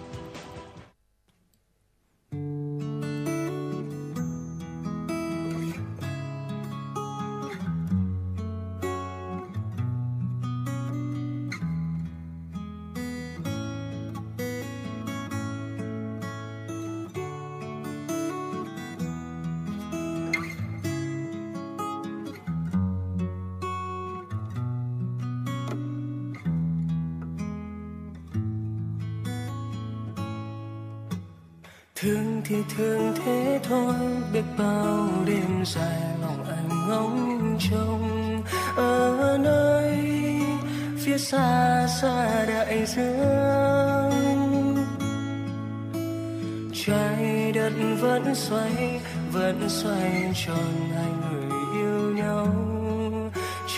Vẫn 48.05 48.35
xoay 48.35 49.01
vẫn 49.33 49.69
xoay 49.69 50.33
tròn 50.47 50.91
hai 50.95 51.13
người 51.23 51.51
yêu 51.75 52.13
nhau. 52.17 52.47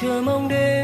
Chờ 0.00 0.22
mong 0.24 0.48
đến 0.48 0.75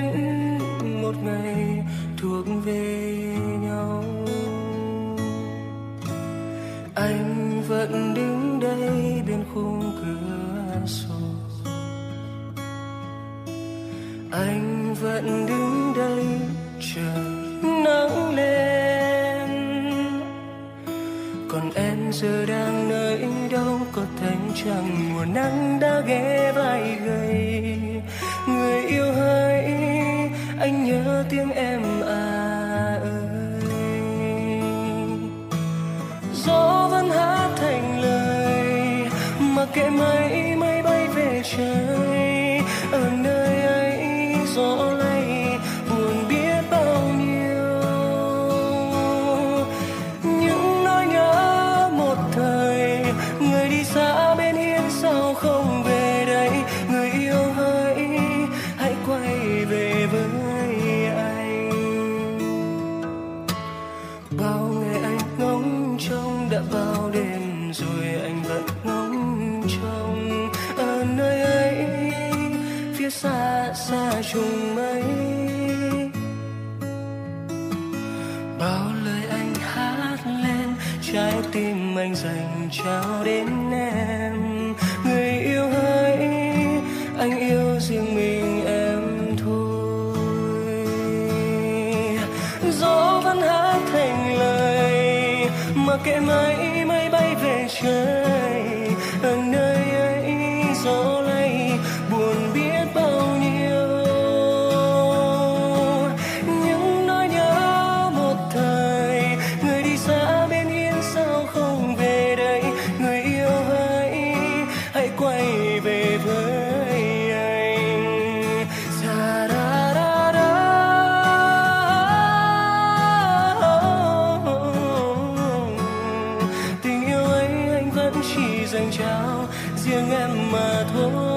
chào 128.90 128.98
trao 128.98 129.46
riêng 129.76 130.10
em 130.10 130.52
mà 130.52 130.84
thôi. 130.94 131.31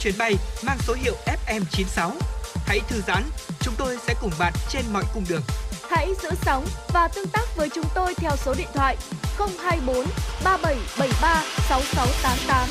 Chuyến 0.00 0.14
bay 0.18 0.34
mang 0.66 0.78
số 0.78 0.94
hiệu 0.94 1.14
FM96. 1.46 2.10
Hãy 2.66 2.80
thư 2.88 3.00
giãn, 3.06 3.22
chúng 3.60 3.74
tôi 3.78 3.96
sẽ 4.06 4.14
cùng 4.20 4.30
bạn 4.38 4.52
trên 4.68 4.82
mọi 4.92 5.04
cung 5.14 5.24
đường. 5.28 5.42
Hãy 5.90 6.08
giữ 6.22 6.30
sóng 6.42 6.64
và 6.92 7.08
tương 7.08 7.28
tác 7.28 7.56
với 7.56 7.68
chúng 7.74 7.84
tôi 7.94 8.14
theo 8.14 8.30
số 8.36 8.54
điện 8.58 8.68
thoại 8.74 8.96
024 9.38 9.96
3773 10.44 11.44
6688. 11.68 12.68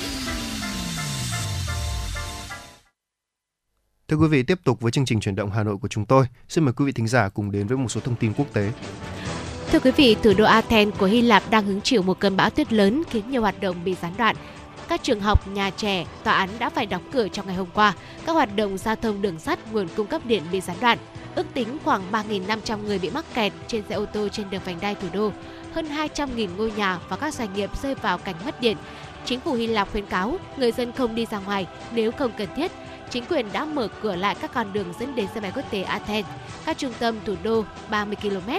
Thưa 4.08 4.18
quý 4.18 4.28
vị, 4.28 4.44
tiếp 4.44 4.60
tục 4.64 4.82
với 4.82 4.92
chương 4.92 5.06
trình 5.06 5.20
chuyển 5.20 5.36
động 5.36 5.52
Hà 5.52 5.64
Nội 5.64 5.78
của 5.82 5.88
chúng 5.88 6.06
tôi. 6.06 6.26
Xin 6.48 6.64
mời 6.64 6.74
quý 6.74 6.86
vị 6.86 6.92
thính 6.92 7.08
giả 7.08 7.30
cùng 7.30 7.52
đến 7.52 7.68
với 7.68 7.78
một 7.78 7.88
số 7.90 8.02
thông 8.02 8.16
tin 8.16 8.34
quốc 8.34 8.48
tế. 8.54 8.72
Thưa 9.72 9.80
quý 9.80 9.92
vị, 9.92 10.16
thủ 10.24 10.34
đô 10.38 10.46
Athens 10.46 10.98
của 10.98 11.06
Hy 11.06 11.22
Lạp 11.22 11.44
đang 11.50 11.66
hứng 11.66 11.82
chịu 11.82 12.02
một 12.02 12.20
cơn 12.20 12.38
bão 12.38 12.50
tuyết 12.50 12.74
lớn 12.74 13.04
khiến 13.10 13.32
nhiều 13.32 13.42
hoạt 13.42 13.62
động 13.62 13.84
bị 13.84 13.96
gián 14.02 14.14
đoạn. 14.18 14.36
Các 14.90 15.04
trường 15.04 15.22
học, 15.22 15.48
nhà 15.48 15.70
trẻ, 15.70 16.06
tòa 16.24 16.34
án 16.34 16.50
đã 16.60 16.70
phải 16.70 16.86
đóng 16.86 17.02
cửa 17.12 17.28
trong 17.28 17.48
ngày 17.48 17.56
hôm 17.56 17.68
qua. 17.74 17.94
Các 18.26 18.34
hoạt 18.34 18.56
động 18.56 18.78
giao 18.78 18.96
thông 18.96 19.22
đường 19.22 19.40
sắt, 19.40 19.74
nguồn 19.74 19.88
cung 19.96 20.08
cấp 20.08 20.22
điện 20.26 20.44
bị 20.52 20.62
gián 20.62 20.78
đoạn. 20.82 20.98
Ước 21.36 21.46
tính 21.54 21.78
khoảng 21.84 22.02
3.500 22.12 22.84
người 22.84 23.00
bị 23.00 23.10
mắc 23.10 23.26
kẹt 23.34 23.54
trên 23.68 23.84
xe 23.90 23.96
ô 23.96 24.06
tô 24.06 24.28
trên 24.30 24.50
đường 24.50 24.62
vành 24.66 24.78
đai 24.82 24.96
thủ 24.96 25.08
đô. 25.14 25.32
Hơn 25.74 25.86
200.000 25.86 26.48
ngôi 26.58 26.72
nhà 26.72 27.00
và 27.10 27.16
các 27.16 27.34
doanh 27.34 27.54
nghiệp 27.54 27.70
rơi 27.82 27.96
vào 27.96 28.18
cảnh 28.18 28.36
mất 28.46 28.62
điện. 28.62 28.78
Chính 29.26 29.40
phủ 29.40 29.54
Hy 29.54 29.68
Lạp 29.68 29.92
khuyến 29.92 30.06
cáo 30.06 30.38
người 30.58 30.72
dân 30.72 30.92
không 30.92 31.16
đi 31.16 31.26
ra 31.26 31.40
ngoài 31.40 31.68
nếu 31.92 32.12
không 32.12 32.32
cần 32.38 32.48
thiết. 32.56 32.72
Chính 33.10 33.26
quyền 33.26 33.52
đã 33.52 33.66
mở 33.66 33.88
cửa 34.02 34.16
lại 34.16 34.36
các 34.42 34.54
con 34.54 34.74
đường 34.74 34.94
dẫn 35.00 35.16
đến 35.16 35.28
sân 35.34 35.44
bay 35.44 35.52
quốc 35.56 35.66
tế 35.72 35.82
Athens, 35.82 36.28
các 36.66 36.78
trung 36.78 36.94
tâm 37.00 37.16
thủ 37.26 37.36
đô 37.44 37.64
30 37.90 38.16
km, 38.22 38.52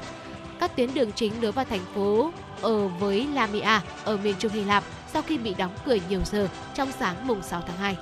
các 0.60 0.76
tuyến 0.76 0.94
đường 0.94 1.12
chính 1.12 1.32
nối 1.40 1.52
vào 1.52 1.64
thành 1.64 1.84
phố 1.94 2.30
ở 2.62 2.88
với 2.88 3.26
Lamia 3.34 3.80
ở 4.04 4.16
miền 4.16 4.34
trung 4.38 4.52
Hy 4.52 4.64
Lạp 4.64 4.84
sau 5.12 5.22
khi 5.22 5.38
bị 5.38 5.54
đóng 5.54 5.74
cửa 5.86 5.96
nhiều 6.08 6.20
giờ 6.24 6.48
trong 6.74 6.92
sáng 6.98 7.26
mùng 7.26 7.42
6 7.42 7.62
tháng 7.66 7.76
2. 7.76 7.96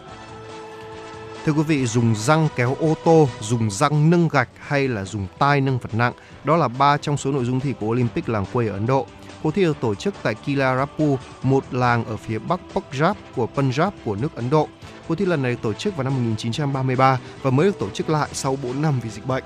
Thưa 1.45 1.53
quý 1.53 1.63
vị, 1.63 1.87
dùng 1.87 2.15
răng 2.17 2.49
kéo 2.57 2.77
ô 2.81 2.95
tô, 3.05 3.29
dùng 3.41 3.71
răng 3.71 4.11
nâng 4.11 4.29
gạch 4.29 4.49
hay 4.59 4.89
là 4.89 5.05
dùng 5.05 5.27
tay 5.39 5.61
nâng 5.61 5.79
vật 5.79 5.95
nặng, 5.95 6.13
đó 6.45 6.57
là 6.57 6.69
ba 6.69 6.97
trong 6.97 7.17
số 7.17 7.33
nội 7.33 7.45
dung 7.45 7.61
thi 7.61 7.75
của 7.81 7.87
Olympic 7.87 8.29
làng 8.29 8.45
quê 8.53 8.67
ở 8.69 8.73
Ấn 8.73 8.87
Độ. 8.87 9.07
Cuộc 9.43 9.55
thi 9.55 9.63
được 9.63 9.81
tổ 9.81 9.95
chức 9.95 10.15
tại 10.23 10.35
Kilarapu, 10.35 11.19
một 11.43 11.65
làng 11.71 12.05
ở 12.05 12.17
phía 12.17 12.39
bắc 12.39 12.61
Punjab 12.75 13.15
của 13.37 13.49
Punjab 13.55 13.91
của 14.05 14.17
nước 14.17 14.35
Ấn 14.35 14.51
Độ. 14.51 14.69
Cuộc 15.09 15.15
thi 15.15 15.25
lần 15.25 15.43
này 15.43 15.53
được 15.53 15.63
tổ 15.63 15.73
chức 15.73 15.97
vào 15.97 16.05
năm 16.05 16.15
1933 16.15 17.19
và 17.43 17.51
mới 17.51 17.67
được 17.67 17.79
tổ 17.79 17.91
chức 17.91 18.11
lại 18.11 18.29
sau 18.33 18.59
4 18.63 18.83
năm 18.83 19.01
vì 19.03 19.11
dịch 19.11 19.27
bệnh. 19.27 19.45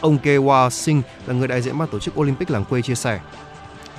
Ông 0.00 0.18
Kewa 0.22 0.70
Singh 0.70 1.02
là 1.26 1.34
người 1.34 1.48
đại 1.48 1.62
diện 1.62 1.78
ban 1.78 1.88
tổ 1.88 1.98
chức 1.98 2.20
Olympic 2.20 2.50
làng 2.50 2.64
quê 2.64 2.82
chia 2.82 2.94
sẻ. 2.94 3.20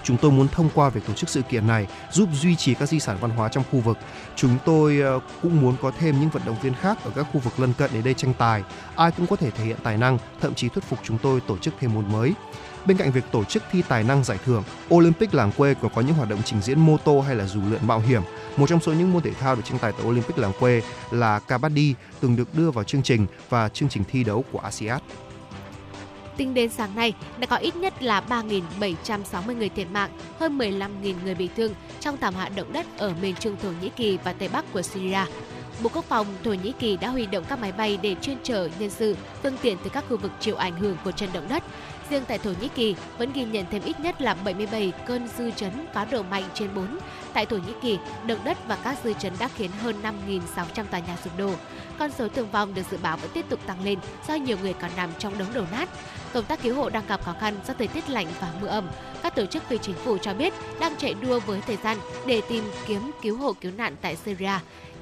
Chúng 0.05 0.17
tôi 0.17 0.31
muốn 0.31 0.47
thông 0.47 0.69
qua 0.75 0.89
việc 0.89 1.01
tổ 1.07 1.13
chức 1.13 1.29
sự 1.29 1.41
kiện 1.41 1.67
này 1.67 1.87
giúp 2.11 2.29
duy 2.33 2.55
trì 2.55 2.73
các 2.73 2.89
di 2.89 2.99
sản 2.99 3.17
văn 3.21 3.31
hóa 3.31 3.49
trong 3.49 3.63
khu 3.71 3.79
vực. 3.79 3.97
Chúng 4.35 4.57
tôi 4.65 4.99
ờ, 4.99 5.19
cũng 5.41 5.61
muốn 5.61 5.75
có 5.81 5.91
thêm 5.99 6.19
những 6.19 6.29
vận 6.29 6.41
động 6.45 6.55
viên 6.61 6.73
khác 6.73 6.97
ở 7.03 7.11
các 7.15 7.27
khu 7.33 7.39
vực 7.39 7.59
lân 7.59 7.73
cận 7.77 7.89
đến 7.93 8.03
đây 8.03 8.13
tranh 8.13 8.33
tài. 8.37 8.63
Ai 8.95 9.11
cũng 9.11 9.27
có 9.27 9.35
thể 9.35 9.51
thể 9.51 9.65
hiện 9.65 9.77
tài 9.83 9.97
năng, 9.97 10.17
thậm 10.41 10.55
chí 10.55 10.69
thuyết 10.69 10.83
phục 10.83 10.99
chúng 11.03 11.17
tôi 11.17 11.41
tổ 11.41 11.57
chức 11.57 11.73
thêm 11.79 11.93
môn 11.93 12.11
mới. 12.11 12.33
Bên 12.85 12.97
cạnh 12.97 13.11
việc 13.11 13.23
tổ 13.31 13.43
chức 13.43 13.63
thi 13.71 13.81
tài 13.87 14.03
năng 14.03 14.23
giải 14.23 14.37
thưởng, 14.45 14.63
Olympic 14.93 15.33
làng 15.33 15.51
quê 15.51 15.73
còn 15.81 15.91
có 15.95 16.01
những 16.01 16.15
hoạt 16.15 16.29
động 16.29 16.41
trình 16.45 16.61
diễn 16.61 16.79
mô 16.79 16.97
tô 16.97 17.21
hay 17.21 17.35
là 17.35 17.45
dù 17.45 17.61
lượn 17.69 17.87
mạo 17.87 17.99
hiểm. 17.99 18.21
Một 18.57 18.69
trong 18.69 18.79
số 18.79 18.93
những 18.93 19.13
môn 19.13 19.21
thể 19.21 19.33
thao 19.33 19.55
được 19.55 19.61
tranh 19.65 19.79
tài 19.79 19.91
tại 19.91 20.07
Olympic 20.07 20.37
làng 20.37 20.53
quê 20.59 20.81
là 21.11 21.39
kabaddi, 21.39 21.93
từng 22.19 22.35
được 22.35 22.55
đưa 22.55 22.71
vào 22.71 22.83
chương 22.83 23.03
trình 23.03 23.27
và 23.49 23.69
chương 23.69 23.89
trình 23.89 24.03
thi 24.11 24.23
đấu 24.23 24.43
của 24.51 24.59
ASEAN. 24.59 24.99
Tính 26.37 26.53
đến 26.53 26.69
sáng 26.69 26.95
nay, 26.95 27.13
đã 27.37 27.47
có 27.47 27.55
ít 27.55 27.75
nhất 27.75 28.03
là 28.03 28.23
3.760 28.29 29.57
người 29.57 29.69
thiệt 29.69 29.87
mạng, 29.91 30.09
hơn 30.39 30.57
15.000 30.57 31.15
người 31.23 31.35
bị 31.35 31.49
thương 31.55 31.73
trong 31.99 32.17
thảm 32.17 32.33
họa 32.33 32.49
động 32.49 32.73
đất 32.73 32.85
ở 32.97 33.13
miền 33.21 33.35
trung 33.39 33.55
Thổ 33.63 33.69
Nhĩ 33.81 33.89
Kỳ 33.89 34.17
và 34.23 34.33
Tây 34.33 34.49
Bắc 34.53 34.73
của 34.73 34.81
Syria. 34.81 35.19
Bộ 35.83 35.89
Quốc 35.93 36.05
phòng 36.05 36.27
Thổ 36.43 36.53
Nhĩ 36.53 36.73
Kỳ 36.79 36.97
đã 36.97 37.09
huy 37.09 37.25
động 37.25 37.43
các 37.49 37.59
máy 37.59 37.71
bay 37.71 37.97
để 38.01 38.15
chuyên 38.21 38.37
chở 38.43 38.69
nhân 38.79 38.89
sự, 38.89 39.15
phương 39.43 39.57
tiện 39.61 39.77
từ 39.83 39.89
các 39.89 40.05
khu 40.09 40.17
vực 40.17 40.31
chịu 40.39 40.55
ảnh 40.55 40.79
hưởng 40.79 40.97
của 41.03 41.11
trận 41.11 41.29
động 41.33 41.47
đất. 41.49 41.63
Riêng 42.09 42.23
tại 42.27 42.37
Thổ 42.37 42.51
Nhĩ 42.61 42.67
Kỳ 42.67 42.95
vẫn 43.17 43.33
ghi 43.33 43.45
nhận 43.45 43.65
thêm 43.71 43.81
ít 43.85 43.99
nhất 43.99 44.21
là 44.21 44.33
77 44.33 44.93
cơn 45.05 45.27
dư 45.37 45.51
chấn 45.51 45.71
có 45.93 46.05
độ 46.11 46.23
mạnh 46.23 46.43
trên 46.53 46.75
4. 46.75 46.99
Tại 47.33 47.45
Thổ 47.45 47.57
Nhĩ 47.57 47.73
Kỳ, 47.81 47.97
động 48.27 48.39
đất 48.43 48.57
và 48.67 48.75
các 48.75 48.97
dư 49.03 49.13
chấn 49.13 49.33
đã 49.39 49.49
khiến 49.55 49.71
hơn 49.81 49.95
5.600 50.03 50.85
tòa 50.91 50.99
nhà 50.99 51.17
sụp 51.23 51.37
đổ. 51.37 51.51
Con 51.99 52.11
số 52.11 52.27
thương 52.27 52.51
vong 52.51 52.73
được 52.73 52.83
dự 52.91 52.97
báo 53.03 53.17
vẫn 53.17 53.31
tiếp 53.33 53.45
tục 53.49 53.59
tăng 53.65 53.83
lên 53.83 53.99
do 54.27 54.35
nhiều 54.35 54.57
người 54.61 54.73
còn 54.73 54.91
nằm 54.95 55.09
trong 55.19 55.37
đống 55.37 55.53
đổ 55.53 55.63
nát. 55.71 55.89
Công 56.35 56.45
tác 56.45 56.61
cứu 56.63 56.75
hộ 56.75 56.89
đang 56.89 57.07
gặp 57.07 57.23
khó 57.23 57.33
khăn 57.39 57.55
do 57.67 57.73
thời 57.77 57.87
tiết 57.87 58.09
lạnh 58.09 58.27
và 58.41 58.53
mưa 58.61 58.67
ẩm. 58.67 58.89
Các 59.23 59.35
tổ 59.35 59.45
chức 59.45 59.63
phi 59.63 59.77
chính 59.77 59.95
phủ 59.95 60.17
cho 60.17 60.33
biết 60.33 60.53
đang 60.79 60.95
chạy 60.95 61.13
đua 61.13 61.39
với 61.39 61.61
thời 61.61 61.77
gian 61.83 61.97
để 62.25 62.41
tìm 62.49 62.63
kiếm 62.87 63.11
cứu 63.21 63.37
hộ 63.37 63.53
cứu 63.53 63.71
nạn 63.77 63.95
tại 64.01 64.15
Syria. 64.15 64.51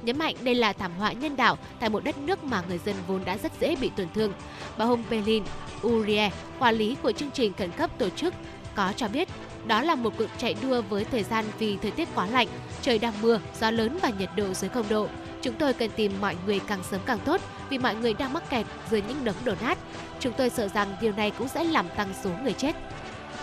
Nhấn 0.02 0.18
mạnh 0.18 0.34
đây 0.40 0.54
là 0.54 0.72
thảm 0.72 0.92
họa 0.98 1.12
nhân 1.12 1.36
đạo 1.36 1.58
tại 1.80 1.90
một 1.90 2.04
đất 2.04 2.18
nước 2.18 2.44
mà 2.44 2.62
người 2.68 2.78
dân 2.84 2.96
vốn 3.06 3.24
đã 3.24 3.38
rất 3.38 3.52
dễ 3.60 3.76
bị 3.76 3.90
tổn 3.96 4.06
thương. 4.14 4.32
Bà 4.78 4.84
Hồng 4.84 5.04
Pelin 5.10 5.44
Urie, 5.86 6.30
quản 6.58 6.74
lý 6.74 6.96
của 7.02 7.12
chương 7.12 7.30
trình 7.30 7.52
khẩn 7.58 7.70
cấp 7.70 7.90
tổ 7.98 8.08
chức, 8.08 8.34
có 8.74 8.92
cho 8.96 9.08
biết 9.08 9.28
đó 9.66 9.82
là 9.82 9.94
một 9.94 10.12
cuộc 10.18 10.28
chạy 10.38 10.54
đua 10.62 10.82
với 10.82 11.04
thời 11.04 11.22
gian 11.22 11.44
vì 11.58 11.76
thời 11.82 11.90
tiết 11.90 12.08
quá 12.14 12.26
lạnh, 12.26 12.48
trời 12.82 12.98
đang 12.98 13.14
mưa, 13.22 13.40
gió 13.60 13.70
lớn 13.70 13.98
và 14.02 14.10
nhiệt 14.18 14.30
độ 14.36 14.52
dưới 14.52 14.68
không 14.68 14.88
độ. 14.88 15.08
Chúng 15.44 15.54
tôi 15.54 15.72
cần 15.72 15.90
tìm 15.96 16.12
mọi 16.20 16.36
người 16.46 16.60
càng 16.66 16.82
sớm 16.90 17.00
càng 17.06 17.18
tốt 17.24 17.40
vì 17.70 17.78
mọi 17.78 17.94
người 17.94 18.14
đang 18.14 18.32
mắc 18.32 18.50
kẹt 18.50 18.66
dưới 18.90 19.02
những 19.08 19.24
đống 19.24 19.34
đổ 19.44 19.54
nát. 19.60 19.78
Chúng 20.20 20.32
tôi 20.32 20.50
sợ 20.50 20.68
rằng 20.68 20.96
điều 21.00 21.12
này 21.12 21.30
cũng 21.30 21.48
sẽ 21.48 21.64
làm 21.64 21.88
tăng 21.96 22.08
số 22.22 22.30
người 22.42 22.52
chết. 22.52 22.72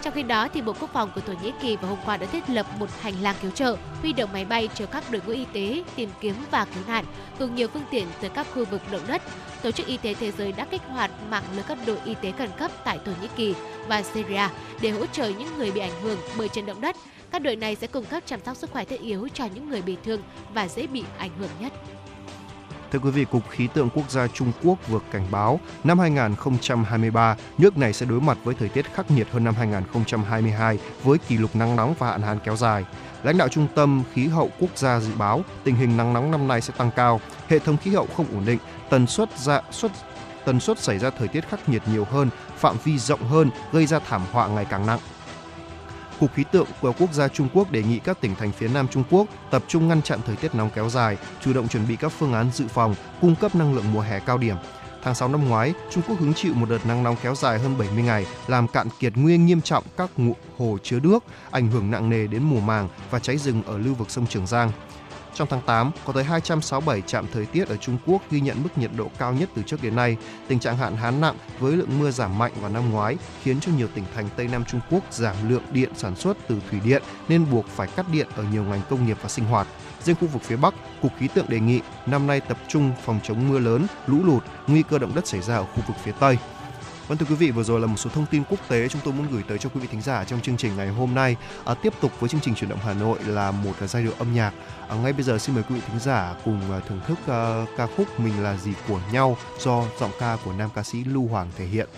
Trong 0.01 0.13
khi 0.13 0.23
đó, 0.23 0.47
thì 0.53 0.61
Bộ 0.61 0.73
Quốc 0.79 0.89
phòng 0.93 1.11
của 1.15 1.21
Thổ 1.21 1.33
Nhĩ 1.43 1.51
Kỳ 1.61 1.75
vào 1.75 1.89
hôm 1.89 1.99
qua 2.05 2.17
đã 2.17 2.25
thiết 2.25 2.49
lập 2.49 2.65
một 2.79 2.89
hành 3.01 3.13
lang 3.21 3.35
cứu 3.41 3.51
trợ, 3.51 3.77
huy 4.01 4.13
động 4.13 4.29
máy 4.33 4.45
bay 4.45 4.69
chở 4.75 4.85
các 4.85 5.11
đội 5.11 5.21
ngũ 5.25 5.33
y 5.33 5.45
tế 5.53 5.83
tìm 5.95 6.09
kiếm 6.21 6.35
và 6.51 6.65
cứu 6.65 6.83
nạn, 6.87 7.05
cùng 7.39 7.55
nhiều 7.55 7.67
phương 7.67 7.83
tiện 7.91 8.07
từ 8.21 8.29
các 8.29 8.47
khu 8.53 8.65
vực 8.65 8.81
động 8.91 9.01
đất. 9.07 9.21
Tổ 9.61 9.71
chức 9.71 9.87
Y 9.87 9.97
tế 9.97 10.13
Thế 10.13 10.31
giới 10.31 10.51
đã 10.51 10.65
kích 10.65 10.81
hoạt 10.87 11.11
mạng 11.29 11.43
lưới 11.53 11.63
các 11.63 11.77
đội 11.85 11.97
y 12.05 12.13
tế 12.21 12.31
khẩn 12.31 12.49
cấp 12.57 12.71
tại 12.83 12.99
Thổ 13.05 13.11
Nhĩ 13.21 13.27
Kỳ 13.35 13.55
và 13.87 14.03
Syria 14.03 14.47
để 14.81 14.89
hỗ 14.89 15.05
trợ 15.05 15.29
những 15.29 15.57
người 15.57 15.71
bị 15.71 15.81
ảnh 15.81 16.01
hưởng 16.01 16.19
bởi 16.37 16.49
trận 16.49 16.65
động 16.65 16.81
đất. 16.81 16.95
Các 17.31 17.41
đội 17.41 17.55
này 17.55 17.75
sẽ 17.75 17.87
cung 17.87 18.05
cấp 18.05 18.23
chăm 18.25 18.39
sóc 18.45 18.57
sức 18.57 18.71
khỏe 18.71 18.85
thiết 18.85 19.01
yếu 19.01 19.27
cho 19.33 19.45
những 19.45 19.69
người 19.69 19.81
bị 19.81 19.97
thương 20.03 20.21
và 20.53 20.67
dễ 20.67 20.87
bị 20.87 21.03
ảnh 21.17 21.31
hưởng 21.39 21.49
nhất. 21.59 21.73
Thưa 22.91 22.99
quý 22.99 23.11
vị, 23.11 23.25
Cục 23.25 23.49
Khí 23.49 23.67
tượng 23.73 23.89
Quốc 23.89 24.11
gia 24.11 24.27
Trung 24.27 24.51
Quốc 24.63 24.87
vừa 24.87 24.99
cảnh 25.11 25.27
báo 25.31 25.59
năm 25.83 25.99
2023, 25.99 27.35
nước 27.57 27.77
này 27.77 27.93
sẽ 27.93 28.05
đối 28.05 28.21
mặt 28.21 28.37
với 28.43 28.55
thời 28.55 28.69
tiết 28.69 28.93
khắc 28.93 29.11
nghiệt 29.11 29.27
hơn 29.31 29.43
năm 29.43 29.55
2022 29.55 30.79
với 31.03 31.17
kỷ 31.17 31.37
lục 31.37 31.55
nắng 31.55 31.75
nóng 31.75 31.93
và 31.99 32.07
hạn 32.07 32.21
hán 32.21 32.39
kéo 32.39 32.55
dài. 32.55 32.85
Lãnh 33.23 33.37
đạo 33.37 33.47
Trung 33.47 33.67
tâm 33.75 34.03
Khí 34.13 34.27
hậu 34.27 34.49
Quốc 34.59 34.77
gia 34.77 34.99
dự 34.99 35.11
báo 35.17 35.41
tình 35.63 35.75
hình 35.75 35.97
nắng 35.97 36.13
nóng 36.13 36.31
năm 36.31 36.47
nay 36.47 36.61
sẽ 36.61 36.73
tăng 36.77 36.91
cao, 36.95 37.21
hệ 37.47 37.59
thống 37.59 37.77
khí 37.77 37.91
hậu 37.91 38.07
không 38.17 38.25
ổn 38.33 38.45
định, 38.45 38.59
tần 38.89 39.07
suất 39.07 39.29
dạ 39.37 39.61
suất 39.71 39.91
tần 40.45 40.59
suất 40.59 40.79
xảy 40.79 40.99
ra 40.99 41.09
thời 41.09 41.27
tiết 41.27 41.49
khắc 41.49 41.69
nghiệt 41.69 41.81
nhiều 41.91 42.05
hơn, 42.11 42.29
phạm 42.57 42.75
vi 42.83 42.97
rộng 42.97 43.23
hơn, 43.23 43.49
gây 43.71 43.85
ra 43.85 43.99
thảm 43.99 44.21
họa 44.31 44.47
ngày 44.47 44.65
càng 44.65 44.85
nặng. 44.85 44.99
Cục 46.21 46.33
Khí 46.33 46.43
tượng 46.51 46.67
của 46.81 46.93
Quốc 46.99 47.13
gia 47.13 47.27
Trung 47.27 47.49
Quốc 47.53 47.71
đề 47.71 47.83
nghị 47.83 47.99
các 47.99 48.21
tỉnh 48.21 48.35
thành 48.35 48.51
phía 48.51 48.67
Nam 48.67 48.87
Trung 48.87 49.03
Quốc 49.09 49.27
tập 49.51 49.63
trung 49.67 49.87
ngăn 49.87 50.01
chặn 50.01 50.19
thời 50.25 50.35
tiết 50.35 50.55
nóng 50.55 50.69
kéo 50.75 50.89
dài, 50.89 51.17
chủ 51.41 51.53
động 51.53 51.67
chuẩn 51.67 51.87
bị 51.87 51.95
các 51.95 52.09
phương 52.09 52.33
án 52.33 52.49
dự 52.53 52.67
phòng, 52.67 52.95
cung 53.21 53.35
cấp 53.35 53.55
năng 53.55 53.75
lượng 53.75 53.93
mùa 53.93 54.01
hè 54.01 54.19
cao 54.19 54.37
điểm. 54.37 54.55
Tháng 55.03 55.15
6 55.15 55.29
năm 55.29 55.49
ngoái, 55.49 55.73
Trung 55.91 56.03
Quốc 56.07 56.19
hứng 56.19 56.33
chịu 56.33 56.53
một 56.53 56.69
đợt 56.69 56.85
nắng 56.85 57.03
nóng 57.03 57.15
kéo 57.23 57.35
dài 57.35 57.59
hơn 57.59 57.77
70 57.77 58.03
ngày, 58.03 58.25
làm 58.47 58.67
cạn 58.67 58.87
kiệt 58.99 59.13
nguyên 59.15 59.45
nghiêm 59.45 59.61
trọng 59.61 59.83
các 59.97 60.09
ngụ 60.17 60.35
hồ 60.57 60.77
chứa 60.83 60.99
nước, 60.99 61.23
ảnh 61.51 61.67
hưởng 61.67 61.91
nặng 61.91 62.09
nề 62.09 62.27
đến 62.27 62.43
mùa 62.43 62.59
màng 62.59 62.89
và 63.11 63.19
cháy 63.19 63.37
rừng 63.37 63.63
ở 63.63 63.77
lưu 63.77 63.93
vực 63.93 64.11
sông 64.11 64.27
Trường 64.27 64.47
Giang. 64.47 64.71
Trong 65.33 65.47
tháng 65.51 65.61
8, 65.61 65.91
có 66.05 66.13
tới 66.13 66.23
267 66.23 67.01
trạm 67.01 67.25
thời 67.33 67.45
tiết 67.45 67.67
ở 67.67 67.77
Trung 67.77 67.97
Quốc 68.05 68.21
ghi 68.31 68.41
nhận 68.41 68.63
mức 68.63 68.69
nhiệt 68.77 68.91
độ 68.95 69.11
cao 69.17 69.33
nhất 69.33 69.49
từ 69.55 69.61
trước 69.61 69.83
đến 69.83 69.95
nay. 69.95 70.17
Tình 70.47 70.59
trạng 70.59 70.77
hạn 70.77 70.95
hán 70.95 71.21
nặng 71.21 71.35
với 71.59 71.73
lượng 71.73 71.99
mưa 71.99 72.11
giảm 72.11 72.37
mạnh 72.37 72.51
vào 72.61 72.71
năm 72.71 72.91
ngoái 72.91 73.17
khiến 73.43 73.59
cho 73.59 73.71
nhiều 73.71 73.87
tỉnh 73.95 74.03
thành 74.15 74.29
Tây 74.35 74.47
Nam 74.47 74.65
Trung 74.65 74.81
Quốc 74.91 75.03
giảm 75.11 75.49
lượng 75.49 75.63
điện 75.71 75.89
sản 75.95 76.15
xuất 76.15 76.37
từ 76.47 76.59
thủy 76.69 76.79
điện 76.83 77.03
nên 77.29 77.51
buộc 77.51 77.67
phải 77.67 77.87
cắt 77.95 78.05
điện 78.11 78.27
ở 78.35 78.43
nhiều 78.53 78.63
ngành 78.63 78.81
công 78.89 79.05
nghiệp 79.05 79.17
và 79.21 79.29
sinh 79.29 79.45
hoạt. 79.45 79.67
Riêng 80.03 80.15
khu 80.15 80.27
vực 80.27 80.41
phía 80.41 80.55
Bắc, 80.55 80.73
Cục 81.01 81.11
Khí 81.17 81.27
tượng 81.27 81.49
đề 81.49 81.59
nghị 81.59 81.81
năm 82.05 82.27
nay 82.27 82.39
tập 82.39 82.57
trung 82.67 82.91
phòng 83.05 83.19
chống 83.23 83.49
mưa 83.49 83.59
lớn, 83.59 83.87
lũ 84.07 84.23
lụt, 84.23 84.43
nguy 84.67 84.83
cơ 84.83 84.99
động 84.99 85.11
đất 85.15 85.27
xảy 85.27 85.41
ra 85.41 85.55
ở 85.55 85.63
khu 85.63 85.81
vực 85.87 85.97
phía 86.03 86.13
Tây. 86.19 86.37
Vâng 87.11 87.17
thưa 87.17 87.25
quý 87.29 87.35
vị, 87.35 87.51
vừa 87.51 87.63
rồi 87.63 87.79
là 87.79 87.87
một 87.87 87.97
số 87.97 88.09
thông 88.09 88.25
tin 88.25 88.43
quốc 88.49 88.59
tế 88.67 88.87
chúng 88.87 89.01
tôi 89.03 89.13
muốn 89.13 89.27
gửi 89.31 89.43
tới 89.47 89.57
cho 89.57 89.69
quý 89.69 89.79
vị 89.79 89.87
thính 89.91 90.01
giả 90.01 90.23
trong 90.23 90.41
chương 90.41 90.57
trình 90.57 90.71
ngày 90.77 90.87
hôm 90.87 91.15
nay. 91.15 91.35
À, 91.65 91.73
tiếp 91.73 91.93
tục 92.01 92.11
với 92.19 92.29
chương 92.29 92.41
trình 92.41 92.55
chuyển 92.55 92.69
động 92.69 92.79
Hà 92.83 92.93
Nội 92.93 93.19
là 93.25 93.51
một 93.51 93.73
giai 93.87 94.03
điệu 94.03 94.11
âm 94.19 94.33
nhạc. 94.33 94.53
À, 94.89 94.95
ngay 94.95 95.13
bây 95.13 95.23
giờ 95.23 95.37
xin 95.37 95.55
mời 95.55 95.63
quý 95.69 95.75
vị 95.75 95.81
thính 95.87 95.99
giả 95.99 96.35
cùng 96.45 96.61
à, 96.71 96.79
thưởng 96.87 96.99
thức 97.07 97.17
uh, 97.21 97.69
ca 97.77 97.87
khúc 97.97 98.19
Mình 98.19 98.43
là 98.43 98.57
gì 98.57 98.73
của 98.87 98.99
nhau 99.13 99.37
do 99.59 99.83
giọng 99.99 100.11
ca 100.19 100.37
của 100.45 100.53
nam 100.53 100.69
ca 100.75 100.83
sĩ 100.83 101.03
Lưu 101.03 101.27
Hoàng 101.27 101.47
thể 101.57 101.65
hiện. 101.65 101.89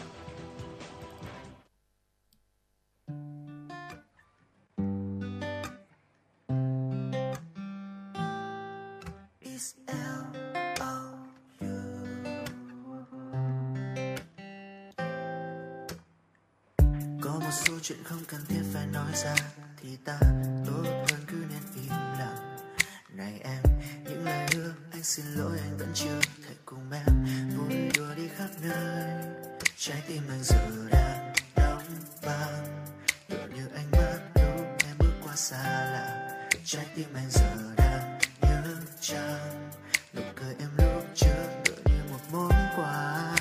Chuyện 17.94 18.03
không 18.03 18.24
cần 18.28 18.41
thiết 18.48 18.61
phải 18.74 18.88
nói 18.88 19.11
ra 19.24 19.36
thì 19.82 19.95
ta 20.06 20.20
tốt 20.65 20.84
hơn 20.86 21.20
cứ 21.28 21.36
nên 21.49 21.61
im 21.76 21.90
lặng. 21.90 22.57
Này 23.10 23.40
em, 23.44 23.64
những 24.03 24.26
lời 24.26 24.48
hứa, 24.53 24.74
anh 24.91 25.03
xin 25.03 25.26
lỗi 25.26 25.57
anh 25.61 25.78
vẫn 25.78 25.91
chưa 25.94 26.20
thể 26.48 26.56
cùng 26.65 26.91
em. 26.91 27.26
Vui 27.57 27.91
đùa 27.98 28.15
đi 28.15 28.28
khắp 28.38 28.49
nơi, 28.61 29.26
trái 29.78 30.03
tim 30.07 30.24
anh 30.30 30.44
giờ 30.44 30.88
đang 30.91 31.34
đóng 31.56 31.84
băng. 32.26 32.86
Tựa 33.30 33.48
như 33.56 33.68
anh 33.76 33.91
mất 33.91 34.20
lúc 34.36 34.65
em 34.86 34.98
bước 34.99 35.14
qua 35.24 35.36
xa 35.36 35.64
lạ, 35.64 36.30
trái 36.65 36.86
tim 36.95 37.07
anh 37.15 37.30
giờ 37.30 37.74
đang 37.78 38.20
nhớ 38.41 38.64
chăng? 39.02 39.72
Nụ 40.14 40.22
cười 40.36 40.56
em 40.60 40.70
lúc 40.78 41.06
trước 41.15 41.48
tựa 41.65 41.82
như 41.86 42.02
một 42.11 42.22
món 42.32 42.52
quà. 42.78 43.36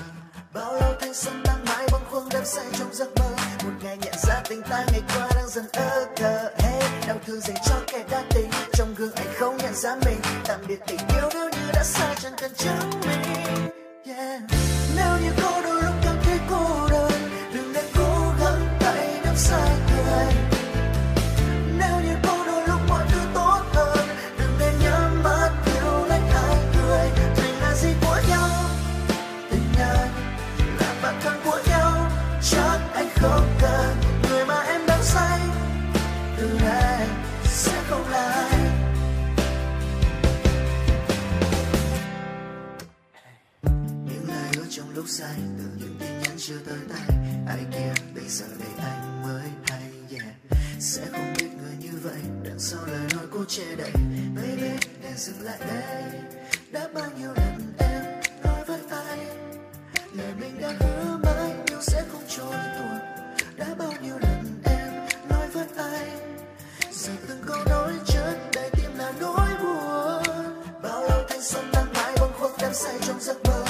Bao 0.55 0.75
lâu 0.75 0.95
thanh 1.01 1.15
xuân 1.15 1.43
đang 1.45 1.65
mãi 1.65 1.87
bâng 1.93 2.05
khuâng 2.11 2.29
đêm 2.33 2.45
say 2.45 2.67
trong 2.79 2.95
giấc 2.95 3.09
mơ? 3.19 3.42
Một 3.65 3.71
ngày 3.83 3.97
nhận 4.03 4.15
ra 4.23 4.43
tình 4.49 4.63
ta 4.63 4.85
ngày 4.93 5.03
qua 5.09 5.29
đang 5.35 5.49
dần 5.49 5.65
ơ 5.73 6.07
cờ 6.17 6.51
hey 6.59 6.83
đau 7.09 7.17
thương 7.27 7.41
dành 7.41 7.57
cho 7.69 7.75
kẻ 7.87 8.05
đã 8.11 8.23
tình. 8.31 8.51
Trong 8.73 8.95
gương 8.95 9.13
anh 9.15 9.27
không 9.35 9.57
nhận 9.57 9.75
ra 9.75 9.97
mình. 10.07 10.21
Tạm 10.45 10.61
biệt 10.69 10.79
tình 10.87 10.99
yêu 10.99 11.29
nếu 11.35 11.49
như 11.51 11.71
đã 11.73 11.85
xa, 11.85 12.15
chẳng 12.23 12.33
cần 12.41 12.51
chứng 12.55 12.91
minh. 13.01 13.71
Yeah. 14.07 14.43
nếu 14.97 15.19
như 15.23 15.31
có 15.43 15.61
đôi 15.65 15.72
sai 45.19 45.35
từ 45.59 45.65
những 45.79 45.97
tin 46.01 46.11
nhắn 46.11 46.37
chưa 46.39 46.59
tới 46.67 46.79
tay, 46.89 47.17
ai 47.49 47.59
kia 47.73 48.03
bây 48.15 48.25
giờ 48.29 48.47
đây 48.59 48.69
anh 48.79 49.23
mới 49.23 49.43
hay 49.67 49.83
yeah. 50.11 50.35
Sẽ 50.81 51.03
không 51.13 51.35
biết 51.39 51.49
người 51.57 51.77
như 51.79 51.99
vậy, 52.03 52.21
đằng 52.45 52.59
sau 52.59 52.81
lời 52.87 53.01
nói 53.15 53.27
cô 53.31 53.45
che 53.49 53.63
đậy. 53.79 53.91
Baby, 54.37 54.71
để 55.03 55.13
dừng 55.17 55.41
lại 55.41 55.59
đây. 55.61 56.21
Đã 56.71 56.89
bao 56.95 57.11
nhiêu 57.19 57.29
lần 57.37 57.73
em 57.79 58.05
nói 58.45 58.65
với 58.67 58.79
anh 58.91 59.61
lời 60.13 60.35
mình 60.41 60.61
đã 60.61 60.73
hứa 60.81 61.19
mãi 61.25 61.53
yêu 61.69 61.79
sẽ 61.83 62.05
không 62.13 62.25
trôi 62.29 62.55
tuột. 62.79 63.03
Đã 63.57 63.75
bao 63.79 63.93
nhiêu 64.03 64.19
lần 64.19 64.63
em 64.65 64.89
nói 65.31 65.49
với 65.49 65.67
anh 65.77 66.47
giờ 66.93 67.13
từng 67.29 67.43
câu 67.47 67.65
nói 67.65 67.93
chất 68.07 68.37
đầy 68.55 68.71
tim 68.71 68.91
là 68.99 69.13
nỗi 69.21 69.51
buồn. 69.63 70.23
Bao 70.83 71.03
lâu 71.03 71.25
thanh 71.29 71.43
xuân 71.43 71.65
đang 71.73 71.93
mãi 71.95 72.13
bâng 72.21 72.33
khuâng 72.39 72.53
đắm 72.61 72.75
say 72.75 72.95
trong 73.07 73.21
giấc 73.21 73.37
mơ? 73.45 73.62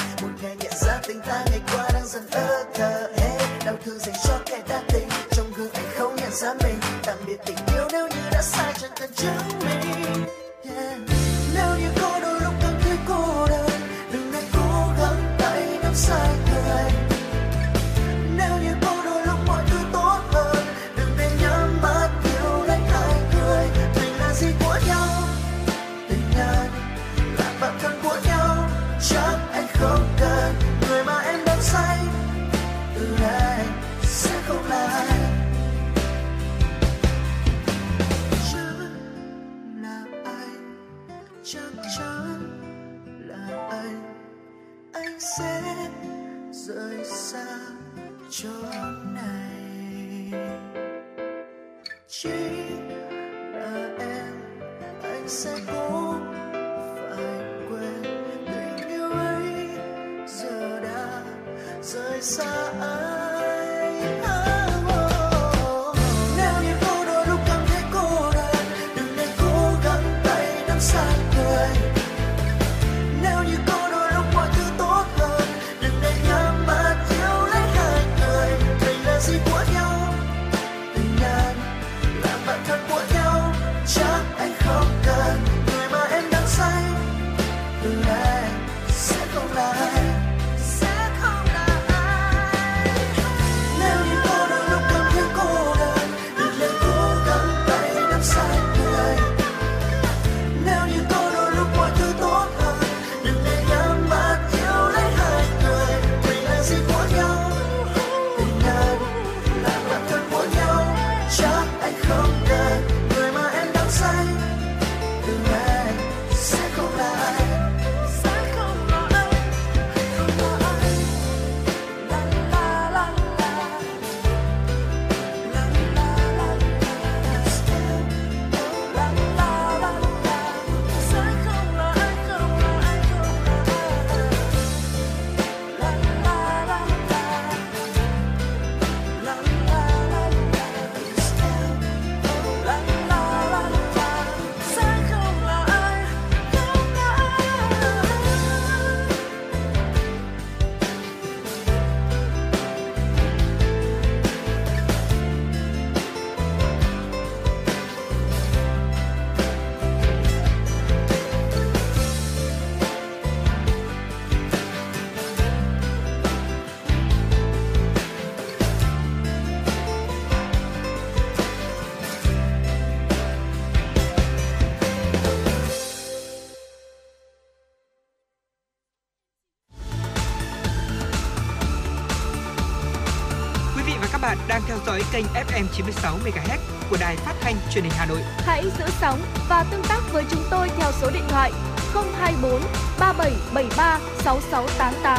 dõi 184.87 185.03
kênh 185.13 185.25
FM 185.27 185.65
96 185.73 186.19
MHz 186.25 186.59
của 186.91 186.97
đài 187.01 187.17
phát 187.17 187.35
thanh 187.41 187.57
truyền 187.71 187.85
hình 187.85 187.93
Hà 187.97 188.07
Nội. 188.07 188.21
Hãy 188.39 188.65
giữ 188.79 188.85
sóng 189.01 189.21
và 189.49 189.65
tương 189.71 189.83
tác 189.89 190.01
với 190.13 190.25
chúng 190.31 190.43
tôi 190.51 190.69
theo 190.79 190.93
số 190.93 191.11
điện 191.11 191.25
thoại 191.29 191.53
024 191.95 192.63
3773 192.99 194.01
6688. 194.25 195.19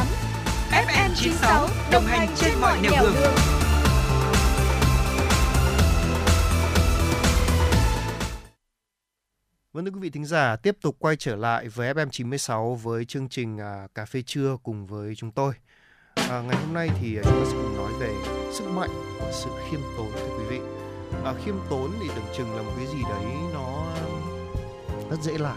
FM 0.70 1.14
96 1.14 1.68
đồng 1.92 2.04
hành 2.04 2.28
trên 2.36 2.52
mọi 2.60 2.78
nẻo 2.82 2.92
đường. 3.02 3.14
đường. 3.14 3.34
Vâng 9.72 9.84
thưa 9.84 9.90
quý 9.90 10.00
vị 10.00 10.10
thính 10.10 10.24
giả, 10.24 10.56
tiếp 10.56 10.76
tục 10.80 10.96
quay 10.98 11.16
trở 11.16 11.36
lại 11.36 11.68
với 11.68 11.94
FM96 11.94 12.74
với 12.74 13.04
chương 13.04 13.28
trình 13.28 13.58
à, 13.58 13.86
Cà 13.94 14.04
phê 14.04 14.22
trưa 14.22 14.56
cùng 14.62 14.86
với 14.86 15.14
chúng 15.14 15.32
tôi. 15.32 15.54
À, 16.30 16.40
ngày 16.40 16.56
hôm 16.56 16.74
nay 16.74 16.90
thì 17.00 17.16
à, 17.16 17.22
chúng 17.24 17.44
ta 17.44 17.50
sẽ 17.50 17.52
cùng 17.52 17.76
nói 17.76 17.92
về 17.98 18.14
sức 18.52 18.64
mạnh 18.64 18.90
của 19.20 19.30
sự 19.32 19.50
khiêm 19.70 19.80
tốn 19.96 20.06
thưa 20.14 20.38
quý 20.38 20.44
vị. 20.48 20.60
À, 21.24 21.34
khiêm 21.44 21.54
tốn 21.70 21.90
thì 22.00 22.08
tưởng 22.16 22.34
chừng 22.36 22.56
là 22.56 22.62
một 22.62 22.72
cái 22.76 22.86
gì 22.86 23.02
đấy 23.08 23.24
nó 23.54 23.84
rất 25.10 25.22
dễ 25.22 25.38
làm. 25.38 25.56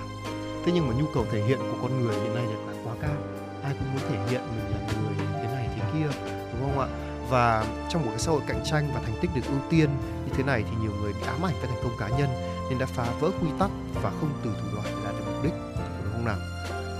Thế 0.65 0.71
nhưng 0.75 0.87
mà 0.87 0.93
nhu 0.99 1.05
cầu 1.13 1.25
thể 1.31 1.43
hiện 1.43 1.59
của 1.59 1.77
con 1.81 2.01
người 2.01 2.15
hiện 2.15 2.35
nay 2.35 2.43
là 2.43 2.73
quá 2.83 2.93
cao. 3.01 3.15
Ai 3.63 3.73
cũng 3.79 3.93
muốn 3.93 4.01
thể 4.09 4.31
hiện 4.31 4.41
mình 4.55 4.71
là 4.71 4.93
người 5.01 5.15
thế 5.33 5.53
này 5.53 5.69
thế 5.75 5.81
kia, 5.93 6.17
đúng 6.51 6.61
không 6.61 6.79
ạ? 6.79 6.87
Và 7.29 7.65
trong 7.89 8.01
một 8.01 8.09
cái 8.09 8.19
xã 8.19 8.31
hội 8.31 8.41
cạnh 8.47 8.61
tranh 8.65 8.91
và 8.93 9.01
thành 9.05 9.15
tích 9.21 9.31
được 9.35 9.41
ưu 9.47 9.59
tiên 9.69 9.89
như 10.25 10.33
thế 10.33 10.43
này 10.43 10.63
thì 10.63 10.75
nhiều 10.81 10.91
người 11.01 11.13
bị 11.13 11.27
ám 11.27 11.45
ảnh 11.45 11.53
với 11.61 11.67
thành 11.67 11.83
công 11.83 11.97
cá 11.99 12.07
nhân 12.17 12.29
nên 12.69 12.79
đã 12.79 12.85
phá 12.85 13.05
vỡ 13.19 13.29
quy 13.41 13.47
tắc 13.59 13.69
và 14.03 14.09
không 14.09 14.29
từ 14.43 14.49
thủ 14.61 14.67
đoạn 14.75 14.85
để 14.85 15.01
đạt 15.05 15.13
được 15.13 15.25
mục 15.25 15.43
đích 15.43 15.53
đúng 16.03 16.13
không 16.13 16.25
nào 16.25 16.37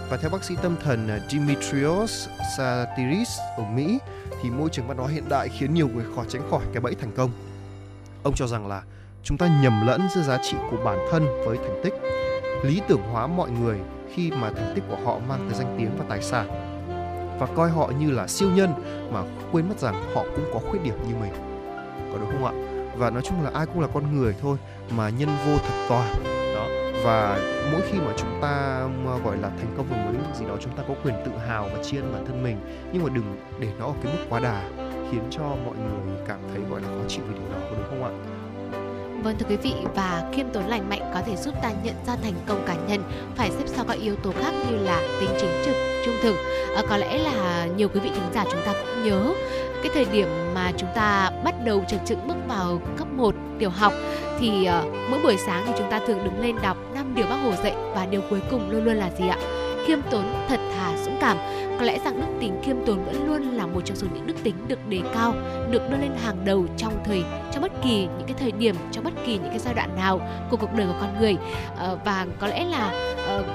và 0.09 0.17
theo 0.17 0.29
bác 0.29 0.43
sĩ 0.43 0.55
tâm 0.61 0.75
thần 0.84 1.07
à, 1.07 1.19
Dimitrios 1.29 2.27
Satiris 2.57 3.39
ở 3.57 3.63
Mỹ, 3.63 3.99
thì 4.41 4.49
môi 4.49 4.69
trường 4.69 4.88
văn 4.88 4.97
hóa 4.97 5.07
hiện 5.07 5.29
đại 5.29 5.49
khiến 5.49 5.73
nhiều 5.73 5.88
người 5.88 6.05
khó 6.15 6.23
tránh 6.27 6.41
khỏi 6.51 6.63
cái 6.73 6.81
bẫy 6.81 6.95
thành 6.95 7.11
công. 7.15 7.31
Ông 8.23 8.34
cho 8.35 8.47
rằng 8.47 8.67
là 8.67 8.81
chúng 9.23 9.38
ta 9.38 9.59
nhầm 9.61 9.88
lẫn 9.88 10.01
giữa 10.15 10.21
giá 10.21 10.38
trị 10.43 10.57
của 10.71 10.77
bản 10.85 10.97
thân 11.11 11.25
với 11.45 11.57
thành 11.57 11.81
tích. 11.84 11.93
Lý 12.63 12.81
tưởng 12.88 13.01
hóa 13.11 13.27
mọi 13.27 13.49
người 13.51 13.77
khi 14.13 14.31
mà 14.31 14.51
thành 14.55 14.71
tích 14.75 14.84
của 14.89 14.97
họ 15.05 15.19
mang 15.27 15.47
tới 15.49 15.59
danh 15.59 15.75
tiếng 15.77 15.91
và 15.97 16.05
tài 16.09 16.21
sản 16.21 16.47
và 17.39 17.47
coi 17.55 17.69
họ 17.69 17.91
như 17.99 18.11
là 18.11 18.27
siêu 18.27 18.49
nhân 18.55 18.73
mà 19.11 19.21
quên 19.51 19.69
mất 19.69 19.79
rằng 19.79 20.13
họ 20.13 20.23
cũng 20.35 20.45
có 20.53 20.59
khuyết 20.59 20.84
điểm 20.84 20.95
như 21.07 21.15
mình. 21.15 21.34
Có 22.13 22.19
đúng 22.19 22.31
không 22.31 22.45
ạ? 22.45 22.53
Và 22.97 23.09
nói 23.09 23.21
chung 23.25 23.43
là 23.43 23.51
ai 23.53 23.65
cũng 23.65 23.81
là 23.81 23.88
con 23.93 24.17
người 24.17 24.35
thôi 24.41 24.57
mà 24.89 25.09
nhân 25.09 25.29
vô 25.45 25.57
thập 25.57 25.89
toàn 25.89 26.36
và 27.03 27.39
mỗi 27.71 27.81
khi 27.91 27.99
mà 27.99 28.13
chúng 28.17 28.39
ta 28.41 28.81
ờ, 29.05 29.19
gọi 29.25 29.37
là 29.37 29.49
thành 29.49 29.73
công 29.77 29.87
vào 29.89 29.99
một 29.99 30.11
lĩnh 30.11 30.23
vực 30.23 30.35
gì 30.35 30.45
đó 30.45 30.57
chúng 30.61 30.77
ta 30.77 30.83
có 30.87 30.93
quyền 31.03 31.15
tự 31.25 31.31
hào 31.47 31.69
và 31.73 31.83
chiên 31.83 32.01
bản 32.13 32.25
thân 32.25 32.43
mình. 32.43 32.57
Nhưng 32.93 33.03
mà 33.03 33.09
đừng 33.09 33.37
để 33.59 33.67
nó 33.79 33.85
ở 33.85 33.93
cái 34.03 34.13
mức 34.13 34.25
quá 34.29 34.39
đà 34.39 34.61
khiến 35.11 35.21
cho 35.31 35.43
mọi 35.43 35.75
người 35.75 36.17
cảm 36.27 36.39
thấy 36.53 36.61
gọi 36.69 36.81
là 36.81 36.87
khó 36.87 37.07
chịu 37.07 37.23
vì 37.27 37.33
điều 37.33 37.49
đó 37.51 37.57
có 37.61 37.75
đúng 37.77 37.85
không 37.89 38.03
ạ? 38.03 38.11
Vâng 39.23 39.35
thưa 39.39 39.45
quý 39.49 39.55
vị 39.55 39.73
và 39.95 40.29
khiêm 40.33 40.49
tốn 40.49 40.67
lành 40.67 40.89
mạnh 40.89 41.11
có 41.13 41.21
thể 41.25 41.35
giúp 41.35 41.53
ta 41.63 41.71
nhận 41.83 41.95
ra 42.07 42.15
thành 42.23 42.33
công 42.47 42.63
cá 42.67 42.75
nhân 42.87 43.03
phải 43.35 43.51
xếp 43.51 43.63
sau 43.67 43.85
các 43.87 43.97
yếu 43.99 44.15
tố 44.15 44.31
khác 44.31 44.53
như 44.69 44.77
là 44.77 45.01
tính 45.19 45.29
chính 45.39 45.51
trực, 45.65 45.75
trung 46.05 46.15
thực. 46.21 46.35
À, 46.75 46.83
có 46.89 46.97
lẽ 46.97 47.17
là 47.17 47.67
nhiều 47.77 47.89
quý 47.93 47.99
vị 47.99 48.09
thính 48.13 48.29
giả 48.33 48.43
chúng 48.51 48.61
ta 48.65 48.73
cũng 48.73 49.03
nhớ 49.03 49.33
cái 49.83 49.91
thời 49.93 50.05
điểm 50.05 50.27
mà 50.53 50.71
chúng 50.77 50.89
ta 50.95 51.31
bắt 51.43 51.55
đầu 51.65 51.83
chập 51.87 51.97
chững 52.05 52.27
bước 52.27 52.37
vào 52.47 52.81
cấp 52.97 53.07
1 53.11 53.35
tiểu 53.59 53.69
học 53.69 53.93
thì 54.39 54.69
uh, 54.80 55.09
mỗi 55.09 55.19
buổi 55.23 55.38
sáng 55.38 55.64
thì 55.68 55.73
chúng 55.77 55.89
ta 55.91 55.99
thường 56.07 56.23
đứng 56.23 56.39
lên 56.39 56.55
đọc 56.61 56.77
năm 56.93 57.15
điều 57.15 57.26
bác 57.27 57.35
hồ 57.35 57.51
dạy 57.64 57.76
và 57.95 58.05
điều 58.05 58.22
cuối 58.30 58.39
cùng 58.51 58.72
luôn 58.72 58.85
luôn 58.85 58.95
là 58.95 59.09
gì 59.19 59.27
ạ? 59.27 59.38
Khiêm 59.85 59.99
tốn, 60.11 60.23
thật 60.47 60.59
thà, 60.76 60.97
dũng 60.97 61.18
cảm. 61.22 61.38
Có 61.80 61.85
lẽ 61.85 61.99
rằng 62.05 62.22
đức 62.22 62.27
tính 62.39 62.61
khiêm 62.64 62.76
tốn 62.85 63.05
vẫn 63.05 63.27
luôn 63.27 63.41
là 63.57 63.65
một 63.65 63.81
trong 63.85 63.97
số 63.97 64.07
những 64.14 64.27
đức 64.27 64.34
tính 64.43 64.55
được 64.68 64.88
đề 64.89 64.99
cao, 65.14 65.34
được 65.72 65.89
đưa 65.89 65.97
lên 65.97 66.11
hàng 66.23 66.45
đầu 66.45 66.65
trong 66.77 66.93
thời 67.05 67.23
trong 67.51 67.61
bất 67.61 67.72
kỳ 67.84 67.99
những 67.99 68.27
cái 68.27 68.35
thời 68.39 68.51
điểm, 68.51 68.76
trong 68.91 69.03
bất 69.03 69.14
kỳ 69.26 69.34
những 69.34 69.49
cái 69.49 69.59
giai 69.59 69.73
đoạn 69.73 69.95
nào 69.95 70.22
của 70.51 70.57
cuộc 70.57 70.73
đời 70.73 70.88
của 70.88 70.95
con 71.01 71.19
người. 71.19 71.35
Uh, 71.73 71.99
và 72.05 72.26
có 72.39 72.47
lẽ 72.47 72.65
là 72.65 72.91
uh, 73.38 73.45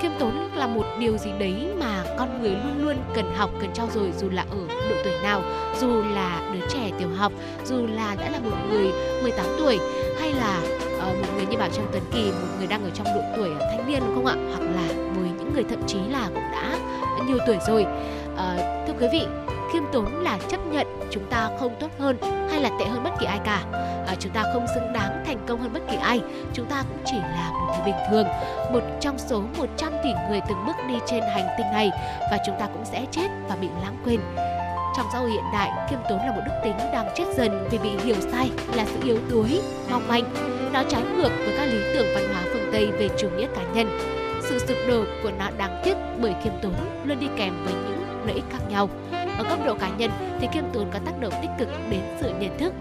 khiêm 0.00 0.12
tốn 0.18 0.50
là 0.54 0.66
một 0.66 0.84
điều 0.98 1.16
gì 1.16 1.30
đấy 1.38 1.68
mà 1.80 2.04
con 2.18 2.42
người 2.42 2.50
luôn 2.50 2.82
luôn 2.82 2.96
cần 3.14 3.34
học 3.36 3.50
cần 3.60 3.72
trau 3.74 3.88
dồi 3.94 4.12
dù 4.18 4.30
là 4.30 4.44
ở 4.50 4.56
độ 4.90 4.96
tuổi 5.04 5.12
nào 5.22 5.42
dù 5.80 6.02
là 6.14 6.50
đứa 6.52 6.66
trẻ 6.68 6.90
tiểu 6.98 7.08
học 7.16 7.32
dù 7.64 7.86
là 7.86 8.16
đã 8.20 8.30
là 8.30 8.38
một 8.38 8.56
người 8.70 8.92
18 9.22 9.46
tuổi 9.58 9.78
hay 10.20 10.32
là 10.32 10.60
uh, 10.98 11.18
một 11.18 11.26
người 11.36 11.46
như 11.46 11.58
bảo 11.58 11.68
trong 11.72 11.86
tuấn 11.92 12.02
kỳ 12.12 12.30
một 12.30 12.48
người 12.58 12.66
đang 12.66 12.84
ở 12.84 12.90
trong 12.94 13.06
độ 13.06 13.20
tuổi 13.36 13.50
thanh 13.60 13.88
niên 13.88 14.02
đúng 14.06 14.14
không 14.14 14.26
ạ? 14.26 14.36
Hoặc 14.48 14.64
là 14.74 14.88
với 14.88 15.30
những 15.38 15.50
người 15.54 15.64
thậm 15.64 15.86
chí 15.86 15.98
là 16.10 16.28
cũng 16.34 16.50
đã 16.52 16.78
nhiều 17.26 17.38
tuổi 17.46 17.58
rồi. 17.68 17.86
Uh, 18.34 18.38
thưa 18.86 18.94
quý 19.00 19.06
vị 19.12 19.26
khiêm 19.72 19.82
tốn 19.92 20.22
là 20.22 20.38
chấp 20.48 20.66
nhận 20.66 20.86
chúng 21.10 21.24
ta 21.30 21.50
không 21.60 21.76
tốt 21.80 21.88
hơn 21.98 22.16
hay 22.50 22.60
là 22.60 22.70
tệ 22.78 22.84
hơn 22.84 23.04
bất 23.04 23.10
kỳ 23.20 23.26
ai 23.26 23.38
cả 23.44 23.64
à, 24.06 24.14
chúng 24.18 24.32
ta 24.32 24.44
không 24.52 24.66
xứng 24.74 24.92
đáng 24.92 25.24
thành 25.26 25.38
công 25.46 25.60
hơn 25.60 25.72
bất 25.72 25.80
kỳ 25.90 25.96
ai. 25.96 26.20
Chúng 26.52 26.66
ta 26.66 26.82
cũng 26.88 26.98
chỉ 27.04 27.16
là 27.16 27.50
một 27.52 27.74
người 27.74 27.84
bình 27.84 28.02
thường 28.10 28.26
một 28.72 28.80
trong 29.00 29.18
số 29.18 29.42
100 29.58 29.92
tỷ 30.04 30.10
người 30.28 30.40
từng 30.48 30.66
bước 30.66 30.76
đi 30.88 30.94
trên 31.06 31.22
hành 31.22 31.46
tinh 31.58 31.66
này. 31.72 31.90
Và 32.30 32.38
chúng 32.46 32.54
ta 32.58 32.66
cũng 32.66 32.84
sẽ 32.84 33.06
chết 33.10 33.28
và 33.48 33.56
bị 33.56 33.68
lãng 33.82 33.96
quên. 34.04 34.20
Trong 34.96 35.06
xã 35.12 35.18
hội 35.18 35.30
hiện 35.30 35.44
đại 35.52 35.70
khiêm 35.90 35.98
tốn 36.08 36.18
là 36.18 36.32
một 36.32 36.42
đức 36.46 36.52
tính 36.64 36.76
đang 36.92 37.08
chết 37.14 37.24
dần 37.36 37.68
vì 37.70 37.78
bị 37.78 37.90
hiểu 38.04 38.16
sai 38.32 38.50
là 38.74 38.84
sự 38.86 38.98
yếu 39.04 39.18
đuối 39.30 39.60
mong 39.90 40.08
manh. 40.08 40.24
Nó 40.72 40.82
trái 40.88 41.02
ngược 41.16 41.30
với 41.38 41.54
các 41.56 41.64
lý 41.64 41.78
tưởng 41.94 42.06
văn 42.14 42.24
hóa 42.32 42.42
phương 42.52 42.68
tây 42.72 42.86
về 42.86 43.08
chủ 43.18 43.28
nghĩa 43.30 43.46
cá 43.56 43.62
nhân. 43.74 43.98
Sự 44.42 44.58
sụp 44.58 44.76
đổ 44.88 45.04
của 45.22 45.30
nó 45.38 45.50
đáng 45.58 45.82
tiếc 45.84 45.94
bởi 46.20 46.34
khiêm 46.44 46.52
tốn 46.62 46.74
luôn 47.04 47.20
đi 47.20 47.26
kèm 47.36 47.64
với 47.64 47.74
những 47.74 48.22
lợi 48.26 48.34
ích 48.34 48.44
khác 48.50 48.60
nhau 48.68 48.88
ở 49.38 49.44
góc 49.44 49.58
độ 49.66 49.74
cá 49.74 49.88
nhân 49.88 50.10
thì 50.40 50.48
khiêm 50.52 50.64
tốn 50.72 50.90
có 50.92 50.98
tác 51.06 51.20
động 51.20 51.32
tích 51.42 51.50
cực 51.58 51.68
đến 51.90 52.00
sự 52.20 52.32
nhận 52.38 52.58
thức 52.58 52.72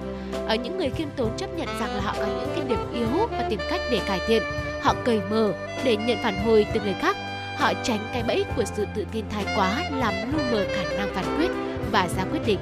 ở 0.47 0.55
những 0.55 0.77
người 0.77 0.89
khiêm 0.89 1.07
tốn 1.15 1.37
chấp 1.37 1.47
nhận 1.57 1.67
rằng 1.79 1.95
là 1.95 2.01
họ 2.01 2.13
có 2.17 2.25
những 2.25 2.49
cái 2.55 2.63
điểm 2.69 2.91
yếu 2.93 3.27
và 3.31 3.45
tìm 3.49 3.59
cách 3.69 3.81
để 3.91 4.01
cải 4.07 4.19
thiện 4.27 4.43
họ 4.81 4.95
cởi 5.05 5.21
mở 5.29 5.53
để 5.83 5.97
nhận 5.97 6.17
phản 6.23 6.45
hồi 6.45 6.65
từ 6.73 6.79
người 6.79 6.95
khác 6.99 7.17
họ 7.57 7.73
tránh 7.83 7.99
cái 8.13 8.23
bẫy 8.27 8.45
của 8.55 8.63
sự 8.65 8.87
tự 8.95 9.05
tin 9.11 9.25
thái 9.29 9.45
quá 9.55 9.83
làm 9.91 10.13
lu 10.31 10.39
mờ 10.51 10.65
khả 10.75 10.97
năng 10.97 11.13
phán 11.13 11.37
quyết 11.37 11.51
và 11.91 12.07
ra 12.17 12.25
quyết 12.31 12.41
định 12.45 12.59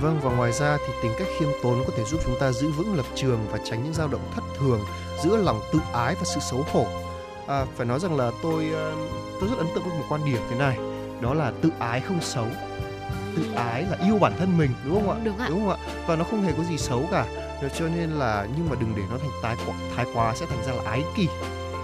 Vâng 0.00 0.20
và 0.22 0.30
ngoài 0.30 0.52
ra 0.52 0.78
thì 0.86 0.92
tính 1.02 1.12
cách 1.18 1.28
khiêm 1.38 1.48
tốn 1.62 1.84
có 1.86 1.92
thể 1.96 2.04
giúp 2.04 2.20
chúng 2.24 2.34
ta 2.40 2.52
giữ 2.52 2.70
vững 2.70 2.96
lập 2.96 3.06
trường 3.14 3.38
và 3.50 3.58
tránh 3.64 3.84
những 3.84 3.94
dao 3.94 4.08
động 4.08 4.30
thất 4.34 4.44
thường 4.58 4.80
giữa 5.22 5.36
lòng 5.36 5.60
tự 5.72 5.78
ái 5.92 6.14
và 6.14 6.24
sự 6.24 6.40
xấu 6.40 6.64
hổ. 6.72 6.86
À, 7.46 7.66
phải 7.76 7.86
nói 7.86 8.00
rằng 8.00 8.16
là 8.16 8.30
tôi 8.42 8.70
ờ, 8.74 8.94
tôi 9.40 9.48
rất 9.48 9.58
ấn 9.58 9.66
tượng 9.74 9.84
với 9.84 9.98
một 9.98 10.04
quan 10.08 10.24
điểm 10.24 10.38
thế 10.50 10.56
này, 10.56 10.78
đó 11.20 11.34
là 11.34 11.52
tự 11.62 11.70
ái 11.78 12.00
không 12.00 12.20
xấu. 12.20 12.46
Tự 13.36 13.52
ái 13.56 13.82
là 13.90 13.98
yêu 14.06 14.18
bản 14.18 14.32
thân 14.38 14.58
mình 14.58 14.70
đúng 14.84 14.94
không 14.94 15.10
ạ? 15.10 15.16
Đúng 15.24 15.38
ạ. 15.38 15.46
Đúng 15.48 15.60
không 15.60 15.70
ạ? 15.70 15.76
Và 16.06 16.16
nó 16.16 16.24
không 16.24 16.42
hề 16.42 16.52
có 16.56 16.64
gì 16.64 16.78
xấu 16.78 17.08
cả. 17.10 17.26
Cho 17.78 17.88
nên 17.88 18.10
là 18.10 18.46
nhưng 18.56 18.68
mà 18.70 18.76
đừng 18.80 18.92
để 18.96 19.02
nó 19.10 19.18
thành 19.18 19.30
thái 19.42 19.56
quá, 19.66 19.74
thái 19.96 20.06
quá 20.14 20.34
sẽ 20.36 20.46
thành 20.46 20.64
ra 20.66 20.72
là 20.72 20.90
ái 20.90 21.02
kỷ. 21.16 21.28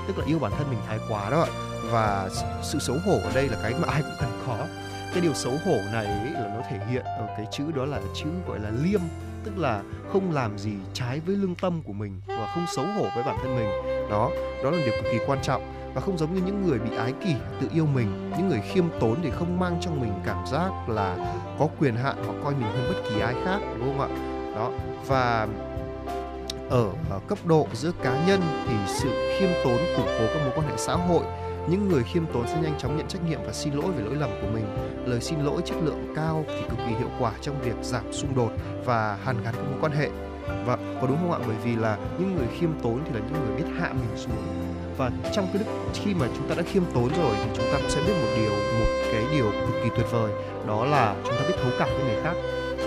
Tức 0.06 0.18
là 0.18 0.24
yêu 0.26 0.38
bản 0.38 0.52
thân 0.58 0.70
mình 0.70 0.78
thái 0.88 0.98
quá 1.08 1.30
đó 1.30 1.40
ạ. 1.40 1.50
Và 1.90 2.28
sự 2.62 2.78
xấu 2.78 2.96
hổ 3.06 3.12
ở 3.12 3.30
đây 3.34 3.48
là 3.48 3.56
cái 3.62 3.72
mà 3.80 3.88
ai 3.88 4.02
cũng 4.02 4.16
cần 4.20 4.42
có 4.46 4.66
cái 5.12 5.20
điều 5.20 5.34
xấu 5.34 5.52
hổ 5.64 5.76
này 5.92 6.06
ấy 6.06 6.30
là 6.30 6.52
nó 6.54 6.62
thể 6.70 6.78
hiện 6.90 7.04
ở 7.04 7.26
cái 7.36 7.46
chữ 7.52 7.64
đó 7.74 7.84
là 7.84 8.00
chữ 8.14 8.26
gọi 8.48 8.58
là 8.60 8.70
liêm 8.82 9.00
tức 9.44 9.58
là 9.58 9.82
không 10.12 10.32
làm 10.32 10.58
gì 10.58 10.72
trái 10.94 11.20
với 11.26 11.36
lương 11.36 11.54
tâm 11.54 11.82
của 11.82 11.92
mình 11.92 12.20
và 12.26 12.52
không 12.54 12.66
xấu 12.76 12.84
hổ 12.84 13.02
với 13.14 13.24
bản 13.24 13.36
thân 13.42 13.56
mình 13.56 13.68
đó 14.10 14.30
đó 14.64 14.70
là 14.70 14.78
điều 14.78 14.94
cực 15.02 15.12
kỳ 15.12 15.18
quan 15.26 15.42
trọng 15.42 15.62
và 15.94 16.00
không 16.00 16.18
giống 16.18 16.34
như 16.34 16.40
những 16.46 16.66
người 16.66 16.78
bị 16.78 16.96
ái 16.96 17.12
kỷ 17.24 17.34
tự 17.60 17.68
yêu 17.74 17.86
mình 17.86 18.30
những 18.38 18.48
người 18.48 18.60
khiêm 18.60 18.84
tốn 19.00 19.16
thì 19.22 19.30
không 19.30 19.60
mang 19.60 19.78
trong 19.80 20.00
mình 20.00 20.12
cảm 20.26 20.46
giác 20.46 20.88
là 20.88 21.34
có 21.58 21.68
quyền 21.78 21.96
hạn 21.96 22.16
hoặc 22.26 22.34
coi 22.44 22.54
mình 22.54 22.70
hơn 22.72 22.92
bất 22.94 23.10
kỳ 23.10 23.20
ai 23.20 23.34
khác 23.44 23.60
đúng 23.78 23.98
không 23.98 24.00
ạ? 24.00 24.08
Đó 24.54 24.70
và 25.06 25.48
ở, 26.70 26.90
ở 27.10 27.20
cấp 27.28 27.38
độ 27.44 27.66
giữa 27.72 27.92
cá 28.02 28.26
nhân 28.26 28.40
thì 28.68 28.74
sự 28.86 29.08
khiêm 29.38 29.48
tốn 29.64 29.78
củng 29.96 30.06
cố 30.18 30.26
các 30.26 30.40
mối 30.44 30.52
quan 30.56 30.68
hệ 30.68 30.74
xã 30.76 30.94
hội 30.94 31.24
những 31.68 31.88
người 31.88 32.02
khiêm 32.02 32.26
tốn 32.26 32.46
sẽ 32.46 32.60
nhanh 32.62 32.78
chóng 32.78 32.96
nhận 32.96 33.08
trách 33.08 33.28
nhiệm 33.28 33.40
và 33.46 33.52
xin 33.52 33.74
lỗi 33.74 33.92
về 33.96 34.04
lỗi 34.04 34.14
lầm 34.14 34.30
của 34.42 34.48
mình. 34.54 34.64
Lời 35.06 35.20
xin 35.20 35.40
lỗi 35.40 35.62
chất 35.64 35.76
lượng 35.84 36.12
cao 36.16 36.44
thì 36.48 36.62
cực 36.62 36.78
kỳ 36.78 36.94
hiệu 36.94 37.10
quả 37.18 37.32
trong 37.40 37.60
việc 37.60 37.74
giảm 37.82 38.12
xung 38.12 38.34
đột 38.34 38.52
và 38.84 39.18
hàn 39.24 39.42
gắn 39.42 39.54
các 39.54 39.62
mối 39.70 39.78
quan 39.80 39.92
hệ. 39.92 40.08
Và 40.64 40.76
có 41.00 41.06
đúng 41.06 41.16
không 41.20 41.32
ạ? 41.32 41.38
Bởi 41.46 41.56
vì 41.64 41.76
là 41.76 41.98
những 42.18 42.36
người 42.36 42.46
khiêm 42.58 42.70
tốn 42.82 43.00
thì 43.04 43.12
là 43.12 43.20
những 43.20 43.46
người 43.46 43.56
biết 43.56 43.68
hạ 43.80 43.92
mình 43.92 44.16
xuống 44.16 44.69
và 45.00 45.10
trong 45.32 45.46
cái 45.52 45.62
đức 45.62 45.70
khi 45.94 46.14
mà 46.14 46.26
chúng 46.36 46.48
ta 46.48 46.54
đã 46.54 46.62
khiêm 46.62 46.82
tốn 46.94 47.08
rồi 47.08 47.34
thì 47.36 47.50
chúng 47.56 47.66
ta 47.72 47.78
cũng 47.80 47.90
sẽ 47.90 48.00
biết 48.06 48.12
một 48.22 48.28
điều 48.36 48.50
một 48.50 48.86
cái 49.12 49.24
điều 49.32 49.44
cực 49.44 49.82
kỳ 49.84 49.90
tuyệt 49.96 50.06
vời 50.10 50.32
đó 50.66 50.84
là 50.84 51.14
chúng 51.24 51.34
ta 51.34 51.40
biết 51.48 51.54
thấu 51.62 51.72
cảm 51.78 51.88
với 51.88 52.04
người 52.04 52.22
khác. 52.22 52.34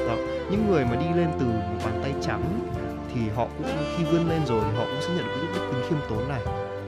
Đó. 0.07 0.15
những 0.51 0.71
người 0.71 0.85
mà 0.85 0.95
đi 0.95 1.05
lên 1.15 1.29
từ 1.39 1.45
một 1.45 1.79
bàn 1.85 1.99
tay 2.03 2.13
trắng 2.21 2.69
thì 3.13 3.21
họ 3.35 3.47
cũng 3.57 3.67
khi 3.97 4.03
vươn 4.03 4.29
lên 4.29 4.45
rồi 4.45 4.61
thì 4.65 4.77
họ 4.77 4.85
cũng 4.85 5.01
sẽ 5.01 5.09
nhận 5.15 5.25
được 5.25 5.33
cái 5.35 5.47
đức 5.55 5.71
tính 5.71 5.83
khiêm 5.89 5.97
tốn 6.09 6.29
này. 6.29 6.41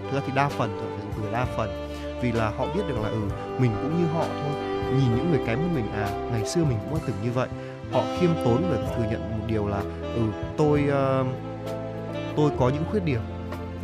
Thực 0.03 0.15
ra 0.15 0.21
thì 0.27 0.33
đa 0.35 0.49
phần 0.49 0.69
thôi 0.79 0.89
phải 0.97 1.05
từ 1.17 1.31
đa 1.31 1.45
phần. 1.57 1.89
Vì 2.21 2.31
là 2.31 2.49
họ 2.49 2.65
biết 2.75 2.81
được 2.87 2.97
là 3.03 3.09
ừ 3.09 3.21
mình 3.59 3.71
cũng 3.81 4.01
như 4.01 4.07
họ 4.13 4.25
thôi. 4.25 4.63
Nhìn 4.97 5.15
những 5.15 5.31
người 5.31 5.41
kém 5.47 5.59
hơn 5.59 5.75
mình 5.75 5.91
à 5.93 6.09
ngày 6.31 6.45
xưa 6.45 6.63
mình 6.63 6.77
cũng 6.83 6.93
đã 6.93 6.99
từng 7.07 7.15
như 7.23 7.31
vậy. 7.31 7.47
Họ 7.91 8.03
khiêm 8.19 8.29
tốn 8.45 8.63
và 8.71 8.95
thừa 8.97 9.03
nhận 9.11 9.21
một 9.39 9.45
điều 9.47 9.67
là 9.67 9.81
ừ 10.15 10.21
tôi 10.57 10.83
uh, 10.87 11.27
tôi 12.37 12.51
có 12.59 12.69
những 12.69 12.83
khuyết 12.91 13.05
điểm 13.05 13.21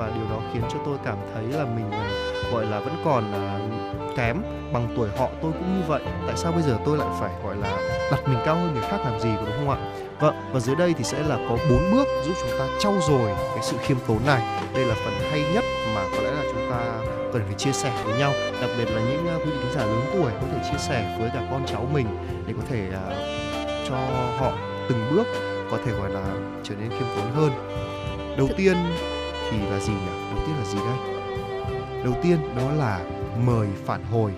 và 0.02 0.11
điều 0.15 0.23
đó 0.30 0.41
khiến 0.53 0.61
cho 0.73 0.80
tôi 0.86 0.98
cảm 1.06 1.18
thấy 1.34 1.44
là 1.44 1.65
mình 1.65 1.90
uh, 1.90 2.53
gọi 2.53 2.65
là 2.65 2.80
vẫn 2.80 2.95
còn 3.06 3.23
uh, 3.32 4.18
kém 4.18 4.41
bằng 4.73 4.88
tuổi 4.95 5.10
họ. 5.18 5.28
Tôi 5.41 5.52
cũng 5.52 5.78
như 5.78 5.84
vậy. 5.88 6.02
Tại 6.28 6.38
sao 6.38 6.52
bây 6.52 6.61
giờ 6.61 6.78
tôi 6.86 6.98
lại 6.98 7.07
phải 7.19 7.32
gọi 7.44 7.56
là 7.56 7.78
đặt 8.11 8.28
mình 8.28 8.38
cao 8.45 8.56
hơn 8.56 8.73
người 8.73 8.84
khác 8.90 8.98
làm 9.06 9.19
gì 9.19 9.30
có 9.36 9.45
đúng 9.45 9.56
không 9.57 9.69
ạ? 9.69 9.78
Vâng 10.19 10.36
và 10.53 10.60
dưới 10.60 10.76
đây 10.76 10.94
thì 10.98 11.03
sẽ 11.03 11.23
là 11.23 11.38
có 11.49 11.57
bốn 11.69 11.91
bước 11.91 12.07
giúp 12.26 12.34
chúng 12.41 12.60
ta 12.60 12.68
trau 12.80 12.94
dồi 13.02 13.32
cái 13.56 13.64
sự 13.64 13.78
khiêm 13.82 13.98
tốn 14.07 14.19
này. 14.26 14.41
Đây 14.73 14.86
là 14.86 14.95
phần 15.06 15.14
hay 15.32 15.44
nhất 15.53 15.64
mà 15.95 16.03
có 16.15 16.23
lẽ 16.23 16.32
là 16.32 16.44
chúng 16.53 16.72
ta 16.72 16.80
cần 17.34 17.41
phải 17.45 17.53
chia 17.53 17.72
sẻ 17.72 17.91
với 18.06 18.19
nhau. 18.19 18.34
Đặc 18.61 18.69
biệt 18.78 18.86
là 18.86 19.02
những 19.02 19.26
uh, 19.36 19.45
quý 19.45 19.52
vị 19.52 19.57
khán 19.64 19.73
giả 19.73 19.86
lớn 19.86 20.02
tuổi 20.14 20.32
có 20.32 20.48
thể 20.52 20.69
chia 20.72 20.78
sẻ 20.78 21.18
với 21.19 21.30
cả 21.34 21.48
con 21.52 21.65
cháu 21.65 21.88
mình 21.94 22.07
để 22.48 22.53
có 22.57 22.64
thể 22.69 22.90
uh, 22.90 23.18
cho 23.90 23.98
họ 24.38 24.52
từng 24.90 25.11
bước 25.11 25.28
có 25.72 25.78
thể 25.86 25.91
gọi 25.91 26.10
là 26.10 26.23
trở 26.64 26.76
nên 26.80 26.90
khiêm 26.90 27.07
tốn 27.15 27.32
hơn. 27.36 27.52
Đầu 28.38 28.48
tiên 28.57 28.78
thì 29.52 29.57
là 29.69 29.80
gì 29.80 29.94
nhỉ? 29.94 30.34
Đầu 30.36 30.45
tiên 30.45 30.56
là 30.57 30.65
gì 30.65 30.78
đây? 30.78 30.98
Đầu 32.03 32.14
tiên 32.23 32.38
đó 32.57 32.72
là 32.72 32.99
mời 33.45 33.68
phản 33.86 34.03
hồi. 34.03 34.32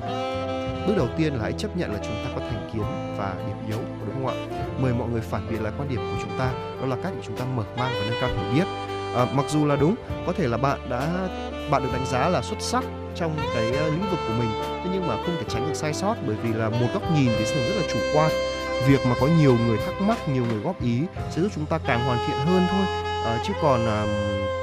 Bước 0.87 0.93
đầu 0.97 1.07
tiên 1.17 1.33
là 1.33 1.43
hãy 1.43 1.53
chấp 1.57 1.77
nhận 1.77 1.93
là 1.93 1.99
chúng 2.03 2.15
ta 2.25 2.31
có 2.35 2.39
thành 2.39 2.69
kiến 2.73 2.83
và 3.17 3.33
điểm 3.47 3.57
yếu 3.67 3.79
đúng 4.05 4.25
không 4.25 4.27
ạ? 4.27 4.35
Mời 4.79 4.93
mọi 4.93 5.09
người 5.09 5.21
phản 5.21 5.47
biện 5.49 5.63
lại 5.63 5.73
quan 5.77 5.89
điểm 5.89 5.99
của 5.99 6.21
chúng 6.21 6.39
ta. 6.39 6.51
Đó 6.81 6.87
là 6.87 6.95
cách 7.03 7.13
để 7.15 7.21
chúng 7.25 7.37
ta 7.37 7.45
mở 7.55 7.63
mang 7.77 7.93
và 7.93 8.05
nâng 8.09 8.19
cao 8.21 8.29
hiểu 8.29 8.53
biết. 8.53 8.67
À, 9.15 9.25
mặc 9.33 9.45
dù 9.49 9.65
là 9.65 9.75
đúng 9.75 9.95
có 10.27 10.33
thể 10.33 10.47
là 10.47 10.57
bạn 10.57 10.89
đã 10.89 11.29
bạn 11.71 11.83
được 11.83 11.89
đánh 11.93 12.05
giá 12.05 12.29
là 12.29 12.41
xuất 12.41 12.61
sắc 12.61 12.83
trong 13.15 13.37
cái 13.53 13.71
ờ, 13.71 13.87
lĩnh 13.87 14.09
vực 14.11 14.19
của 14.27 14.33
mình 14.39 14.49
thế 14.83 14.89
nhưng 14.93 15.07
mà 15.07 15.15
không 15.15 15.35
thể 15.39 15.43
tránh 15.49 15.67
được 15.67 15.73
sai 15.73 15.93
sót 15.93 16.15
bởi 16.27 16.35
vì 16.35 16.53
là 16.53 16.69
một 16.69 16.87
góc 16.93 17.03
nhìn 17.15 17.29
thì 17.37 17.45
thường 17.45 17.63
rất 17.67 17.75
là 17.81 17.87
chủ 17.93 17.99
quan. 18.13 18.31
Việc 18.87 19.05
mà 19.05 19.15
có 19.21 19.27
nhiều 19.39 19.57
người 19.67 19.77
thắc 19.77 20.01
mắc 20.01 20.29
nhiều 20.29 20.45
người 20.45 20.59
góp 20.59 20.81
ý 20.81 21.01
sẽ 21.31 21.41
giúp 21.41 21.51
chúng 21.55 21.65
ta 21.65 21.79
càng 21.87 22.05
hoàn 22.05 22.17
thiện 22.27 22.37
hơn 22.37 22.63
thôi 22.71 23.12
à, 23.25 23.39
chứ 23.47 23.53
còn 23.61 23.85
à, 23.85 24.05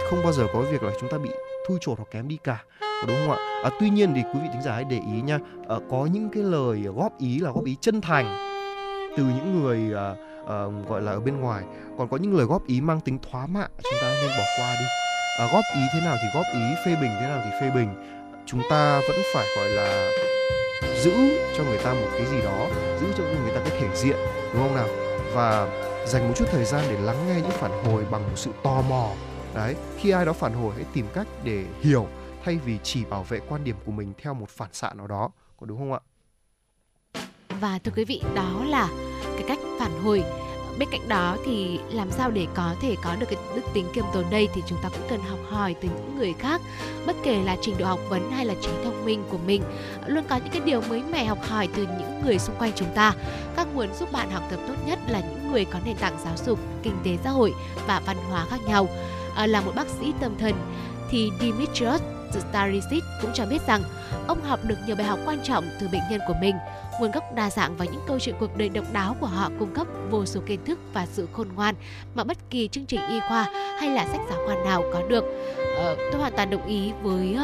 không 0.04 0.22
bao 0.22 0.32
giờ 0.32 0.46
có 0.52 0.60
việc 0.60 0.82
là 0.82 0.92
chúng 1.00 1.10
ta 1.10 1.18
bị 1.18 1.30
thui 1.68 1.78
chột 1.80 1.98
hoặc 1.98 2.08
kém 2.10 2.28
đi 2.28 2.38
cả 2.44 2.64
đúng 3.06 3.16
không 3.16 3.30
ạ? 3.30 3.38
À, 3.64 3.70
tuy 3.80 3.90
nhiên 3.90 4.12
thì 4.14 4.22
quý 4.34 4.40
vị 4.42 4.48
thính 4.52 4.62
giả 4.62 4.72
hãy 4.72 4.84
để 4.84 4.96
ý 4.96 5.20
nha 5.20 5.38
à, 5.68 5.76
có 5.90 6.08
những 6.12 6.28
cái 6.34 6.42
lời 6.42 6.78
góp 6.96 7.18
ý 7.18 7.38
là 7.38 7.50
góp 7.50 7.64
ý 7.64 7.76
chân 7.80 8.00
thành 8.00 8.36
từ 9.16 9.22
những 9.22 9.62
người 9.62 9.96
à, 9.96 10.14
à, 10.48 10.64
gọi 10.88 11.02
là 11.02 11.12
ở 11.12 11.20
bên 11.20 11.40
ngoài. 11.40 11.64
Còn 11.98 12.08
có 12.08 12.16
những 12.16 12.36
lời 12.36 12.46
góp 12.46 12.66
ý 12.66 12.80
mang 12.80 13.00
tính 13.00 13.18
thoá 13.30 13.46
mạ 13.46 13.66
chúng 13.82 14.00
ta 14.00 14.10
nên 14.22 14.30
bỏ 14.38 14.44
qua 14.58 14.76
đi. 14.80 14.86
À, 15.38 15.48
góp 15.52 15.64
ý 15.74 15.80
thế 15.92 16.00
nào 16.00 16.16
thì 16.22 16.28
góp 16.34 16.46
ý 16.54 16.60
phê 16.84 16.96
bình 17.00 17.10
thế 17.20 17.26
nào 17.26 17.40
thì 17.44 17.50
phê 17.60 17.70
bình. 17.74 17.88
Chúng 18.46 18.62
ta 18.70 19.00
vẫn 19.08 19.20
phải 19.34 19.46
gọi 19.56 19.68
là 19.68 20.10
giữ 21.02 21.12
cho 21.56 21.64
người 21.64 21.78
ta 21.78 21.92
một 21.92 22.08
cái 22.12 22.26
gì 22.26 22.40
đó 22.42 22.66
giữ 23.00 23.06
cho 23.18 23.24
người 23.24 23.54
ta 23.54 23.60
cái 23.60 23.80
thể 23.80 23.88
diện 23.94 24.16
đúng 24.52 24.62
không 24.62 24.76
nào? 24.76 24.88
Và 25.34 25.68
dành 26.10 26.28
một 26.28 26.34
chút 26.36 26.44
thời 26.50 26.64
gian 26.64 26.84
để 26.88 27.00
lắng 27.00 27.26
nghe 27.26 27.34
những 27.34 27.50
phản 27.50 27.84
hồi 27.84 28.06
bằng 28.10 28.22
một 28.22 28.36
sự 28.36 28.50
tò 28.62 28.82
mò. 28.82 29.10
Đấy, 29.54 29.76
khi 29.98 30.10
ai 30.10 30.24
đó 30.26 30.32
phản 30.32 30.52
hồi, 30.52 30.72
hãy 30.76 30.84
tìm 30.92 31.06
cách 31.14 31.26
để 31.44 31.64
hiểu, 31.80 32.06
thay 32.44 32.58
vì 32.64 32.78
chỉ 32.82 33.04
bảo 33.04 33.22
vệ 33.22 33.40
quan 33.48 33.64
điểm 33.64 33.76
của 33.86 33.92
mình 33.92 34.12
theo 34.22 34.34
một 34.34 34.48
phản 34.48 34.68
xạ 34.72 34.92
nào 34.94 35.06
đó. 35.06 35.30
Có 35.60 35.66
đúng 35.66 35.78
không 35.78 35.92
ạ? 35.92 36.00
Và 37.60 37.78
thưa 37.84 37.92
quý 37.96 38.04
vị, 38.04 38.22
đó 38.34 38.64
là 38.68 38.88
cái 39.22 39.44
cách 39.48 39.58
phản 39.78 40.02
hồi 40.02 40.24
bên 40.78 40.88
cạnh 40.92 41.08
đó 41.08 41.36
thì 41.44 41.80
làm 41.90 42.10
sao 42.10 42.30
để 42.30 42.46
có 42.54 42.74
thể 42.82 42.96
có 43.04 43.16
được 43.20 43.26
cái 43.30 43.38
đức 43.54 43.62
tính 43.74 43.86
kiêm 43.92 44.04
tốn 44.14 44.24
đây 44.30 44.48
thì 44.54 44.62
chúng 44.66 44.78
ta 44.82 44.88
cũng 44.88 45.08
cần 45.10 45.20
học 45.20 45.38
hỏi 45.48 45.74
từ 45.80 45.88
những 45.88 46.16
người 46.18 46.34
khác 46.38 46.60
bất 47.06 47.16
kể 47.22 47.42
là 47.44 47.56
trình 47.60 47.74
độ 47.78 47.86
học 47.86 48.00
vấn 48.08 48.30
hay 48.30 48.44
là 48.44 48.54
trí 48.62 48.68
thông 48.84 49.04
minh 49.04 49.24
của 49.30 49.38
mình. 49.38 49.62
Luôn 50.06 50.24
có 50.28 50.36
những 50.36 50.52
cái 50.52 50.62
điều 50.64 50.80
mới 50.80 51.02
mẻ 51.02 51.24
học 51.24 51.38
hỏi 51.48 51.68
từ 51.76 51.82
những 51.82 52.22
người 52.24 52.38
xung 52.38 52.56
quanh 52.58 52.72
chúng 52.76 52.88
ta. 52.94 53.14
Các 53.56 53.66
nguồn 53.74 53.94
giúp 53.94 54.12
bạn 54.12 54.30
học 54.30 54.42
tập 54.50 54.60
tốt 54.68 54.74
nhất 54.86 54.98
là 55.08 55.20
những 55.20 55.52
người 55.52 55.64
có 55.64 55.78
nền 55.84 55.96
tảng 55.96 56.16
giáo 56.24 56.34
dục 56.46 56.58
kinh 56.82 56.96
tế 57.04 57.18
xã 57.24 57.30
hội 57.30 57.54
và 57.86 58.00
văn 58.06 58.16
hóa 58.30 58.46
khác 58.50 58.60
nhau. 58.66 58.88
À, 59.36 59.46
là 59.46 59.60
một 59.60 59.72
bác 59.74 59.86
sĩ 60.00 60.12
tâm 60.20 60.38
thần 60.38 60.54
thì 61.10 61.30
Dimitrios 61.40 62.02
Starisic 62.50 63.04
cũng 63.22 63.30
cho 63.34 63.46
biết 63.46 63.66
rằng 63.66 63.82
ông 64.26 64.42
học 64.42 64.60
được 64.64 64.76
nhiều 64.86 64.96
bài 64.96 65.06
học 65.06 65.18
quan 65.26 65.40
trọng 65.44 65.64
từ 65.80 65.88
bệnh 65.88 66.02
nhân 66.10 66.20
của 66.28 66.34
mình. 66.40 66.56
Nguồn 67.00 67.10
gốc 67.10 67.34
đa 67.34 67.50
dạng 67.50 67.76
và 67.76 67.84
những 67.84 68.02
câu 68.06 68.18
chuyện 68.18 68.34
cuộc 68.40 68.56
đời 68.56 68.68
độc 68.68 68.84
đáo 68.92 69.16
của 69.20 69.26
họ 69.26 69.50
cung 69.58 69.74
cấp 69.74 69.86
vô 70.10 70.26
số 70.26 70.40
kiến 70.46 70.60
thức 70.64 70.78
và 70.92 71.06
sự 71.06 71.28
khôn 71.32 71.48
ngoan 71.54 71.74
mà 72.14 72.24
bất 72.24 72.50
kỳ 72.50 72.68
chương 72.68 72.86
trình 72.86 73.00
y 73.08 73.20
khoa 73.28 73.50
hay 73.80 73.90
là 73.90 74.06
sách 74.06 74.20
giáo 74.30 74.38
khoa 74.46 74.54
nào 74.54 74.82
có 74.92 75.02
được. 75.08 75.24
Ờ, 75.76 75.96
tôi 76.12 76.20
hoàn 76.20 76.32
toàn 76.36 76.50
đồng 76.50 76.66
ý 76.66 76.92
với 77.02 77.36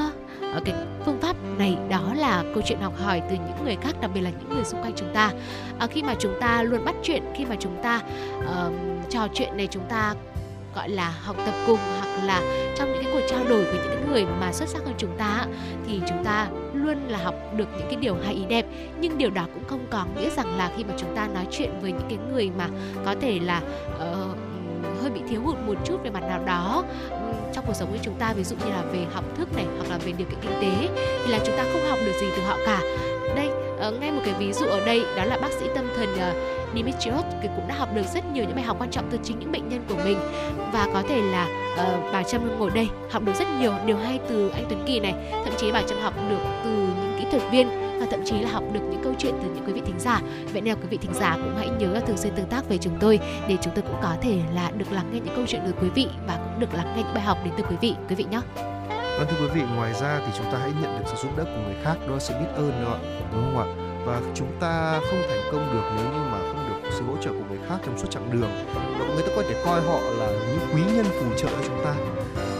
uh, 0.57 0.65
cái 0.65 0.75
phương 1.05 1.21
pháp 1.21 1.37
này 1.59 1.77
đó 1.89 2.15
là 2.15 2.45
câu 2.55 2.63
chuyện 2.67 2.81
học 2.81 2.93
hỏi 2.99 3.23
từ 3.31 3.35
những 3.35 3.65
người 3.65 3.77
khác 3.83 4.01
đặc 4.01 4.11
biệt 4.15 4.21
là 4.21 4.31
những 4.31 4.49
người 4.49 4.65
xung 4.65 4.83
quanh 4.83 4.93
chúng 4.97 5.15
ta 5.15 5.33
à, 5.79 5.87
khi 5.87 6.03
mà 6.03 6.15
chúng 6.19 6.35
ta 6.41 6.63
luôn 6.63 6.85
bắt 6.85 6.95
chuyện 7.03 7.23
khi 7.35 7.45
mà 7.45 7.57
chúng 7.61 7.83
ta 7.83 8.03
uh, 8.39 8.73
trò 9.11 9.29
chuyện 9.35 9.57
này 9.57 9.69
chúng 9.71 9.85
ta 9.89 10.15
gọi 10.77 10.89
là 10.89 11.15
học 11.25 11.37
tập 11.47 11.55
cùng 11.67 11.79
hoặc 11.99 12.25
là 12.25 12.43
trong 12.77 12.93
những 12.93 13.05
cái 13.05 13.13
cuộc 13.13 13.27
trao 13.31 13.45
đổi 13.45 13.65
với 13.65 13.75
những 13.75 13.97
cái 13.97 14.09
người 14.09 14.27
mà 14.41 14.53
xuất 14.53 14.69
sắc 14.69 14.83
hơn 14.85 14.95
chúng 14.99 15.17
ta 15.19 15.47
thì 15.87 16.01
chúng 16.09 16.25
ta 16.25 16.49
luôn 16.75 17.09
là 17.09 17.19
học 17.19 17.35
được 17.57 17.69
những 17.79 17.87
cái 17.91 17.97
điều 17.97 18.17
hay 18.25 18.35
ý 18.35 18.45
đẹp. 18.49 18.67
Nhưng 19.01 19.19
điều 19.19 19.31
đó 19.31 19.47
cũng 19.55 19.65
không 19.69 19.87
có 19.91 20.05
nghĩa 20.17 20.31
rằng 20.31 20.59
là 20.59 20.71
khi 20.77 20.85
mà 20.85 20.95
chúng 20.99 21.17
ta 21.17 21.29
nói 21.35 21.47
chuyện 21.51 21.71
với 21.83 21.93
những 21.93 22.07
cái 22.09 22.19
người 22.33 22.51
mà 22.59 22.69
có 23.05 23.15
thể 23.21 23.39
là 23.39 23.63
uh, 23.97 24.37
hơi 25.03 25.11
bị 25.11 25.21
thiếu 25.29 25.41
hụt 25.45 25.57
một 25.67 25.75
chút 25.85 26.01
về 26.05 26.11
mặt 26.11 26.23
nào 26.29 26.45
đó 26.45 26.85
trong 27.53 27.65
cuộc 27.67 27.75
sống 27.75 27.89
của 27.93 27.99
chúng 28.03 28.15
ta 28.15 28.33
ví 28.33 28.45
dụ 28.45 28.57
như 28.57 28.71
là 28.71 28.83
về 28.93 29.07
học 29.13 29.25
thức 29.37 29.57
này 29.57 29.65
hoặc 29.79 29.91
là 29.91 29.99
về 29.99 30.13
điều 30.19 30.27
kiện 30.27 30.39
kinh 30.43 30.61
tế 30.61 30.89
thì 31.25 31.33
là 31.33 31.39
chúng 31.47 31.57
ta 31.57 31.65
không 31.73 31.89
học 31.89 31.99
được 32.07 32.13
gì 32.21 32.27
từ 32.37 32.43
họ 32.43 32.57
cả. 32.67 32.81
Đây 33.37 33.49
uh, 33.89 34.01
ngay 34.01 34.13
một 34.13 34.23
cái 34.25 34.35
ví 34.39 34.53
dụ 34.53 34.67
ở 34.67 34.87
đây 34.87 35.03
đó 35.17 35.25
là 35.25 35.39
bác 35.43 35.53
sĩ 35.53 35.67
tâm 35.75 35.89
thần 35.97 36.09
uh, 36.15 36.66
Dimitrios 36.75 37.25
thì 37.43 37.49
cũng 37.57 37.69
đã 37.69 37.75
học 37.75 37.89
được 37.95 38.03
rất 38.15 38.33
nhiều 38.33 38.45
những 38.45 38.55
bài 38.55 38.65
học 38.65 38.77
quan 38.81 38.91
trọng 38.91 39.11
từ 39.11 39.19
chính 39.23 39.39
những 39.39 39.53
bệnh 39.53 39.69
nhân 39.69 39.85
của 39.89 39.97
mình. 40.05 40.19
Và 40.73 40.89
có 40.95 41.03
thể 41.09 41.21
là 41.21 41.47
ờ, 41.77 41.99
uh, 41.99 42.13
bà 42.13 42.23
Trâm 42.23 42.59
ngồi 42.59 42.71
đây 42.71 42.89
học 43.11 43.23
được 43.23 43.33
rất 43.35 43.49
nhiều 43.61 43.73
điều 43.87 43.97
hay 43.97 44.21
từ 44.29 44.49
anh 44.49 44.65
Tuấn 44.69 44.83
Kỳ 44.87 45.01
này. 45.01 45.15
Thậm 45.45 45.55
chí 45.57 45.73
bà 45.73 45.83
Trâm 45.83 45.99
học 45.99 46.15
được 46.31 46.39
từ 46.65 46.71
những 46.71 47.17
kỹ 47.19 47.27
thuật 47.31 47.43
viên 47.53 47.69
và 48.01 48.07
thậm 48.11 48.21
chí 48.25 48.39
là 48.39 48.51
học 48.51 48.63
được 48.73 48.81
những 48.91 49.01
câu 49.05 49.15
chuyện 49.19 49.35
từ 49.43 49.49
những 49.55 49.65
quý 49.67 49.73
vị 49.73 49.81
thính 49.87 49.99
giả. 49.99 50.21
Vậy 50.53 50.63
nên 50.63 50.75
là 50.75 50.81
quý 50.83 50.89
vị 50.91 50.97
thính 50.97 51.15
giả 51.15 51.35
cũng 51.35 51.57
hãy 51.57 51.69
nhớ 51.79 51.93
là 51.93 52.01
thường 52.01 52.17
xuyên 52.17 52.35
tương 52.35 52.47
tác 52.47 52.69
với 52.69 52.79
chúng 52.79 52.97
tôi 53.01 53.19
để 53.49 53.57
chúng 53.63 53.75
tôi 53.75 53.83
cũng 53.83 53.99
có 54.03 54.17
thể 54.21 54.39
là 54.55 54.71
được 54.77 54.93
lắng 54.93 55.11
nghe 55.13 55.21
những 55.21 55.37
câu 55.37 55.45
chuyện 55.49 55.63
từ 55.67 55.73
quý 55.81 55.89
vị 55.89 56.09
và 56.27 56.37
cũng 56.37 56.61
được 56.61 56.75
lắng 56.75 56.93
nghe 56.97 57.03
những 57.03 57.15
bài 57.15 57.23
học 57.23 57.39
đến 57.45 57.55
từ 57.57 57.65
quý 57.71 57.77
vị 57.81 57.95
quý 58.09 58.15
vị 58.15 58.25
nhé. 58.31 58.41
Vâng 59.19 59.27
thưa 59.31 59.37
quý 59.41 59.61
vị, 59.61 59.63
ngoài 59.77 59.95
ra 59.95 60.21
thì 60.27 60.33
chúng 60.37 60.53
ta 60.53 60.59
hãy 60.59 60.73
nhận 60.83 60.99
được 60.99 61.05
sự 61.07 61.17
giúp 61.23 61.37
đỡ 61.37 61.45
của 61.45 61.63
người 61.65 61.77
khác 61.83 61.95
đó 62.07 62.13
là 62.13 62.19
sự 62.19 62.35
biết 62.41 62.51
ơn 62.55 62.85
đó 62.85 62.93
ạ, 62.93 62.99
đúng 63.33 63.43
không 63.43 63.59
ạ? 63.59 63.67
Và 64.07 64.21
chúng 64.35 64.49
ta 64.61 65.01
không 65.11 65.19
thành 65.29 65.53
công 65.53 65.73
được 65.73 65.91
nếu 65.97 66.07
như 66.13 66.31
mà 66.33 66.39
sự 66.91 67.05
hỗ 67.05 67.17
trợ 67.21 67.31
của 67.31 67.45
người 67.49 67.59
khác 67.69 67.79
trong 67.87 67.99
suốt 67.99 68.11
chặng 68.11 68.31
đường. 68.31 68.51
Và 68.75 69.05
người 69.07 69.23
ta 69.23 69.33
có 69.37 69.43
thể 69.49 69.63
coi 69.65 69.81
họ 69.81 69.99
là 70.01 70.27
những 70.27 70.69
quý 70.75 70.83
nhân 70.95 71.05
phù 71.05 71.27
trợ 71.37 71.49
cho 71.49 71.63
chúng 71.67 71.85
ta. 71.85 71.95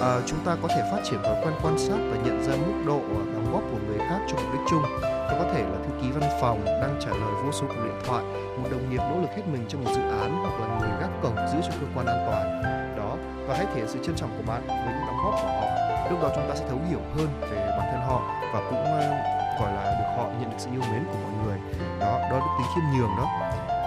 À, 0.01 0.21
chúng 0.27 0.39
ta 0.45 0.57
có 0.63 0.69
thể 0.69 0.83
phát 0.93 1.01
triển 1.05 1.23
thói 1.23 1.35
quen 1.43 1.55
quan 1.63 1.79
sát 1.79 1.99
và 2.11 2.17
nhận 2.25 2.43
ra 2.43 2.53
mức 2.67 2.83
độ 2.87 3.01
đóng 3.35 3.53
góp 3.53 3.63
của 3.73 3.79
người 3.87 3.99
khác 3.99 4.21
cho 4.29 4.37
mục 4.37 4.53
đích 4.53 4.63
chung. 4.71 4.83
Đó 5.03 5.33
có 5.39 5.45
thể 5.53 5.63
là 5.63 5.79
thư 5.85 5.91
ký 6.03 6.11
văn 6.11 6.31
phòng 6.41 6.65
đang 6.65 6.97
trả 7.01 7.11
lời 7.11 7.33
vô 7.45 7.53
số 7.53 7.65
cuộc 7.69 7.85
điện 7.85 8.01
thoại, 8.07 8.25
một 8.63 8.69
đồng 8.71 8.91
nghiệp 8.91 9.03
nỗ 9.11 9.21
lực 9.21 9.31
hết 9.37 9.43
mình 9.53 9.65
trong 9.69 9.85
một 9.85 9.91
dự 9.95 10.03
án 10.03 10.31
hoặc 10.43 10.61
là 10.61 10.79
người 10.81 10.91
gác 11.01 11.11
cổng 11.23 11.37
giữ 11.53 11.59
cho 11.63 11.73
cơ 11.81 11.87
quan 11.95 12.07
an 12.07 12.21
toàn. 12.27 12.63
Đó, 12.97 13.17
và 13.47 13.55
hãy 13.57 13.67
thể 13.67 13.75
hiện 13.75 13.89
sự 13.89 13.99
trân 14.05 14.17
trọng 14.17 14.31
của 14.37 14.53
bạn 14.53 14.63
với 14.67 14.93
những 14.97 15.07
đóng 15.07 15.21
góp 15.25 15.35
của 15.43 15.49
họ. 15.49 15.67
Lúc 16.11 16.23
đó 16.23 16.29
chúng 16.35 16.49
ta 16.49 16.55
sẽ 16.55 16.65
thấu 16.69 16.79
hiểu 16.91 17.01
hơn 17.17 17.29
về 17.41 17.67
bản 17.79 17.89
thân 17.93 18.01
họ 18.09 18.23
và 18.53 18.61
cũng 18.71 18.83
uh, 18.83 19.61
gọi 19.61 19.73
là 19.73 19.85
được 19.99 20.11
họ 20.17 20.25
nhận 20.41 20.51
được 20.51 20.57
sự 20.59 20.71
yêu 20.73 20.83
mến 20.93 21.05
của 21.05 21.19
mọi 21.23 21.33
người. 21.45 21.59
Đó, 22.01 22.19
đó 22.31 22.37
là 22.39 22.47
tính 22.59 22.67
khiêm 22.75 22.85
nhường 22.95 23.11
đó 23.19 23.27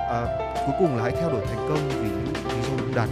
à, 0.09 0.19
cuối 0.65 0.75
cùng 0.79 0.97
là 0.97 1.03
hãy 1.03 1.11
theo 1.11 1.29
đuổi 1.29 1.45
thành 1.45 1.65
công 1.69 1.89
vì 1.89 2.09
những 2.09 2.33
lý 2.49 2.61
do 2.61 2.69
đúng 2.77 2.95
đắn. 2.95 3.09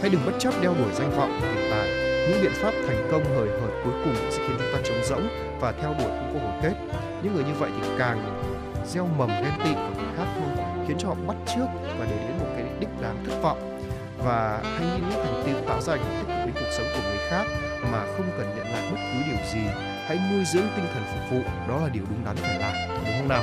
Hãy 0.00 0.10
đừng 0.10 0.20
bất 0.26 0.32
chấp 0.38 0.54
đeo 0.62 0.74
đuổi 0.74 0.92
danh 0.94 1.10
vọng 1.10 1.40
hiện 1.40 1.70
tại 1.70 1.88
những 2.28 2.42
biện 2.42 2.52
pháp 2.54 2.74
thành 2.86 3.08
công 3.12 3.24
hời 3.24 3.48
hợt 3.48 3.70
cuối 3.84 3.92
cùng 4.04 4.14
sẽ 4.30 4.38
khiến 4.38 4.56
chúng 4.58 4.72
ta 4.72 4.78
trống 4.84 5.04
rỗng 5.04 5.28
và 5.60 5.72
theo 5.72 5.94
đuổi 5.98 6.08
không 6.08 6.30
có 6.34 6.40
hồi 6.40 6.58
kết. 6.62 6.74
Những 7.22 7.34
người 7.34 7.44
như 7.44 7.54
vậy 7.58 7.70
thì 7.80 7.88
càng 7.98 8.40
gieo 8.86 9.08
mầm 9.18 9.28
ghen 9.28 9.52
tị 9.64 9.74
của 9.74 9.90
người 9.96 10.12
khác 10.16 10.26
thôi 10.34 10.64
khiến 10.88 10.96
cho 10.98 11.08
họ 11.08 11.14
bắt 11.26 11.36
trước 11.46 11.66
và 11.98 12.06
để 12.10 12.16
đến 12.28 12.38
một 12.38 12.46
cái 12.56 12.64
đích 12.80 12.88
đáng 13.02 13.24
thất 13.26 13.42
vọng. 13.42 13.80
Và 14.18 14.60
hãy 14.62 14.86
nghĩ 14.86 15.00
những 15.10 15.24
thành 15.24 15.42
tựu 15.46 15.68
tạo 15.68 15.80
ra 15.80 15.92
ảnh 15.92 16.00
hưởng 16.04 16.16
tích 16.18 16.34
cực 16.34 16.46
đến 16.46 16.54
cuộc 16.54 16.70
sống 16.76 16.86
của 16.94 17.08
người 17.08 17.18
khác 17.28 17.44
mà 17.92 18.04
không 18.16 18.26
cần 18.38 18.54
nhận 18.56 18.72
lại 18.72 18.88
bất 18.90 18.98
cứ 19.12 19.30
điều 19.30 19.40
gì. 19.52 19.68
Hãy 20.06 20.18
nuôi 20.32 20.44
dưỡng 20.44 20.66
tinh 20.76 20.86
thần 20.94 21.02
phục 21.12 21.30
vụ 21.30 21.50
đó 21.68 21.80
là 21.82 21.88
điều 21.88 22.02
đúng 22.10 22.24
đắn 22.24 22.36
phải 22.36 22.58
làm 22.58 22.72
đúng 22.88 23.14
không 23.18 23.28
nào? 23.28 23.42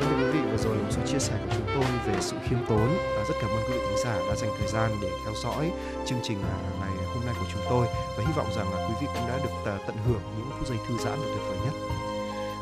Vâng, 0.00 0.10
thưa 0.20 0.26
quý 0.26 0.32
vị, 0.32 0.38
vừa 0.50 0.56
rồi 0.56 0.76
là 0.76 0.82
một 0.82 0.88
số 0.90 1.02
chia 1.06 1.18
sẻ 1.18 1.34
của 1.44 1.52
chúng 1.56 1.59
tôi 1.80 1.88
về 2.06 2.14
sự 2.20 2.36
khiêm 2.48 2.58
tốn 2.68 2.88
và 3.16 3.24
rất 3.28 3.34
cảm 3.40 3.50
ơn 3.50 3.62
quý 3.66 3.72
vị 3.72 3.78
thính 3.88 3.98
giả 4.04 4.18
đã 4.28 4.36
dành 4.36 4.50
thời 4.58 4.68
gian 4.68 4.90
để 5.02 5.08
theo 5.24 5.34
dõi 5.34 5.70
chương 6.06 6.18
trình 6.22 6.38
à, 6.42 6.56
ngày 6.80 6.90
hôm 7.14 7.26
nay 7.26 7.34
của 7.40 7.46
chúng 7.52 7.62
tôi 7.70 7.86
và 8.16 8.24
hy 8.26 8.32
vọng 8.36 8.46
rằng 8.56 8.74
là 8.74 8.88
quý 8.88 8.94
vị 9.00 9.06
cũng 9.14 9.28
đã 9.28 9.38
được 9.42 9.50
à, 9.64 9.78
tận 9.86 9.96
hưởng 10.06 10.20
những 10.38 10.50
phút 10.58 10.68
giây 10.68 10.78
thư 10.88 10.96
giãn 10.98 11.20
và 11.20 11.26
tuyệt 11.26 11.42
vời 11.48 11.56
nhất. 11.64 11.74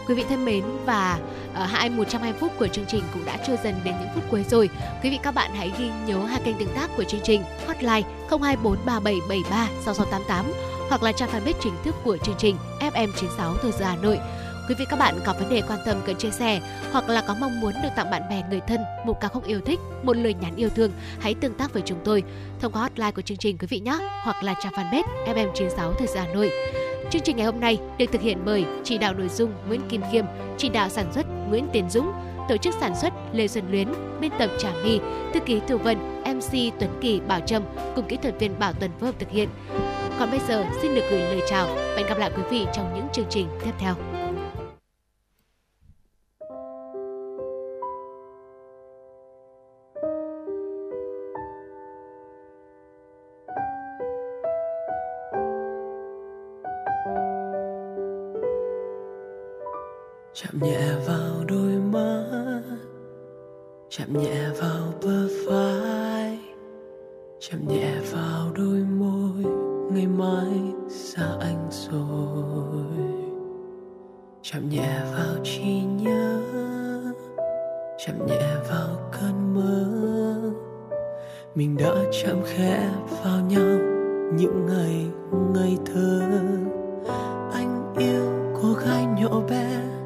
Quý 0.09 0.15
vị 0.15 0.25
thân 0.29 0.45
mến 0.45 0.65
và 0.87 1.19
uh, 1.51 1.57
hai 1.71 1.91
120 1.91 2.41
phút 2.41 2.53
của 2.59 2.69
chương 2.69 2.85
trình 2.89 3.03
cũng 3.13 3.25
đã 3.25 3.37
trôi 3.47 3.59
dần 3.65 3.75
đến 3.85 3.95
những 4.01 4.09
phút 4.15 4.25
cuối 4.31 4.45
rồi. 4.51 4.71
Quý 5.03 5.11
vị 5.11 5.19
các 5.23 5.35
bạn 5.35 5.51
hãy 5.55 5.73
ghi 5.79 5.91
nhớ 6.07 6.19
hai 6.19 6.41
kênh 6.45 6.59
tương 6.59 6.75
tác 6.75 6.91
của 6.97 7.05
chương 7.05 7.21
trình 7.25 7.43
hotline 7.67 8.03
02437736688 8.31 10.45
hoặc 10.89 11.03
là 11.03 11.13
trang 11.13 11.31
fanpage 11.31 11.53
chính 11.61 11.75
thức 11.85 11.95
của 12.05 12.17
chương 12.17 12.35
trình 12.39 12.57
FM96 12.81 13.57
Thời 13.63 13.73
giờ 13.73 13.85
Hà 13.85 13.97
Nội. 13.97 14.19
Quý 14.69 14.75
vị 14.75 14.85
các 14.91 14.99
bạn 14.99 15.21
có 15.25 15.35
vấn 15.41 15.51
đề 15.51 15.63
quan 15.69 15.79
tâm 15.87 15.97
cần 16.07 16.17
chia 16.17 16.31
sẻ 16.31 16.61
hoặc 16.93 17.09
là 17.09 17.23
có 17.29 17.35
mong 17.41 17.61
muốn 17.61 17.73
được 17.83 17.89
tặng 17.97 18.11
bạn 18.11 18.23
bè 18.31 18.43
người 18.51 18.61
thân 18.61 18.81
một 19.07 19.21
ca 19.21 19.29
khúc 19.29 19.47
yêu 19.47 19.61
thích, 19.61 19.81
một 20.03 20.17
lời 20.17 20.35
nhắn 20.41 20.57
yêu 20.57 20.69
thương, 20.77 20.93
hãy 21.21 21.35
tương 21.35 21.55
tác 21.55 21.73
với 21.73 21.83
chúng 21.87 21.99
tôi 22.05 22.23
thông 22.61 22.73
qua 22.73 22.83
hotline 22.83 23.11
của 23.11 23.23
chương 23.23 23.39
trình 23.39 23.59
quý 23.59 23.67
vị 23.71 23.81
nhé, 23.81 23.99
hoặc 24.23 24.43
là 24.43 24.55
trang 24.63 24.73
fanpage 24.73 25.03
FM96 25.27 25.93
Thời 25.93 26.07
gian 26.07 26.27
Hà 26.27 26.35
Nội. 26.35 26.51
Chương 27.11 27.23
trình 27.23 27.37
ngày 27.37 27.47
hôm 27.47 27.61
nay 27.61 27.79
được 27.99 28.07
thực 28.13 28.21
hiện 28.21 28.39
bởi 28.45 28.65
chỉ 28.85 28.99
đạo 28.99 29.15
nội 29.15 29.29
dung 29.29 29.53
Nguyễn 29.69 29.81
Kim 29.89 30.03
Khiêm, 30.13 30.25
chỉ 30.59 30.69
đạo 30.69 30.89
sản 30.89 31.13
xuất 31.13 31.27
Nguyễn 31.49 31.69
Tiến 31.73 31.91
Dũng, 31.91 32.13
tổ 32.49 32.57
chức 32.57 32.75
sản 32.81 32.97
xuất 32.97 33.13
Lê 33.33 33.49
Xuân 33.49 33.65
Luyến, 33.71 33.89
biên 34.21 34.31
tập 34.39 34.51
Trà 34.59 34.73
My, 34.85 35.01
thư 35.35 35.41
ký 35.41 35.61
Thư 35.67 35.77
Vân, 35.77 35.99
MC 36.25 36.53
Tuấn 36.81 36.99
Kỳ 37.01 37.21
Bảo 37.21 37.41
Trâm 37.41 37.63
cùng 37.97 38.09
kỹ 38.09 38.17
thuật 38.23 38.35
viên 38.39 38.59
Bảo 38.59 38.73
Tuần 38.73 38.91
phối 39.01 39.09
hợp 39.09 39.19
thực 39.19 39.31
hiện. 39.31 39.49
Còn 40.19 40.31
bây 40.31 40.41
giờ 40.49 40.65
xin 40.83 40.95
được 40.95 41.05
gửi 41.11 41.21
lời 41.21 41.41
chào 41.49 41.67
và 41.67 41.97
hẹn 41.97 42.07
gặp 42.07 42.19
lại 42.19 42.31
quý 42.37 42.43
vị 42.51 42.67
trong 42.75 42.95
những 42.95 43.07
chương 43.13 43.27
trình 43.31 43.49
tiếp 43.65 43.73
theo. 43.79 43.95
Chạm 60.43 60.61
nhẹ 60.63 60.81
vào 61.07 61.45
đôi 61.49 61.73
mắt. 61.93 62.63
Chạm 63.91 64.23
nhẹ 64.23 64.49
vào 64.61 64.93
bờ 65.03 65.29
vai. 65.47 66.39
Chạm 67.41 67.69
nhẹ 67.69 67.95
vào 68.13 68.53
đôi 68.55 68.85
môi. 68.99 69.53
Ngày 69.93 70.07
mai 70.07 70.73
xa 70.89 71.23
anh 71.41 71.69
rồi. 71.71 72.97
Chạm 74.43 74.69
nhẹ 74.69 75.01
vào 75.13 75.45
trí 75.45 75.83
nhớ. 75.83 76.43
Chạm 78.07 78.27
nhẹ 78.27 78.57
vào 78.71 79.11
cơn 79.13 79.55
mơ. 79.55 79.87
Mình 81.55 81.77
đã 81.77 81.95
chạm 82.23 82.37
khẽ 82.45 82.91
vào 83.25 83.41
nhau 83.41 83.79
những 84.35 84.67
ngày, 84.67 85.07
ngây 85.55 85.79
thơ. 85.87 86.21
Anh 87.53 87.95
yêu 87.99 88.53
cô 88.63 88.73
gái 88.73 89.07
nhỏ 89.07 89.41
bé 89.51 89.98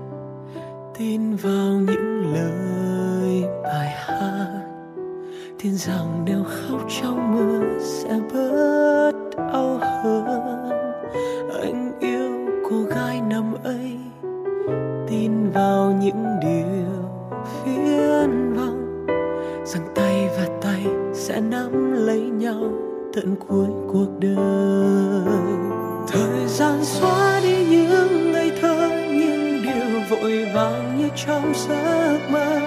tin 1.02 1.36
vào 1.36 1.72
những 1.72 2.34
lời 2.34 3.44
bài 3.62 3.88
hát. 3.88 4.62
Tin 5.62 5.74
rằng 5.74 6.24
nếu 6.26 6.44
khóc 6.44 6.80
trong 7.00 7.34
mưa 7.34 7.78
sẽ 7.80 8.20
bớt 8.32 9.12
đau 9.36 9.78
hơn. 9.80 10.70
Anh 11.62 11.92
yêu 12.00 12.30
cô 12.70 12.82
gái 12.82 13.20
năm 13.20 13.54
ấy. 13.64 13.96
Tin 15.08 15.50
vào 15.50 15.98
những 16.02 16.26
điều 16.42 17.08
viễn 17.64 18.54
vọng 18.54 19.06
rằng 19.64 19.86
tay 19.94 20.28
và 20.38 20.46
tay 20.62 20.86
sẽ 21.14 21.40
nắm 21.40 21.92
lấy 21.92 22.20
nhau 22.20 22.72
tận 23.14 23.34
cuối 23.48 23.68
cuộc 23.92 24.18
đời. 24.18 25.38
Thời 26.08 26.46
gian 26.46 26.84
xóa 26.84 27.40
đi 27.42 27.66
những 27.70 28.32
ngày 28.32 28.52
thơ 28.60 29.01
vội 30.20 30.44
vàng 30.55 30.98
như 30.98 31.09
trong 31.26 31.52
giấc 31.55 32.18
mơ. 32.30 32.60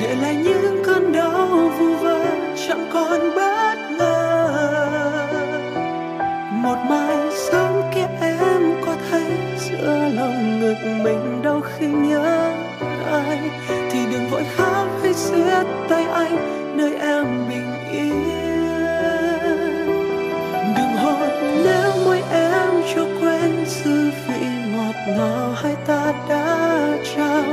Để 0.00 0.14
lại 0.22 0.34
những 0.34 0.82
cơn 0.84 1.12
đau 1.12 1.46
vu 1.78 1.94
vơ, 1.96 2.24
chẳng 2.68 2.90
còn 2.92 3.20
bất 3.36 3.76
ngờ. 3.98 5.26
Một 6.52 6.76
mai 6.88 7.16
sớm 7.50 7.82
kia 7.94 8.06
em 8.20 8.62
có 8.86 8.96
thấy, 9.10 9.24
giữa 9.58 9.98
lòng 10.14 10.60
ngực 10.60 10.76
mình 11.04 11.42
đau 11.42 11.60
khi 11.60 11.86
nhớ 11.86 12.52
ai. 13.12 13.38
Thì 13.90 13.98
đừng 14.12 14.30
vội 14.30 14.44
khóc 14.56 14.88
hay 15.02 15.14
siết 15.14 15.66
tay 15.88 16.04
anh, 16.04 16.36
nơi 16.76 16.94
em 17.00 17.48
bình 17.48 17.72
yên. 17.92 18.24
Đừng 20.76 20.96
hôn 21.02 21.28
nếu 21.64 21.92
môi 22.04 22.22
em 22.32 22.70
cho 22.94 23.06
ngọt 24.90 25.16
ngào 25.16 25.52
hai 25.56 25.76
ta 25.86 26.12
đã 26.28 26.78
trao. 27.16 27.44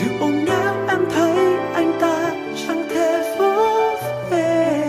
Đừng 0.00 0.18
ôm 0.20 0.44
nếu 0.44 0.86
em 0.88 0.98
thấy 1.14 1.56
anh 1.74 1.92
ta 2.00 2.30
chẳng 2.66 2.88
thể 2.90 3.36
vỗ 3.38 3.96
về. 4.30 4.82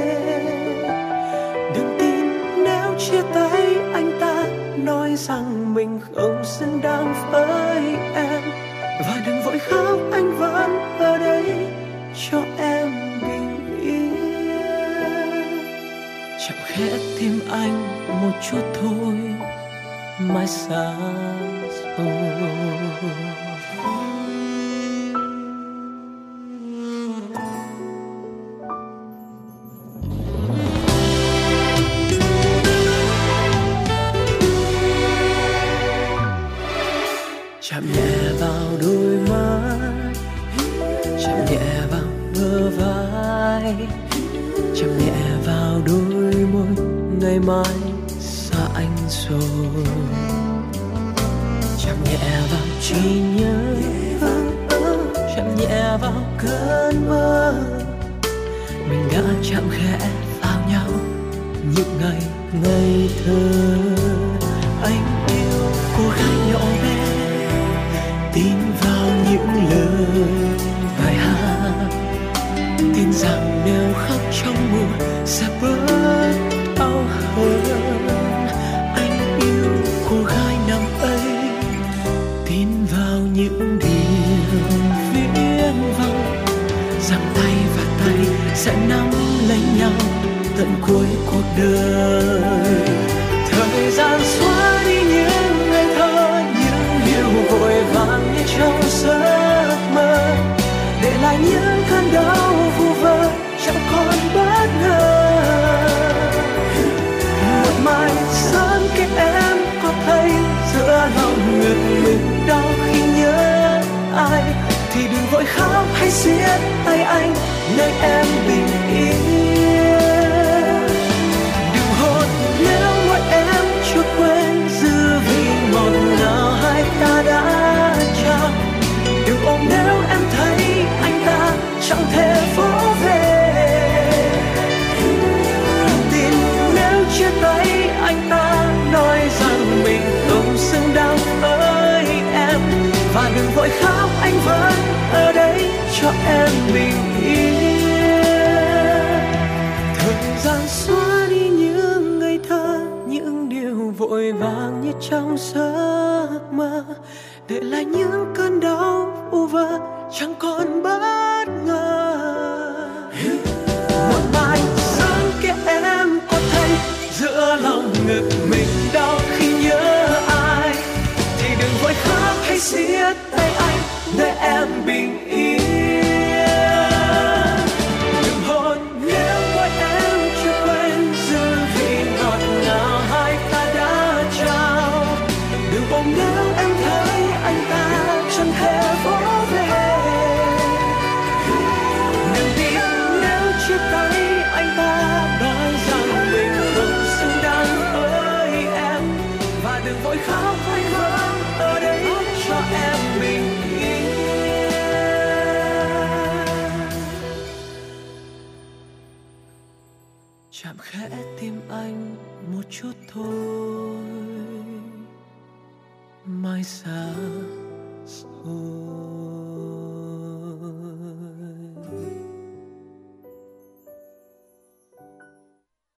Đừng 1.76 1.96
tin 2.00 2.26
nếu 2.64 2.94
chia 3.00 3.22
tay 3.34 3.78
anh 3.94 4.12
ta 4.20 4.46
nói 4.78 5.16
rằng 5.16 5.74
mình 5.74 6.00
không 6.16 6.44
xứng 6.44 6.82
đáng 6.82 7.14
với 7.32 7.96
em. 8.16 8.42
Và 9.00 9.24
đừng 9.26 9.42
vội 9.46 9.60
khóc, 9.60 10.00
anh 10.12 10.38
vẫn 10.38 10.80
ở 11.00 11.18
đây 11.18 11.44
cho 12.30 12.42
em 12.58 12.92
bình 13.22 13.80
yên. 13.82 14.16
Chậm 16.48 16.58
khẽ 16.66 16.90
tim 17.20 17.40
anh 17.52 17.84
một 18.22 18.38
chút 18.52 18.64
thôi, 18.82 19.16
mai 20.20 20.48
sao 20.48 21.49
chạm 22.06 23.29